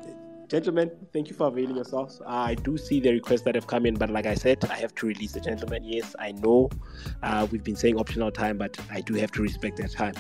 gentlemen, 0.53 0.91
thank 1.15 1.31
you 1.31 1.35
for 1.35 1.47
availing 1.47 1.77
yourselves. 1.77 2.21
I 2.27 2.57
do 2.57 2.77
see 2.77 3.01
the 3.01 3.11
requests 3.11 3.41
that 3.41 3.55
have 3.55 3.67
come 3.67 3.87
in, 3.87 3.95
but 3.95 4.11
like 4.11 4.27
I 4.27 4.35
said, 4.35 4.63
I 4.67 4.75
have 4.75 4.95
to 4.97 5.07
release 5.07 5.33
the 5.33 5.41
gentleman. 5.41 5.83
Yes, 5.83 6.15
I 6.19 6.33
know 6.33 6.69
uh, 7.23 7.47
we've 7.51 7.65
been 7.65 7.75
saying 7.75 7.97
optional 7.99 8.31
time, 8.31 8.59
but 8.59 8.79
I 8.91 9.01
do 9.01 9.15
have 9.15 9.33
to 9.33 9.41
respect 9.41 9.79
that 9.79 9.93
time. 9.93 10.13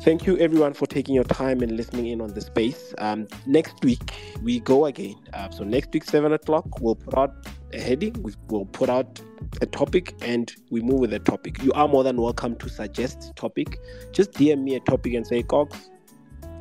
Thank 0.00 0.26
you, 0.26 0.36
everyone, 0.38 0.72
for 0.72 0.88
taking 0.88 1.14
your 1.14 1.22
time 1.22 1.60
and 1.60 1.76
listening 1.76 2.08
in 2.08 2.20
on 2.20 2.34
the 2.34 2.40
space. 2.40 2.94
Um, 2.98 3.28
next 3.46 3.76
week, 3.84 4.12
we 4.42 4.58
go 4.58 4.86
again. 4.86 5.14
Uh, 5.32 5.48
so, 5.50 5.62
next 5.62 5.92
week, 5.92 6.02
7 6.02 6.32
o'clock, 6.32 6.80
we'll 6.80 6.96
put 6.96 7.16
out 7.16 7.46
a 7.72 7.78
heading, 7.78 8.12
we'll 8.48 8.66
put 8.66 8.90
out 8.90 9.20
a 9.60 9.66
topic, 9.66 10.16
and 10.20 10.52
we 10.70 10.80
move 10.80 10.98
with 10.98 11.10
the 11.10 11.20
topic. 11.20 11.62
You 11.62 11.70
are 11.74 11.86
more 11.86 12.02
than 12.02 12.20
welcome 12.20 12.56
to 12.56 12.68
suggest 12.68 13.30
topic. 13.36 13.78
Just 14.10 14.32
DM 14.32 14.64
me 14.64 14.74
a 14.74 14.80
topic 14.80 15.14
and 15.14 15.24
say, 15.24 15.44
Cox, 15.44 15.90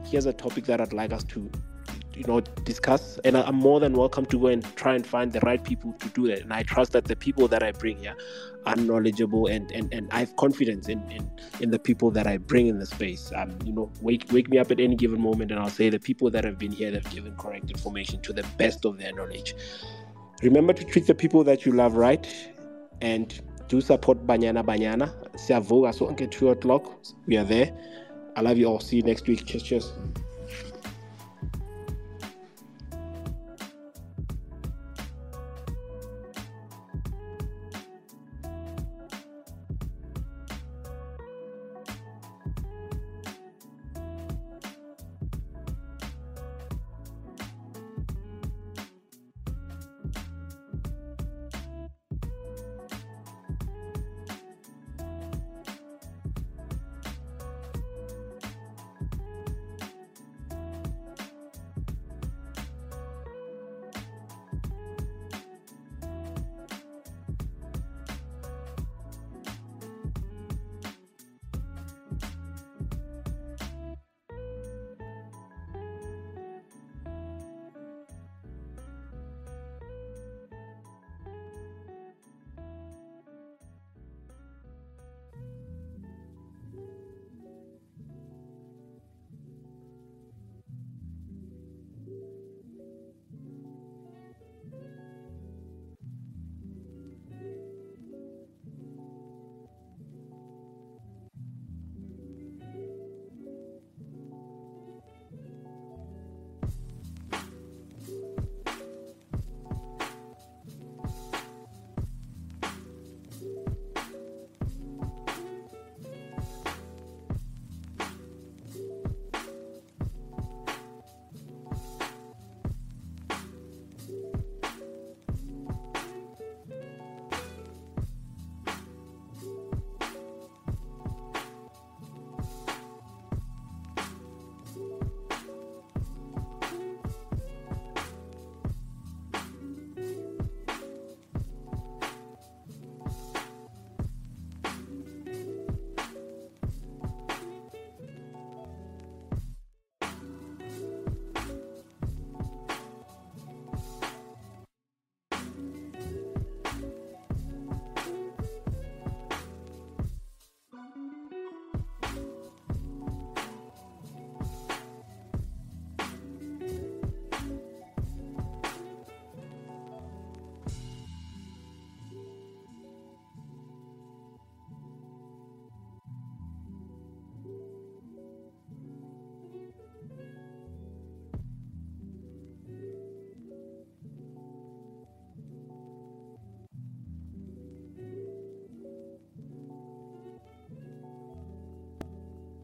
here's 0.05 0.27
a 0.27 0.33
topic 0.33 0.65
that 0.65 0.79
I'd 0.79 0.93
like 0.93 1.11
us 1.11 1.23
to 1.23 1.49
you 2.15 2.23
know 2.25 2.39
discuss. 2.41 3.19
And 3.23 3.37
i'm 3.37 3.55
more 3.55 3.79
than 3.79 3.93
welcome 3.93 4.25
to 4.27 4.39
go 4.39 4.47
and 4.47 4.63
try 4.75 4.95
and 4.95 5.05
find 5.05 5.31
the 5.31 5.39
right 5.41 5.63
people 5.63 5.93
to 5.93 6.09
do 6.09 6.27
that. 6.27 6.41
And 6.41 6.53
i 6.53 6.63
trust 6.63 6.91
that 6.93 7.05
the 7.05 7.15
people 7.15 7.47
that 7.49 7.63
i 7.63 7.71
bring 7.71 7.97
here 7.97 8.15
are 8.65 8.75
knowledgeable 8.75 9.47
and 9.47 9.71
and, 9.71 9.93
and 9.93 10.07
i 10.11 10.19
have 10.19 10.35
confidence 10.35 10.87
in, 10.89 10.99
in 11.11 11.29
in 11.59 11.71
the 11.71 11.79
people 11.79 12.11
that 12.11 12.27
i 12.27 12.37
bring 12.37 12.67
in 12.67 12.79
the 12.79 12.85
space. 12.85 13.31
Um 13.35 13.57
you 13.65 13.73
know 13.73 13.91
wake 14.01 14.25
wake 14.31 14.49
me 14.49 14.57
up 14.57 14.71
at 14.71 14.79
any 14.79 14.95
given 14.95 15.21
moment 15.21 15.51
and 15.51 15.59
i'll 15.59 15.69
say 15.69 15.89
the 15.89 15.99
people 15.99 16.29
that 16.31 16.43
have 16.43 16.57
been 16.57 16.71
here 16.71 16.91
that 16.91 17.03
have 17.03 17.13
given 17.13 17.35
correct 17.35 17.69
information 17.69 18.21
to 18.21 18.33
the 18.33 18.45
best 18.57 18.85
of 18.85 18.97
their 18.97 19.13
knowledge. 19.13 19.55
Remember 20.41 20.73
to 20.73 20.83
treat 20.83 21.07
the 21.07 21.15
people 21.15 21.43
that 21.45 21.65
you 21.65 21.71
love 21.71 21.95
right 21.95 22.27
and 23.01 23.41
do 23.67 23.81
support 23.81 24.25
banyana 24.27 24.63
banyana. 24.63 25.11
Siyavuka 25.35 25.93
sonke 25.93 26.29
2 26.29 26.49
o'clock 26.49 26.91
we 27.27 27.37
are 27.37 27.45
there. 27.45 27.71
I 28.35 28.41
love 28.41 28.57
you 28.57 28.65
all. 28.65 28.79
See 28.79 28.97
you 28.97 29.03
next 29.03 29.27
week. 29.27 29.45
Cheers 29.45 29.63
cheers 29.63 29.93